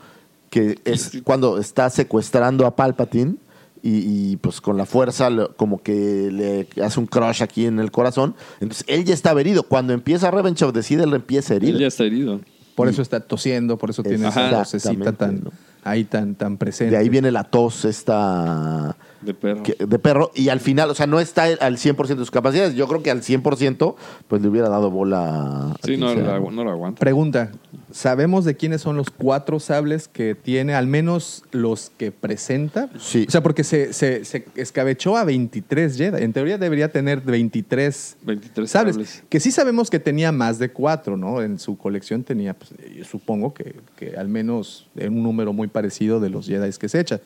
que 0.49 0.79
es 0.85 1.11
cuando 1.25 1.57
está 1.57 1.89
secuestrando 1.89 2.65
a 2.65 2.75
Palpatine 2.77 3.35
y, 3.83 4.31
y, 4.31 4.37
pues 4.37 4.61
con 4.61 4.77
la 4.77 4.85
fuerza 4.85 5.29
como 5.57 5.81
que 5.83 6.29
le 6.31 6.81
hace 6.81 6.97
un 6.99 7.05
crush 7.07 7.43
aquí 7.43 7.65
en 7.65 7.79
el 7.79 7.91
corazón. 7.91 8.33
Entonces 8.61 8.85
él 8.87 9.03
ya 9.03 9.13
estaba 9.13 9.41
herido. 9.41 9.63
Cuando 9.63 9.91
empieza 9.91 10.31
Revenge 10.31 10.63
of 10.63 10.71
the 10.73 10.81
él 11.03 11.13
empieza 11.13 11.55
Él 11.55 11.63
herido. 11.63 11.79
ya 11.79 11.87
está 11.87 12.05
herido. 12.05 12.39
Por 12.77 12.87
eso 12.89 13.01
está 13.01 13.19
tosiendo, 13.21 13.75
por 13.77 13.89
eso 13.89 14.03
tiene 14.03 14.27
esa 14.27 14.59
vocecita 14.59 15.11
tan, 15.11 15.43
¿no? 15.45 15.51
ahí 15.83 16.03
tan, 16.03 16.35
tan 16.35 16.57
presente. 16.57 16.91
De 16.91 16.97
ahí 16.97 17.09
viene 17.09 17.31
la 17.31 17.43
tos 17.43 17.85
esta 17.85 18.95
De 19.21 19.33
perro. 19.33 19.63
que- 19.63 19.73
de 19.83 19.97
perro 19.99 20.31
y 20.35 20.49
al 20.49 20.59
final, 20.59 20.89
o 20.91 20.93
sea, 20.93 21.07
no 21.07 21.19
está 21.19 21.45
al 21.59 21.77
100% 21.77 22.19
de 22.19 22.25
sus 22.25 22.29
capacidades. 22.31 22.75
Yo 22.75 22.87
creo 22.87 23.01
que 23.01 23.09
al 23.09 23.23
100% 23.23 23.95
pues 24.27 24.41
le 24.43 24.47
hubiera 24.47 24.69
dado 24.69 24.91
bola. 24.91 25.71
a 25.71 25.75
Sí, 25.83 25.97
no, 25.97 26.13
la- 26.13 26.39
no 26.39 26.63
lo 26.63 26.69
aguanta. 26.71 26.99
Pregunta, 26.99 27.51
¿sabemos 27.97 28.45
de 28.45 28.55
quiénes 28.55 28.81
son 28.81 28.95
los 28.95 29.09
cuatro 29.09 29.59
sables 29.59 30.07
que 30.07 30.35
tiene, 30.35 30.73
al 30.75 30.87
menos 30.87 31.43
los 31.51 31.91
que 31.97 32.11
presenta? 32.11 32.89
Sí. 32.99 33.25
O 33.27 33.31
sea, 33.31 33.41
porque 33.41 33.63
se, 33.63 33.91
se- 33.93 34.23
se 34.23 34.45
escabechó 34.55 35.17
a 35.17 35.23
23 35.23 35.97
Jedi. 35.97 36.23
En 36.23 36.31
teoría 36.33 36.57
debería 36.57 36.91
tener 36.91 37.21
23 37.21 38.17
23 38.23 38.69
sables. 38.69 38.95
sables. 38.95 39.23
Que 39.29 39.39
sí 39.39 39.51
sabemos 39.51 39.89
que 39.89 39.99
tenía 39.99 40.31
más 40.31 40.59
de 40.59 40.69
cuatro, 40.69 41.17
¿no? 41.17 41.41
En 41.41 41.59
su 41.59 41.77
colección 41.77 42.23
tenía, 42.23 42.53
pues, 42.53 42.71
yo 42.95 43.03
supongo 43.03 43.53
que, 43.53 43.75
que 43.95 44.15
al 44.15 44.27
menos 44.27 44.87
un 44.95 45.23
número 45.23 45.51
muy 45.53 45.67
parecido 45.67 46.19
de 46.19 46.29
los 46.29 46.47
Jedi 46.47 46.71
que 46.77 46.89
se 46.89 46.99
echa. 46.99 47.19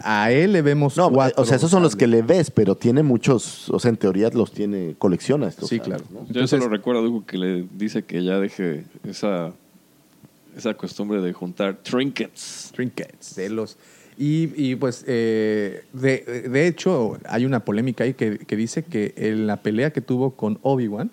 A 0.00 0.32
él 0.32 0.52
le 0.52 0.62
vemos 0.62 0.96
No, 0.96 1.10
cuatro. 1.12 1.40
o 1.42 1.46
sea, 1.46 1.56
esos 1.56 1.70
son 1.70 1.82
los 1.82 1.92
sables. 1.92 2.00
que 2.00 2.06
le 2.08 2.22
ves, 2.22 2.50
pero 2.50 2.74
tiene 2.74 3.02
muchos, 3.02 3.70
o 3.70 3.78
sea, 3.78 3.88
en 3.90 3.96
teoría 3.96 4.28
los 4.30 4.52
tiene, 4.52 4.94
colecciona 4.98 5.46
estos. 5.48 5.68
Sí, 5.68 5.78
sables, 5.78 5.98
claro. 6.02 6.04
¿no? 6.12 6.20
Yo 6.22 6.26
Entonces- 6.28 6.50
solo 6.50 6.68
recuerdo 6.68 7.00
a 7.02 7.08
Hugo 7.08 7.24
que 7.24 7.38
le 7.38 7.66
dice 7.76 8.02
que 8.02 8.24
ya 8.24 8.38
deje 8.40 8.84
esa, 9.08 9.52
esa 10.56 10.74
costumbre 10.74 11.20
de 11.20 11.32
juntar 11.32 11.76
trinkets. 11.82 12.72
Trinkets, 12.74 13.36
de 13.36 13.50
los... 13.50 13.76
Y, 14.18 14.50
y, 14.56 14.76
pues, 14.76 15.04
eh, 15.06 15.84
de, 15.92 16.48
de 16.48 16.66
hecho, 16.66 17.18
hay 17.28 17.44
una 17.44 17.60
polémica 17.60 18.04
ahí 18.04 18.14
que, 18.14 18.38
que 18.38 18.56
dice 18.56 18.82
que 18.82 19.12
en 19.16 19.46
la 19.46 19.58
pelea 19.58 19.92
que 19.92 20.00
tuvo 20.00 20.30
con 20.30 20.58
Obi-Wan, 20.62 21.10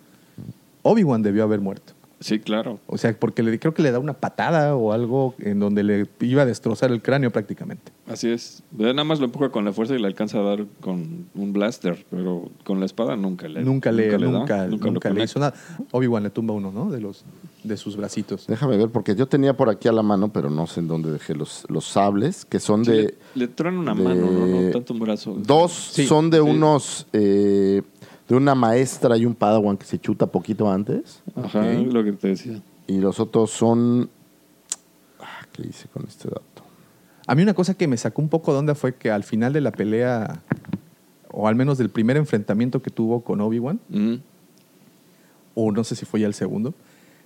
Obi-Wan 0.83 1.21
debió 1.21 1.43
haber 1.43 1.59
muerto. 1.59 1.93
Sí, 2.23 2.39
claro. 2.39 2.79
O 2.87 2.97
sea, 2.97 3.13
porque 3.19 3.43
le, 3.43 3.59
creo 3.59 3.73
que 3.73 3.81
le 3.83 3.91
da 3.91 3.99
una 3.99 4.13
patada 4.13 4.75
o 4.77 4.93
algo 4.93 5.35
en 5.39 5.59
donde 5.59 5.83
le 5.83 6.07
iba 6.21 6.43
a 6.43 6.45
destrozar 6.45 6.89
el 6.91 7.01
cráneo 7.01 7.31
prácticamente. 7.31 7.91
Así 8.07 8.29
es. 8.29 8.63
Nada 8.77 9.03
más 9.03 9.19
lo 9.19 9.25
empuja 9.25 9.49
con 9.49 9.65
la 9.65 9.73
fuerza 9.73 9.93
y 9.95 9.99
le 9.99 10.07
alcanza 10.07 10.39
a 10.39 10.41
dar 10.41 10.65
con 10.79 11.25
un 11.35 11.51
blaster, 11.53 12.05
pero 12.09 12.49
con 12.63 12.79
la 12.79 12.85
espada 12.85 13.15
nunca 13.17 13.47
le 13.49 13.61
nunca 13.63 13.91
le, 13.91 14.07
da, 14.07 14.17
nunca, 14.17 14.67
lo 14.67 14.77
nunca 14.77 15.09
le 15.09 15.23
hizo 15.23 15.39
nada. 15.39 15.53
Obi-Wan 15.91 16.23
le 16.23 16.29
tumba 16.29 16.53
uno, 16.53 16.71
¿no? 16.71 16.89
De, 16.89 17.01
los, 17.01 17.25
de 17.63 17.75
sus 17.75 17.97
bracitos. 17.97 18.47
Déjame 18.47 18.77
ver, 18.77 18.89
porque 18.89 19.15
yo 19.15 19.27
tenía 19.27 19.55
por 19.57 19.69
aquí 19.69 19.87
a 19.89 19.91
la 19.91 20.01
mano, 20.03 20.31
pero 20.31 20.49
no 20.49 20.65
sé 20.65 20.79
en 20.79 20.87
dónde 20.87 21.11
dejé 21.11 21.35
los, 21.35 21.65
los 21.67 21.85
sables, 21.85 22.45
que 22.45 22.59
son 22.59 22.85
Sí, 22.85 22.91
de... 22.91 22.97
le, 23.03 23.13
le 23.35 23.47
truena 23.49 23.79
una 23.79 23.93
de- 23.95 24.01
mano, 24.03 24.31
no, 24.31 24.47
no 24.47 24.71
tanto 24.71 24.93
un 24.93 24.99
brazo. 24.99 25.35
Dos 25.37 25.71
Sí, 25.91 26.05
son 26.07 26.29
de 26.29 26.37
sí. 26.37 26.43
unos... 26.43 27.07
eh, 27.11 27.81
de 28.27 28.35
una 28.35 28.55
maestra 28.55 29.17
y 29.17 29.25
un 29.25 29.35
padawan 29.35 29.77
que 29.77 29.85
se 29.85 29.99
chuta 29.99 30.27
poquito 30.27 30.71
antes. 30.71 31.21
Ajá, 31.35 31.63
lo 31.73 32.03
que 32.03 32.13
te 32.13 32.29
decía. 32.29 32.61
Y 32.87 32.99
los 32.99 33.19
otros 33.19 33.51
son... 33.51 34.09
Ah, 35.19 35.45
¿Qué 35.51 35.63
hice 35.67 35.87
con 35.89 36.05
este 36.07 36.29
dato? 36.29 36.41
A 37.27 37.35
mí 37.35 37.43
una 37.43 37.53
cosa 37.53 37.73
que 37.73 37.87
me 37.87 37.97
sacó 37.97 38.21
un 38.21 38.29
poco 38.29 38.51
de 38.53 38.59
onda 38.59 38.75
fue 38.75 38.95
que 38.95 39.09
al 39.11 39.23
final 39.23 39.53
de 39.53 39.61
la 39.61 39.71
pelea, 39.71 40.41
o 41.31 41.47
al 41.47 41.55
menos 41.55 41.77
del 41.77 41.89
primer 41.89 42.17
enfrentamiento 42.17 42.81
que 42.81 42.89
tuvo 42.91 43.21
con 43.23 43.39
Obi-Wan, 43.41 43.79
Mm. 43.89 44.15
o 45.55 45.71
no 45.71 45.83
sé 45.83 45.95
si 45.95 46.05
fue 46.05 46.19
ya 46.21 46.27
el 46.27 46.33
segundo, 46.33 46.73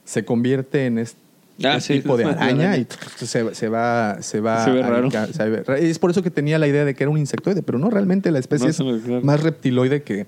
se 0.04 0.26
convierte 0.26 0.86
en 0.86 0.98
este 1.00 1.20
Ah, 1.64 1.80
sí, 1.80 1.94
tipo 2.02 2.16
de 2.18 2.26
araña 2.26 2.78
y 2.78 2.86
se, 3.16 3.56
se 3.56 3.68
va 3.68 4.22
se 4.22 4.40
va 4.42 4.64
Se 4.64 4.70
ve 4.70 4.84
a- 4.84 4.88
raro. 4.90 5.10
se 5.10 5.50
ve 5.50 5.64
ra- 5.64 5.80
es 5.80 5.98
por 5.98 6.12
eso 6.12 6.22
que 6.22 6.30
tenía 6.30 6.60
la 6.60 6.68
idea 6.68 6.86
de 6.86 6.94
que 6.94 7.04
era 7.04 7.10
un 7.10 7.18
insectoide 7.18 7.64
pero 7.64 7.80
no 7.80 7.90
realmente 7.90 8.30
la 8.30 8.38
especie 8.38 8.68
No, 8.86 8.96
es 8.96 9.24
más 9.24 9.42
reptiloide 9.42 10.04
que, 10.04 10.28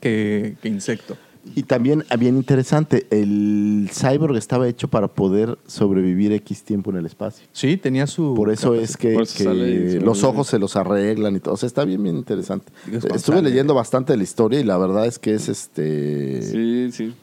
que, 0.00 0.56
que 0.62 0.68
insecto 0.68 1.16
Y 1.56 1.62
también, 1.62 2.04
ah, 2.10 2.16
bien 2.16 2.36
interesante, 2.36 3.06
el 3.10 3.88
cyborg 3.92 4.36
estaba 4.36 4.68
hecho 4.68 4.88
para 4.88 5.08
poder 5.08 5.58
sobrevivir 5.66 6.32
X 6.32 6.62
tiempo 6.64 6.90
en 6.90 6.98
el 6.98 7.06
espacio. 7.06 7.46
sí 7.52 7.76
tenía 7.78 8.06
su 8.06 8.34
Por 8.34 8.50
eso 8.50 8.74
es 8.74 8.96
que, 8.96 9.14
eso 9.14 9.44
que 9.52 10.00
los 10.02 10.22
ojos 10.22 10.48
se 10.48 10.58
los 10.58 10.76
arreglan 10.76 11.36
y 11.36 11.40
todo. 11.40 11.54
O 11.54 11.56
sea, 11.56 11.66
está 11.66 11.84
bien, 11.84 12.02
bien 12.02 12.16
interesante. 12.16 12.70
Es 12.92 13.04
Estuve 13.04 13.40
leyendo 13.42 13.74
bastante 13.74 14.12
de 14.12 14.18
la 14.18 14.22
historia 14.24 14.60
y 14.60 14.64
la 14.64 14.76
verdad 14.76 15.06
es 15.06 15.18
que 15.18 15.34
es 15.34 15.48
este. 15.48 16.42
Sí, 16.42 16.90
sí. 16.92 17.14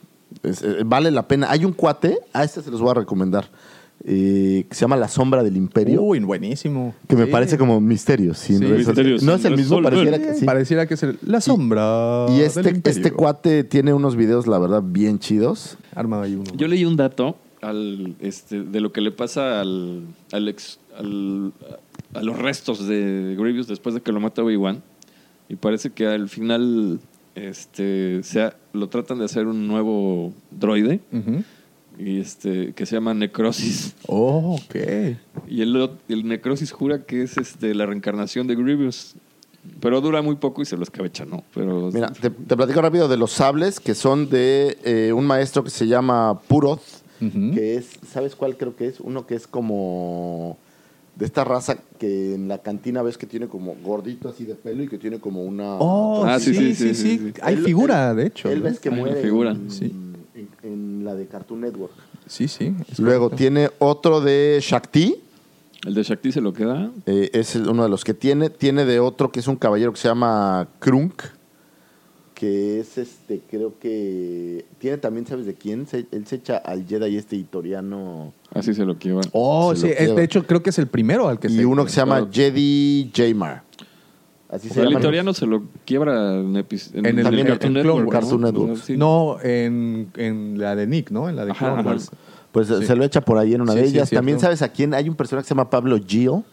es- 0.43 0.63
eh, 0.63 0.77
vale 0.85 1.11
la 1.11 1.27
pena. 1.27 1.51
Hay 1.51 1.63
un 1.65 1.73
cuate, 1.73 2.17
a 2.33 2.43
este 2.43 2.61
se 2.61 2.71
los 2.71 2.81
voy 2.81 2.91
a 2.91 2.95
recomendar, 2.95 3.49
eh, 4.09 4.65
que 4.69 4.73
se 4.75 4.81
llama 4.81 4.95
La 4.95 5.09
Sombra 5.09 5.43
del 5.43 5.57
Imperio. 5.57 6.01
Uy, 6.01 6.19
buenísimo 6.21 6.95
que 7.09 7.15
me 7.17 7.27
parece 7.27 7.57
como 7.57 7.81
misterio. 7.81 8.33
sí, 8.33 8.55
Sí, 8.57 8.63
no, 8.63 8.73
es, 8.75 8.87
Misterios, 8.87 9.21
no 9.23 9.33
es 9.35 9.43
el 9.45 9.57
mismo, 9.57 9.81
pareciera 9.81 10.17
que 10.17 10.33
sí. 10.33 10.45
pareciera 10.45 10.85
que 10.87 10.93
es 10.93 11.03
el- 11.03 11.19
la 11.25 11.41
sombra 11.41 12.25
Y 12.29 12.37
del 12.37 12.45
este, 12.45 12.81
este 12.89 13.11
cuate 13.11 13.63
tiene 13.65 13.93
unos 13.93 14.15
videos, 14.15 14.47
la 14.47 14.59
verdad, 14.59 14.81
bien 14.81 15.19
chidos. 15.19 15.77
arma 15.93 16.21
ahí 16.21 16.35
uno 16.35 16.45
Yo 16.55 16.67
leí 16.69 16.85
un 16.85 16.95
dato 16.95 17.37
al, 17.61 18.15
este, 18.21 18.63
de 18.63 18.79
lo 18.79 18.93
que 18.93 19.01
le 19.01 19.11
pasa 19.11 19.59
al, 19.59 20.03
al 20.31 20.47
ex- 20.47 20.79
al- 20.97 21.51
a 22.13 22.23
los 22.23 22.37
restos 22.39 22.87
de 22.87 23.35
Grievous 23.37 23.67
después 23.67 23.93
de 23.93 23.99
que 24.01 24.11
lo 24.13 24.19
mata 24.21 24.41
Obi-Wan. 24.41 24.81
Y 25.49 25.55
parece 25.57 25.89
que 25.91 26.07
al 26.07 26.29
final 26.29 26.99
este, 27.35 28.21
sea, 28.23 28.55
lo 28.73 28.87
tratan 28.89 29.19
de 29.19 29.25
hacer 29.25 29.47
un 29.47 29.67
nuevo 29.67 30.33
droide 30.51 31.01
Ujú. 31.11 31.43
Y 31.99 32.19
este, 32.19 32.73
que 32.73 32.85
se 32.85 32.95
llama 32.95 33.13
Necrosis. 33.13 33.93
oh, 34.07 34.55
ok 34.55 34.75
Y 35.47 35.61
el, 35.61 35.89
el 36.09 36.27
Necrosis 36.27 36.71
jura 36.71 37.03
que 37.05 37.23
es 37.23 37.37
este, 37.37 37.73
la 37.75 37.85
reencarnación 37.85 38.47
de 38.47 38.55
Grievous. 38.55 39.15
Pero 39.81 39.99
dura 39.99 40.21
muy 40.21 40.35
poco 40.37 40.61
y 40.61 40.65
se 40.65 40.77
lo 40.77 40.83
escabecha, 40.83 41.25
¿no? 41.25 41.43
Pero 41.53 41.89
Mira, 41.91 42.07
te, 42.13 42.29
te 42.29 42.55
platico 42.55 42.81
rápido 42.81 43.09
de 43.09 43.17
los 43.17 43.31
sables, 43.33 43.81
que 43.81 43.95
son 43.95 44.29
de 44.29 44.77
eh, 44.85 45.11
un 45.11 45.25
maestro 45.25 45.61
que 45.63 45.69
se 45.69 45.87
llama 45.87 46.39
Puroth 46.47 46.81
que 47.19 47.75
es, 47.77 47.87
¿sabes 48.07 48.35
cuál 48.35 48.57
creo 48.57 48.75
que 48.75 48.85
es? 48.87 48.99
Uno 48.99 49.25
que 49.25 49.33
es 49.33 49.47
como 49.47 50.55
de 51.15 51.25
esta 51.25 51.43
raza 51.43 51.79
que 51.99 52.35
en 52.35 52.47
la 52.47 52.59
cantina 52.59 53.01
ves 53.01 53.17
que 53.17 53.25
tiene 53.25 53.47
como 53.47 53.75
gordito 53.83 54.29
así 54.29 54.45
de 54.45 54.53
pelo 54.53 54.83
y 54.83 54.87
que 54.87 54.99
tiene 54.99 55.19
como 55.19 55.43
una... 55.43 55.77
Oh, 55.79 56.23
Ah, 56.25 56.39
sí, 56.39 56.53
sí, 56.53 56.75
sí, 56.75 56.93
sí, 56.93 57.17
sí. 57.17 57.33
Hay 57.41 57.55
Él- 57.55 57.63
figura, 57.65 58.11
él- 58.11 58.17
de 58.17 58.25
hecho. 58.27 58.51
Él 58.51 58.61
ves 58.61 58.79
que 58.79 58.89
Hay 58.89 58.95
muere 58.95 59.19
figura. 59.19 59.49
En, 59.51 59.71
Sí. 59.71 59.91
En- 60.67 61.03
la 61.05 61.15
de 61.15 61.25
Cartoon 61.27 61.61
Network. 61.61 61.93
Sí, 62.27 62.47
sí. 62.47 62.75
Luego 62.97 63.25
correcto. 63.25 63.37
tiene 63.37 63.69
otro 63.79 64.21
de 64.21 64.59
Shakti. 64.61 65.15
El 65.85 65.93
de 65.93 66.03
Shakti 66.03 66.31
se 66.31 66.41
lo 66.41 66.53
queda. 66.53 66.91
eh, 67.05 67.29
es 67.33 67.55
uno 67.55 67.83
de 67.83 67.89
los 67.89 68.03
que 68.03 68.13
tiene. 68.13 68.49
Tiene 68.49 68.83
de 68.85 68.99
otro 68.99 69.31
que 69.31 69.39
es 69.39 69.47
un 69.47 69.55
caballero 69.55 69.93
que 69.93 69.99
se 69.99 70.07
llama 70.07 70.67
Krunk. 70.79 71.23
Que 72.33 72.79
es 72.79 72.97
este, 72.99 73.41
creo 73.49 73.79
que. 73.79 74.65
Tiene 74.77 74.97
también, 74.97 75.25
¿sabes 75.25 75.45
de 75.47 75.55
quién? 75.55 75.87
Se- 75.87 76.05
él 76.11 76.27
se 76.27 76.35
echa 76.35 76.57
al 76.57 76.85
Jedi 76.85 77.17
este 77.17 77.35
itoriano. 77.35 78.31
Así 78.53 78.73
se 78.75 78.85
lo 78.85 78.97
lleva. 78.99 79.21
Oh, 79.31 79.73
se 79.75 79.87
sí. 79.95 79.95
lleva. 80.03 80.13
de 80.15 80.23
hecho, 80.23 80.45
creo 80.45 80.61
que 80.61 80.69
es 80.69 80.77
el 80.77 80.85
primero 80.87 81.27
al 81.29 81.39
que 81.39 81.47
Y 81.47 81.55
se. 81.57 81.65
uno 81.65 81.83
que 81.83 81.89
se 81.91 81.97
llama 81.97 82.17
claro. 82.17 82.29
Jedi 82.31 83.11
Jamar. 83.15 83.63
Así 84.49 84.69
se 84.69 84.81
el 84.81 85.33
se 85.35 85.45
lo 85.45 85.63
quiebra 85.85 86.35
en, 86.35 86.53
epi- 86.55 86.91
en 86.93 87.05
En 87.05 87.17
el- 87.19 87.23
También 87.25 87.47
Cartoon 87.47 87.73
Network. 87.73 88.09
Cartoon 88.11 88.41
¿no? 88.41 88.47
Network. 88.47 88.71
O 88.71 88.75
sea, 88.77 88.85
sí. 88.85 88.97
No, 88.97 89.37
en, 89.43 90.09
en 90.15 90.57
la 90.59 90.75
de 90.75 90.87
Nick, 90.87 91.11
¿no? 91.11 91.27
En 91.27 91.35
la 91.35 91.43
de 91.45 91.51
Ajá, 91.51 91.73
Clone 91.73 91.89
ajá. 91.97 92.11
Pues 92.53 92.67
Sí. 92.67 92.85
se 92.85 92.95
lo 92.95 93.03
echa 93.03 93.21
por 93.21 93.37
ahí 93.37 93.53
en 93.53 93.61
una 93.61 93.73
Sí, 93.73 93.79
de 93.79 93.85
ellas. 93.87 94.09
también, 94.09 94.39
¿sabes 94.39 94.61
a 94.61 94.69
quién? 94.69 94.93
Hay 94.93 95.09
un 95.09 95.15
personaje 95.15 95.43
que 95.43 95.49
se 95.49 95.53
llama 95.53 95.69
Pablo 95.69 95.97
Gio. 96.05 96.43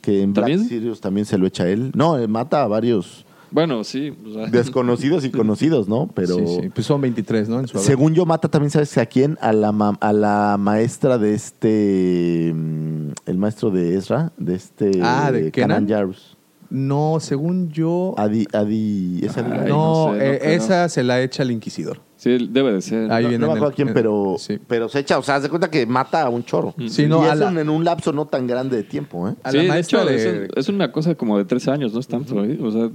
Que 0.00 0.22
en 0.22 0.32
Black 0.32 0.46
¿También? 0.46 0.68
Sirius 0.68 1.00
también 1.00 1.26
se 1.26 1.36
lo 1.36 1.46
echa 1.46 1.68
él. 1.68 1.92
No, 1.94 2.16
eh, 2.18 2.26
mata 2.28 2.62
a 2.62 2.66
varios 2.68 3.26
Bueno, 3.50 3.84
sí. 3.84 4.14
o 4.26 4.32
sea, 4.32 4.46
desconocidos 4.46 5.24
y 5.26 5.30
conocidos, 5.32 5.88
¿no? 5.88 6.08
Pero. 6.14 6.36
Sí, 6.36 6.44
sí. 6.62 6.68
Pues 6.74 6.86
son 6.86 7.00
23, 7.02 7.48
¿no? 7.50 7.60
En 7.60 7.68
su 7.68 7.76
haber. 7.76 7.86
Según 7.86 8.14
yo, 8.14 8.24
mata 8.24 8.48
también, 8.48 8.70
¿sabes 8.70 8.96
a 8.96 9.04
quién? 9.04 9.36
A 9.42 9.52
la, 9.52 9.72
ma- 9.72 9.98
a 10.00 10.12
la 10.14 10.56
maestra 10.58 11.18
de 11.18 11.34
este. 11.34 12.52
mm, 12.54 13.08
El 13.26 13.36
maestro 13.38 13.70
de 13.70 13.96
Ezra, 13.96 14.32
de 14.38 14.54
este. 14.54 14.90
Ah, 15.02 15.30
¿de 15.30 15.50
Kenan? 15.52 15.86
Jarus. 15.86 16.31
No, 16.74 17.18
según 17.20 17.68
yo. 17.70 18.14
Adi. 18.16 18.46
No, 18.50 18.62
no 19.26 19.32
sé, 19.32 19.42
no 19.68 20.14
eh, 20.16 20.54
esa 20.54 20.88
se 20.88 21.02
la 21.02 21.20
echa 21.20 21.42
el 21.42 21.50
Inquisidor. 21.50 22.00
sí, 22.16 22.48
debe 22.50 22.72
de 22.72 22.80
ser. 22.80 23.12
Ahí 23.12 23.24
no, 23.24 23.28
viene 23.28 23.42
no 23.42 23.52
me 23.52 23.58
acuerdo 23.58 23.68
el- 23.70 23.74
quién, 23.76 23.92
pero, 23.92 24.36
sí. 24.38 24.58
pero 24.66 24.88
se 24.88 25.00
echa, 25.00 25.18
o 25.18 25.22
sea, 25.22 25.38
se 25.42 25.50
cuenta 25.50 25.68
que 25.70 25.84
mata 25.84 26.22
a 26.22 26.30
un 26.30 26.44
chorro. 26.44 26.74
Sí, 26.88 27.06
no, 27.06 27.24
y 27.24 27.28
a 27.28 27.34
es 27.34 27.38
la- 27.40 27.48
un- 27.48 27.58
en 27.58 27.68
un 27.68 27.84
lapso 27.84 28.12
no 28.12 28.24
tan 28.26 28.46
grande 28.46 28.76
de 28.78 28.84
tiempo, 28.84 29.28
¿eh? 29.28 29.34
A 29.42 29.50
Sí, 29.50 29.62
la 29.66 29.74
de 29.74 29.80
hecho, 29.80 30.02
de, 30.04 30.16
es, 30.16 30.26
un- 30.26 30.48
es 30.58 30.68
una 30.70 30.92
cosa 30.92 31.14
como 31.14 31.36
de 31.36 31.44
tres 31.44 31.68
años, 31.68 31.92
no 31.92 32.00
es 32.00 32.08
tanto. 32.08 32.42
¿eh? 32.42 32.58
O 32.62 32.70
sea, 32.70 32.88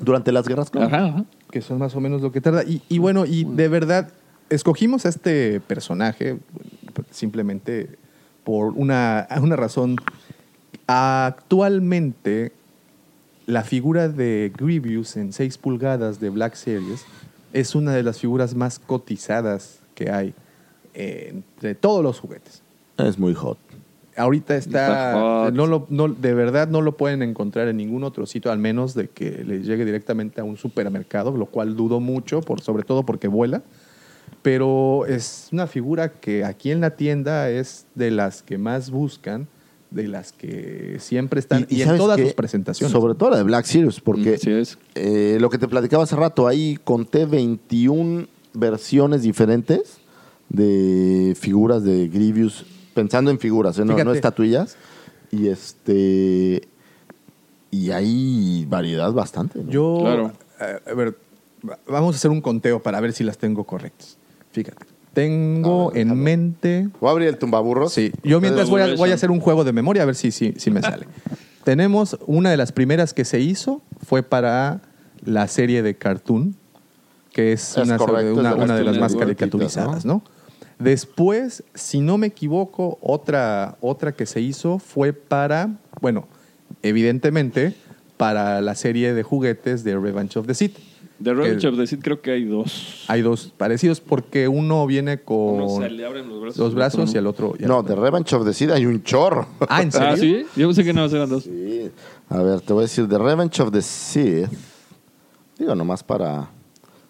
Durante 0.00 0.30
las 0.32 0.46
guerras, 0.46 0.68
claro. 0.70 0.88
ajá, 0.88 1.04
ajá. 1.06 1.24
que 1.50 1.62
son 1.62 1.78
más 1.78 1.94
o 1.96 2.00
menos 2.00 2.20
lo 2.20 2.30
que 2.32 2.40
tarda. 2.42 2.62
Y, 2.64 2.82
y 2.88 2.98
bueno, 2.98 3.24
y 3.26 3.44
de 3.44 3.68
verdad, 3.68 4.10
escogimos 4.50 5.06
a 5.06 5.08
este 5.08 5.60
personaje 5.60 6.36
simplemente 7.10 7.88
por 8.42 8.72
una, 8.76 9.26
una 9.40 9.56
razón. 9.56 9.96
Actualmente, 10.86 12.52
la 13.46 13.62
figura 13.62 14.08
de 14.08 14.52
Grievous 14.56 15.16
en 15.16 15.32
6 15.32 15.58
pulgadas 15.58 16.20
de 16.20 16.30
Black 16.30 16.54
Series 16.54 17.04
es 17.52 17.74
una 17.74 17.92
de 17.92 18.02
las 18.02 18.18
figuras 18.18 18.54
más 18.54 18.78
cotizadas 18.78 19.80
que 19.94 20.10
hay 20.10 20.34
eh, 20.94 21.28
entre 21.30 21.74
todos 21.74 22.02
los 22.02 22.20
juguetes. 22.20 22.62
Es 22.98 23.18
muy 23.18 23.34
hot. 23.34 23.58
Ahorita 24.16 24.54
Está 24.56 24.86
está, 24.86 25.20
hot. 25.20 25.54
no 25.54 25.66
lo, 25.66 25.86
no, 25.90 26.08
de 26.08 26.34
verdad 26.34 26.68
no 26.68 26.80
lo 26.80 26.96
pueden 26.96 27.22
encontrar 27.22 27.68
en 27.68 27.76
ningún 27.76 28.04
otro 28.04 28.26
sitio, 28.26 28.52
al 28.52 28.58
menos 28.58 28.94
de 28.94 29.08
que 29.08 29.44
les 29.44 29.66
llegue 29.66 29.84
directamente 29.84 30.40
a 30.40 30.44
un 30.44 30.56
supermercado, 30.56 31.36
lo 31.36 31.46
cual 31.46 31.76
dudo 31.76 32.00
mucho, 32.00 32.40
por, 32.40 32.60
sobre 32.60 32.84
todo 32.84 33.04
porque 33.04 33.28
vuela. 33.28 33.62
Pero 34.42 35.06
es 35.06 35.48
una 35.52 35.66
figura 35.66 36.12
que 36.12 36.44
aquí 36.44 36.70
en 36.70 36.80
la 36.80 36.90
tienda 36.90 37.50
es 37.50 37.86
de 37.94 38.10
las 38.10 38.42
que 38.42 38.56
más 38.58 38.90
buscan, 38.90 39.48
de 39.94 40.08
las 40.08 40.32
que 40.32 40.96
siempre 40.98 41.38
están, 41.40 41.66
y, 41.70 41.80
en 41.80 41.86
¿sabes 41.86 42.00
todas 42.00 42.16
qué? 42.16 42.24
sus 42.24 42.32
presentaciones. 42.34 42.92
Sobre 42.92 43.14
todo 43.14 43.30
la 43.30 43.36
de 43.38 43.42
Black 43.44 43.64
Series, 43.64 44.00
porque 44.00 44.34
es. 44.34 44.76
eh, 44.94 45.38
lo 45.40 45.48
que 45.50 45.58
te 45.58 45.68
platicaba 45.68 46.02
hace 46.04 46.16
rato, 46.16 46.46
ahí 46.48 46.78
conté 46.82 47.26
21 47.26 48.26
versiones 48.54 49.22
diferentes 49.22 49.98
de 50.48 51.34
figuras 51.38 51.84
de 51.84 52.08
Grievous, 52.08 52.64
pensando 52.92 53.30
en 53.30 53.38
figuras, 53.38 53.78
¿eh? 53.78 53.84
no, 53.84 53.96
no 54.04 54.12
estatuillas. 54.12 54.76
Y 55.30 55.48
este. 55.48 56.68
Y 57.70 57.90
hay 57.90 58.66
variedad 58.68 59.12
bastante. 59.12 59.62
¿no? 59.64 59.70
Yo, 59.70 59.98
Claro. 60.00 60.32
eh, 60.60 60.78
a 60.90 60.94
ver, 60.94 61.16
va- 61.68 61.78
vamos 61.88 62.14
a 62.14 62.18
hacer 62.18 62.30
un 62.30 62.40
conteo 62.40 62.80
para 62.82 63.00
ver 63.00 63.12
si 63.12 63.24
las 63.24 63.36
tengo 63.38 63.64
correctas. 63.64 64.16
Fíjate, 64.52 64.86
tengo 65.14 65.90
A 65.90 65.92
ver, 65.94 66.02
en 66.02 66.18
mente 66.22 66.88
Voy 67.00 67.08
a 67.08 67.12
abrir 67.12 67.28
el 67.28 67.38
tumbaburros. 67.38 67.92
Sí, 67.92 68.12
yo 68.22 68.40
mientras 68.40 68.68
voy 68.68 68.80
a, 68.80 68.84
Evaluation. 68.84 68.98
voy 69.06 69.10
a 69.12 69.14
hacer 69.14 69.30
un 69.30 69.40
juego 69.40 69.64
de 69.64 69.72
memoria 69.72 70.02
a 70.02 70.06
ver 70.06 70.14
si, 70.16 70.30
si, 70.30 70.52
si 70.58 70.70
me 70.70 70.82
sale. 70.82 71.06
Tenemos 71.64 72.18
una 72.26 72.50
de 72.50 72.58
las 72.58 72.72
primeras 72.72 73.14
que 73.14 73.24
se 73.24 73.40
hizo, 73.40 73.80
fue 74.06 74.22
para 74.22 74.82
la 75.24 75.48
serie 75.48 75.82
de 75.82 75.94
Cartoon, 75.94 76.54
que 77.32 77.52
es, 77.52 77.78
Es 77.78 77.86
una, 77.86 77.96
correcto, 77.96 78.32
es 78.32 78.38
una- 78.38 78.50
de 78.50 78.56
las 78.56 78.64
una 78.64 78.76
de 78.76 78.84
las 78.84 78.98
más 78.98 79.16
caricaturizadas, 79.16 80.04
¿no? 80.04 80.22
Después, 80.78 81.62
si 81.74 82.00
no 82.00 82.18
me 82.18 82.26
equivoco, 82.26 82.98
otra, 83.00 83.76
otra 83.80 84.12
que 84.12 84.26
se 84.26 84.40
hizo 84.40 84.78
fue 84.78 85.12
para, 85.12 85.70
bueno, 86.00 86.26
evidentemente, 86.82 87.74
para 88.16 88.60
la 88.60 88.74
serie 88.74 89.14
de 89.14 89.22
juguetes 89.22 89.84
de 89.84 89.98
Revenge 89.98 90.36
of 90.38 90.46
the 90.46 90.54
Sith. 90.54 90.76
De 91.18 91.32
Revenge 91.32 91.64
of 91.68 91.76
the 91.76 91.86
Sith 91.86 92.02
creo 92.02 92.20
que 92.20 92.32
hay 92.32 92.44
dos. 92.44 93.04
Hay 93.08 93.22
dos 93.22 93.52
parecidos 93.56 94.00
porque 94.00 94.48
uno 94.48 94.84
viene 94.86 95.20
con 95.22 95.36
Uno 95.62 95.80
se 95.80 95.88
le 95.90 96.04
abren 96.04 96.28
los 96.28 96.40
brazos. 96.40 96.58
los 96.58 96.74
brazos 96.74 97.14
y 97.14 97.18
el 97.18 97.26
otro... 97.28 97.54
y 97.58 97.62
el 97.62 97.68
No, 97.68 97.78
otro. 97.78 97.94
de 97.94 98.00
Revenge 98.02 98.32
of 98.34 98.44
the 98.44 98.52
Seed 98.52 98.70
hay 98.72 98.84
un 98.84 99.02
chorro. 99.04 99.46
Ah, 99.68 99.80
¿en 99.82 99.92
serio? 99.92 100.08
Ah, 100.10 100.16
sí. 100.16 100.44
Yo 100.56 100.66
pensé 100.66 100.82
que 100.84 100.92
no 100.92 101.04
eran 101.04 101.28
dos. 101.28 101.44
Sí. 101.44 101.90
A 102.28 102.42
ver, 102.42 102.60
te 102.60 102.72
voy 102.72 102.80
a 102.80 102.86
decir, 102.86 103.08
The 103.08 103.18
Revenge 103.18 103.60
of 103.62 103.70
the 103.70 103.80
Sith. 103.80 104.48
Digo, 105.58 105.74
nomás 105.76 106.02
para. 106.02 106.50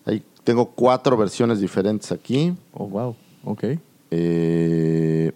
Ahí 0.05 0.23
tengo 0.45 0.67
cuatro 0.67 1.17
versiones 1.17 1.59
diferentes 1.61 2.13
aquí. 2.13 2.53
Oh, 2.75 2.87
wow. 2.87 3.17
Ok. 3.45 3.65
eh, 4.11 5.33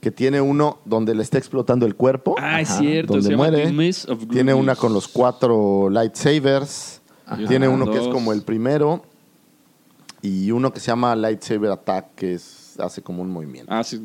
que 0.00 0.10
tiene 0.10 0.40
uno 0.40 0.78
donde 0.86 1.14
le 1.14 1.22
está 1.22 1.36
explotando 1.38 1.84
el 1.86 1.94
cuerpo. 1.94 2.34
Ah, 2.38 2.60
es 2.60 2.68
cierto, 2.68 3.12
Donde 3.14 3.24
se 3.26 3.30
llama 3.32 3.48
muere. 3.48 3.64
The 3.66 3.72
Maze 3.72 4.10
of 4.12 4.26
Tiene 4.28 4.54
una 4.54 4.74
con 4.76 4.92
los 4.94 5.08
cuatro 5.08 5.88
lightsabers. 5.90 6.99
Ajá. 7.30 7.48
Tiene 7.48 7.68
uno 7.68 7.90
que 7.90 7.98
es 7.98 8.08
como 8.08 8.32
el 8.32 8.42
primero. 8.42 9.02
Y 10.22 10.50
uno 10.50 10.70
que 10.70 10.80
se 10.80 10.88
llama 10.88 11.16
Lightsaber 11.16 11.70
Attack, 11.70 12.14
que 12.14 12.34
es, 12.34 12.76
hace 12.78 13.00
como 13.00 13.22
un 13.22 13.30
movimiento. 13.30 13.72
Ah, 13.72 13.82
sí. 13.82 13.98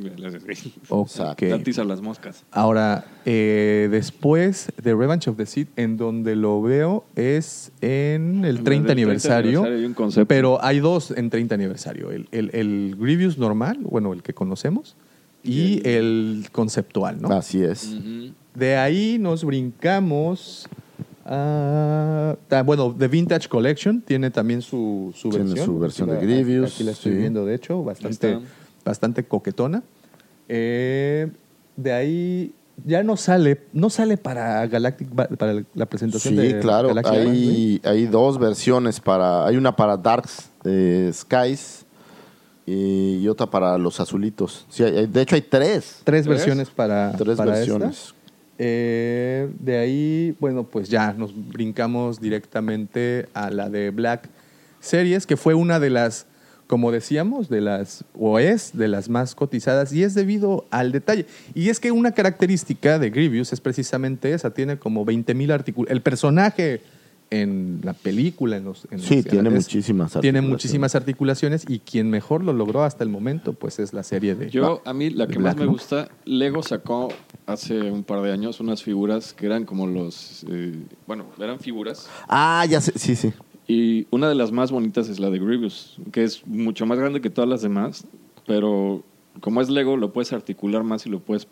sí. 0.53 0.73
Ok. 0.87 1.09
Exacto. 1.09 1.55
Atiza 1.55 1.83
las 1.83 1.99
moscas. 2.01 2.45
Ahora, 2.51 3.03
eh, 3.25 3.89
después 3.91 4.71
de 4.81 4.95
Revenge 4.95 5.29
of 5.29 5.35
the 5.35 5.45
Sith, 5.45 5.67
en 5.75 5.97
donde 5.97 6.37
lo 6.37 6.61
veo 6.61 7.03
es 7.17 7.73
en 7.81 8.45
el 8.45 8.57
En 8.59 8.63
30 8.63 8.63
el 8.63 8.63
del 8.63 8.63
30 8.63 8.91
aniversario. 8.93 9.49
aniversario 9.59 9.77
hay 9.77 9.85
un 9.85 9.93
concepto. 9.93 10.27
Pero 10.27 10.63
hay 10.63 10.79
dos 10.79 11.11
en 11.11 11.29
30 11.29 11.55
aniversario. 11.55 12.11
El, 12.11 12.29
el, 12.31 12.49
el 12.53 12.95
Grievous 12.97 13.37
normal, 13.37 13.79
bueno, 13.81 14.13
el 14.13 14.23
que 14.23 14.33
conocemos, 14.33 14.95
y 15.43 15.87
el 15.87 16.47
conceptual, 16.51 17.21
¿no? 17.21 17.29
Así 17.29 17.61
es. 17.61 17.93
De 18.53 18.77
ahí 18.77 19.17
nos 19.19 19.43
brincamos. 19.43 20.67
Ah, 21.25 22.35
bueno, 22.65 22.95
The 22.97 23.07
Vintage 23.07 23.47
Collection 23.49 24.01
tiene 24.01 24.31
también 24.31 24.61
su, 24.61 25.11
su 25.15 25.29
Tiene 25.29 25.45
versión. 25.45 25.65
su 25.65 25.79
versión 25.79 26.09
Aquí 26.11 26.25
de 26.25 26.43
Grievous, 26.43 26.73
Aquí 26.75 26.83
la 26.83 26.91
estoy 26.91 27.11
sí. 27.13 27.17
viendo, 27.17 27.45
de 27.45 27.55
hecho, 27.55 27.83
bastante, 27.83 28.39
bastante 28.83 29.23
coquetona. 29.25 29.83
Eh, 30.47 31.29
de 31.75 31.91
ahí 31.93 32.53
ya 32.85 33.03
no 33.03 33.17
sale, 33.17 33.61
no 33.73 33.89
sale 33.89 34.17
para 34.17 34.65
Galactic, 34.67 35.09
para 35.09 35.63
la 35.73 35.85
presentación 35.87 36.35
Sí, 36.35 36.39
de 36.41 36.59
claro. 36.59 36.89
Galactic 36.89 37.13
Band, 37.13 37.25
güey. 37.27 37.49
Hay, 37.49 37.81
hay 37.83 38.05
dos 38.05 38.37
versiones 38.37 38.99
para. 38.99 39.45
Hay 39.47 39.57
una 39.57 39.75
para 39.75 39.97
Dark 39.97 40.27
eh, 40.65 41.09
Skies 41.13 41.85
y, 42.65 43.19
y 43.21 43.27
otra 43.27 43.45
para 43.49 43.77
los 43.77 43.99
azulitos. 43.99 44.65
Sí, 44.69 44.83
hay- 44.83 44.97
hay- 44.97 45.07
de 45.07 45.21
hecho 45.21 45.35
hay 45.35 45.41
tres. 45.41 46.01
Tres 46.03 46.03
¿Tres? 46.03 46.27
versiones 46.27 46.69
para, 46.69 47.11
Tres 47.17 47.37
para 47.37 47.51
versiones. 47.53 47.97
esta. 48.07 48.14
Eh, 48.57 49.49
de 49.59 49.77
ahí, 49.77 50.35
bueno, 50.39 50.63
pues 50.63 50.89
ya 50.89 51.13
nos 51.13 51.33
brincamos 51.35 52.21
directamente 52.21 53.27
a 53.33 53.49
la 53.49 53.69
de 53.69 53.89
Black 53.89 54.29
Series, 54.79 55.25
que 55.25 55.35
fue 55.35 55.53
una 55.53 55.79
de 55.79 55.89
las, 55.89 56.25
como 56.67 56.91
decíamos, 56.91 57.49
de 57.49 57.61
las, 57.61 58.05
o 58.17 58.39
es 58.39 58.77
de 58.77 58.87
las 58.87 59.09
más 59.09 59.35
cotizadas, 59.35 59.91
y 59.91 60.03
es 60.03 60.13
debido 60.13 60.65
al 60.69 60.91
detalle. 60.91 61.25
Y 61.53 61.69
es 61.69 61.79
que 61.79 61.91
una 61.91 62.11
característica 62.11 62.97
de 62.97 63.09
Grievous 63.09 63.51
es 63.51 63.59
precisamente 63.59 64.31
esa, 64.31 64.51
tiene 64.51 64.77
como 64.77 65.03
20 65.03 65.33
mil 65.33 65.51
artículos. 65.51 65.91
El 65.91 66.01
personaje 66.01 66.81
en 67.31 67.79
la 67.83 67.93
película, 67.93 68.57
en 68.57 68.65
los... 68.65 68.87
en 68.91 68.99
Sí, 68.99 69.15
los- 69.17 69.25
tiene 69.25 69.49
es- 69.49 69.55
muchísimas 69.55 70.19
Tiene 70.21 70.41
muchísimas 70.41 70.95
articulaciones 70.95 71.65
y 71.67 71.79
quien 71.79 72.09
mejor 72.09 72.43
lo 72.43 72.53
logró 72.53 72.83
hasta 72.83 73.03
el 73.03 73.09
momento, 73.09 73.53
pues 73.53 73.79
es 73.79 73.93
la 73.93 74.03
serie 74.03 74.35
de... 74.35 74.49
Yo, 74.49 74.81
a 74.85 74.93
mí, 74.93 75.09
la 75.09 75.27
que 75.27 75.39
Black, 75.39 75.55
más 75.57 75.65
me 75.65 75.65
gusta, 75.71 76.09
Lego 76.25 76.61
sacó 76.63 77.09
hace 77.45 77.91
un 77.91 78.03
par 78.03 78.21
de 78.21 78.31
años 78.31 78.59
unas 78.59 78.83
figuras 78.83 79.33
que 79.33 79.45
eran 79.45 79.65
como 79.65 79.87
los. 79.87 80.45
eh, 80.49 80.73
bueno, 81.07 81.25
eran 81.39 81.59
figuras. 81.59 82.09
Ah, 82.27 82.65
ya 82.69 82.79
sé. 82.81 82.93
Sí, 82.95 83.15
sí. 83.15 83.33
Y 83.67 84.07
una 84.11 84.29
de 84.29 84.35
las 84.35 84.51
más 84.51 84.71
bonitas 84.71 85.09
es 85.09 85.19
la 85.19 85.29
de 85.31 85.39
Grievous, 85.39 85.97
que 86.11 86.23
es 86.23 86.45
mucho 86.45 86.85
más 86.85 86.99
grande 86.99 87.21
que 87.21 87.29
todas 87.31 87.49
las 87.49 87.61
demás, 87.63 88.05
pero 88.45 89.03
como 89.41 89.61
es 89.61 89.69
Lego, 89.69 89.97
lo 89.97 90.13
puedes 90.13 90.31
articular 90.33 90.83
más 90.83 91.05
y 91.05 91.09
lo 91.09 91.19
puedes, 91.19 91.47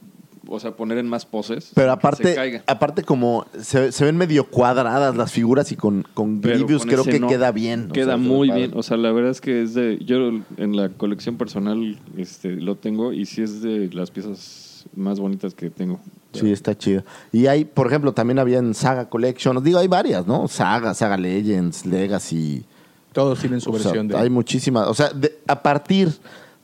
o 0.47 0.59
sea, 0.59 0.71
poner 0.71 0.97
en 0.97 1.07
más 1.07 1.25
poses. 1.25 1.71
Pero 1.73 1.87
que 1.87 1.89
se 1.89 1.93
aparte, 1.93 2.35
caiga. 2.35 2.63
aparte 2.67 3.03
como 3.03 3.45
se, 3.59 3.91
se 3.91 4.05
ven 4.05 4.17
medio 4.17 4.45
cuadradas 4.49 5.15
las 5.15 5.31
figuras 5.31 5.71
y 5.71 5.75
con, 5.75 6.05
con 6.13 6.41
Grievous 6.41 6.81
con 6.83 6.89
creo 6.89 7.03
que 7.03 7.19
no. 7.19 7.27
queda 7.27 7.51
bien. 7.51 7.87
o 7.89 7.93
Queda 7.93 8.05
sea, 8.05 8.17
muy 8.17 8.51
bien. 8.51 8.71
O 8.75 8.83
sea, 8.83 8.97
la 8.97 9.11
verdad 9.11 9.31
es 9.31 9.41
que 9.41 9.61
es 9.63 9.73
de. 9.73 9.99
Yo 10.05 10.29
en 10.57 10.75
la 10.75 10.89
colección 10.89 11.37
personal 11.37 11.97
este, 12.17 12.51
lo 12.51 12.75
tengo 12.75 13.13
y 13.13 13.25
sí 13.25 13.41
es 13.41 13.61
de 13.61 13.89
las 13.93 14.11
piezas 14.11 14.85
más 14.95 15.19
bonitas 15.19 15.53
que 15.53 15.69
tengo. 15.69 15.99
Sí, 16.33 16.51
está 16.51 16.77
chido. 16.77 17.03
Y 17.31 17.47
hay, 17.47 17.63
por 17.63 17.87
ejemplo, 17.87 18.11
también 18.13 18.39
había 18.39 18.57
en 18.57 18.73
Saga 18.73 19.07
Collection, 19.07 19.63
digo, 19.63 19.77
hay 19.79 19.87
varias, 19.87 20.25
¿no? 20.27 20.47
Saga, 20.47 20.93
Saga 20.93 21.15
Legends, 21.15 21.85
Legacy. 21.85 22.65
Todos 23.13 23.39
tienen 23.39 23.61
su 23.61 23.69
O 23.69 23.77
sea, 23.77 23.91
versión 23.91 24.07
de... 24.07 24.17
Hay 24.17 24.29
muchísimas. 24.31 24.87
O 24.87 24.93
sea, 24.95 25.09
de- 25.09 25.37
a 25.47 25.61
partir 25.61 26.09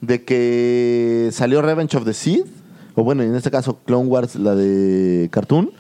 de 0.02 0.24
que 0.26 1.30
salió 1.32 1.62
Revenge 1.62 1.96
of 1.96 2.06
the 2.06 2.14
Sith, 2.14 2.48
o 3.00 3.04
bueno, 3.04 3.24
en 3.24 3.34
este 3.34 3.50
caso 3.50 3.80
Clone 3.86 4.08
Wars, 4.10 4.36
la 4.36 4.56
de 4.56 5.30
Cartoon, 5.32 5.72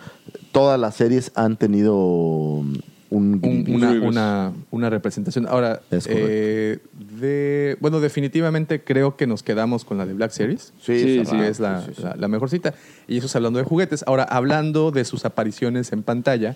todas 0.54 0.80
las 0.80 0.96
series 0.96 1.32
han 1.36 1.58
tenido 1.58 1.96
un 1.98 2.82
un- 3.12 3.66
una, 3.70 3.90
Grievous. 3.90 4.10
una, 4.10 4.54
una 4.70 4.90
representación. 4.92 5.48
Ahora, 5.48 5.82
eh, 5.92 6.78
de, 7.20 7.76
bueno, 7.82 8.00
definitivamente 8.02 8.84
creo 8.84 9.18
que 9.18 9.26
nos 9.26 9.42
quedamos 9.42 9.84
con 9.84 9.98
la 9.98 10.06
de 10.06 10.14
Black 10.14 10.30
Series. 10.32 10.74
Sí, 10.80 11.00
Sí, 11.00 11.20
es 11.20 11.60
la, 11.60 11.82
Sí, 11.82 11.88
sí, 11.88 11.94
sí. 11.98 12.04
la- 12.04 12.16
la 12.16 12.28
mejor 12.28 12.50
cita. 12.52 12.76
Y 13.08 13.18
eso 13.18 13.26
es 13.26 13.36
hablando 13.36 13.58
de 13.58 13.66
juguetes. 13.66 14.04
Ahora, 14.06 14.24
hablando 14.26 14.92
de 14.92 15.06
sus 15.06 15.26
apariciones 15.26 15.92
en 15.92 16.04
pantalla, 16.04 16.54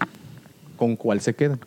¿con 0.78 0.96
cuál 0.96 1.22
se 1.22 1.34
quedan? 1.34 1.60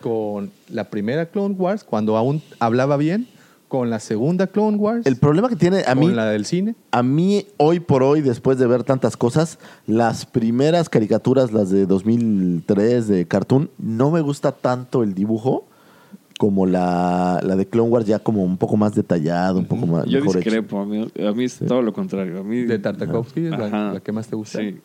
¿Con 0.00 0.50
la 0.70 0.84
primera 0.84 1.26
Clone 1.26 1.54
Wars, 1.56 1.84
cuando 1.84 2.16
aún 2.16 2.40
hablaba 2.60 2.96
bien? 2.96 3.28
¿Con 3.70 3.88
la 3.88 4.00
segunda 4.00 4.48
Clone 4.48 4.76
Wars? 4.78 5.06
El 5.06 5.14
problema 5.14 5.48
que 5.48 5.54
tiene 5.54 5.84
a 5.86 5.94
mí, 5.94 6.06
¿Con 6.06 6.16
la 6.16 6.26
del 6.26 6.44
cine? 6.44 6.74
a 6.90 7.04
mí 7.04 7.46
hoy 7.56 7.78
por 7.78 8.02
hoy, 8.02 8.20
después 8.20 8.58
de 8.58 8.66
ver 8.66 8.82
tantas 8.82 9.16
cosas, 9.16 9.60
las 9.86 10.26
primeras 10.26 10.88
caricaturas, 10.88 11.52
las 11.52 11.70
de 11.70 11.86
2003 11.86 13.06
de 13.06 13.26
Cartoon, 13.28 13.70
no 13.78 14.10
me 14.10 14.22
gusta 14.22 14.50
tanto 14.50 15.04
el 15.04 15.14
dibujo 15.14 15.66
como 16.36 16.66
la, 16.66 17.38
la 17.44 17.54
de 17.54 17.66
Clone 17.66 17.90
Wars, 17.90 18.06
ya 18.06 18.18
como 18.18 18.42
un 18.42 18.56
poco 18.56 18.76
más 18.76 18.94
detallado, 18.94 19.58
un 19.60 19.66
poco 19.66 19.86
más 19.86 20.04
Yo 20.06 20.18
mejor 20.18 20.38
hecho. 20.38 20.38
discrepo. 20.40 20.80
A 20.80 20.86
mí, 20.86 21.06
a 21.24 21.30
mí 21.32 21.44
es 21.44 21.58
todo 21.58 21.80
lo 21.82 21.92
contrario. 21.92 22.40
A 22.40 22.42
mí, 22.42 22.62
De 22.62 22.78
Tartakovsky, 22.80 23.44
es 23.46 23.50
la, 23.52 23.92
la 23.92 24.00
que 24.00 24.10
más 24.10 24.26
te 24.26 24.34
gusta. 24.36 24.58
Sí. 24.58 24.78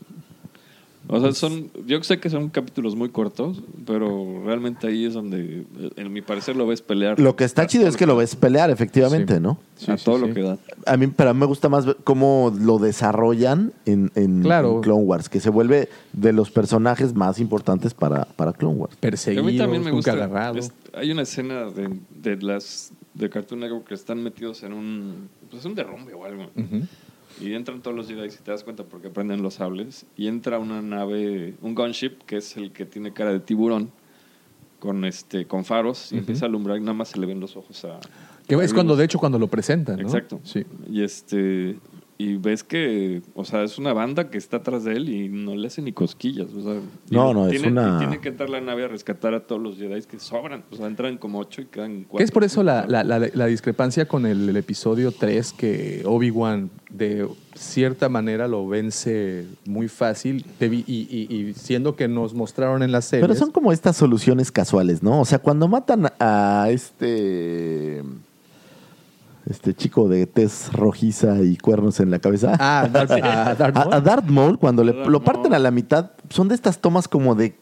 O 1.07 1.19
sea, 1.22 1.32
son, 1.34 1.69
yo 1.86 2.02
sé 2.03 2.19
que 2.19 2.30
son 2.32 2.49
capítulos 2.49 2.95
muy 2.95 3.10
cortos, 3.10 3.61
pero 3.86 4.41
realmente 4.44 4.88
ahí 4.88 5.06
es 5.06 5.14
donde, 5.14 5.64
en 5.98 6.11
mi 6.11 6.22
parecer, 6.22 6.56
lo 6.56 6.65
ves 6.65 6.82
pelear. 6.82 7.19
Lo 7.19 7.36
que 7.36 7.44
está 7.44 7.64
A 7.64 7.68
chido 7.68 7.88
es 7.88 7.95
que 7.95 8.06
lo 8.07 8.15
ves 8.15 8.36
pelear, 8.36 8.72
efectivamente, 8.72 9.36
Sí. 9.36 9.40
¿no? 9.40 9.60
Sí, 9.76 9.91
a 9.91 9.98
sí, 9.98 10.06
todo 10.06 10.18
sí. 10.19 10.27
lo 10.27 10.34
que 10.34 10.41
da. 10.41 10.57
A 10.88 10.98
mí, 10.98 11.07
pero 11.07 11.30
a 11.30 11.34
mí 11.34 11.40
me 11.40 11.45
gusta 11.45 11.69
más 11.69 11.86
ver 11.86 11.98
cómo 12.03 12.52
lo 12.60 12.80
desarrollan 12.80 13.72
en, 13.86 14.11
en- 14.15 14.41
Claro. 14.41 14.77
en 14.77 14.82
Clone 14.82 15.03
Wars, 15.03 15.30
que 15.30 15.40
se 15.40 15.49
vuelve 15.52 15.90
de 16.14 16.34
los 16.34 16.49
personajes 16.49 17.14
más 17.14 17.40
importantes 17.40 17.94
para, 17.94 18.26
para 18.26 18.53
Clone 18.53 18.76
Wars. 18.77 18.95
A 18.95 18.99
Perseguidos, 19.02 19.45
mí 19.45 19.57
también 19.57 19.84
me 19.84 19.91
gusta. 19.91 20.52
es- 20.56 20.72
hay 20.94 21.11
una 21.11 21.22
escena 21.22 21.65
de, 21.65 21.99
de 22.15 22.38
las 22.41 22.91
de 23.14 23.30
Cartoon 23.30 23.60
Network 23.61 23.86
que 23.88 23.94
están 23.94 24.22
metidos 24.23 24.64
en 24.64 24.73
un, 24.73 25.30
pues 25.52 25.64
un 25.65 25.76
derrumbe 25.76 26.14
o 26.14 26.26
algo. 26.26 26.44
Ujú. 26.56 26.82
Y 27.41 27.53
entran 27.53 27.82
todos 27.82 27.95
los 27.95 28.07
Jedi 28.07 28.28
y 28.28 28.30
te 28.30 28.52
das 28.52 28.64
cuenta 28.64 28.84
porque 28.84 29.10
prenden 29.10 29.41
los 29.41 29.56
sables. 29.56 30.06
Y 30.16 30.28
entra 30.28 30.60
una 30.60 30.82
nave, 30.82 31.56
un 31.62 31.76
gunship, 31.76 32.20
que 32.26 32.38
es 32.38 32.56
el 32.57 32.72
que 32.72 32.86
tiene 32.86 33.12
cara 33.12 33.32
de 33.32 33.40
tiburón, 33.40 33.91
con 34.80 35.03
este 35.06 35.45
con 35.45 35.66
faros, 35.66 36.12
y 36.12 36.18
empieza 36.18 36.45
a 36.45 36.48
alumbrar 36.48 36.78
y 36.78 36.82
nada 36.82 36.94
más 36.94 37.10
se 37.10 37.20
le 37.20 37.26
ven 37.26 37.40
los 37.40 37.57
ojos 37.57 37.84
a... 37.86 37.99
Que 38.48 38.56
es 38.56 38.74
cuando, 38.74 38.95
de 38.95 39.06
hecho, 39.06 39.18
cuando 39.18 39.40
lo 39.40 39.48
presentan, 39.48 39.98
¿no? 39.98 40.03
Exacto. 40.03 40.40
Sí. 40.44 40.64
Y 40.88 41.02
este 41.02 41.80
y 42.18 42.38
ves 42.38 42.64
que, 42.64 43.22
o 43.34 43.44
sea, 43.44 43.64
es 43.64 43.78
una 43.78 43.92
banda 43.92 44.30
que 44.30 44.38
está 44.38 44.58
atrás 44.58 44.86
de 44.86 44.94
él 44.94 45.10
y 45.10 45.28
no 45.28 45.54
le 45.56 45.68
hace 45.68 45.82
ni 45.82 45.92
cosquillas. 45.92 46.48
O 46.58 46.62
sea, 46.62 46.80
No, 47.10 47.34
no, 47.34 47.46
es 47.48 47.52
tiene, 47.52 47.68
una- 47.68 47.96
y 47.96 48.00
tiene 48.00 48.22
que 48.22 48.30
entrar 48.30 48.50
la 48.50 48.62
nave 48.62 48.86
a 48.86 48.88
rescatar 48.88 49.34
a 49.34 49.42
todos 49.42 49.62
los 49.62 49.78
Jedi 49.78 50.02
que 50.04 50.20
sobran. 50.20 50.64
O 50.72 50.76
sea, 50.78 50.88
entran 50.88 51.18
como 51.18 51.40
ocho 51.40 51.62
y 51.62 51.66
quedan 51.66 52.06
cuatro. 52.08 52.24
Es 52.24 52.32
por 52.32 52.44
eso 52.46 52.64
la, 52.64 52.86
la- 52.88 53.04
la- 53.04 53.20
la 53.34 53.46
discrepancia 53.48 54.08
con 54.08 54.26
el, 54.26 54.48
el 54.50 54.56
episodio 54.56 55.12
3 55.12 55.52
que 55.54 56.04
Obi-Wan 56.06 56.70
de 56.90 57.28
cierta 57.56 58.08
manera 58.08 58.48
lo 58.48 58.66
vence 58.68 59.46
muy 59.66 59.88
fácil 59.90 60.46
y, 60.62 60.66
y- 60.66 61.28
y 61.30 61.54
siendo 61.54 61.96
que 61.98 62.08
nos 62.08 62.34
mostraron 62.34 62.82
en 62.84 62.92
la 62.94 63.02
serie. 63.02 63.26
Pero 63.28 63.36
son 63.38 63.52
como 63.52 63.74
estas 63.74 63.98
soluciones 63.98 64.52
casuales, 64.54 65.04
¿no? 65.04 65.20
O 65.20 65.26
sea, 65.26 65.40
cuando 65.40 65.68
matan 65.68 66.10
a 66.20 66.68
este 66.70 68.04
este 69.50 69.74
chico 69.74 70.08
de 70.10 70.26
tez 70.26 70.72
rojiza 70.74 71.42
y 71.42 71.58
cuernos 71.58 72.00
en 72.00 72.12
la 72.12 72.20
cabeza. 72.20 72.54
Ah, 72.60 72.88
Darth- 72.92 73.22
a 73.24 73.54
Darth 73.56 73.76
Maul. 73.76 73.94
a, 73.94 73.98
a 73.98 74.02
Darth 74.02 74.26
Maul, 74.30 74.58
cuando 74.60 74.84
le, 74.84 74.94
Darth 74.94 75.08
lo 75.08 75.24
parten 75.24 75.44
Maul. 75.44 75.56
a 75.56 75.60
la 75.60 75.72
mitad, 75.72 76.12
son 76.30 76.48
de 76.48 76.56
estas 76.56 76.80
tomas 76.80 77.08
como 77.08 77.36
de, 77.36 77.56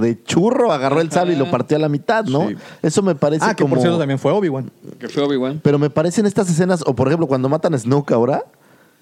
de 0.00 0.22
churro, 0.24 0.72
agarró 0.72 1.00
el 1.00 1.10
sable 1.10 1.32
y 1.32 1.36
lo 1.36 1.50
partió 1.50 1.76
a 1.76 1.80
la 1.80 1.88
mitad, 1.88 2.24
¿no? 2.26 2.48
Sí. 2.48 2.56
Eso 2.82 3.02
me 3.02 3.14
parece 3.14 3.44
Ah, 3.44 3.54
que 3.54 3.62
como... 3.64 3.74
por 3.74 3.80
cierto 3.82 3.98
también 3.98 4.18
fue 4.18 4.30
Obi-Wan. 4.32 4.70
Que 5.00 5.08
fue 5.08 5.22
Obi-Wan. 5.24 5.60
Pero 5.62 5.78
me 5.78 5.90
parecen 5.90 6.26
estas 6.26 6.48
escenas, 6.50 6.82
o 6.86 6.94
por 6.94 7.08
ejemplo, 7.08 7.26
cuando 7.26 7.48
matan 7.48 7.74
a 7.74 7.78
Snoke 7.78 8.12
ahora, 8.12 8.44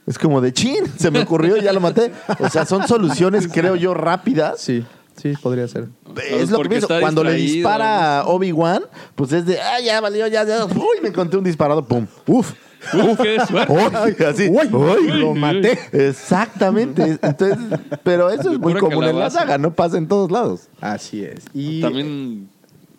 es 0.07 0.19
como 0.19 0.41
de 0.41 0.53
chin, 0.53 0.85
se 0.97 1.11
me 1.11 1.21
ocurrió 1.21 1.57
y 1.57 1.63
ya 1.63 1.73
lo 1.73 1.81
maté. 1.81 2.13
O 2.39 2.49
sea, 2.49 2.65
son 2.65 2.87
soluciones, 2.89 3.49
creo 3.53 3.75
yo, 3.77 3.93
rápidas. 3.93 4.61
Sí, 4.61 4.85
sí, 5.17 5.35
podría 5.43 5.69
ser. 5.69 5.89
Es 6.31 6.51
lo 6.51 6.61
que 6.61 6.69
pienso. 6.69 6.89
Cuando 6.89 7.25
le 7.25 7.35
dispara 7.35 8.21
a 8.21 8.27
Obi-Wan, 8.27 8.83
pues 9.15 9.33
es 9.33 9.47
de, 9.47 9.61
ah, 9.61 9.81
ya 9.81 10.01
valió, 10.01 10.27
ya, 10.27 10.45
ya. 10.45 10.65
Uy, 10.65 11.01
me 11.03 11.09
encontré 11.09 11.39
un 11.39 11.45
disparado, 11.45 11.85
pum. 11.85 12.07
Uf. 12.27 12.53
Uf, 12.93 13.21
qué 13.21 13.39
suerte. 13.47 13.73
Uy, 13.73 14.25
así. 14.25 14.49
Uy, 14.49 14.69
Uy, 14.73 15.09
lo 15.19 15.35
maté. 15.35 15.79
Exactamente. 15.93 17.19
Entonces, 17.23 17.59
pero 18.05 18.31
eso 18.31 18.53
es 18.53 18.59
muy 18.59 18.75
común 18.75 19.05
en 19.05 19.19
la 19.19 19.31
saga, 19.31 19.59
no 19.59 19.75
pasa 19.75 19.99
en 19.99 20.07
todos 20.07 20.31
lados. 20.31 20.69
Así 20.81 21.25
es. 21.25 21.45
Y 21.53 21.81
También 21.81 22.49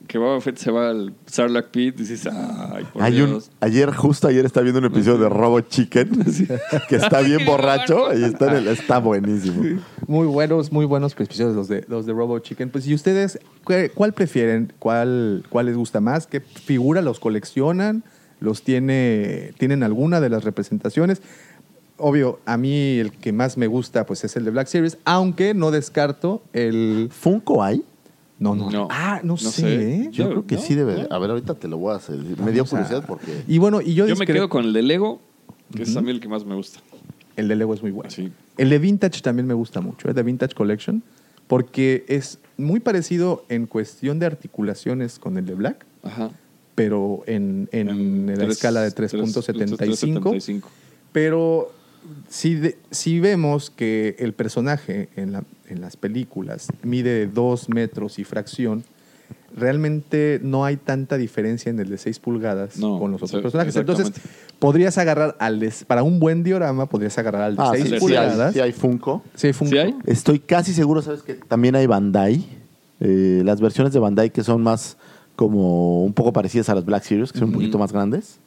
que 0.08 0.18
Boba 0.18 0.40
Fett 0.42 0.58
se 0.58 0.72
va 0.72 0.90
al 0.90 1.14
Sarlacc 1.26 1.68
Pit 1.70 1.96
y 2.00 2.04
dices, 2.04 2.28
ay, 2.32 2.86
por 2.94 3.04
Hay 3.04 3.22
un, 3.22 3.30
Dios. 3.32 3.52
ayer, 3.60 3.94
justo 3.94 4.28
ayer 4.28 4.46
estaba 4.46 4.64
viendo 4.64 4.80
un 4.80 4.86
episodio 4.86 5.18
de 5.18 5.30
Robo 5.30 5.60
Chicken, 5.62 6.10
que 6.90 6.96
está 6.96 7.20
bien 7.22 7.46
borracho 7.46 8.18
y 8.18 8.24
está, 8.24 8.48
en 8.52 8.56
el- 8.58 8.68
está 8.70 9.00
buenísimo. 9.00 9.80
muy 10.08 10.26
buenos, 10.28 10.72
muy 10.72 10.86
buenos 10.86 11.14
episodios 11.20 11.56
los 11.56 11.68
de, 11.68 11.84
los 11.88 12.06
de 12.06 12.14
Robo 12.14 12.40
Chicken. 12.40 12.70
Pues, 12.70 12.88
¿y 12.88 12.94
ustedes 12.94 13.40
qué- 13.68 13.92
cuál 13.94 14.14
prefieren? 14.14 14.74
¿Cuál, 14.80 15.44
¿Cuál 15.50 15.66
les 15.68 15.76
gusta 15.76 16.00
más? 16.00 16.26
¿Qué 16.28 16.40
figura 16.42 17.02
los 17.02 17.20
coleccionan? 17.20 18.04
¿Los 18.40 18.62
tiene, 18.64 19.54
tienen 19.58 19.84
alguna 19.84 20.22
de 20.22 20.30
las 20.30 20.44
representaciones? 20.44 21.22
Obvio, 21.98 22.40
a 22.46 22.58
mí 22.58 23.00
el 23.00 23.12
que 23.12 23.34
más 23.34 23.58
me 23.58 23.66
gusta 23.66 24.06
pues 24.06 24.24
es 24.24 24.36
el 24.38 24.46
de 24.46 24.52
Black 24.52 24.68
Series, 24.68 25.00
aunque 25.04 25.56
no 25.56 25.72
descarto 25.72 26.44
el... 26.54 27.10
¿Funko 27.12 27.64
hay? 27.64 27.84
No, 28.40 28.54
no, 28.56 28.70
No. 28.70 28.88
Ah, 28.92 29.20
no, 29.24 29.34
No 29.34 29.38
sé. 29.38 29.50
sé. 29.62 29.94
¿eh? 30.04 30.10
Yo 30.12 30.26
No, 30.26 30.30
creo 30.32 30.46
que 30.48 30.56
no, 30.56 30.62
sí 30.62 30.76
debe. 30.76 31.04
no. 31.04 31.16
A 31.16 31.18
ver, 31.20 31.32
ahorita 31.32 31.56
te 31.56 31.68
lo 31.68 31.78
voy 31.78 31.94
a 31.94 31.96
hacer. 31.98 32.18
Me 32.18 32.52
dio 32.52 32.64
a- 32.64 32.66
curiosidad 32.68 33.04
porque. 33.08 33.44
Y 33.48 33.58
bueno, 33.58 33.82
y 33.82 33.94
yo, 33.96 34.06
Yo 34.08 34.16
me 34.16 34.26
discre- 34.26 34.34
quedo 34.34 34.50
con 34.50 34.64
el 34.66 34.74
de 34.74 34.82
Lego, 34.84 35.20
que 35.76 35.84
es 35.84 35.96
a 35.96 36.02
mí 36.02 36.12
el 36.12 36.20
que 36.20 36.28
más 36.28 36.46
me 36.46 36.56
gusta. 36.56 36.80
El 37.36 37.48
de 37.48 37.56
Lego 37.56 37.74
es 37.74 37.82
muy 37.82 37.92
bueno. 37.92 38.10
Sí. 38.12 38.32
El 38.58 38.70
de 38.70 38.80
Vintage 38.80 39.22
también 39.22 39.48
me 39.48 39.54
gusta 39.54 39.82
mucho, 39.82 40.08
el 40.10 40.16
de 40.16 40.24
Vintage 40.24 40.54
Collection, 40.56 41.04
porque 41.48 42.06
es 42.08 42.40
muy 42.58 42.80
parecido 42.80 43.44
en 43.50 43.66
cuestión 43.68 44.20
de 44.20 44.26
articulaciones 44.28 45.20
con 45.20 45.38
el 45.38 45.46
de 45.46 45.54
Black, 45.56 45.86
Ajá. 46.04 46.32
pero 46.76 47.24
en, 47.28 47.70
en 47.72 48.28
la 48.28 48.36
tres- 48.36 48.50
escala 48.58 48.82
de 48.82 48.92
tres- 48.92 49.14
3.75. 49.14 49.78
3.75. 49.78 50.62
Pero 51.12 51.72
si, 52.30 52.56
de- 52.56 52.78
si 52.92 53.20
vemos 53.20 53.70
que 53.70 54.16
el 54.20 54.34
personaje 54.34 55.10
en, 55.16 55.32
la- 55.34 55.44
en 55.68 55.82
las 55.82 55.98
películas 55.98 56.68
mide 56.84 57.28
2 57.28 57.70
metros 57.70 58.20
y 58.20 58.24
fracción, 58.24 58.84
realmente 59.56 60.40
no 60.44 60.66
hay 60.66 60.78
tanta 60.78 61.18
diferencia 61.18 61.70
en 61.70 61.80
el 61.80 61.90
de 61.90 61.98
6 61.98 62.20
pulgadas 62.20 62.78
No, 62.78 63.00
con 63.00 63.12
los 63.12 63.22
otros 63.24 63.40
sí, 63.40 63.42
personajes. 63.44 63.76
Entonces, 63.76 64.12
podrías 64.60 64.98
agarrar 64.98 65.36
al 65.40 65.60
de, 65.60 65.74
para 65.88 66.04
un 66.04 66.20
buen 66.20 66.44
diorama, 66.44 66.86
podrías 66.88 67.18
agarrar 67.18 67.42
al 67.44 67.56
de 67.56 67.62
Ah, 67.64 67.70
6 67.72 67.82
sí, 67.84 67.88
sí, 67.90 67.94
hay, 67.96 68.00
pulgadas. 68.00 68.54
sí 68.54 68.60
hay 68.60 68.72
Funko. 68.72 69.24
Sí, 69.36 69.48
hay 69.48 69.54
Funko. 69.54 69.72
¿Sí 69.72 69.78
hay? 69.80 69.96
Estoy 70.06 70.40
casi 70.40 70.74
seguro, 70.74 71.02
¿sabes? 71.02 71.24
Que 71.24 71.36
también 71.36 71.76
hay 71.76 71.86
Bandai. 71.88 72.46
Eh, 73.00 73.42
las 73.46 73.62
versiones 73.62 73.94
de 73.94 74.00
Bandai 74.00 74.32
que 74.32 74.44
son 74.44 74.64
más 74.64 74.98
como 75.36 76.04
un 76.04 76.14
poco 76.14 76.34
parecidas 76.34 76.68
a 76.70 76.76
las 76.76 76.84
Black 76.84 77.04
Series, 77.04 77.32
que 77.32 77.40
son 77.40 77.50
un 77.50 77.54
poquito 77.54 77.78
más 77.78 77.92
grandes. 77.94 78.40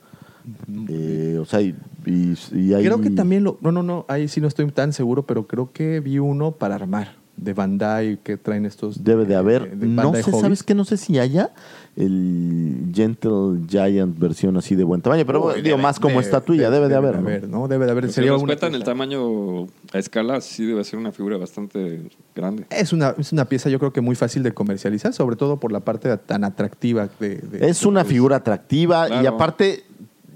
Eh, 0.88 1.38
o 1.40 1.44
sea, 1.44 1.60
y, 1.60 1.74
y- 2.06 2.34
y 2.52 2.74
hay... 2.74 2.84
Creo 2.84 3.00
que 3.00 3.10
también 3.10 3.44
lo. 3.44 3.58
No, 3.60 3.72
no, 3.72 3.82
no. 3.82 4.04
Ahí 4.08 4.28
sí 4.28 4.40
no 4.40 4.48
estoy 4.48 4.70
tan 4.70 4.92
seguro, 4.92 5.24
pero 5.26 5.46
creo 5.46 5.70
que 5.72 6.00
vi 6.00 6.18
uno 6.18 6.52
para 6.52 6.74
armar 6.74 7.16
de 7.36 7.54
Bandai 7.54 8.18
que 8.22 8.36
traen 8.36 8.66
estos. 8.66 9.02
Debe 9.02 9.24
de 9.24 9.34
haber. 9.34 9.76
de 9.76 9.86
no 9.86 10.14
sé, 10.14 10.22
Hobbies. 10.24 10.40
¿sabes 10.40 10.62
qué? 10.62 10.74
No 10.74 10.84
sé 10.84 10.96
si 10.98 11.18
haya 11.18 11.52
el 11.96 12.90
Gentle 12.94 13.60
Giant 13.68 14.18
versión 14.18 14.56
así 14.56 14.74
de 14.74 14.84
buen 14.84 15.00
tamaño, 15.00 15.24
pero 15.26 15.46
Uy, 15.46 15.62
digo, 15.62 15.76
debe- 15.76 15.82
más 15.82 15.98
como 15.98 16.14
debe- 16.16 16.24
estatuilla, 16.24 16.70
debe, 16.70 16.88
de 16.88 16.94
haber. 16.96 17.16
¿no? 17.48 17.60
¿no? 17.60 17.68
Debe 17.68 17.86
de 17.86 17.92
haber. 17.92 18.12
Si 18.12 18.20
respetan 18.20 18.74
el 18.74 18.84
tamaño 18.84 19.64
a 19.92 19.98
escala, 19.98 20.40
sí 20.40 20.66
debe 20.66 20.84
ser 20.84 20.98
una 20.98 21.12
figura 21.12 21.36
bastante 21.38 22.02
grande. 22.34 22.66
Es 22.70 22.92
una, 22.92 23.14
es 23.18 23.32
una 23.32 23.44
pieza, 23.46 23.70
yo 23.70 23.78
creo 23.78 23.92
que 23.92 24.00
muy 24.00 24.16
fácil 24.16 24.42
de 24.42 24.52
comercializar, 24.52 25.12
sobre 25.12 25.36
todo 25.36 25.58
por 25.58 25.72
la 25.72 25.80
parte 25.80 26.14
tan 26.18 26.44
atractiva 26.44 27.08
de. 27.18 27.36
de- 27.36 27.68
Es 27.68 27.84
una 27.86 28.04
figura 28.04 28.36
atractiva 28.36 29.22
y 29.22 29.26
aparte 29.26 29.84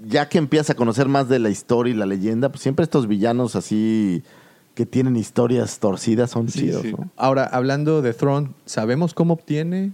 ya 0.07 0.29
que 0.29 0.37
empiezas 0.37 0.71
a 0.71 0.75
conocer 0.75 1.07
más 1.07 1.27
de 1.29 1.39
la 1.39 1.49
historia 1.49 1.93
y 1.93 1.97
la 1.97 2.05
leyenda, 2.05 2.49
pues 2.49 2.61
siempre 2.61 2.83
estos 2.83 3.07
villanos 3.07 3.55
así 3.55 4.23
que 4.73 4.85
tienen 4.85 5.15
historias 5.15 5.79
torcidas 5.79 6.31
son 6.31 6.49
Sí, 6.49 6.59
chidos, 6.59 6.81
sí. 6.81 6.91
¿no? 6.91 7.09
Ahora, 7.15 7.45
hablando 7.45 8.01
de 8.01 8.13
Throne, 8.13 8.49
¿sabemos 8.65 9.13
cómo 9.13 9.33
obtiene 9.35 9.93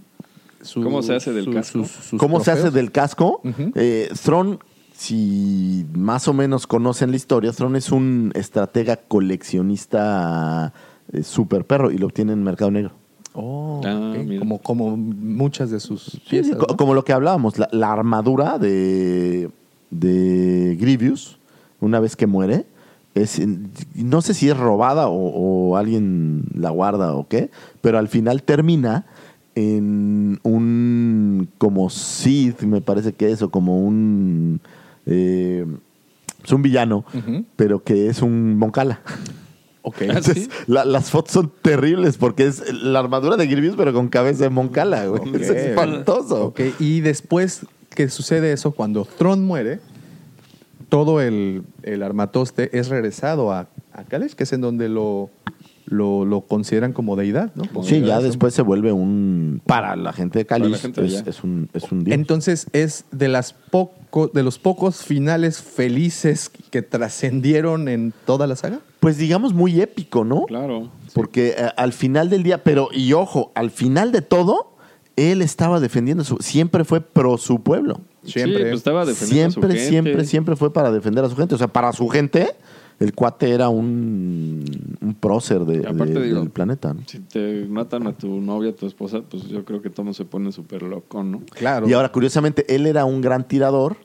su- 0.60 0.82
¿Cómo 0.82 1.02
se 1.02 1.14
hace 1.14 1.32
del 1.32 1.44
su- 1.44 1.52
casco? 1.52 1.78
sus- 1.80 1.90
sus 1.90 2.18
¿Cómo 2.20 2.40
se 2.40 2.50
hace 2.50 2.70
del 2.70 2.90
casco? 2.92 3.40
Eh, 3.74 4.10
Thrawn, 4.24 4.58
si 4.92 5.86
más 5.94 6.26
o 6.28 6.32
menos 6.32 6.66
conocen 6.66 7.10
la 7.10 7.16
historia, 7.16 7.52
Thrawn 7.52 7.76
es 7.76 7.90
un 7.92 8.32
estratega 8.34 8.96
coleccionista 8.96 10.72
eh, 11.12 11.22
super 11.22 11.64
perro 11.64 11.90
y 11.90 11.98
lo 11.98 12.06
obtiene 12.06 12.32
en 12.32 12.42
Mercado 12.42 12.70
Negro. 12.70 12.92
Oh, 13.34 13.80
Ah, 13.84 14.14
como, 14.38 14.58
como 14.58 14.96
muchas 14.96 15.70
de 15.70 15.80
sus 15.80 16.02
Sí, 16.04 16.22
piezas. 16.30 16.56
Como 16.76 16.94
lo 16.94 17.04
que 17.04 17.12
hablábamos, 17.12 17.58
la, 17.58 17.68
la 17.72 17.92
armadura 17.92 18.58
de, 18.58 19.50
de 19.92 20.76
Grievous, 20.80 21.38
una 21.80 22.00
vez 22.00 22.16
que 22.16 22.26
muere, 22.26 22.64
es, 23.14 23.40
no 23.94 24.22
sé 24.22 24.34
si 24.34 24.48
es 24.48 24.56
robada 24.56 25.06
o, 25.08 25.14
o 25.70 25.76
alguien 25.76 26.44
la 26.54 26.70
guarda 26.70 27.14
o 27.14 27.28
qué, 27.28 27.50
pero 27.80 27.98
al 27.98 28.08
final 28.08 28.42
termina 28.42 29.06
en 29.54 30.40
un 30.44 31.48
como 31.58 31.90
Sith, 31.90 32.62
me 32.62 32.80
parece 32.80 33.12
que 33.12 33.30
es, 33.30 33.42
o 33.42 33.50
como 33.50 33.78
un... 33.84 34.60
eh, 35.06 35.66
es 36.44 36.50
un 36.52 36.62
villano, 36.62 37.04
pero 37.54 37.84
que 37.84 38.08
es 38.08 38.20
un 38.22 38.56
Moncala. 38.58 39.00
Ok. 39.82 39.96
Ah, 40.02 40.04
Entonces, 40.06 40.44
sí? 40.44 40.48
la- 40.68 40.84
las 40.84 41.10
fotos 41.10 41.32
son 41.32 41.52
terribles 41.60 42.16
porque 42.16 42.46
es 42.46 42.72
la 42.72 43.00
armadura 43.00 43.36
de 43.36 43.46
Grievous, 43.48 43.76
pero 43.76 43.92
con 43.92 44.08
cabeza 44.08 44.44
de 44.44 44.50
Moncala, 44.50 45.06
güey. 45.06 45.22
Es 45.42 45.50
espantoso. 45.50 46.46
Ok, 46.46 46.60
Y 46.78 47.00
después 47.00 47.66
que 47.94 48.08
sucede 48.08 48.52
eso, 48.52 48.72
cuando 48.72 49.04
Tron 49.04 49.44
muere, 49.44 49.80
todo 50.88 51.20
el, 51.20 51.62
el 51.82 52.02
armatoste 52.02 52.76
es 52.78 52.88
regresado 52.88 53.52
a, 53.52 53.68
a 53.92 54.04
Kalesh, 54.04 54.34
que 54.34 54.44
es 54.44 54.52
en 54.52 54.60
donde 54.60 54.88
lo, 54.88 55.30
lo, 55.86 56.24
lo 56.24 56.42
consideran 56.42 56.92
como 56.92 57.16
deidad, 57.16 57.52
¿no? 57.54 57.64
Como 57.72 57.84
Sí, 57.84 58.00
ya 58.00 58.20
después 58.20 58.54
se 58.54 58.62
vuelve 58.62 58.92
un. 58.92 59.62
Para 59.66 59.96
la 59.96 60.12
gente 60.12 60.38
de 60.40 60.44
de 60.44 61.22
es, 61.26 61.44
un, 61.44 61.68
es 61.72 61.92
un 61.92 62.04
dios. 62.04 62.14
Entonces 62.14 62.66
es 62.72 63.04
de 63.10 63.28
las 63.28 63.52
poco, 63.52 64.28
de 64.28 64.42
los 64.42 64.58
pocos 64.58 65.02
finales 65.02 65.60
felices 65.60 66.50
que 66.70 66.82
trascendieron 66.82 67.88
en 67.88 68.12
toda 68.26 68.46
la 68.46 68.56
saga. 68.56 68.80
pues 69.00 69.18
digamos 69.18 69.54
muy 69.54 69.80
épico, 69.80 70.24
¿no? 70.24 70.44
Claro. 70.46 70.90
Porque 71.14 71.54
eh, 71.56 71.68
al 71.76 71.92
final 71.92 72.30
del 72.30 72.42
día, 72.42 72.64
pero 72.64 72.88
y 72.92 73.12
ojo, 73.12 73.52
al 73.54 73.70
final 73.70 74.12
de 74.12 74.22
todo, 74.22 74.71
él 75.16 75.42
estaba 75.42 75.80
defendiendo 75.80 76.24
su. 76.24 76.36
Siempre 76.38 76.84
fue 76.84 77.00
pro 77.00 77.36
su 77.38 77.60
pueblo. 77.62 78.00
Siempre. 78.24 78.58
Sí, 78.58 78.62
pues 78.64 78.74
estaba 78.74 79.04
defendiendo 79.04 79.48
a 79.48 79.50
su 79.50 79.60
Siempre, 79.60 79.78
gente. 79.78 79.90
siempre, 79.90 80.24
siempre 80.24 80.56
fue 80.56 80.72
para 80.72 80.90
defender 80.92 81.24
a 81.24 81.28
su 81.28 81.36
gente. 81.36 81.54
O 81.54 81.58
sea, 81.58 81.68
para 81.68 81.92
su 81.92 82.08
gente, 82.08 82.48
el 83.00 83.14
cuate 83.14 83.50
era 83.50 83.68
un, 83.68 84.64
un 85.00 85.14
prócer 85.14 85.60
de, 85.60 85.82
Y 85.82 85.86
aparte, 85.86 86.14
de- 86.14 86.22
digo, 86.26 86.40
del 86.40 86.50
planeta. 86.50 86.94
¿no? 86.94 87.00
Si 87.06 87.18
te 87.18 87.66
matan 87.68 88.06
a 88.06 88.12
tu 88.12 88.28
novia, 88.40 88.70
a 88.70 88.74
tu 88.74 88.86
esposa, 88.86 89.20
pues 89.28 89.48
yo 89.48 89.64
creo 89.64 89.82
que 89.82 89.90
todo 89.90 90.12
se 90.14 90.24
pone 90.24 90.52
súper 90.52 90.82
loco, 90.82 91.22
¿no? 91.24 91.42
Claro. 91.54 91.88
Y 91.88 91.92
ahora, 91.92 92.10
curiosamente, 92.12 92.64
él 92.74 92.86
era 92.86 93.04
un 93.04 93.20
gran 93.20 93.46
tirador 93.48 93.96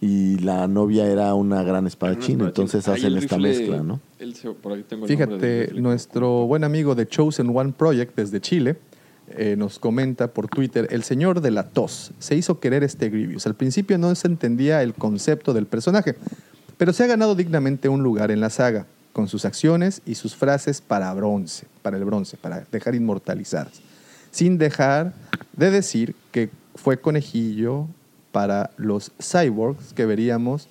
y 0.00 0.36
la 0.40 0.68
novia 0.68 1.06
era 1.06 1.32
una 1.34 1.62
gran 1.62 1.86
espadachín. 1.86 2.42
Entonces 2.42 2.86
Ahí 2.88 2.96
hacen 3.00 3.16
esta 3.16 3.36
rifle- 3.36 3.40
mezcla, 3.58 3.82
¿no? 3.82 4.00
él 4.18 4.34
se- 4.34 4.50
por 4.50 4.72
ahí 4.72 4.82
tengo 4.86 5.06
el 5.06 5.08
Fíjate, 5.10 5.72
nuestro 5.74 6.46
buen 6.46 6.64
amigo 6.64 6.94
de 6.94 7.06
Chosen 7.08 7.56
One 7.56 7.72
Project 7.76 8.14
desde 8.16 8.40
Chile 8.40 8.76
eh, 9.36 9.56
nos 9.56 9.78
comenta 9.78 10.28
por 10.28 10.48
Twitter, 10.48 10.88
el 10.90 11.02
señor 11.02 11.40
de 11.40 11.50
la 11.50 11.64
tos 11.64 12.12
se 12.18 12.36
hizo 12.36 12.60
querer 12.60 12.84
este 12.84 13.10
Grievous. 13.10 13.46
Al 13.46 13.54
principio 13.54 13.98
no 13.98 14.14
se 14.14 14.28
entendía 14.28 14.82
el 14.82 14.94
concepto 14.94 15.52
del 15.52 15.66
personaje, 15.66 16.14
pero 16.76 16.92
se 16.92 17.04
ha 17.04 17.06
ganado 17.06 17.34
dignamente 17.34 17.88
un 17.88 18.02
lugar 18.02 18.30
en 18.30 18.40
la 18.40 18.50
saga, 18.50 18.86
con 19.12 19.28
sus 19.28 19.44
acciones 19.44 20.02
y 20.04 20.16
sus 20.16 20.34
frases 20.34 20.80
para 20.80 21.12
bronce, 21.14 21.66
para 21.82 21.96
el 21.96 22.04
bronce, 22.04 22.36
para 22.36 22.66
dejar 22.72 22.94
inmortalizadas, 22.94 23.80
sin 24.30 24.58
dejar 24.58 25.14
de 25.56 25.70
decir 25.70 26.16
que 26.32 26.50
fue 26.74 27.00
conejillo 27.00 27.86
para 28.32 28.70
los 28.76 29.12
cyborgs 29.20 29.92
que 29.94 30.04
veríamos 30.04 30.68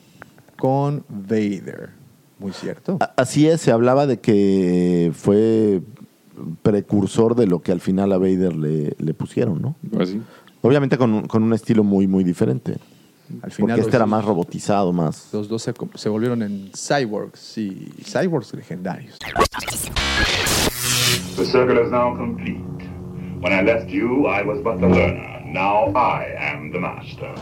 con 0.57 1.05
Vader. 1.07 1.89
Muy 2.37 2.51
cierto. 2.51 2.97
Así 3.15 3.47
es, 3.47 3.61
se 3.61 3.71
hablaba 3.71 4.05
de 4.05 4.19
que 4.19 5.11
fue 5.13 5.81
precursor 6.61 7.35
de 7.35 7.47
lo 7.47 7.61
que 7.61 7.71
al 7.71 7.79
final 7.79 8.11
a 8.13 8.17
Vader 8.17 8.55
le, 8.55 8.95
le 8.97 9.13
pusieron, 9.13 9.61
¿no? 9.61 9.75
Pues 9.91 10.09
sí. 10.09 10.21
Obviamente 10.61 10.97
con 10.97 11.13
un, 11.13 11.27
con 11.27 11.43
un 11.43 11.53
estilo 11.53 11.83
muy, 11.83 12.07
muy 12.07 12.23
diferente. 12.23 12.77
Al 13.41 13.51
final 13.51 13.69
Porque 13.77 13.81
este 13.81 13.91
los- 13.91 13.95
era 13.95 14.05
más 14.05 14.25
robotizado, 14.25 14.91
más... 14.93 15.29
Los 15.33 15.47
dos 15.47 15.61
se, 15.63 15.73
se 15.95 16.09
volvieron 16.09 16.41
en 16.43 16.69
cyborgs 16.75 17.57
y 17.57 17.91
cyborgs 18.03 18.53
legendarios. 18.53 19.17
The 21.35 21.45
circle 21.45 21.81
is 21.83 21.91
now 21.91 22.15
complete. 22.15 22.61
When 23.41 23.51
I 23.51 23.61
left 23.63 23.89
you, 23.89 24.27
I 24.27 24.43
was 24.45 24.61
but 24.63 24.79
the 24.79 24.87
learner. 24.87 25.41
Now 25.45 25.91
I 25.95 26.25
am 26.37 26.71
the 26.71 26.79
master. 26.79 27.33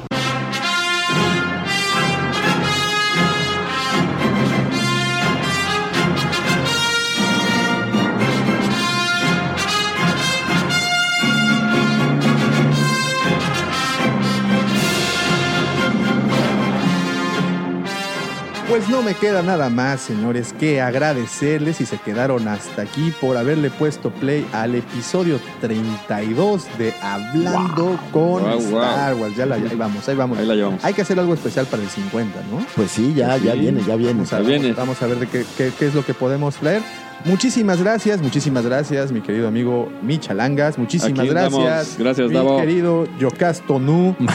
Pues 18.71 18.87
no 18.87 19.01
me 19.01 19.13
queda 19.15 19.41
nada 19.43 19.69
más, 19.69 19.99
señores, 19.99 20.53
que 20.57 20.79
agradecerles 20.79 21.75
si 21.75 21.85
se 21.85 21.97
quedaron 21.97 22.47
hasta 22.47 22.83
aquí 22.83 23.13
por 23.19 23.35
haberle 23.35 23.69
puesto 23.69 24.11
play 24.11 24.47
al 24.53 24.75
episodio 24.75 25.41
32 25.59 26.67
de 26.77 26.93
Hablando 27.01 27.99
con 28.13 28.43
Wow. 28.43 28.59
Star 28.61 29.15
Wars. 29.15 29.35
Ya 29.35 29.45
la, 29.45 29.55
ahí 29.55 29.69
vamos, 29.75 30.07
ahí 30.07 30.15
vamos. 30.15 30.37
Ahí 30.39 30.45
la 30.45 30.55
llevamos. 30.55 30.85
Hay 30.85 30.93
que 30.93 31.01
hacer 31.01 31.19
algo 31.19 31.33
especial 31.33 31.65
para 31.65 31.83
el 31.83 31.89
50, 31.89 32.39
¿no? 32.49 32.65
Pues 32.73 32.91
sí, 32.91 33.13
ya, 33.13 33.35
ya 33.35 33.51
Sí. 33.53 33.59
viene, 33.59 33.83
ya 33.85 33.97
viene. 33.97 34.13
Vamos 34.13 34.31
a, 34.31 34.39
Ya 34.41 34.47
viene. 34.47 34.71
vamos 34.73 35.01
a 35.01 35.07
ver 35.07 35.19
de 35.19 35.27
qué, 35.27 35.45
qué- 35.57 35.73
qué 35.77 35.87
es 35.87 35.93
lo 35.93 36.05
que 36.05 36.13
podemos 36.13 36.55
traer. 36.55 36.81
Muchísimas 37.25 37.81
gracias, 37.81 38.21
muchísimas 38.21 38.65
gracias, 38.65 39.11
mi 39.11 39.21
querido 39.21 39.47
amigo 39.47 39.89
Michalangas. 40.01 40.77
Muchísimas 40.77 41.25
gracias. 41.27 41.95
Gracias, 41.99 42.27
mi 42.29 42.33
Davo. 42.33 42.57
querido 42.59 43.07
Yocasto 43.19 43.79
Nu. 43.79 44.15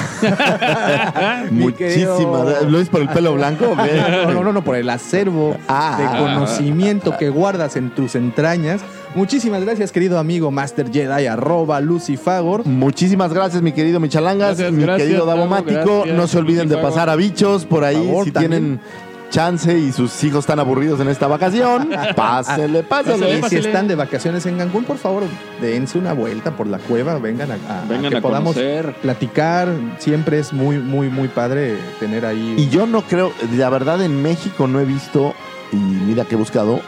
Mi 1.51 1.73
querido- 1.73 2.13
Muchísimas 2.15 2.45
gracias. 2.47 2.71
¿Lo 2.71 2.81
es 2.81 2.89
por 2.89 3.01
el 3.03 3.09
pelo 3.09 3.35
blanco? 3.35 3.75
No, 4.27 4.33
no, 4.33 4.45
no, 4.45 4.53
no, 4.53 4.65
por 4.65 4.77
el 4.77 4.89
acervo 4.91 5.57
Ah. 5.69 5.97
de 5.99 6.19
conocimiento 6.19 7.17
que 7.17 7.29
guardas 7.31 7.77
en 7.77 7.91
tus 7.91 8.15
entrañas. 8.15 8.81
Muchísimas 9.15 9.65
gracias, 9.65 9.93
querido 9.93 10.19
amigo 10.19 10.51
Master 10.51 10.91
Jedi, 10.93 11.27
arroba 11.27 11.81
Lucifagor. 11.81 12.67
Muchísimas 12.67 13.33
gracias, 13.33 13.63
mi 13.63 13.73
querido 13.73 13.99
Michalangas, 13.99 14.59
Gracias, 14.59 14.73
mi 14.73 14.83
gracias, 14.83 15.09
querido 15.09 15.25
Davo, 15.27 15.41
Davomático. 15.41 16.05
No 16.15 16.27
se 16.27 16.39
olviden 16.39 16.69
de 16.69 16.77
pasar 16.77 17.09
a 17.09 17.17
bichos 17.17 17.65
por 17.65 17.85
ahí. 17.85 17.97
Por 17.97 18.07
favor, 18.07 18.25
si 18.25 18.31
también. 18.33 18.51
tienen 18.51 18.81
chance 19.31 19.77
y 19.79 19.93
sus 19.93 20.23
hijos 20.25 20.41
están 20.41 20.59
aburridos 20.61 21.01
en 21.01 21.09
esta 21.09 21.27
vacación, 21.27 21.91
pásele, 22.17 22.83
pásele. 22.83 23.39
Y 23.39 23.43
si 23.45 23.57
están 23.57 23.89
de 23.89 23.95
vacaciones 23.95 24.47
en 24.47 24.59
Cancún, 24.59 24.85
por 24.85 24.99
favor, 24.99 25.25
dense 25.61 25.99
una 25.99 26.13
vuelta 26.13 26.53
por 26.53 26.67
la 26.67 26.79
cueva, 26.79 27.19
vengan 27.19 27.51
a, 27.51 27.55
a- 27.69 27.83
a 27.83 27.85
Vengan 27.87 28.11
que 28.11 28.17
a 28.19 28.21
podamos 28.21 28.55
conocer. 28.55 28.95
platicar. 29.03 29.69
Siempre 29.99 30.39
es 30.39 30.53
muy, 30.53 30.79
muy, 30.79 31.09
muy 31.11 31.29
padre 31.29 31.77
tener 32.01 32.25
ahí. 32.27 32.55
Y 32.59 32.69
yo 32.69 32.87
no 32.87 33.03
creo, 33.03 33.33
la 33.57 33.69
verdad 33.71 34.01
en 34.03 34.23
México 34.23 34.67
no 34.69 34.81
he 34.81 34.85
visto, 34.85 35.35
y 35.73 35.77
mira 35.77 36.25
que 36.25 36.35
he 36.35 36.39
buscado, 36.39 36.81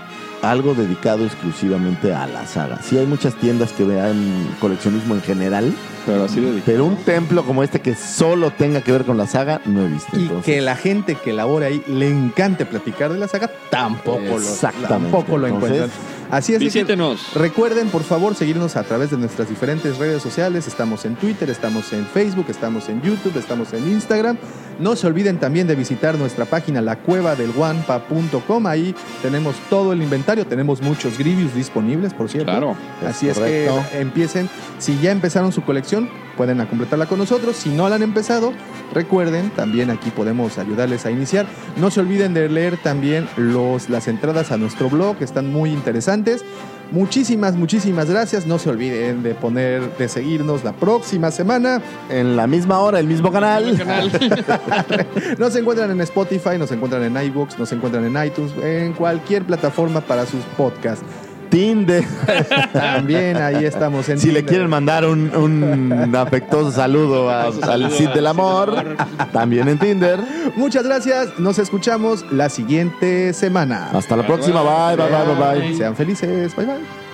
algo 0.42 0.74
dedicado 0.74 1.24
exclusivamente 1.24 2.14
a 2.14 2.26
la 2.28 2.46
saga. 2.46 2.78
Sí 2.82 2.96
hay 2.96 3.06
muchas 3.06 3.34
tiendas 3.34 3.72
que 3.72 3.82
vean 3.84 4.46
coleccionismo 4.60 5.14
en 5.16 5.22
general, 5.22 5.72
Pero 6.12 6.24
así 6.24 6.40
de 6.40 6.62
pero 6.64 6.84
un 6.84 6.96
templo 6.96 7.44
como 7.44 7.62
este 7.62 7.80
que 7.80 7.94
solo 7.94 8.50
tenga 8.50 8.80
que 8.80 8.92
ver 8.92 9.04
con 9.04 9.16
la 9.16 9.26
saga, 9.26 9.60
no 9.64 9.82
he 9.84 9.88
visto. 9.88 10.18
y 10.18 10.22
Entonces, 10.22 10.44
que 10.44 10.60
la 10.60 10.76
gente 10.76 11.14
que 11.16 11.32
labora 11.32 11.66
ahí 11.66 11.82
le 11.86 12.08
encante 12.08 12.66
platicar 12.66 13.12
de 13.12 13.18
la 13.18 13.28
saga, 13.28 13.50
tampoco 13.70 14.20
lo, 14.20 14.36
Exactamente. 14.38 14.88
tampoco 14.88 15.38
lo 15.38 15.46
Entonces, 15.46 15.76
encuentran. 15.76 16.18
Así 16.30 16.52
es 16.52 16.58
de 16.58 16.66
que 16.66 16.72
Visítenos. 16.72 17.32
Recuerden, 17.34 17.88
por 17.88 18.02
favor, 18.02 18.34
seguirnos 18.34 18.76
a 18.76 18.82
través 18.82 19.10
de 19.10 19.16
nuestras 19.16 19.48
diferentes 19.48 19.96
redes 19.96 20.22
sociales. 20.22 20.66
Estamos 20.68 21.06
en 21.06 21.16
Twitter, 21.16 21.48
estamos 21.48 21.90
en 21.94 22.04
Facebook, 22.04 22.44
estamos 22.50 22.88
en 22.90 23.00
YouTube, 23.00 23.34
estamos 23.38 23.72
en 23.72 23.90
Instagram. 23.90 24.36
No 24.78 24.94
se 24.94 25.06
olviden 25.06 25.38
también 25.38 25.66
de 25.66 25.74
visitar 25.74 26.18
nuestra 26.18 26.44
página 26.44 26.82
lacuevadelguampa.com. 26.82 28.66
Ahí 28.66 28.94
tenemos 29.22 29.56
todo 29.70 29.92
el 29.94 30.02
inventario, 30.02 30.46
tenemos 30.46 30.82
muchos 30.82 31.16
Grievous 31.18 31.54
disponibles, 31.54 32.12
por 32.12 32.28
cierto. 32.28 32.50
Claro. 32.52 32.76
Así 33.06 33.28
Es 33.28 33.38
es, 33.38 33.42
que 33.42 33.70
empiecen. 33.98 34.50
Si 34.78 34.98
ya 35.00 35.10
empezaron 35.10 35.50
su 35.50 35.62
colección, 35.62 35.97
pueden 36.36 36.64
completarla 36.66 37.06
con 37.06 37.18
nosotros. 37.18 37.56
Si 37.56 37.68
no 37.70 37.88
la 37.88 37.96
han 37.96 38.02
empezado, 38.02 38.52
recuerden, 38.94 39.50
también 39.50 39.90
aquí 39.90 40.10
podemos 40.10 40.56
ayudarles 40.58 41.04
a 41.04 41.10
iniciar. 41.10 41.46
No 41.76 41.90
se 41.90 42.00
olviden 42.00 42.32
de 42.32 42.48
leer 42.48 42.76
también 42.76 43.28
los, 43.36 43.90
las 43.90 44.06
entradas 44.06 44.52
a 44.52 44.56
nuestro 44.56 44.88
blog, 44.88 45.16
que 45.16 45.24
están 45.24 45.52
muy 45.52 45.70
interesantes. 45.70 46.44
Muchísimas, 46.90 47.54
muchísimas 47.54 48.08
gracias. 48.08 48.46
No 48.46 48.58
se 48.58 48.70
olviden 48.70 49.22
de 49.22 49.34
poner, 49.34 49.96
de 49.98 50.08
seguirnos 50.08 50.64
la 50.64 50.72
próxima 50.72 51.30
semana. 51.30 51.82
En 52.08 52.36
la 52.36 52.46
misma 52.46 52.78
hora, 52.78 52.98
el 52.98 53.06
mismo 53.06 53.30
canal. 53.30 53.76
Nos 55.38 55.54
encuentran 55.56 55.90
en 55.90 56.00
Spotify, 56.00 56.58
nos 56.58 56.70
encuentran 56.70 57.02
en 57.04 57.24
iBooks, 57.26 57.58
nos 57.58 57.72
encuentran 57.72 58.04
en 58.04 58.26
iTunes, 58.26 58.52
en 58.62 58.92
cualquier 58.92 59.44
plataforma 59.44 60.00
para 60.00 60.24
sus 60.24 60.42
podcasts. 60.56 61.04
Tinder. 61.48 62.04
También 62.72 63.36
ahí 63.38 63.64
estamos 63.64 64.08
en 64.08 64.18
Si 64.18 64.30
le 64.30 64.44
quieren 64.44 64.68
mandar 64.68 65.04
un, 65.04 65.34
un 65.36 66.14
afectuoso 66.16 66.70
saludo 66.72 67.30
a- 67.30 67.44
al 67.62 67.90
Cid 67.90 68.10
del 68.10 68.26
Amor, 68.26 68.96
también 69.32 69.68
en 69.68 69.78
Tinder. 69.78 70.20
Muchas 70.56 70.84
gracias. 70.84 71.38
Nos 71.38 71.58
escuchamos 71.58 72.24
la 72.30 72.48
siguiente 72.48 73.32
semana. 73.32 73.90
Hasta 73.92 74.16
la 74.16 74.26
próxima. 74.26 74.62
Bye, 74.62 74.96
bye, 74.96 75.06
bye, 75.10 75.34
bye, 75.34 75.60
bye. 75.68 75.74
Sean 75.76 75.94
felices. 75.96 76.54
Bye, 76.56 76.66
bye. 76.66 77.07